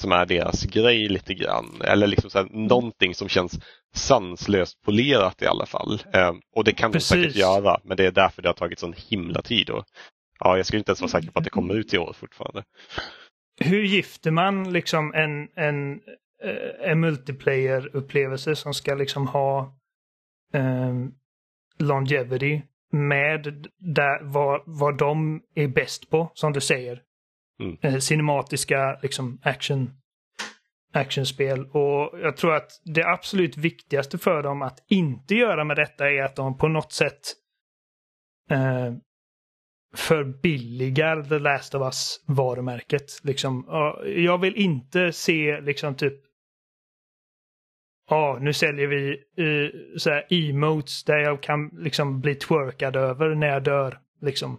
som 0.00 0.12
är 0.12 0.26
deras 0.26 0.64
grej 0.64 1.08
lite 1.08 1.34
grann. 1.34 1.82
Eller 1.84 2.06
liksom 2.06 2.30
så 2.30 2.38
här, 2.38 2.48
någonting 2.50 3.14
som 3.14 3.28
känns 3.28 3.60
sanslöst 3.94 4.82
polerat 4.82 5.42
i 5.42 5.46
alla 5.46 5.66
fall. 5.66 6.02
Eh, 6.12 6.32
och 6.56 6.64
det 6.64 6.72
kan 6.72 6.92
de 6.92 7.00
säkert 7.00 7.24
Precis. 7.24 7.40
göra, 7.40 7.80
men 7.84 7.96
det 7.96 8.06
är 8.06 8.10
därför 8.10 8.42
det 8.42 8.48
har 8.48 8.54
tagit 8.54 8.78
sån 8.78 8.94
himla 8.96 9.42
tid. 9.42 9.70
Och, 9.70 9.84
ja, 10.40 10.56
jag 10.56 10.66
skulle 10.66 10.78
inte 10.78 10.90
ens 10.90 11.00
vara 11.00 11.10
säker 11.10 11.30
på 11.30 11.38
att 11.38 11.44
det 11.44 11.50
kommer 11.50 11.74
ut 11.74 11.94
i 11.94 11.98
år 11.98 12.12
fortfarande. 12.12 12.64
hur 13.60 13.82
gifter 13.82 14.30
man 14.30 14.72
liksom 14.72 15.14
en, 15.14 15.48
en, 15.54 16.00
eh, 16.44 16.90
en 16.90 17.00
multiplayer-upplevelse 17.00 18.56
som 18.56 18.74
ska 18.74 18.94
liksom 18.94 19.26
ha 19.26 19.76
um, 20.54 21.14
longevity 21.78 22.62
med 22.92 23.66
där, 23.78 24.22
vad, 24.22 24.62
vad 24.66 24.98
de 24.98 25.42
är 25.54 25.68
bäst 25.68 26.10
på, 26.10 26.30
som 26.34 26.52
du 26.52 26.60
säger. 26.60 27.02
Mm. 27.62 27.76
Eh, 27.82 27.98
cinematiska 27.98 28.98
liksom 29.02 29.38
action 29.42 29.90
actionspel. 30.92 31.64
Och 31.64 32.20
jag 32.20 32.36
tror 32.36 32.54
att 32.54 32.70
det 32.84 33.04
absolut 33.04 33.56
viktigaste 33.56 34.18
för 34.18 34.42
dem 34.42 34.62
att 34.62 34.84
inte 34.88 35.34
göra 35.34 35.64
med 35.64 35.76
detta 35.76 36.10
är 36.10 36.22
att 36.22 36.36
de 36.36 36.58
på 36.58 36.68
något 36.68 36.92
sätt 36.92 37.20
eh, 38.50 38.94
förbilligar 39.96 41.22
The 41.22 41.38
Last 41.38 41.74
of 41.74 41.82
Us 41.82 42.24
varumärket. 42.26 43.20
Liksom, 43.22 43.64
Ja, 43.68 44.04
jag 44.06 44.38
vill 44.38 44.56
inte 44.56 45.12
se 45.12 45.60
liksom 45.60 45.94
typ 45.94 46.29
Ja, 48.10 48.38
nu 48.40 48.52
säljer 48.52 48.86
vi 48.86 49.10
uh, 49.44 49.70
så 49.96 50.10
här 50.10 50.26
emotes 50.30 51.04
där 51.04 51.18
jag 51.18 51.42
kan 51.42 51.68
liksom 51.68 52.20
bli 52.20 52.34
twerkad 52.34 52.96
över 52.96 53.34
när 53.34 53.46
jag 53.46 53.62
dör. 53.62 53.98
Liksom. 54.22 54.58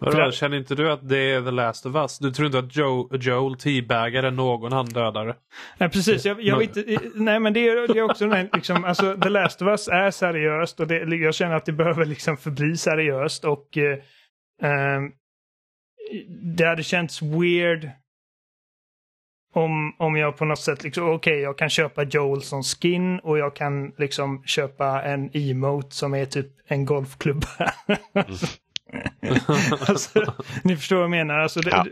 Vadå, 0.00 0.12
För- 0.12 0.30
Känner 0.30 0.56
inte 0.56 0.74
du 0.74 0.90
att 0.92 1.08
det 1.08 1.18
är 1.18 1.42
The 1.42 1.50
Last 1.50 1.86
of 1.86 1.94
Us? 1.94 2.18
Du 2.18 2.30
tror 2.30 2.46
inte 2.46 2.58
att 2.58 2.76
Joe, 2.76 3.16
Joel 3.16 3.58
teabaggar 3.58 4.30
någon 4.30 4.72
han 4.72 4.86
dödare? 4.86 5.36
Nej, 5.78 5.90
precis. 5.90 6.24
Jag, 6.24 6.42
jag 6.42 6.58
vet 6.58 6.76
inte, 6.76 7.00
nej, 7.14 7.40
men 7.40 7.52
det 7.52 7.68
är, 7.68 7.88
det 7.94 7.98
är 7.98 8.02
också 8.02 8.26
den 8.26 8.48
liksom, 8.52 8.84
alltså, 8.84 9.16
The 9.16 9.28
Last 9.28 9.62
of 9.62 9.68
Us 9.68 9.88
är 9.88 10.10
seriöst 10.10 10.80
och 10.80 10.86
det, 10.86 11.16
jag 11.16 11.34
känner 11.34 11.54
att 11.54 11.66
det 11.66 11.72
behöver 11.72 12.04
liksom 12.04 12.36
förbli 12.36 12.76
seriöst 12.76 13.44
och 13.44 13.78
eh, 13.78 13.98
ehm, 14.62 15.12
det 16.56 16.64
hade 16.64 16.82
känts 16.82 17.22
weird 17.22 17.90
om, 19.52 19.94
om 19.98 20.16
jag 20.16 20.36
på 20.36 20.44
något 20.44 20.58
sätt 20.58 20.84
liksom, 20.84 21.04
okej, 21.04 21.14
okay, 21.14 21.38
jag 21.38 21.58
kan 21.58 21.70
köpa 21.70 22.02
Joel 22.02 22.42
som 22.42 22.62
skin 22.62 23.18
och 23.18 23.38
jag 23.38 23.56
kan 23.56 23.92
liksom 23.98 24.42
köpa 24.44 25.02
en 25.02 25.30
emote 25.32 25.96
som 25.96 26.14
är 26.14 26.24
typ 26.24 26.46
en 26.66 26.84
golfklubba. 26.84 27.46
alltså, 29.88 30.34
ni 30.62 30.76
förstår 30.76 30.96
vad 30.96 31.04
jag 31.04 31.10
menar. 31.10 31.38
Alltså, 31.38 31.60
det, 31.60 31.70
ja. 31.70 31.84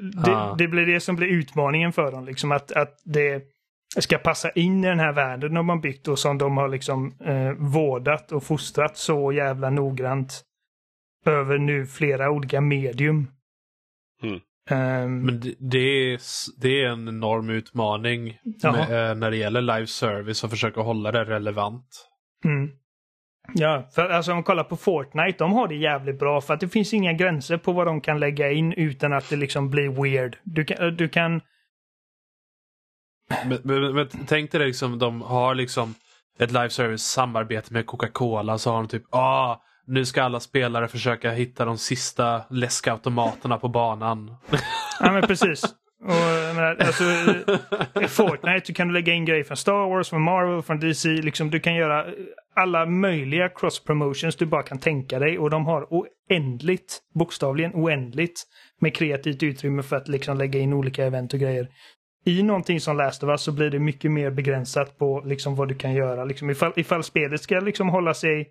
det, 0.57 0.65
det, 0.65 0.69
blir 0.69 0.87
det 0.87 1.01
som 1.01 1.17
blir 1.17 1.29
utmaningen 1.29 1.93
för 1.93 2.13
dem. 2.13 2.25
Liksom 2.25 2.53
att, 2.53 2.73
att 2.73 3.03
det 3.05 3.43
ska 3.99 4.19
passa 4.19 4.51
in 4.51 4.85
i 4.85 4.89
den 4.89 5.01
här 5.01 5.13
världen 5.13 5.55
de 5.55 5.69
har 5.69 5.77
byggt 5.77 6.09
och 6.09 6.19
som 6.19 6.39
de 6.39 6.57
har 6.57 6.69
liksom 6.69 7.15
eh, 7.21 7.53
vårdat 7.53 8.33
och 8.33 8.45
fostrat 8.45 8.97
så 8.97 9.33
jävla 9.33 9.71
noggrant 9.71 10.43
över 11.27 11.59
nu 11.59 11.87
flera 11.87 12.31
olika 12.31 12.61
medium. 12.61 13.27
Mm. 14.23 14.41
Um, 14.71 15.23
Men 15.23 15.41
det, 15.41 15.55
det, 15.59 15.79
är, 16.13 16.21
det 16.61 16.83
är 16.83 16.89
en 16.89 17.09
enorm 17.09 17.51
utmaning 17.51 18.39
med, 18.63 19.11
eh, 19.11 19.15
när 19.15 19.31
det 19.31 19.37
gäller 19.37 19.61
live 19.61 19.87
service 19.87 20.45
och 20.45 20.51
försöka 20.51 20.81
hålla 20.81 21.13
det 21.13 21.25
relevant. 21.25 22.09
Mm. 22.45 22.71
Ja, 23.55 23.89
för 23.95 24.09
alltså 24.09 24.31
om 24.31 24.37
man 24.37 24.45
kollar 24.45 24.65
på 24.65 24.77
Fortnite, 24.77 25.39
de 25.39 25.53
har 25.53 25.69
det 25.69 25.75
jävligt 25.75 26.19
bra 26.19 26.41
för 26.41 26.55
att 26.55 26.61
det 26.61 26.69
finns 26.69 26.95
inga 26.95 27.13
gränser 27.13 27.57
på 27.57 27.73
vad 27.73 27.87
de 27.87 28.01
kan 28.01 28.21
lägga 28.21 28.51
in 28.51 28.73
utan 28.73 29.13
att 29.13 29.31
det 29.31 29.37
liksom 29.37 29.71
blir 29.71 30.03
weird. 30.03 30.37
Du 30.45 30.65
kan... 30.65 30.97
Du 30.97 31.09
kan... 31.09 31.41
Men, 33.45 33.59
men, 33.65 33.95
men 33.95 34.09
tänk 34.27 34.53
dig 34.53 34.67
liksom, 34.67 34.99
de 34.99 35.23
har 35.23 35.55
liksom 35.55 35.95
ett 36.39 36.53
live 36.53 36.71
service 36.71 37.03
samarbete 37.03 37.73
med 37.73 37.87
Coca-Cola 37.87 38.59
så 38.59 38.71
har 38.71 38.77
de 38.77 38.89
typ 38.89 39.15
ah, 39.15 39.57
nu 39.89 40.05
ska 40.05 40.23
alla 40.23 40.41
spelare 40.41 40.89
försöka 40.89 41.31
hitta 41.31 41.65
de 41.65 41.79
sista 41.79 42.43
läskautomaterna 42.51 43.59
på 43.59 43.69
banan. 43.69 44.37
Ja 45.01 45.13
men 45.13 45.23
precis. 45.23 45.65
Och, 46.05 46.55
menar, 46.55 46.77
alltså, 46.81 47.05
I 48.01 48.09
Fortnite 48.09 48.73
kan 48.73 48.89
du 48.89 48.95
lägga 48.95 49.13
in 49.13 49.25
grejer 49.25 49.45
från 49.45 49.57
Star 49.57 49.91
Wars, 49.91 50.09
från 50.09 50.23
Marvel, 50.23 50.63
från 50.63 50.81
DC. 50.81 51.09
Liksom, 51.09 51.51
du 51.51 51.61
kan 51.61 51.75
göra 51.75 52.07
alla 52.57 52.87
möjliga 52.87 53.49
cross 53.49 53.85
promotions 53.85 54.37
du 54.37 54.47
bara 54.47 54.63
kan 54.63 54.79
tänka 54.79 55.19
dig. 55.19 55.39
Och 55.39 55.51
de 55.51 55.67
har 55.67 55.87
oändligt, 55.91 56.99
bokstavligen 57.15 57.73
oändligt, 57.75 58.43
med 58.81 58.95
kreativt 58.95 59.43
utrymme 59.43 59.83
för 59.83 59.97
att 59.97 60.09
liksom 60.09 60.39
lägga 60.39 60.61
in 60.61 60.73
olika 60.73 61.05
event 61.05 61.35
och 61.35 61.41
grejer. 61.41 61.69
I 62.25 62.43
någonting 62.43 62.81
som 62.81 62.97
Last 62.97 63.23
of 63.23 63.29
Us 63.29 63.43
så 63.43 63.53
blir 63.53 63.71
det 63.71 63.79
mycket 63.79 64.11
mer 64.11 64.31
begränsat 64.31 64.99
på 64.99 65.23
liksom 65.27 65.55
vad 65.55 65.69
du 65.69 65.75
kan 65.75 65.95
göra. 65.95 66.25
Liksom, 66.25 66.51
ifall, 66.51 66.73
ifall 66.77 67.03
spelet 67.03 67.41
ska 67.41 67.61
liksom 67.61 67.89
hålla 67.89 68.15
sig 68.15 68.49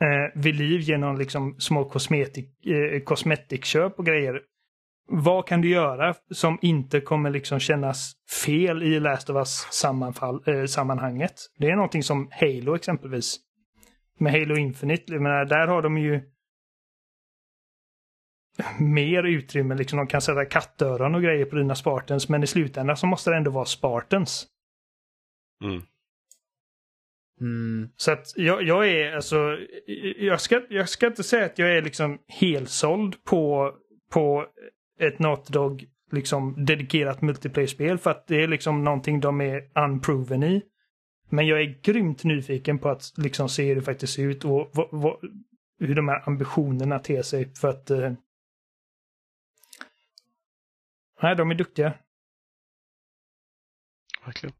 eh, 0.00 0.40
vid 0.42 0.54
liv 0.54 0.80
genom 0.80 1.18
liksom 1.18 1.54
små 1.58 1.84
kosmetik, 1.84 2.66
eh, 2.66 3.00
kosmetikköp 3.00 3.98
och 3.98 4.06
grejer 4.06 4.40
vad 5.08 5.46
kan 5.46 5.60
du 5.60 5.68
göra 5.68 6.14
som 6.30 6.58
inte 6.62 7.00
kommer 7.00 7.30
liksom 7.30 7.60
kännas 7.60 8.12
fel 8.44 8.82
i 8.82 9.00
Last 9.00 9.30
of 9.30 9.36
Us 9.36 9.84
äh, 10.46 10.64
sammanhanget? 10.64 11.34
Det 11.58 11.70
är 11.70 11.76
någonting 11.76 12.02
som 12.02 12.28
Halo 12.32 12.76
exempelvis. 12.76 13.36
Med 14.18 14.32
Halo 14.32 14.56
Infinite, 14.56 15.12
menar, 15.12 15.44
där 15.44 15.66
har 15.66 15.82
de 15.82 15.98
ju 15.98 16.20
mer 18.78 19.22
utrymme. 19.22 19.74
Liksom, 19.74 19.96
de 19.96 20.06
kan 20.06 20.20
sätta 20.20 20.44
kattöron 20.44 21.14
och 21.14 21.22
grejer 21.22 21.44
på 21.44 21.56
dina 21.56 21.74
Spartans, 21.74 22.28
men 22.28 22.42
i 22.42 22.46
slutändan 22.46 22.96
så 22.96 23.06
måste 23.06 23.30
det 23.30 23.36
ändå 23.36 23.50
vara 23.50 23.64
Spartans. 23.64 24.46
Mm. 25.64 25.82
Mm. 27.40 27.88
Så 27.96 28.12
att 28.12 28.32
jag, 28.36 28.62
jag 28.62 28.88
är 28.88 29.12
alltså, 29.12 29.58
jag 30.18 30.40
ska, 30.40 30.62
jag 30.68 30.88
ska 30.88 31.06
inte 31.06 31.22
säga 31.22 31.46
att 31.46 31.58
jag 31.58 31.76
är 31.76 31.82
liksom 31.82 32.18
helsåld 32.26 33.24
på, 33.24 33.74
på 34.10 34.46
ett 35.00 35.18
Naughty 35.18 35.52
Dog 35.52 35.84
liksom 36.12 36.64
dedikerat 36.64 37.22
multiplayer-spel 37.22 37.98
för 37.98 38.10
att 38.10 38.26
det 38.26 38.42
är 38.42 38.48
liksom 38.48 38.84
någonting 38.84 39.20
de 39.20 39.40
är 39.40 39.78
unproven 39.84 40.42
i. 40.42 40.62
Men 41.28 41.46
jag 41.46 41.60
är 41.60 41.80
grymt 41.82 42.24
nyfiken 42.24 42.78
på 42.78 42.88
att 42.88 43.12
liksom 43.16 43.48
se 43.48 43.64
hur 43.68 43.74
det 43.74 43.82
faktiskt 43.82 44.12
ser 44.12 44.22
ut 44.22 44.44
och 44.44 44.70
vad, 44.72 44.88
vad, 44.90 45.16
hur 45.78 45.94
de 45.94 46.08
här 46.08 46.28
ambitionerna 46.28 46.98
ter 46.98 47.22
sig 47.22 47.54
för 47.54 47.68
att... 47.68 47.90
Eh... 47.90 48.12
Nej, 51.22 51.36
de 51.36 51.50
är 51.50 51.54
duktiga. 51.54 51.94
Verkligen. 54.24 54.54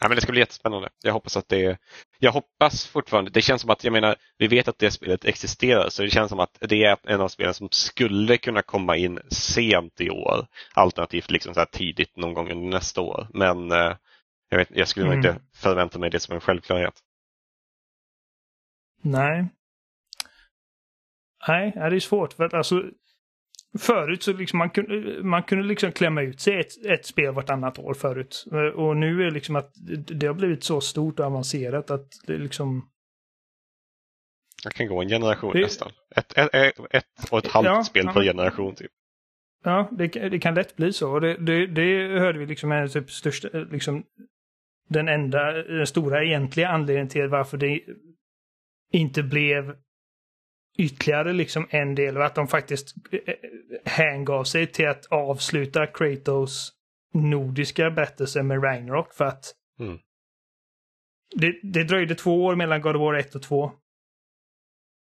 Ja, 0.00 0.08
men 0.08 0.14
det 0.14 0.20
ska 0.20 0.32
bli 0.32 0.40
jättespännande. 0.40 0.88
Jag 1.02 1.12
hoppas 1.12 1.36
att 1.36 1.48
det 1.48 1.78
Jag 2.18 2.32
hoppas 2.32 2.86
fortfarande, 2.86 3.30
det 3.30 3.42
känns 3.42 3.60
som 3.60 3.70
att, 3.70 3.84
jag 3.84 3.92
menar, 3.92 4.16
vi 4.38 4.48
vet 4.48 4.68
att 4.68 4.78
det 4.78 4.90
spelet 4.90 5.24
existerar 5.24 5.88
så 5.88 6.02
det 6.02 6.10
känns 6.10 6.28
som 6.28 6.40
att 6.40 6.58
det 6.60 6.84
är 6.84 6.96
en 7.04 7.20
av 7.20 7.28
spelen 7.28 7.54
som 7.54 7.68
skulle 7.70 8.36
kunna 8.36 8.62
komma 8.62 8.96
in 8.96 9.20
sent 9.30 10.00
i 10.00 10.10
år. 10.10 10.46
Alternativt 10.74 11.30
liksom 11.30 11.54
så 11.54 11.64
tidigt 11.72 12.16
någon 12.16 12.34
gång 12.34 12.50
under 12.50 12.68
nästa 12.68 13.00
år. 13.00 13.28
Men 13.34 13.72
eh, 13.72 13.96
jag, 14.48 14.58
vet, 14.58 14.68
jag 14.70 14.88
skulle 14.88 15.06
mm. 15.06 15.18
inte 15.18 15.40
förvänta 15.54 15.98
mig 15.98 16.10
det 16.10 16.20
som 16.20 16.34
en 16.34 16.40
självklarhet. 16.40 16.94
Nej. 19.02 19.48
Nej, 21.48 21.72
det 21.74 21.96
är 21.96 22.00
svårt. 22.00 22.32
För 22.32 22.44
att 22.44 22.54
alltså, 22.54 22.82
Förut 23.78 24.22
så 24.22 24.32
liksom 24.32 24.58
man 24.58 24.70
kunde 24.70 25.22
man 25.22 25.42
kunde 25.42 25.64
liksom 25.64 25.92
klämma 25.92 26.22
ut 26.22 26.40
sig 26.40 26.60
ett, 26.60 26.86
ett 26.86 27.06
spel 27.06 27.34
vartannat 27.34 27.78
år 27.78 27.94
förut. 27.94 28.44
Och 28.74 28.96
nu 28.96 29.20
är 29.20 29.24
det 29.24 29.30
liksom 29.30 29.56
att 29.56 29.72
det 30.06 30.26
har 30.26 30.34
blivit 30.34 30.64
så 30.64 30.80
stort 30.80 31.20
och 31.20 31.26
avancerat 31.26 31.90
att 31.90 32.08
det 32.26 32.38
liksom... 32.38 32.88
Det 34.64 34.74
kan 34.74 34.86
gå 34.86 35.02
en 35.02 35.08
generation 35.08 35.52
det... 35.52 35.60
nästan. 35.60 35.92
Ett, 36.16 36.38
ett, 36.38 36.54
ett, 36.54 36.80
ett 36.90 37.30
och 37.30 37.38
ett 37.38 37.46
halvt 37.46 37.66
ja, 37.66 37.84
spel 37.84 38.06
per 38.06 38.22
generation 38.22 38.74
typ. 38.74 38.90
Ja, 39.64 39.88
det, 39.92 40.06
det, 40.06 40.38
kan 40.38 40.54
lätt 40.54 40.76
bli 40.76 40.92
så. 40.92 41.12
Och 41.12 41.20
det, 41.20 41.36
det, 41.36 41.66
det 41.66 42.18
hörde 42.20 42.38
vi 42.38 42.46
liksom 42.46 42.72
är 42.72 42.88
typ 42.88 43.10
största, 43.10 43.48
liksom 43.48 44.04
den 44.88 45.08
enda, 45.08 45.52
den 45.52 45.86
stora 45.86 46.24
egentliga 46.24 46.68
anledningen 46.68 47.08
till 47.08 47.28
varför 47.28 47.56
det 47.56 47.80
inte 48.92 49.22
blev 49.22 49.76
ytterligare 50.78 51.32
liksom 51.32 51.66
en 51.70 51.94
del 51.94 52.16
och 52.16 52.24
att 52.24 52.34
de 52.34 52.48
faktiskt 52.48 52.94
eh, 53.12 53.34
hängav 53.84 54.44
sig 54.44 54.66
till 54.66 54.88
att 54.88 55.06
avsluta 55.06 55.86
Kratos 55.86 56.72
nordiska 57.14 57.90
berättelse 57.90 58.42
med 58.42 58.64
Ragnarok 58.64 59.14
för 59.14 59.24
att 59.24 59.54
mm. 59.80 59.98
det, 61.36 61.54
det 61.62 61.84
dröjde 61.84 62.14
två 62.14 62.44
år 62.44 62.56
mellan 62.56 62.80
God 62.80 62.96
of 62.96 63.00
War 63.00 63.14
1 63.14 63.34
och 63.34 63.42
2. 63.42 63.72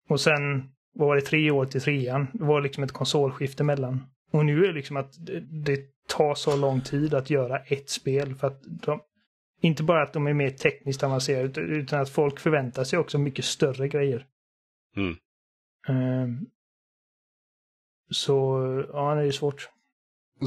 Och 0.09 0.21
sen 0.21 0.69
var 0.93 1.15
det 1.15 1.21
tre 1.21 1.51
år 1.51 1.65
till 1.65 1.81
trean. 1.81 2.27
Det 2.33 2.43
var 2.43 2.61
liksom 2.61 2.83
ett 2.83 2.91
konsolskifte 2.91 3.63
mellan. 3.63 4.05
Och 4.31 4.45
nu 4.45 4.63
är 4.63 4.67
det 4.67 4.73
liksom 4.73 4.97
att 4.97 5.25
det, 5.25 5.39
det 5.39 5.79
tar 6.07 6.35
så 6.35 6.55
lång 6.55 6.81
tid 6.81 7.13
att 7.13 7.29
göra 7.29 7.59
ett 7.59 7.89
spel 7.89 8.35
för 8.35 8.47
att 8.47 8.61
de, 8.63 9.01
inte 9.61 9.83
bara 9.83 10.03
att 10.03 10.13
de 10.13 10.27
är 10.27 10.33
mer 10.33 10.49
tekniskt 10.49 11.03
avancerade 11.03 11.61
utan 11.61 12.01
att 12.01 12.09
folk 12.09 12.39
förväntar 12.39 12.83
sig 12.83 12.99
också 12.99 13.17
mycket 13.17 13.45
större 13.45 13.87
grejer. 13.87 14.25
Mm. 14.95 15.15
Um, 15.87 16.49
så 18.11 18.59
ja, 18.93 19.15
det 19.15 19.27
är 19.27 19.31
svårt. 19.31 19.69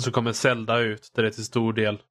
Så 0.00 0.12
kommer 0.12 0.32
Zelda 0.32 0.78
ut 0.78 1.10
där 1.14 1.22
det 1.22 1.28
är 1.28 1.32
till 1.32 1.44
stor 1.44 1.72
del 1.72 2.02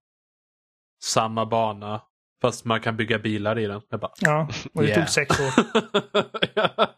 samma 1.04 1.46
bana 1.46 2.02
fast 2.42 2.66
man 2.66 2.82
kan 2.82 2.98
bygga 2.98 3.20
bilar 3.20 3.60
i 3.60 3.66
den. 3.66 3.82
Bara, 3.90 4.12
ja, 4.20 4.50
och 4.74 4.82
det 4.82 4.88
yeah. 4.88 5.00
tog 5.00 5.10
sex 5.10 5.40
år. 5.40 5.46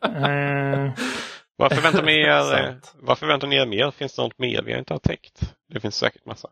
uh, 0.08 0.94
varför, 1.58 1.82
väntar 1.82 2.04
ni 2.04 2.12
er, 2.12 2.80
varför 3.06 3.28
väntar 3.28 3.48
ni 3.48 3.56
er 3.56 3.66
mer? 3.66 3.92
Finns 3.92 4.16
det 4.16 4.22
något 4.22 4.40
mer 4.40 4.62
vi 4.62 4.78
inte 4.78 4.94
har 4.94 5.00
täckt? 5.00 5.56
Det 5.70 5.80
finns 5.80 5.96
säkert 5.96 6.26
massa. 6.26 6.50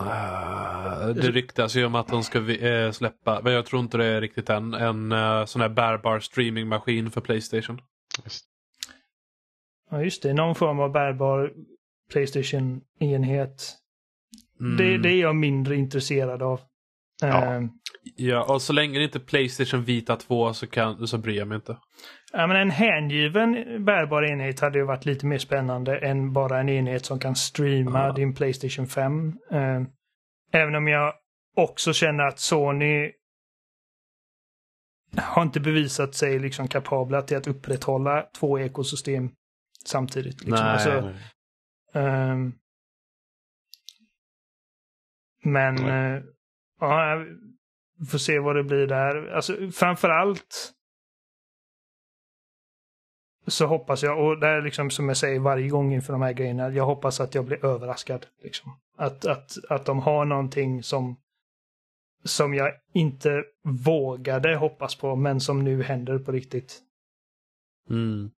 Uh, 0.00 1.08
det 1.08 1.30
ryktas 1.30 1.74
ju 1.74 1.84
om 1.84 1.94
att 1.94 2.08
de 2.08 2.22
ska 2.22 2.38
uh, 2.38 2.90
släppa, 2.90 3.40
men 3.42 3.52
jag 3.52 3.66
tror 3.66 3.80
inte 3.82 3.98
det 3.98 4.04
är 4.04 4.20
riktigt 4.20 4.50
än, 4.50 4.74
en 4.74 5.12
uh, 5.12 5.44
sån 5.44 5.62
här 5.62 5.68
bärbar 5.68 6.20
streamingmaskin 6.20 7.10
för 7.10 7.20
Playstation. 7.20 7.80
Just. 8.24 8.44
Ja, 9.90 10.02
just 10.02 10.22
det. 10.22 10.34
Någon 10.34 10.54
form 10.54 10.80
av 10.80 10.92
bärbar 10.92 11.52
Playstation-enhet. 12.12 13.76
Mm. 14.60 14.76
Det, 14.76 14.98
det, 14.98 15.08
är 15.08 15.20
jag 15.20 15.36
mindre 15.36 15.76
intresserad 15.76 16.42
av. 16.42 16.60
Ja. 17.20 17.56
Uh, 17.56 17.68
ja, 18.16 18.54
och 18.54 18.62
så 18.62 18.72
länge 18.72 18.98
det 18.98 19.04
inte 19.04 19.18
är 19.18 19.20
Playstation 19.20 19.84
Vita 19.84 20.16
2 20.16 20.54
så, 20.54 20.66
kan, 20.66 21.06
så 21.06 21.18
bryr 21.18 21.36
jag 21.36 21.48
mig 21.48 21.56
inte. 21.56 21.76
Ja, 22.32 22.46
men 22.46 22.56
en 22.56 22.70
hängiven 22.70 23.84
bärbar 23.84 24.22
enhet 24.22 24.60
hade 24.60 24.78
ju 24.78 24.84
varit 24.84 25.04
lite 25.04 25.26
mer 25.26 25.38
spännande 25.38 25.98
än 25.98 26.32
bara 26.32 26.60
en 26.60 26.68
enhet 26.68 27.06
som 27.06 27.18
kan 27.18 27.36
streama 27.36 28.08
uh. 28.08 28.14
din 28.14 28.34
Playstation 28.34 28.86
5. 28.86 29.28
Uh, 29.28 29.58
ehm, 29.58 29.86
även 30.52 30.74
om 30.74 30.88
jag 30.88 31.12
också 31.56 31.92
känner 31.92 32.24
att 32.24 32.38
Sony 32.38 33.12
har 35.18 35.42
inte 35.42 35.60
bevisat 35.60 36.14
sig 36.14 36.38
liksom 36.38 36.68
kapabla 36.68 37.22
till 37.22 37.36
att 37.36 37.46
upprätthålla 37.46 38.22
två 38.38 38.58
ekosystem 38.58 39.30
samtidigt. 39.84 40.44
Liksom. 40.44 40.64
Nej. 40.64 40.72
Alltså, 40.72 41.14
um, 41.92 42.58
men 45.44 45.84
uh, 45.84 46.22
ja, 46.80 47.24
vi 47.98 48.06
får 48.06 48.18
se 48.18 48.38
vad 48.38 48.56
det 48.56 48.64
blir 48.64 48.86
där. 48.86 49.26
Alltså 49.26 49.70
framförallt 49.70 50.72
så 53.46 53.66
hoppas 53.66 54.02
jag, 54.02 54.24
och 54.24 54.40
det 54.40 54.46
är 54.46 54.62
liksom 54.62 54.90
som 54.90 55.08
jag 55.08 55.16
säger 55.16 55.40
varje 55.40 55.68
gång 55.68 55.92
inför 55.92 56.12
de 56.12 56.22
här 56.22 56.32
grejerna, 56.32 56.70
jag 56.70 56.86
hoppas 56.86 57.20
att 57.20 57.34
jag 57.34 57.44
blir 57.44 57.64
överraskad. 57.64 58.26
Liksom. 58.42 58.78
Att, 58.96 59.26
att, 59.26 59.52
att 59.68 59.86
de 59.86 59.98
har 59.98 60.24
någonting 60.24 60.82
som, 60.82 61.16
som 62.26 62.54
jag 62.54 62.72
inte 62.94 63.44
vågade 63.64 64.56
hoppas 64.56 64.94
på, 64.94 65.16
men 65.16 65.40
som 65.40 65.64
nu 65.64 65.82
händer 65.82 66.18
på 66.18 66.32
riktigt. 66.32 66.82
Mm. 67.90 68.30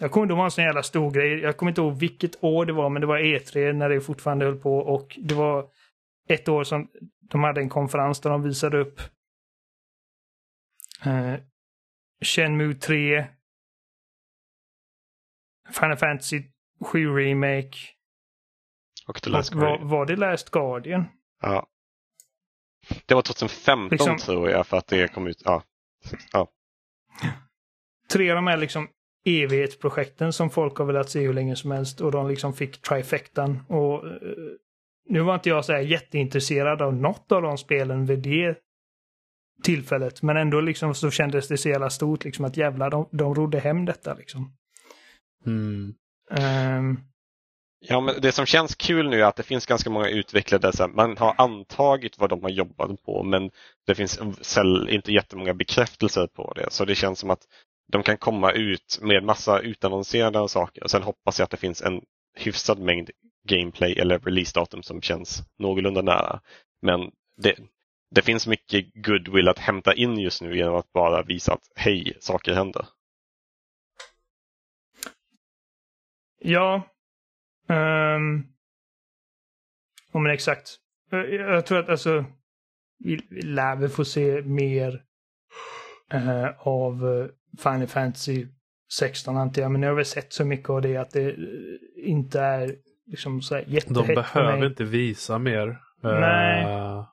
Jag 0.00 0.10
kommer 0.10 0.24
inte 0.24 0.32
ihåg 0.32 0.38
var 0.38 0.44
en 0.44 0.50
sån 0.50 0.64
jävla 0.64 0.82
stor 0.82 1.10
grej. 1.10 1.40
Jag 1.40 1.56
kommer 1.56 1.70
inte 1.70 1.80
ihåg 1.80 1.98
vilket 1.98 2.44
år 2.44 2.66
det 2.66 2.72
var, 2.72 2.90
men 2.90 3.00
det 3.00 3.06
var 3.06 3.18
E3 3.18 3.72
när 3.72 3.88
det 3.88 4.00
fortfarande 4.00 4.44
höll 4.44 4.58
på 4.58 4.78
och 4.78 5.18
det 5.22 5.34
var 5.34 5.70
ett 6.28 6.48
år 6.48 6.64
som 6.64 6.88
de 7.20 7.44
hade 7.44 7.60
en 7.60 7.68
konferens 7.68 8.20
där 8.20 8.30
de 8.30 8.42
visade 8.42 8.78
upp 8.78 9.00
eh, 11.04 11.34
Shenmue 12.24 12.74
3, 12.74 13.26
Final 15.80 15.96
Fantasy 15.96 16.42
7 16.80 17.16
Remake. 17.16 17.78
Och 19.06 19.22
The 19.22 19.30
Och 19.30 19.32
Last 19.32 19.54
var, 19.54 19.60
Guardian. 19.60 19.88
var 19.88 20.06
det 20.06 20.16
Last 20.16 20.50
Guardian? 20.50 21.04
Ja. 21.40 21.66
Det 23.06 23.14
var 23.14 23.22
2015 23.22 23.88
Liksom- 23.90 24.16
tror 24.16 24.50
jag 24.50 24.66
för 24.66 24.76
att 24.76 24.86
det 24.86 25.08
kom 25.08 25.26
ut. 25.26 25.42
Ja. 25.44 25.62
ja. 26.32 26.48
Tre 28.12 28.30
av 28.30 28.34
de 28.36 28.46
här 28.46 28.56
liksom 28.56 28.88
evighetsprojekten 29.26 30.32
som 30.32 30.50
folk 30.50 30.76
har 30.76 30.84
velat 30.84 31.10
se 31.10 31.20
hur 31.20 31.32
länge 31.32 31.56
som 31.56 31.70
helst 31.70 32.00
och 32.00 32.12
de 32.12 32.28
liksom 32.28 32.54
fick 32.54 32.82
trifectan. 32.82 33.64
Och, 33.68 34.06
eh, 34.06 34.12
nu 35.08 35.20
var 35.20 35.34
inte 35.34 35.48
jag 35.48 35.64
så 35.64 35.72
här 35.72 35.80
jätteintresserad 35.80 36.82
av 36.82 36.94
något 36.94 37.32
av 37.32 37.42
de 37.42 37.58
spelen 37.58 38.06
vid 38.06 38.18
det 38.18 38.58
tillfället. 39.62 40.22
Men 40.22 40.36
ändå 40.36 40.60
liksom 40.60 40.94
så 40.94 41.10
kändes 41.10 41.48
det 41.48 41.58
så 41.58 41.68
jävla 41.68 41.90
stort 41.90 42.24
liksom 42.24 42.44
att 42.44 42.56
jävlar, 42.56 42.90
de, 42.90 43.08
de 43.12 43.34
rodde 43.34 43.58
hem 43.58 43.84
detta 43.84 44.14
liksom. 44.14 44.56
Mm. 45.46 45.94
Ehm, 46.30 47.00
Ja, 47.80 48.00
men 48.00 48.20
det 48.20 48.32
som 48.32 48.46
känns 48.46 48.74
kul 48.74 49.08
nu 49.08 49.20
är 49.20 49.24
att 49.24 49.36
det 49.36 49.42
finns 49.42 49.66
ganska 49.66 49.90
många 49.90 50.08
utvecklare. 50.08 50.72
Så 50.72 50.82
här, 50.82 50.90
man 50.90 51.16
har 51.16 51.34
antagit 51.38 52.18
vad 52.18 52.30
de 52.30 52.42
har 52.42 52.50
jobbat 52.50 53.02
på 53.02 53.22
men 53.22 53.50
det 53.86 53.94
finns 53.94 54.20
inte 54.88 55.12
jättemånga 55.12 55.54
bekräftelser 55.54 56.26
på 56.26 56.52
det. 56.52 56.70
Så 56.70 56.84
det 56.84 56.94
känns 56.94 57.18
som 57.18 57.30
att 57.30 57.42
de 57.92 58.02
kan 58.02 58.18
komma 58.18 58.52
ut 58.52 58.98
med 59.02 59.24
massa 59.24 59.60
utannonserade 59.60 60.48
saker 60.48 60.82
och 60.82 60.90
sen 60.90 61.02
hoppas 61.02 61.38
jag 61.38 61.44
att 61.44 61.50
det 61.50 61.56
finns 61.56 61.82
en 61.82 62.02
hyfsad 62.36 62.78
mängd 62.78 63.10
gameplay 63.48 63.92
eller 63.92 64.18
releasedatum 64.18 64.82
som 64.82 65.02
känns 65.02 65.42
någorlunda 65.58 66.02
nära. 66.02 66.40
Men 66.82 67.10
det, 67.36 67.56
det 68.10 68.22
finns 68.22 68.46
mycket 68.46 68.86
goodwill 68.94 69.48
att 69.48 69.58
hämta 69.58 69.94
in 69.94 70.18
just 70.18 70.42
nu 70.42 70.56
genom 70.56 70.74
att 70.74 70.92
bara 70.92 71.22
visa 71.22 71.52
att 71.52 71.72
hej, 71.74 72.16
saker 72.20 72.54
händer. 72.54 72.86
Ja. 76.40 76.82
Um, 77.68 78.46
men 80.12 80.32
exakt. 80.32 80.76
Jag, 81.10 81.32
jag 81.32 81.66
tror 81.66 81.78
att 81.78 81.88
alltså, 81.88 82.24
vi, 82.98 83.20
vi 83.30 83.42
lär 83.42 83.76
väl 83.76 83.88
få 83.88 84.04
se 84.04 84.42
mer 84.42 85.02
eh, 86.12 86.48
av 86.58 87.08
eh, 87.08 87.26
Final 87.62 87.88
Fantasy 87.88 88.46
16 88.92 89.36
antar 89.36 89.62
jag. 89.62 89.70
Men 89.70 89.82
jag 89.82 89.90
har 89.90 89.96
väl 89.96 90.04
sett 90.04 90.32
så 90.32 90.44
mycket 90.44 90.70
av 90.70 90.82
det 90.82 90.96
att 90.96 91.10
det 91.10 91.30
eh, 91.30 91.34
inte 91.96 92.40
är 92.40 92.74
liksom 93.06 93.42
så 93.42 93.54
här 93.54 93.64
jättehett 93.66 94.06
De 94.06 94.14
behöver 94.14 94.66
inte 94.66 94.84
visa 94.84 95.38
mer. 95.38 95.80
Nej. 96.02 96.64
Eh, 96.64 97.04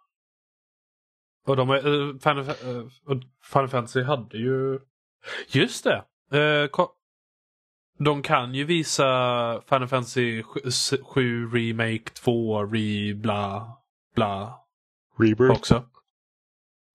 och 1.47 1.55
de 1.55 1.69
uh, 1.69 2.17
Final, 2.19 2.39
eh, 2.49 2.85
och 3.05 3.21
Final 3.53 3.67
Fantasy 3.67 4.01
hade 4.03 4.37
ju... 4.37 4.79
Just 5.47 5.83
det! 5.83 6.03
Eh, 6.39 6.67
ko- 6.67 6.94
de 7.97 8.21
kan 8.21 8.53
ju 8.55 8.63
visa 8.63 9.61
Final 9.69 9.87
Fantasy 9.87 10.43
7 11.03 11.47
Remake 11.53 12.09
2 12.13 12.63
Re 12.65 13.13
bla 13.13 13.67
bla 14.15 14.59
Rebirth. 15.19 15.51
också. 15.51 15.83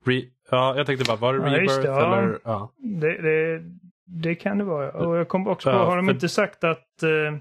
Re, 0.07 0.23
ja, 0.51 0.77
jag 0.77 0.87
tänkte 0.87 1.05
bara, 1.05 1.17
var 1.17 1.35
det 1.35 1.51
Ja, 1.51 1.57
just 1.63 1.79
Rebirth 1.79 1.93
det, 1.95 2.01
ja. 2.01 2.17
eller? 2.23 2.39
Ja. 2.45 2.73
Det, 2.79 3.23
det, 3.23 3.63
det 4.07 4.35
kan 4.35 4.59
det 4.59 4.65
vara. 4.65 4.93
Och 4.93 5.17
jag 5.17 5.29
kom 5.29 5.47
också 5.49 5.71
på, 5.71 5.77
Ja, 5.77 5.85
har 5.85 5.97
de 5.97 6.07
för- 6.07 6.13
inte 6.15 6.29
sagt 6.29 6.65
att 6.65 7.03
eh, 7.03 7.37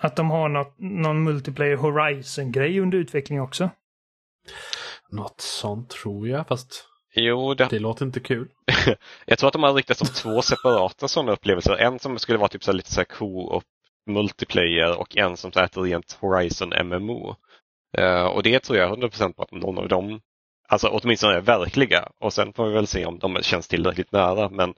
att 0.00 0.16
de 0.16 0.30
har 0.30 0.48
något, 0.48 0.74
någon 0.78 1.22
multiplayer 1.24 1.76
Horizon-grej 1.76 2.80
under 2.80 2.98
utveckling 2.98 3.40
också? 3.40 3.70
Något 5.10 5.40
sånt 5.40 5.90
tror 5.90 6.28
jag, 6.28 6.46
fast 6.48 6.84
Jo, 7.18 7.54
det, 7.54 7.68
det 7.70 7.78
låter 7.78 8.04
inte 8.04 8.20
kul. 8.20 8.48
Jag 9.26 9.38
tror 9.38 9.48
att 9.48 9.52
de 9.52 9.62
har 9.62 9.74
riktat 9.74 9.98
som 9.98 10.08
två 10.08 10.42
separata 10.42 11.08
sådana 11.08 11.32
upplevelser. 11.32 11.76
En 11.76 11.98
som 11.98 12.18
skulle 12.18 12.38
vara 12.38 12.48
typ 12.48 12.64
så 12.64 12.72
lite 12.72 12.92
så 12.92 13.00
här 13.00 13.04
co-op 13.04 13.64
multiplayer 14.06 14.98
och 14.98 15.16
en 15.16 15.36
som 15.36 15.52
så 15.52 15.58
här 15.58 15.66
ett 15.66 15.76
rent 15.76 16.18
Horizon 16.20 16.72
MMO. 16.88 17.36
Eh, 17.98 18.24
och 18.24 18.42
det 18.42 18.60
tror 18.60 18.78
jag 18.78 18.98
100% 18.98 19.32
på 19.32 19.42
att 19.42 19.52
någon 19.52 19.78
av 19.78 19.88
dem, 19.88 20.20
alltså 20.68 20.88
åtminstone 20.88 21.34
är 21.34 21.40
verkliga. 21.40 22.08
Och 22.20 22.32
sen 22.32 22.52
får 22.52 22.66
vi 22.66 22.74
väl 22.74 22.86
se 22.86 23.06
om 23.06 23.18
de 23.18 23.42
känns 23.42 23.68
tillräckligt 23.68 24.12
nära. 24.12 24.48
Men 24.48 24.74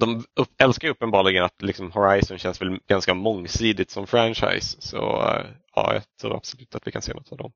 de 0.00 0.24
upp, 0.36 0.48
älskar 0.62 0.88
ju 0.88 0.92
uppenbarligen 0.92 1.44
att 1.44 1.62
liksom 1.62 1.92
Horizon 1.92 2.38
känns 2.38 2.60
väl 2.60 2.78
ganska 2.88 3.14
mångsidigt 3.14 3.90
som 3.90 4.06
franchise. 4.06 4.76
Så 4.80 4.96
eh, 4.96 5.46
ja, 5.74 5.94
jag 5.94 6.02
tror 6.20 6.36
absolut 6.36 6.74
att 6.74 6.86
vi 6.86 6.92
kan 6.92 7.02
se 7.02 7.14
något 7.14 7.32
av 7.32 7.38
dem. 7.38 7.52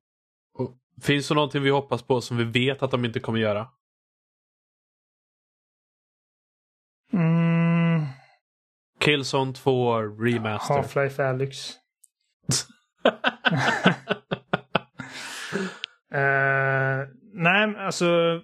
Finns 1.01 1.27
det 1.27 1.35
någonting 1.35 1.61
vi 1.61 1.69
hoppas 1.69 2.01
på 2.01 2.21
som 2.21 2.37
vi 2.37 2.43
vet 2.43 2.83
att 2.83 2.91
de 2.91 3.05
inte 3.05 3.19
kommer 3.19 3.39
göra? 3.39 3.67
Killzone 9.05 9.53
2 9.53 10.01
Remaster. 10.01 10.73
Half-Life 10.73 11.29
Alyx. 11.29 11.73
Eh, 16.11 17.07
nej, 17.33 17.75
alltså. 17.77 18.41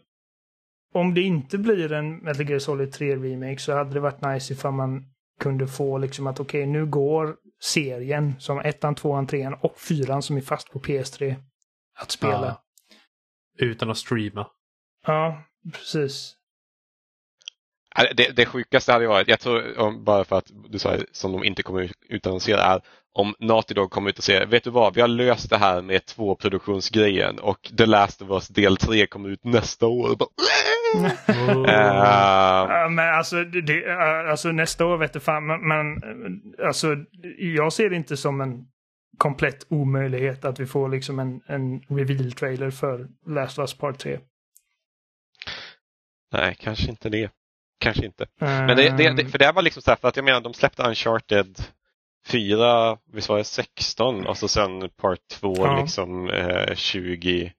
Om 0.93 1.13
det 1.13 1.21
inte 1.21 1.57
blir 1.57 1.91
en 1.91 2.17
Metal 2.17 2.49
Gear 2.49 2.59
Solid 2.59 2.91
3 2.91 3.15
Remake 3.15 3.57
så 3.57 3.73
hade 3.73 3.93
det 3.93 3.99
varit 3.99 4.21
nice 4.21 4.53
ifall 4.53 4.73
man 4.73 5.05
kunde 5.39 5.67
få 5.67 5.97
liksom 5.97 6.27
att 6.27 6.39
okej, 6.39 6.65
nu 6.65 6.85
går 6.85 7.35
serien 7.61 8.39
som 8.39 8.59
ettan, 8.59 8.95
tvåan, 8.95 9.27
trean 9.27 9.53
och 9.53 9.79
fyran 9.79 10.21
som 10.21 10.37
är 10.37 10.41
fast 10.41 10.71
på 10.71 10.79
PS3 10.79 11.35
att 11.99 12.11
spela. 12.11 12.45
Ja. 12.45 12.63
Utan 13.65 13.89
att 13.89 13.97
streama. 13.97 14.47
Ja, 15.05 15.43
precis. 15.73 16.35
Ja, 17.95 18.05
Det, 18.17 18.35
det 18.35 18.45
sjukaste 18.45 18.91
hade 18.91 19.07
varit, 19.07 19.27
jag 19.27 19.39
tror, 19.39 19.79
om- 19.79 20.03
bara 20.03 20.23
för 20.23 20.37
att 20.37 20.51
du 20.69 20.79
sa 20.79 20.95
som 21.11 21.31
de 21.31 21.43
inte 21.43 21.63
kommer 21.63 21.91
utannonsera, 22.09 22.61
är 22.63 22.81
om 23.13 23.35
Naughty 23.39 23.73
Dog 23.73 23.91
kommer 23.91 24.09
ut 24.09 24.17
och 24.17 24.23
säger, 24.23 24.45
vet 24.45 24.63
du 24.63 24.69
vad, 24.69 24.95
vi 24.95 25.01
har 25.01 25.07
löst 25.07 25.49
det 25.49 25.57
här 25.57 25.81
med 25.81 26.05
tvåproduktionsgrejen 26.05 27.39
och 27.39 27.71
The 27.77 27.85
Last 27.85 28.21
of 28.21 28.29
Us 28.29 28.47
del 28.47 28.77
3 28.77 29.07
kommer 29.07 29.29
ut 29.29 29.43
nästa 29.43 29.87
år. 29.87 30.15
Bara, 30.15 30.29
Ja, 31.67 32.87
men 32.89 33.13
alltså, 33.15 33.43
det, 33.43 33.85
eh, 33.89 34.29
alltså 34.31 34.51
nästa 34.51 34.85
år 34.85 34.97
vet 34.97 35.13
du 35.13 35.19
fan, 35.19 35.45
men, 35.47 35.67
men 35.67 36.01
alltså 36.65 36.95
jag 37.37 37.73
ser 37.73 37.89
det 37.89 37.95
inte 37.95 38.17
som 38.17 38.41
en 38.41 38.65
komplett 39.17 39.65
omöjlighet 39.69 40.45
att 40.45 40.59
vi 40.59 40.65
får 40.65 40.89
liksom 40.89 41.19
en, 41.19 41.41
en 41.47 41.79
reveal-trailer 41.81 42.71
för 42.71 43.07
Last 43.27 43.59
of 43.59 43.63
Us 43.63 43.73
Part 43.77 43.97
3. 43.99 44.19
nej, 46.33 46.55
kanske 46.59 46.89
inte 46.89 47.09
det. 47.09 47.31
Kanske 47.81 48.05
inte. 48.05 48.25
Men 48.39 48.67
det, 48.67 48.89
det, 48.97 49.13
det, 49.13 49.25
för 49.25 49.37
det 49.39 49.51
var 49.51 49.61
liksom 49.61 49.81
så 49.81 49.91
här, 49.91 49.95
för 49.95 50.07
att 50.07 50.15
jag 50.15 50.25
menar, 50.25 50.41
de 50.41 50.53
släppte 50.53 50.83
Uncharted 50.83 51.59
4, 52.27 52.97
visst 53.13 53.29
var 53.29 53.37
det 53.37 53.43
16 53.43 54.27
och 54.27 54.37
så 54.37 54.47
sen 54.47 54.89
Part 54.89 55.27
2 55.31 55.53
Ja. 55.57 55.81
liksom 55.81 56.29
eh, 56.29 56.65
2020. 56.65 57.53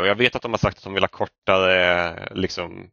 Och 0.00 0.06
jag 0.06 0.14
vet 0.14 0.36
att 0.36 0.42
de 0.42 0.52
har 0.52 0.58
sagt 0.58 0.78
att 0.78 0.84
de 0.84 0.94
vill 0.94 1.02
ha 1.02 1.08
kortare 1.08 2.28
liksom, 2.34 2.86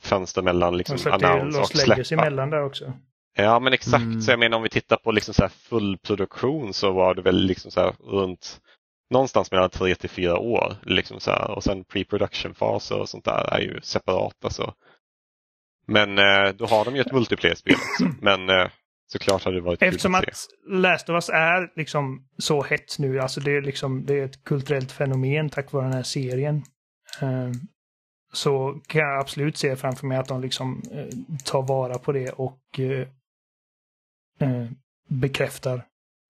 fönster 0.00 0.42
mellan 0.42 0.76
liksom, 0.76 1.12
announce 1.12 1.58
och 1.60 1.68
släppa. 1.68 2.02
emellan 2.14 2.50
där 2.50 2.64
också. 2.64 2.92
Ja 3.36 3.58
men 3.58 3.72
exakt, 3.72 4.02
Mm. 4.02 4.20
så 4.20 4.30
jag 4.32 4.38
menar 4.38 4.56
om 4.56 4.62
vi 4.62 4.68
tittar 4.68 4.96
på 4.96 5.12
liksom 5.12 5.34
så 5.34 5.42
här 5.42 5.48
full 5.48 5.98
produktion 5.98 6.74
så 6.74 6.92
var 6.92 7.14
det 7.14 7.22
väl 7.22 7.36
liksom 7.46 7.70
så 7.70 7.80
här 7.80 7.92
runt 8.04 8.60
någonstans 9.10 9.50
mellan 9.50 9.70
tre 9.70 9.94
till 9.94 10.10
fyra 10.10 10.38
år. 10.38 10.76
Liksom 10.82 11.20
så 11.20 11.30
här. 11.30 11.50
Och 11.50 11.64
sen 11.64 11.84
pre-production-faser 11.84 12.98
och 13.00 13.08
sånt 13.08 13.24
där 13.24 13.54
är 13.54 13.60
ju 13.60 13.80
separata. 13.82 14.50
Så. 14.50 14.72
Men 15.86 16.18
eh, 16.18 16.52
då 16.56 16.66
har 16.66 16.84
de 16.84 16.94
ju 16.94 17.00
ett 17.00 17.12
multiplayer-spel 17.12 17.74
också. 17.74 18.14
Men 18.20 18.48
eh, 18.50 18.70
såklart 19.12 19.44
hade 19.44 19.56
det 19.56 19.60
varit 19.62 19.82
Eftersom 19.82 20.12
kul 20.12 20.28
att 20.28 20.36
se. 20.36 20.46
att 20.66 20.72
Last 20.80 21.08
of 21.08 21.14
Us 21.14 21.28
är 21.28 21.72
liksom 21.76 22.26
så 22.38 22.62
hett 22.62 22.98
nu, 22.98 23.20
alltså 23.20 23.40
det 23.40 23.56
är 23.56 23.62
liksom 23.62 24.04
det 24.06 24.14
är 24.20 24.24
ett 24.24 24.44
kulturellt 24.44 24.92
fenomen 24.92 25.48
tack 25.48 25.72
vare 25.72 25.84
den 25.84 25.92
här 25.92 26.02
serien. 26.02 26.62
Eh, 27.20 27.50
så 28.32 28.80
kan 28.86 29.00
jag 29.00 29.20
absolut 29.20 29.56
se 29.56 29.76
framför 29.76 30.06
mig 30.06 30.18
att 30.18 30.28
de 30.28 30.40
liksom 30.40 30.82
eh, 30.92 31.06
tar 31.44 31.62
vara 31.62 31.98
på 31.98 32.12
det 32.12 32.30
och 32.30 32.60
eh, 32.78 33.06
eh, 34.40 34.66
bekräftar 35.08 35.84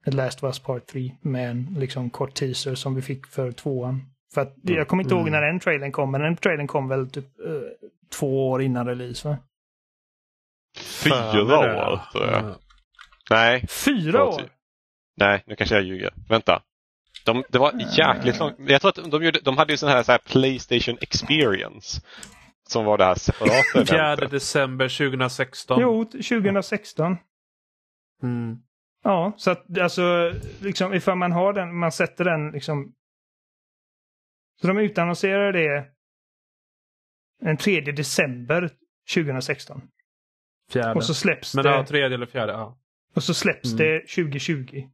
Last 0.07 0.39
of 0.43 0.45
Us 0.49 0.59
Part 0.59 0.87
3 0.87 1.13
med 1.21 1.51
en 1.51 1.77
liksom 1.79 2.11
kort 2.11 2.35
teaser 2.35 2.75
som 2.75 2.95
vi 2.95 3.03
fick 3.03 3.27
för 3.27 3.53
tvåan. 3.53 4.03
För 4.35 4.41
att 4.41 4.55
jag 4.63 4.89
kommer 4.89 5.03
inte 5.03 5.15
ihåg 5.15 5.29
Mm. 5.29 5.33
när 5.33 5.43
den 5.47 5.61
trailern 5.61 5.93
kom, 5.93 6.11
men 6.11 6.21
den 6.21 6.37
trailern 6.37 6.67
kom 6.67 6.89
väl 6.89 7.11
typ 7.11 7.25
eh, 7.25 7.89
två 8.13 8.51
år 8.51 8.63
innan 8.63 8.87
release 8.87 9.29
va? 9.29 9.39
fyra 10.79 11.59
år 11.59 12.01
tror 12.13 12.27
jag. 12.27 12.45
Ja. 12.45 12.59
Nej, 13.31 13.67
Fyra 13.69 14.25
år? 14.25 14.43
nej, 15.17 15.43
nu 15.47 15.57
kanske 15.57 15.75
jag 15.75 15.85
ljuger. 15.85 16.13
Vänta. 16.29 16.63
De, 17.25 17.45
det 17.49 17.59
var 17.59 17.73
jäkligt 17.99 18.39
långt. 18.39 18.57
Jag 18.59 18.81
tror 18.81 18.89
att 18.89 19.11
de, 19.11 19.25
gjorde, 19.25 19.41
de 19.41 19.57
hade 19.59 19.73
ju 19.73 19.77
sån 19.77 19.89
här, 19.89 20.03
så 20.03 20.13
här 20.13 20.19
Playstation 20.19 20.99
Experience. 21.01 22.01
Som 22.69 22.85
var 22.85 22.99
det 22.99 23.05
här 23.05 23.15
separata 23.15 23.87
4 23.87 24.05
eventet. 24.07 24.31
december 24.31 24.89
2016. 24.89 25.81
Jo, 25.81 26.05
2016. 26.05 27.17
Mm. 28.23 28.57
Ja, 29.05 29.33
så 29.37 29.51
att 29.51 29.79
alltså, 29.79 30.33
liksom 30.61 30.95
ifall 30.95 31.17
man 31.19 31.33
har 31.33 31.53
den, 31.53 31.79
man 31.79 31.93
sätter 31.93 32.25
den 32.25 32.51
liksom. 32.51 32.93
Så 34.61 34.67
de 34.67 34.79
utannonserar 34.79 35.53
det 35.53 35.92
den 37.43 37.57
3 37.57 37.81
december 37.81 38.71
2016. 39.15 39.83
Fjärde. 40.73 40.95
Och 40.95 41.05
så 41.05 41.15
släpps 41.15 41.55
Men 41.55 41.65
det, 41.65 41.71
ja, 41.71 41.87
tredje 41.87 42.15
eller 42.15 42.27
fjärde. 42.27 42.53
Ja. 42.53 42.79
och 43.15 43.23
så 43.23 43.35
släpps 43.35 43.73
Mm. 43.73 43.77
det 43.79 44.01
2020. 44.01 44.89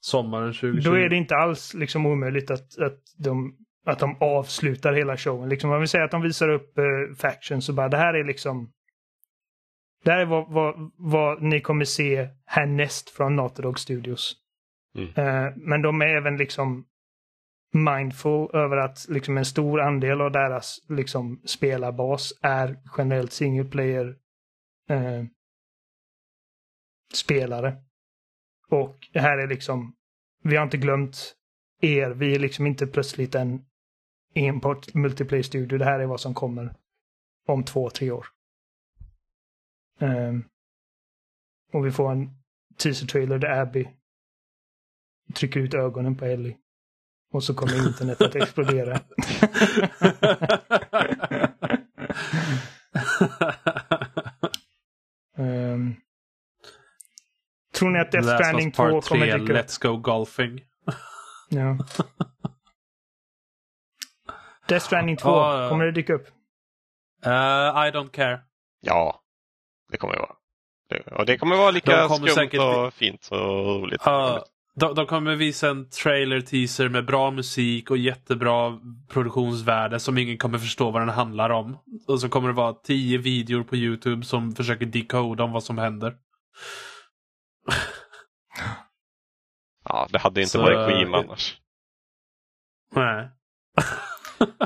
Sommaren 0.00 0.52
2020. 0.52 0.90
Då 0.90 0.96
är 0.96 1.08
det 1.08 1.16
inte 1.16 1.34
alls 1.34 1.74
liksom 1.74 2.06
omöjligt 2.06 2.50
att, 2.50 2.78
att, 2.78 2.98
de, 3.16 3.56
att 3.86 3.98
de 3.98 4.16
avslutar 4.20 4.92
hela 4.92 5.16
showen. 5.16 5.48
Liksom, 5.48 5.70
man 5.70 5.78
vill 5.78 5.88
säga 5.88 6.04
att 6.04 6.10
de 6.10 6.22
visar 6.22 6.48
upp 6.48 6.78
uh, 6.78 7.14
Factions 7.16 7.68
och 7.68 7.74
bara 7.74 7.88
det 7.88 7.96
här 7.96 8.14
är 8.14 8.24
liksom 8.24 8.72
det 10.04 10.10
här 10.10 10.20
är 10.20 10.24
vad, 10.26 10.52
vad, 10.52 10.90
vad 10.96 11.42
ni 11.42 11.60
kommer 11.60 11.84
se 11.84 12.28
härnäst 12.46 13.10
från 13.10 13.36
Naughty 13.36 13.62
Dog 13.62 13.78
Studios. 13.78 14.36
Mm. 14.96 15.08
Eh, 15.16 15.52
men 15.56 15.82
de 15.82 16.02
är 16.02 16.16
även 16.16 16.36
liksom 16.36 16.86
mindful 17.72 18.50
över 18.52 18.76
att 18.76 19.06
liksom 19.08 19.38
en 19.38 19.44
stor 19.44 19.80
andel 19.80 20.20
av 20.20 20.32
deras 20.32 20.78
liksom 20.88 21.42
spelarbas 21.44 22.32
är 22.42 22.78
generellt 22.98 23.32
single 23.32 23.64
player 23.64 24.16
eh, 24.88 25.24
spelare. 27.14 27.76
Och 28.68 29.08
det 29.12 29.20
här 29.20 29.38
är 29.38 29.46
liksom, 29.46 29.94
vi 30.42 30.56
har 30.56 30.64
inte 30.64 30.76
glömt 30.76 31.34
er, 31.80 32.10
vi 32.10 32.34
är 32.34 32.38
liksom 32.38 32.66
inte 32.66 32.86
plötsligt 32.86 33.34
en 33.34 33.64
enbart 34.34 34.94
multiplayer 34.94 35.42
studio, 35.42 35.78
det 35.78 35.84
här 35.84 36.00
är 36.00 36.06
vad 36.06 36.20
som 36.20 36.34
kommer 36.34 36.74
om 37.46 37.64
två, 37.64 37.90
tre 37.90 38.10
år. 38.10 38.26
Eh, 39.98 40.34
och 41.72 41.86
vi 41.86 41.90
får 41.90 42.12
en 42.12 42.30
teaser-trailer 42.76 43.38
där 43.38 43.60
Abby 43.60 43.88
trycker 45.34 45.60
ut 45.60 45.74
ögonen 45.74 46.16
på 46.16 46.24
Ellie. 46.24 46.56
Och 47.32 47.44
så 47.44 47.54
kommer 47.54 47.86
internet 47.88 48.20
att 48.20 48.34
explodera. 48.34 49.00
Ehm, 55.38 55.94
tror 57.74 57.90
ni 57.90 57.98
att 58.00 58.12
Death 58.12 58.28
Stranding 58.34 58.66
Us 58.66 58.74
2 58.76 58.82
Part 58.82 59.08
kommer 59.08 59.26
3, 59.26 59.38
dyka 59.38 59.52
upp? 59.52 59.58
Let's 59.58 59.82
Go 59.82 59.96
Golfing. 59.96 60.60
Ja. 61.48 61.78
Death 64.68 64.86
Stranding 64.86 65.16
2, 65.16 65.28
Ja, 65.28 65.62
ja. 65.62 65.68
kommer 65.68 65.84
det 65.84 65.92
dyka 65.92 66.14
upp? 66.14 66.26
Uh, 67.26 67.32
I 67.86 67.90
don't 67.90 68.10
care. 68.10 68.40
Ja, 68.80 69.22
det 69.90 69.96
kommer 69.96 70.14
det 70.14 70.20
vara. 70.20 70.34
Det, 70.88 71.00
och 71.00 71.26
det 71.26 71.38
kommer 71.38 71.56
vara 71.56 71.70
lika 71.70 71.96
De 71.96 72.08
kommer 72.08 72.26
skumt 72.26 72.34
säkert- 72.34 72.60
och 72.60 72.94
fint 72.94 73.28
och 73.30 73.38
roligt. 73.80 74.02
Ja, 74.04 74.44
de, 74.78 74.94
de 74.94 75.06
kommer 75.06 75.36
visa 75.36 75.70
en 75.70 75.90
trailer 75.90 76.40
teaser 76.40 76.88
med 76.88 77.06
bra 77.06 77.30
musik 77.30 77.90
och 77.90 77.98
jättebra 77.98 78.80
produktionsvärde 79.08 80.00
som 80.00 80.18
ingen 80.18 80.38
kommer 80.38 80.58
förstå 80.58 80.90
vad 80.90 81.02
den 81.02 81.08
handlar 81.08 81.50
om. 81.50 81.78
Och 82.06 82.20
så 82.20 82.28
kommer 82.28 82.48
det 82.48 82.54
vara 82.54 82.72
tio 82.74 83.18
videor 83.18 83.62
på 83.62 83.76
Youtube 83.76 84.24
som 84.24 84.52
försöker 84.54 84.86
decoda 84.86 85.44
om 85.44 85.52
vad 85.52 85.64
som 85.64 85.78
händer. 85.78 86.16
Ja, 89.84 90.08
det 90.10 90.18
hade 90.18 90.40
inte 90.40 90.50
Så- 90.50 90.62
varit 90.62 90.88
Kojima 90.92 91.18
annars. 91.18 91.60
Nej. 92.94 93.30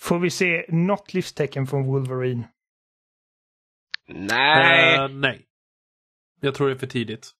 Får 0.00 0.18
vi 0.18 0.30
se 0.30 0.64
något 0.68 1.14
livstecken 1.14 1.66
från 1.66 1.86
Wolverine? 1.86 2.48
Nej! 4.08 4.96
Eh, 4.96 5.08
nej. 5.08 5.44
Jag 6.40 6.54
tror 6.54 6.68
det 6.68 6.74
är 6.74 6.78
för 6.78 6.86
tidigt. 6.86 7.30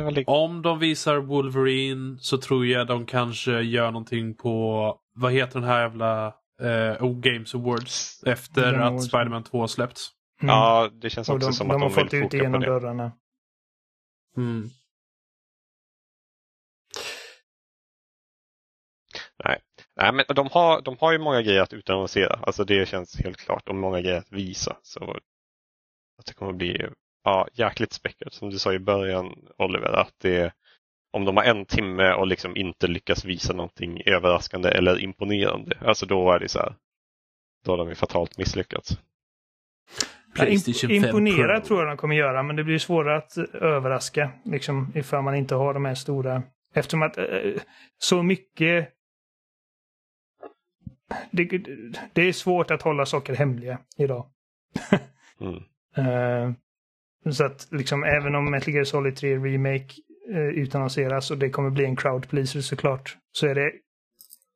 Det 0.00 0.04
var 0.04 0.10
li- 0.12 0.24
Om 0.26 0.62
de 0.62 0.78
visar 0.78 1.16
Wolverine 1.16 2.18
så 2.20 2.38
tror 2.38 2.66
jag 2.66 2.86
de 2.86 3.06
kanske 3.06 3.60
gör 3.60 3.90
någonting 3.90 4.34
på, 4.34 4.96
vad 5.14 5.32
heter 5.32 5.60
den 5.60 5.68
här 5.68 5.80
jävla 5.82 6.26
eh, 6.60 7.02
O 7.04 7.14
Games 7.20 7.54
Awards 7.54 8.22
efter 8.26 8.62
Game 8.72 8.84
att 8.84 8.88
Awards. 8.88 9.06
Spider-Man 9.08 9.44
2 9.44 9.60
har 9.60 9.66
släppts. 9.66 10.10
Mm. 10.42 10.54
Ja, 10.54 10.90
det 10.92 11.10
känns 11.10 11.28
också 11.28 11.46
de, 11.48 11.52
som 11.52 11.68
de 11.68 11.74
att 11.74 11.80
har 11.82 11.88
de 11.88 11.94
fått 11.94 12.12
vill 12.12 12.24
ut 12.24 12.30
det. 12.30 12.66
dörrarna. 12.66 13.12
Mm. 14.36 14.68
Nej, 19.96 20.12
men 20.12 20.24
de 20.36 20.48
har, 20.52 20.82
de 20.82 20.96
har 21.00 21.12
ju 21.12 21.18
många 21.18 21.42
grejer 21.42 21.62
att 21.62 21.72
utannonsera. 21.72 22.34
Alltså 22.42 22.64
det 22.64 22.88
känns 22.88 23.16
helt 23.20 23.36
klart. 23.36 23.68
Och 23.68 23.74
många 23.74 24.00
grejer 24.00 24.18
att 24.18 24.32
visa. 24.32 24.76
Så 24.82 25.16
att 26.18 26.26
det 26.26 26.32
kommer 26.34 26.52
bli 26.52 26.86
ja, 27.24 27.48
jäkligt 27.52 27.92
späckat. 27.92 28.32
Som 28.32 28.50
du 28.50 28.58
sa 28.58 28.72
i 28.72 28.78
början 28.78 29.34
Oliver, 29.58 29.92
att 29.92 30.14
det 30.18 30.52
om 31.12 31.24
de 31.24 31.36
har 31.36 31.44
en 31.44 31.66
timme 31.66 32.12
och 32.12 32.26
liksom 32.26 32.56
inte 32.56 32.86
lyckas 32.86 33.24
visa 33.24 33.52
någonting 33.52 34.02
överraskande 34.06 34.68
eller 34.68 35.00
imponerande. 35.00 35.78
Alltså 35.80 36.06
då 36.06 36.32
är 36.32 36.38
det 36.38 36.48
så 36.48 36.58
här. 36.58 36.74
Då 37.64 37.72
har 37.72 37.76
de 37.78 37.88
ju 37.88 37.94
fatalt 37.94 38.38
misslyckats. 38.38 38.90
Ja, 40.34 40.44
Playstation 40.44 40.90
imp- 40.90 41.00
5 41.00 41.08
imponera 41.08 41.60
Pro. 41.60 41.66
tror 41.66 41.80
jag 41.80 41.88
de 41.88 41.96
kommer 41.96 42.16
göra, 42.16 42.42
men 42.42 42.56
det 42.56 42.64
blir 42.64 42.78
svårare 42.78 43.16
att 43.16 43.36
eh, 43.36 43.44
överraska. 43.54 44.30
Liksom, 44.44 44.92
ifall 44.94 45.22
man 45.22 45.34
inte 45.34 45.54
har 45.54 45.74
de 45.74 45.84
här 45.84 45.94
stora. 45.94 46.42
Eftersom 46.74 47.02
att 47.02 47.18
eh, 47.18 47.24
så 47.98 48.22
mycket... 48.22 48.88
Det, 51.30 51.44
det 52.12 52.22
är 52.22 52.32
svårt 52.32 52.70
att 52.70 52.82
hålla 52.82 53.06
saker 53.06 53.34
hemliga 53.34 53.78
idag. 53.96 54.30
Mm. 55.40 55.54
Eh, 55.96 56.52
så 57.30 57.44
att 57.44 57.68
liksom 57.70 58.04
även 58.04 58.34
om 58.34 58.50
Metal 58.50 58.74
Gear 58.74 58.84
Solid 58.84 59.16
3 59.16 59.36
Remake 59.36 59.94
uh, 60.30 60.48
utannonseras 60.48 61.30
och 61.30 61.38
det 61.38 61.50
kommer 61.50 61.70
bli 61.70 61.84
en 61.84 61.96
crowd 61.96 62.28
pleaser 62.28 62.60
såklart. 62.60 63.16
Så 63.32 63.46
är 63.46 63.54
det, 63.54 63.72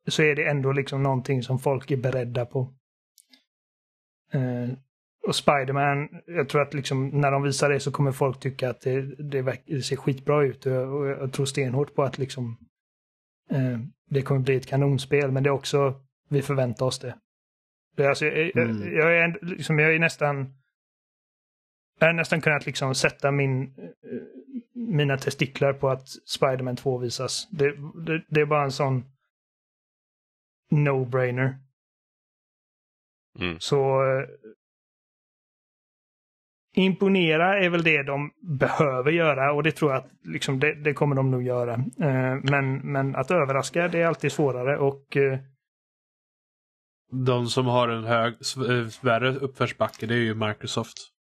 så 0.07 0.23
är 0.23 0.35
det 0.35 0.43
ändå 0.49 0.71
liksom 0.71 1.03
någonting 1.03 1.43
som 1.43 1.59
folk 1.59 1.91
är 1.91 1.97
beredda 1.97 2.45
på. 2.45 2.73
Eh, 4.33 4.69
och 5.27 5.35
Spiderman, 5.35 6.09
jag 6.27 6.49
tror 6.49 6.61
att 6.61 6.73
liksom 6.73 7.07
när 7.07 7.31
de 7.31 7.43
visar 7.43 7.69
det 7.69 7.79
så 7.79 7.91
kommer 7.91 8.11
folk 8.11 8.39
tycka 8.39 8.69
att 8.69 8.81
det, 8.81 9.01
det, 9.01 9.61
det 9.65 9.81
ser 9.81 9.95
skitbra 9.95 10.43
ut. 10.43 10.65
Och 10.65 10.71
jag, 10.71 10.93
och 10.93 11.07
jag 11.07 11.33
tror 11.33 11.45
stenhårt 11.45 11.95
på 11.95 12.03
att 12.03 12.17
liksom 12.17 12.57
eh, 13.49 13.79
det 14.09 14.21
kommer 14.21 14.41
bli 14.41 14.55
ett 14.55 14.67
kanonspel. 14.67 15.31
Men 15.31 15.43
det 15.43 15.49
är 15.49 15.51
också, 15.51 16.01
vi 16.29 16.41
förväntar 16.41 16.85
oss 16.85 16.99
det. 16.99 17.15
alltså, 18.09 18.25
jag, 18.25 18.57
Mm. 18.57 18.93
jag, 18.93 19.11
jag, 19.11 19.17
är, 19.17 19.39
liksom, 19.41 19.79
jag 19.79 19.95
är 19.95 19.99
nästan 19.99 20.53
jag 21.99 22.07
har 22.07 22.13
nästan 22.13 22.41
kunnat 22.41 22.65
liksom 22.65 22.95
sätta 22.95 23.31
min, 23.31 23.73
mina 24.73 25.17
testiklar 25.17 25.73
på 25.73 25.89
att 25.89 26.07
Spider-Man 26.25 26.75
2 26.75 26.97
visas. 26.97 27.47
Det, 27.51 27.75
det, 28.05 28.23
det 28.27 28.41
är 28.41 28.45
bara 28.45 28.63
en 28.63 28.71
sån 28.71 29.03
no-brainer. 30.71 31.55
Mm. 33.39 33.59
Så 33.59 34.03
eh, 34.03 34.27
imponera 36.75 37.59
är 37.59 37.69
väl 37.69 37.83
det 37.83 38.03
de 38.03 38.31
behöver 38.41 39.11
göra 39.11 39.53
och 39.53 39.63
det 39.63 39.71
tror 39.71 39.91
jag 39.91 39.97
att 40.03 40.11
liksom, 40.23 40.59
det, 40.59 40.73
det 40.73 40.93
kommer 40.93 41.15
de 41.15 41.31
nog 41.31 41.43
göra. 41.43 41.73
Eh, 41.73 42.39
men, 42.43 42.77
men 42.77 43.15
att 43.15 43.31
överraska 43.31 43.87
det 43.87 44.01
är 44.01 44.07
alltid 44.07 44.31
svårare 44.31 44.77
och 44.77 45.17
eh, 45.17 45.39
De 47.11 47.47
som 47.47 47.65
har 47.65 47.89
en 47.89 48.03
hög, 48.03 48.33
värre 49.01 49.35
uppförsbacke 49.35 50.05
det 50.05 50.13
är 50.13 50.19
ju 50.19 50.35
Microsoft. 50.35 51.14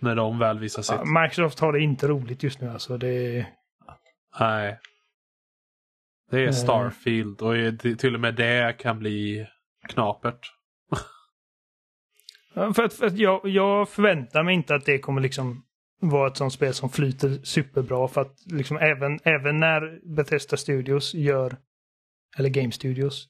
När 0.00 0.16
de 0.16 0.38
väl 0.38 0.58
visar 0.58 0.82
sitt. 0.82 0.96
ja, 1.04 1.22
Microsoft 1.22 1.60
har 1.60 1.72
det 1.72 1.80
inte 1.80 2.08
roligt 2.08 2.42
just 2.42 2.60
nu 2.60 2.70
alltså. 2.70 2.96
Det, 2.98 3.46
Nej. 4.40 4.78
Det 6.30 6.40
är 6.40 6.46
Eh. 6.46 6.52
Starfield 6.52 7.42
och 7.42 7.54
till 7.98 8.14
och 8.14 8.20
med 8.20 8.34
det 8.34 8.78
kan 8.78 8.98
bli 8.98 9.46
knapert. 9.88 10.52
För 12.54 12.82
att, 12.82 12.94
för 12.94 13.06
att 13.06 13.18
jag, 13.18 13.40
jag 13.44 13.88
förväntar 13.88 14.42
mig 14.42 14.54
inte 14.54 14.74
att 14.74 14.84
det 14.84 14.98
kommer 14.98 15.20
liksom 15.20 15.62
vara 16.00 16.28
ett 16.28 16.36
sånt 16.36 16.52
spel 16.52 16.74
som 16.74 16.90
flyter 16.90 17.38
superbra. 17.42 18.08
För 18.08 18.20
att 18.20 18.36
liksom 18.46 18.76
även, 18.76 19.18
även 19.24 19.60
när 19.60 20.14
Bethesda 20.16 20.56
Studios 20.56 21.14
gör, 21.14 21.56
eller 22.38 22.48
Game 22.48 22.72
Studios, 22.72 23.28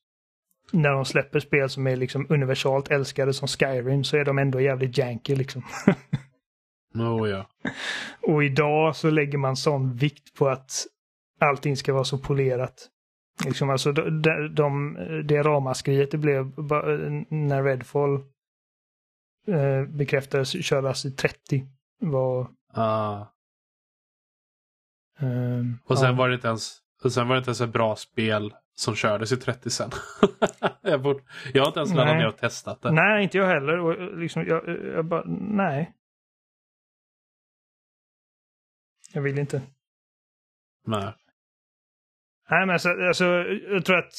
när 0.73 0.91
de 0.91 1.05
släpper 1.05 1.41
spel 1.41 1.69
som 1.69 1.87
är 1.87 1.97
liksom 1.97 2.27
universalt 2.29 2.91
älskade 2.91 3.35
som 3.35 3.49
Skyrim 3.49 4.05
så 4.05 4.17
är 4.17 4.25
de 4.25 4.39
ändå 4.39 4.61
jävligt 4.61 4.99
janky 4.99 5.37
liksom. 5.37 5.63
Oh, 6.95 7.29
ja. 7.31 7.47
Och 8.33 8.45
idag 8.45 8.97
så 8.97 9.11
lägger 9.11 9.39
man 9.39 9.57
sån 9.57 9.95
vikt 9.95 10.35
på 10.39 10.49
att 10.49 10.87
allting 11.41 11.77
ska 11.77 11.93
vara 11.93 12.05
så 12.05 12.19
polerat. 12.19 12.89
Liksom 13.45 13.71
alltså 13.71 13.93
de, 13.93 14.23
de, 14.23 14.55
de, 14.55 14.95
det 15.27 15.43
ramaskriet 15.43 16.11
det 16.11 16.19
blev 16.19 16.45
när 17.31 17.63
Redfall 17.63 18.15
eh, 19.49 19.85
bekräftades 19.89 20.65
köras 20.65 21.05
i 21.05 21.11
30. 21.11 21.67
Var, 22.01 22.49
Ah. 22.75 23.21
eh, 25.21 25.63
Och 25.85 25.99
sen 25.99 26.07
ja. 26.11 26.13
var 26.17 26.29
det 26.29 26.35
inte 26.35 26.49
ens 26.49 26.79
och 27.05 27.13
sen 27.13 27.29
var 27.29 27.35
det 27.35 27.39
inte 27.39 27.49
ens 27.49 27.61
ett 27.61 27.73
bra 27.73 27.97
spel 27.97 28.55
som 28.75 28.95
kördes 28.95 29.33
i 29.33 29.37
30 29.37 29.71
sen. 29.71 29.91
jag, 30.83 31.03
borde, 31.03 31.21
jag 31.55 31.63
har 31.63 31.69
inte 31.69 31.81
ens 31.81 31.95
laddat 31.95 32.17
ner 32.17 32.27
och 32.29 32.37
testat 32.37 32.83
det. 32.83 32.93
Nej, 32.93 33.23
inte 33.23 33.39
jag 33.39 33.47
heller. 33.47 33.79
Och, 33.79 34.19
liksom, 34.19 34.45
jag, 34.47 34.69
jag 34.95 35.05
bara, 35.05 35.25
nej. 35.39 35.93
Jag 39.13 39.23
vill 39.23 39.39
inte. 39.39 39.63
Nej. 40.87 41.15
Nej, 42.51 42.67
men 42.67 42.71
alltså, 42.71 42.89
alltså, 42.89 43.25
jag 43.71 43.85
tror 43.85 43.99
att 43.99 44.13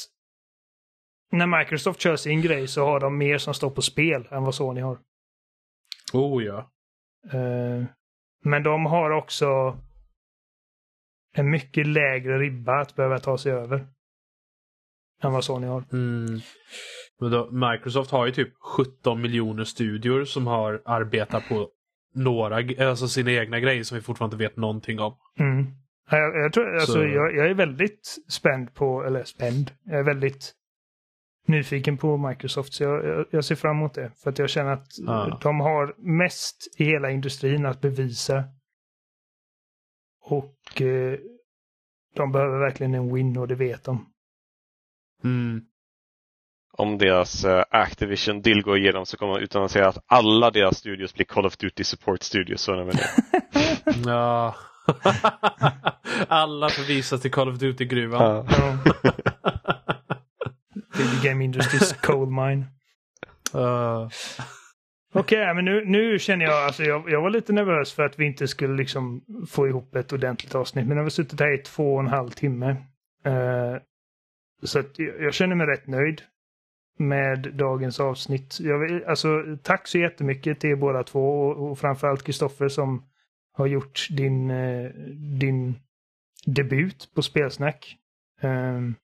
när 1.31 1.59
Microsoft 1.59 2.01
kör 2.01 2.15
sin 2.15 2.41
grej 2.41 2.67
så 2.67 2.85
har 2.85 2.99
de 2.99 3.17
mer 3.17 3.37
som 3.37 3.53
står 3.53 3.69
på 3.69 3.81
spel 3.81 4.27
än 4.31 4.43
vad 4.43 4.55
Sony 4.55 4.81
har. 4.81 4.99
Oh 6.13 6.43
ja. 6.43 6.71
Eh, 7.31 7.85
men 8.43 8.63
de 8.63 8.85
har 8.85 9.11
också 9.11 9.77
en 11.33 11.49
mycket 11.49 11.87
lägre 11.87 12.39
ribba 12.39 12.81
att 12.81 12.95
behöva 12.95 13.19
ta 13.19 13.37
sig 13.37 13.51
över. 13.51 13.87
Än 15.23 15.33
vad 15.33 15.43
Sony 15.43 15.67
har. 15.67 15.83
Mm. 15.91 16.39
Men 17.19 17.31
då, 17.31 17.51
Microsoft 17.51 18.11
har 18.11 18.25
ju 18.25 18.31
typ 18.31 18.53
17 18.77 19.21
miljoner 19.21 19.63
studior 19.63 20.25
som 20.25 20.47
har 20.47 20.81
arbetat 20.85 21.49
på 21.49 21.69
några, 22.13 22.87
alltså 22.89 23.07
sina 23.07 23.31
egna 23.31 23.59
grejer 23.59 23.83
som 23.83 23.95
vi 23.95 24.01
fortfarande 24.01 24.35
inte 24.35 24.43
vet 24.45 24.57
någonting 24.57 24.99
om. 24.99 25.17
Mm. 25.39 25.65
Ja, 26.09 26.17
Jag, 26.17 26.35
jag, 26.45 26.53
tror, 26.53 26.73
alltså, 26.75 26.91
Så- 26.93 27.03
jag, 27.03 27.35
jag 27.35 27.49
är 27.49 27.53
väldigt 27.53 28.17
spänd 28.29 28.73
på, 28.73 29.03
eller 29.03 29.23
spänd, 29.23 29.71
jag 29.83 29.99
är 29.99 30.03
väldigt 30.03 30.53
nyfiken 31.47 31.97
på 31.97 32.17
Microsoft. 32.17 32.73
Så 32.73 32.83
jag, 32.83 33.25
jag, 33.31 33.45
ser 33.45 33.55
fram 33.55 33.77
emot 33.77 33.93
det. 33.93 34.11
För 34.23 34.29
att 34.29 34.39
jag 34.39 34.49
känner 34.49 34.71
att 34.71 34.87
Ja. 34.97 35.39
de 35.43 35.59
har 35.59 35.95
mest 35.97 36.57
i 36.77 36.83
hela 36.83 37.11
industrin 37.11 37.65
att 37.65 37.81
bevisa. 37.81 38.43
Och 40.23 40.81
eh, 40.81 41.19
de 42.15 42.31
behöver 42.31 42.59
verkligen 42.59 42.93
en 42.93 43.13
win 43.13 43.37
och 43.37 43.47
det 43.47 43.55
vet 43.55 43.83
de. 43.83 44.05
Mm. 45.23 45.61
Om 46.77 46.97
deras 46.97 47.45
eh, 47.45 47.63
Activision 47.69 48.41
deal 48.41 48.61
går 48.61 48.77
igenom 48.77 49.05
så 49.05 49.17
kommer 49.17 49.33
de 49.33 49.43
utannonsera 49.43 49.87
att 49.87 50.03
alla 50.07 50.51
deras 50.51 50.77
studios 50.77 51.13
blir 51.13 51.25
Call 51.25 51.45
of 51.45 51.57
Duty 51.57 51.83
Support 51.83 52.23
Studios. 52.23 52.61
Så 52.61 52.73
är 52.73 52.85
det. 52.85 53.09
Ja. 54.05 54.55
Alla 56.27 56.69
förvisas 56.69 57.21
till 57.21 57.31
Call 57.31 57.49
of 57.49 57.59
Duty-gruvan. 57.59 58.47
Ja. 58.49 58.77
Till 60.93 61.29
Game 61.29 61.43
Industries 61.43 61.93
coal 61.93 62.29
mine. 62.29 62.65
Uh, 63.55 64.09
Okej, 65.13 65.53
men 65.53 65.65
nu, 65.65 65.85
nu 65.85 66.19
känner 66.19 66.45
jag, 66.45 66.63
alltså 66.65 66.83
jag, 66.83 67.09
jag 67.09 67.21
var 67.21 67.29
lite 67.29 67.53
nervös 67.53 67.93
för 67.93 68.03
att 68.03 68.19
vi 68.19 68.25
inte 68.25 68.47
skulle 68.47 68.75
liksom 68.75 69.21
få 69.49 69.67
ihop 69.67 69.95
ett 69.95 70.13
ordentligt 70.13 70.55
avsnitt. 70.55 70.87
Men 70.87 70.97
har 70.97 71.03
vi 71.03 71.09
suttit 71.09 71.39
här 71.39 71.53
i 71.53 71.57
två 71.57 71.93
och 71.93 71.99
en 71.99 72.07
halv 72.07 72.29
timme. 72.29 72.69
Eh, 73.25 73.75
så 74.63 74.79
att 74.79 74.99
jag, 74.99 75.21
jag 75.21 75.33
känner 75.33 75.55
mig 75.55 75.67
rätt 75.67 75.87
nöjd 75.87 76.21
med 76.97 77.53
dagens 77.53 77.99
avsnitt. 77.99 78.57
Jag 78.59 78.79
vill, 78.79 79.05
alltså, 79.05 79.43
tack 79.63 79.87
så 79.87 79.97
jättemycket 79.97 80.59
till 80.59 80.69
er 80.69 80.75
båda 80.75 81.03
två 81.03 81.41
och, 81.41 81.71
och 81.71 81.79
framförallt 81.79 82.23
Kristoffer 82.23 82.69
som 82.69 83.05
har 83.53 83.67
gjort 83.67 84.07
din, 84.09 84.51
eh, 84.51 84.89
din 85.39 85.75
debut 86.45 87.09
på 87.15 87.21
Spelsnack. 87.21 87.97
Ehm, 88.41 88.95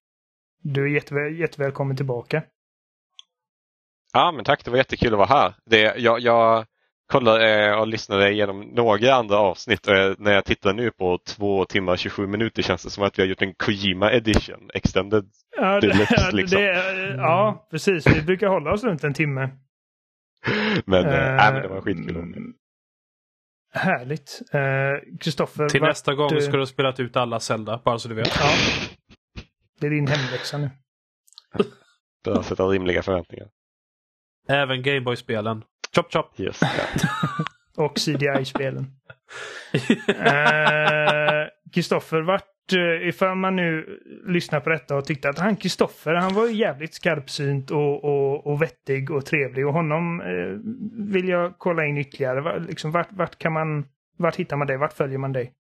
du 0.64 0.84
är 0.84 0.88
jätteväl, 0.88 1.40
jättevälkommen 1.40 1.98
tillbaka. 1.98 2.44
ja, 4.14 4.32
men 4.32 4.46
tack. 4.46 4.66
Det 4.66 4.72
var 4.72 4.78
jättekul 4.78 5.14
att 5.14 5.18
vara 5.18 5.28
här. 5.28 5.56
Det, 5.66 5.98
jag, 5.98 6.20
jag 6.20 6.66
kollade 7.08 7.66
eh, 7.66 7.80
och 7.80 7.88
lyssnade 7.88 8.32
igenom 8.32 8.62
några 8.62 9.14
andra 9.14 9.38
avsnitt 9.38 9.88
och 9.88 9.96
eh, 9.96 10.16
när 10.18 10.32
jag 10.34 10.46
tittar 10.46 10.74
nu 10.74 10.92
på 10.92 11.20
två 11.28 11.66
timmar 11.66 11.92
och 11.92 12.00
27 12.00 12.28
minuter 12.28 12.62
känns 12.62 12.84
det 12.84 12.90
som 12.90 13.04
att 13.04 13.20
vi 13.20 13.24
har 13.24 13.28
gjort 13.28 13.42
en 13.42 13.54
Kojima 13.54 14.12
edition 14.12 14.70
extended. 14.74 15.26
Ja, 15.58 15.80
det, 15.80 15.88
Deluxe, 15.88 16.16
ja, 16.18 16.30
liksom. 16.32 16.62
det, 16.62 17.16
ja, 17.18 17.68
precis. 17.72 18.08
Vi 18.08 18.22
brukar 18.22 18.48
hålla 18.48 18.72
oss 18.74 18.84
runt 18.84 19.04
en 19.04 19.14
timme. 19.14 19.50
Men, 20.86 21.06
Eh, 21.06 21.12
nej, 21.12 21.54
men 21.54 21.62
det 21.62 21.68
var 21.68 21.82
skitkul. 21.82 22.54
Härligt. 23.74 24.42
Kristoffer, 25.20 25.70
till 25.70 25.82
vart, 25.82 25.90
nästa 25.90 26.14
gång 26.14 26.32
eh, 26.34 26.40
ska 26.40 26.52
du 26.52 26.60
ha 26.60 26.66
spelat 26.66 27.00
ut 27.00 27.16
alla 27.16 27.40
Zelda, 27.40 27.82
bara 27.86 28.00
så 28.00 28.10
du 28.10 28.16
vet. 28.16 28.28
Ja. 28.40 28.50
Det 29.80 29.88
är 29.88 29.92
din 29.92 30.08
hemläxa 30.08 30.58
nu. 30.58 30.70
Bör 32.24 32.42
sätta 32.42 32.64
rimliga 32.64 33.02
förväntningar. 33.02 33.48
Även 34.48 34.84
Gameboy-spelen. 34.84 35.64
Chop 35.96 36.12
chop! 36.14 36.40
Yes. 36.40 36.60
Ja. 37.78 37.84
Och 37.86 38.00
CDI-spelen. 38.00 38.86
Eh, 40.08 41.48
Kristoffer, 41.74 42.22
vart, 42.22 42.74
eh, 42.74 43.08
ifall 43.08 43.36
man 43.36 43.56
nu 43.56 44.00
lyssnar 44.28 44.60
på 44.60 44.70
detta 44.70 44.96
och 44.96 45.06
tyckte 45.06 45.30
att 45.30 45.40
han 45.40 45.56
Kristoffer, 45.56 46.14
han 46.14 46.34
var 46.34 46.48
ju 46.48 46.54
jävligt 46.56 46.94
skarpsynt 46.94 47.72
och, 47.72 48.04
och, 48.04 48.48
och 48.48 48.62
vettig 48.62 49.12
och 49.12 49.26
trevlig 49.26 49.68
och 49.68 49.74
honom 49.74 50.22
eh, 50.22 50.60
vill 51.14 51.28
jag 51.30 51.54
kolla 51.58 51.86
in 51.86 51.98
ytterligare. 51.98 52.42
Va- 52.42 52.58
Liksom, 52.58 52.92
vart, 52.92 53.08
vart 53.12 53.38
kan 53.38 53.54
man, 53.54 53.86
vart 54.18 54.36
hittar 54.36 54.58
man 54.58 54.68
dig? 54.68 54.78
Vart 54.78 54.94
följer 54.94 55.18
man 55.18 55.34
dig? 55.34 55.54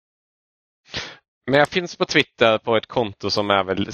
Men 1.52 1.60
jag 1.60 1.70
finns 1.70 1.96
på 1.98 2.06
Twitter 2.06 2.58
på 2.58 2.78
ett 2.78 2.88
konto 2.88 3.30
som 3.30 3.50
är 3.50 3.64
väl 3.64 3.88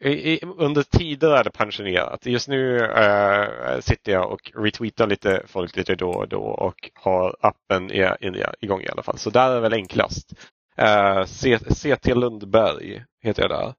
i, 0.00 0.40
under 0.44 0.82
tider 0.82 1.36
är 1.36 1.44
det 1.44 1.50
pensionerat. 1.50 2.26
Just 2.26 2.48
nu 2.48 2.78
eh, 2.78 3.80
sitter 3.80 4.12
jag 4.12 4.32
och 4.32 4.52
retweetar 4.54 5.06
lite 5.06 5.42
folk 5.46 5.76
lite 5.76 5.94
då 5.94 6.10
och 6.10 6.28
då 6.28 6.42
och 6.42 6.90
har 6.94 7.36
appen 7.40 7.90
i, 7.90 8.00
i, 8.20 8.44
igång 8.60 8.80
i 8.82 8.88
alla 8.88 9.02
fall. 9.02 9.18
Så 9.18 9.30
där 9.30 9.50
är 9.50 9.54
det 9.54 9.60
väl 9.60 9.72
enklast. 9.72 10.32
Eh, 10.76 11.24
C- 11.24 11.58
CT 11.58 12.06
Lundberg 12.06 13.04
heter 13.22 13.42
jag 13.42 13.50
där. 13.50 13.74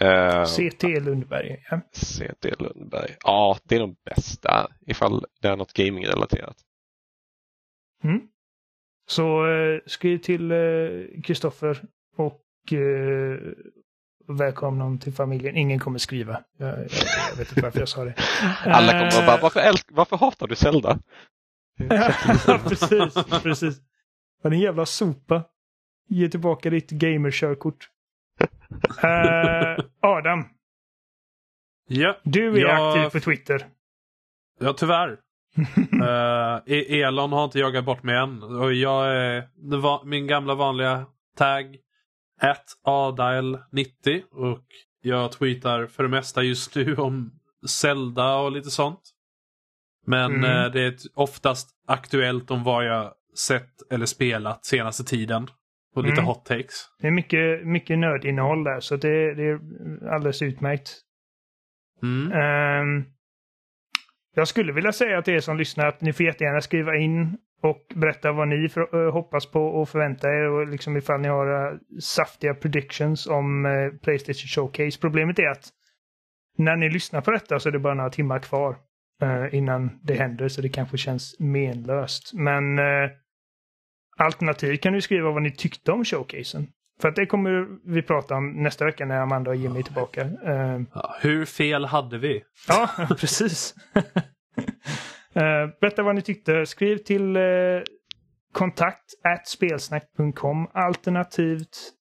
Eh, 0.00 0.44
CT 0.44 0.82
Lundberg. 0.82 1.64
Ja. 1.70 1.80
CT 1.92 2.60
Lundberg. 2.60 3.16
Ja, 3.24 3.58
det 3.64 3.74
är 3.76 3.80
nog 3.80 3.96
bäst 4.04 4.42
där 4.42 4.66
ifall 4.86 5.24
det 5.40 5.48
är 5.48 5.56
något 5.56 5.72
gaming-relaterat. 5.72 6.56
Mm. 8.04 8.20
Så 9.06 9.46
eh, 9.46 9.80
skriv 9.86 10.18
till 10.18 10.50
eh, 10.50 11.22
Kristoffer 11.24 11.82
och 12.16 12.72
eh, 12.72 13.38
välkomna 14.28 14.84
honom 14.84 14.98
till 14.98 15.12
familjen. 15.12 15.56
Ingen 15.56 15.78
kommer 15.78 15.98
skriva. 15.98 16.40
Jag, 16.58 16.68
jag, 16.68 16.78
jag 17.30 17.36
vet 17.36 17.48
inte 17.48 17.62
varför 17.62 17.78
jag 17.78 17.88
sa 17.88 18.04
det. 18.04 18.14
Alla 18.64 18.92
kommer 18.92 19.06
att 19.06 19.26
bara, 19.26 19.36
Eh, 19.36 19.42
varför, 19.42 19.60
älsk- 19.60 19.88
varför 19.90 20.16
hatar 20.16 20.46
du 20.46 20.54
Zelda? 20.54 20.98
precis, 22.68 23.14
precis. 23.42 23.80
Vad 24.42 24.52
en 24.52 24.60
jävla 24.60 24.86
sopa. 24.86 25.42
Ge 26.08 26.28
tillbaka 26.28 26.70
ditt 26.70 26.90
gamerkörkort. 26.90 27.88
Eh, 29.02 29.84
Adam, 30.00 30.44
Ja, 31.88 32.16
du 32.22 32.56
är 32.56 32.60
Ja. 32.60 32.88
aktiv 33.04 33.20
på 33.20 33.24
Twitter. 33.24 33.66
ja 34.60 34.72
tyvärr. 34.72 35.18
E- 36.66 37.00
Elon 37.02 37.32
har 37.32 37.44
inte 37.44 37.58
jagat 37.58 37.84
bort 37.84 38.02
mig 38.02 38.16
än. 38.16 38.42
Och 38.42 38.72
jag 38.72 39.16
är 39.16 39.48
det 39.70 39.76
var, 39.76 40.04
min 40.04 40.26
gamla 40.26 40.54
vanliga 40.54 41.06
tag. 41.36 41.76
At 42.42 42.64
Adail90. 42.86 44.22
Och 44.30 44.64
jag 45.02 45.32
tweetar 45.32 45.86
för 45.86 46.02
det 46.02 46.08
mesta 46.08 46.42
just 46.42 46.74
nu 46.74 46.96
om 46.96 47.30
Zelda 47.68 48.36
och 48.36 48.52
lite 48.52 48.70
sånt. 48.70 49.00
Men 50.06 50.34
Mm. 50.34 50.44
eh, 50.66 50.72
det 50.72 50.80
är 50.82 50.94
oftast 51.14 51.68
aktuellt 51.86 52.50
om 52.50 52.64
vad 52.64 52.84
jag 52.86 53.12
sett 53.38 53.92
eller 53.92 54.06
spelat 54.06 54.64
senaste 54.64 55.04
tiden. 55.04 55.46
Och 55.94 56.02
lite 56.04 56.12
Mm. 56.20 56.24
hot 56.24 56.44
takes. 56.44 56.88
Det 57.00 57.06
är 57.06 57.10
mycket, 57.10 57.66
mycket 57.66 57.98
nördinnehåll 57.98 58.64
där, 58.64 58.80
så 58.80 58.96
det, 58.96 59.34
det 59.34 59.42
är 59.42 59.58
alldeles 60.14 60.42
utmärkt. 60.42 60.90
Mm. 62.02 62.32
Ehm, 62.32 63.04
jag 64.34 64.48
skulle 64.48 64.72
vilja 64.72 64.92
säga 64.92 65.22
till 65.22 65.34
er 65.34 65.40
som 65.40 65.56
lyssnar 65.56 65.86
att 65.86 66.00
ni 66.00 66.12
får 66.12 66.26
jättegärna 66.26 66.60
skriva 66.60 66.96
in 66.96 67.38
och 67.62 67.92
berätta 67.94 68.32
vad 68.32 68.48
ni 68.48 68.68
för, 68.68 69.06
eh, 69.06 69.12
hoppas 69.12 69.46
på 69.46 69.60
och 69.60 69.88
förväntar 69.88 70.28
er 70.28 70.48
och 70.48 70.66
liksom 70.66 70.96
ifall 70.96 71.20
ni 71.20 71.28
har 71.28 71.72
eh, 71.72 71.78
saftiga 72.00 72.54
predictions 72.54 73.26
om 73.26 73.66
eh, 73.66 73.98
Playstation 74.02 74.48
Showcase. 74.48 75.00
Problemet 75.00 75.38
är 75.38 75.50
att 75.50 75.68
när 76.58 76.76
ni 76.76 76.90
lyssnar 76.90 77.20
på 77.20 77.30
detta 77.30 77.60
så 77.60 77.68
är 77.68 77.72
det 77.72 77.78
bara 77.78 77.94
några 77.94 78.10
timmar 78.10 78.38
kvar 78.38 78.76
innan 79.50 80.00
det 80.02 80.14
händer 80.14 80.48
så 80.48 80.62
det 80.62 80.68
kanske 80.68 80.98
känns 80.98 81.36
menlöst. 81.38 82.34
Men 82.34 82.78
alternativt 84.16 84.82
kan 84.82 84.92
ni 84.92 85.00
skriva 85.00 85.30
vad 85.30 85.42
ni 85.42 85.50
tyckte 85.50 85.92
om 85.92 86.04
showcasen. 86.04 86.66
För 87.00 87.08
att 87.08 87.16
det 87.16 87.26
kommer 87.26 87.66
vi 87.92 88.02
prata 88.02 88.34
om 88.34 88.62
nästa 88.62 88.84
vecka 88.84 89.04
när 89.04 89.20
Amanda 89.20 89.50
och 89.50 89.56
Jimmy 89.56 89.78
är 89.78 89.82
tillbaka. 89.82 90.30
Ja, 90.94 91.16
hur 91.20 91.44
fel 91.44 91.84
hade 91.84 92.18
vi? 92.18 92.42
Ja, 92.68 92.90
precis. 93.18 93.74
Eh, 95.34 95.70
berätta 95.80 96.02
vad 96.02 96.14
ni 96.14 96.22
tyckte. 96.22 96.66
Skriv 96.66 96.96
till 96.96 97.36
uh, 97.36 97.82
kontakt 98.52 99.04
spelsnack.com 99.46 100.68
alternativt 100.72 101.92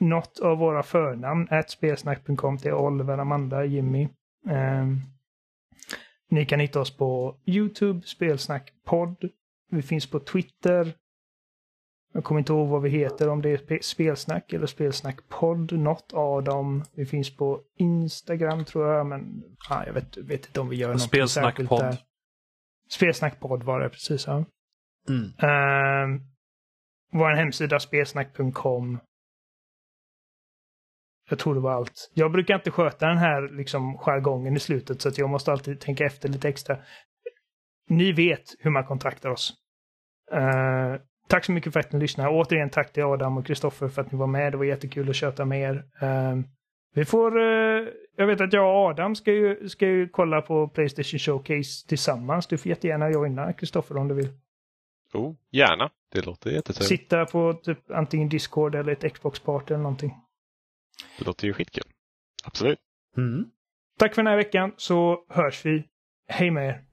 något 0.00 0.40
av 0.40 0.58
våra 0.58 0.82
förnamn 0.82 1.48
spelsnack.com 1.68 2.58
till 2.58 2.72
Oliver, 2.72 3.18
Amanda, 3.18 3.64
Jimmy. 3.64 4.08
Ehm, 4.48 5.00
Ni 6.30 6.46
kan 6.46 6.60
hitta 6.60 6.80
oss 6.80 6.96
på 6.96 7.36
YouTube, 7.46 8.06
Spelsnack 8.06 8.72
podd. 8.84 9.30
Vi 9.70 9.82
finns 9.82 10.10
på 10.10 10.20
Twitter. 10.20 10.92
Jag 12.12 12.24
kommer 12.24 12.38
inte 12.38 12.52
ihåg 12.52 12.68
vad 12.68 12.82
vi 12.82 12.90
heter, 12.90 13.28
om 13.28 13.42
det 13.42 13.50
är 13.50 13.82
Spelsnack 13.82 14.52
eller 14.52 14.66
Spelsnack 14.66 15.28
podd. 15.28 15.72
Något 15.72 16.12
av 16.12 16.42
dem. 16.42 16.84
Vi 16.92 17.06
finns 17.06 17.36
på 17.36 17.60
Instagram 17.78 18.64
tror 18.64 18.92
jag, 18.92 19.06
men 19.06 19.42
ah, 19.70 19.84
jag 19.86 19.92
vet, 19.92 20.16
vet 20.16 20.46
inte 20.46 20.60
om 20.60 20.68
vi 20.68 20.76
gör 20.76 20.92
något 20.92 21.30
särskilt 21.30 21.70
där. 21.70 21.98
Spelsnack 22.90 23.40
podd 23.40 23.62
var 23.62 23.80
det 23.80 23.88
precis, 23.88 24.26
ja. 24.26 24.44
Mm. 25.08 25.24
Uh, 25.24 26.20
vår 27.12 27.30
hemsida 27.30 27.80
spelsnack.com. 27.80 28.98
Jag 31.30 31.38
tror 31.38 31.54
det 31.54 31.60
var 31.60 31.72
allt. 31.72 32.10
Jag 32.14 32.32
brukar 32.32 32.54
inte 32.54 32.70
sköta 32.70 33.06
den 33.08 33.18
här 33.18 33.56
liksom 33.56 33.98
jargongen 33.98 34.56
i 34.56 34.60
slutet 34.60 35.02
så 35.02 35.08
att 35.08 35.18
jag 35.18 35.30
måste 35.30 35.52
alltid 35.52 35.80
tänka 35.80 36.04
efter 36.04 36.28
lite 36.28 36.48
extra. 36.48 36.78
Ni 37.88 38.12
vet 38.12 38.44
hur 38.58 38.70
man 38.70 38.84
kontaktar 38.84 39.30
oss. 39.30 39.52
Uh, 40.34 41.00
tack 41.28 41.44
så 41.44 41.52
mycket 41.52 41.72
för 41.72 41.80
att 41.80 41.92
ni 41.92 42.00
lyssnade. 42.00 42.30
Återigen 42.30 42.70
tack 42.70 42.92
till 42.92 43.02
Adam 43.02 43.38
och 43.38 43.46
Kristoffer 43.46 43.88
för 43.88 44.02
att 44.02 44.12
ni 44.12 44.18
var 44.18 44.26
med. 44.26 44.52
Det 44.52 44.56
var 44.56 44.64
jättekul 44.64 45.10
att 45.10 45.16
köta 45.16 45.44
med 45.44 45.60
er. 45.60 45.84
Uh, 46.02 46.44
vi 46.94 47.04
får... 47.04 47.40
Eh, 47.40 47.88
jag 48.16 48.26
vet 48.26 48.40
att 48.40 48.52
jag 48.52 48.64
och 48.64 48.90
Adam 48.90 49.14
ska 49.14 49.32
ju, 49.32 49.68
ska 49.68 49.86
ju 49.86 50.08
kolla 50.08 50.42
på 50.42 50.68
Playstation 50.68 51.18
Showcase 51.18 51.88
tillsammans. 51.88 52.46
Du 52.46 52.58
får 52.58 52.68
jättegärna 52.68 53.10
joina 53.10 53.52
Kristoffer 53.52 53.96
om 53.96 54.08
du 54.08 54.14
vill. 54.14 54.28
Oh, 55.14 55.34
gärna. 55.52 55.90
Det 56.12 56.26
låter 56.26 56.50
jättetrevligt. 56.50 56.88
Sitta 56.88 57.26
på 57.26 57.52
typ 57.52 57.90
antingen 57.90 58.28
Discord 58.28 58.74
eller 58.74 58.92
ett 58.92 59.02
Xbox-party 59.02 59.74
eller 59.74 59.82
någonting. 59.82 60.14
Det 61.18 61.24
låter 61.24 61.46
ju 61.46 61.52
skitkul. 61.52 61.84
Absolut. 62.44 62.78
Mm. 63.16 63.50
Tack 63.98 64.14
för 64.14 64.22
den 64.22 64.30
här 64.30 64.36
veckan 64.36 64.72
så 64.76 65.26
hörs 65.28 65.66
vi. 65.66 65.84
Hej 66.28 66.50
med 66.50 66.68
er! 66.68 66.84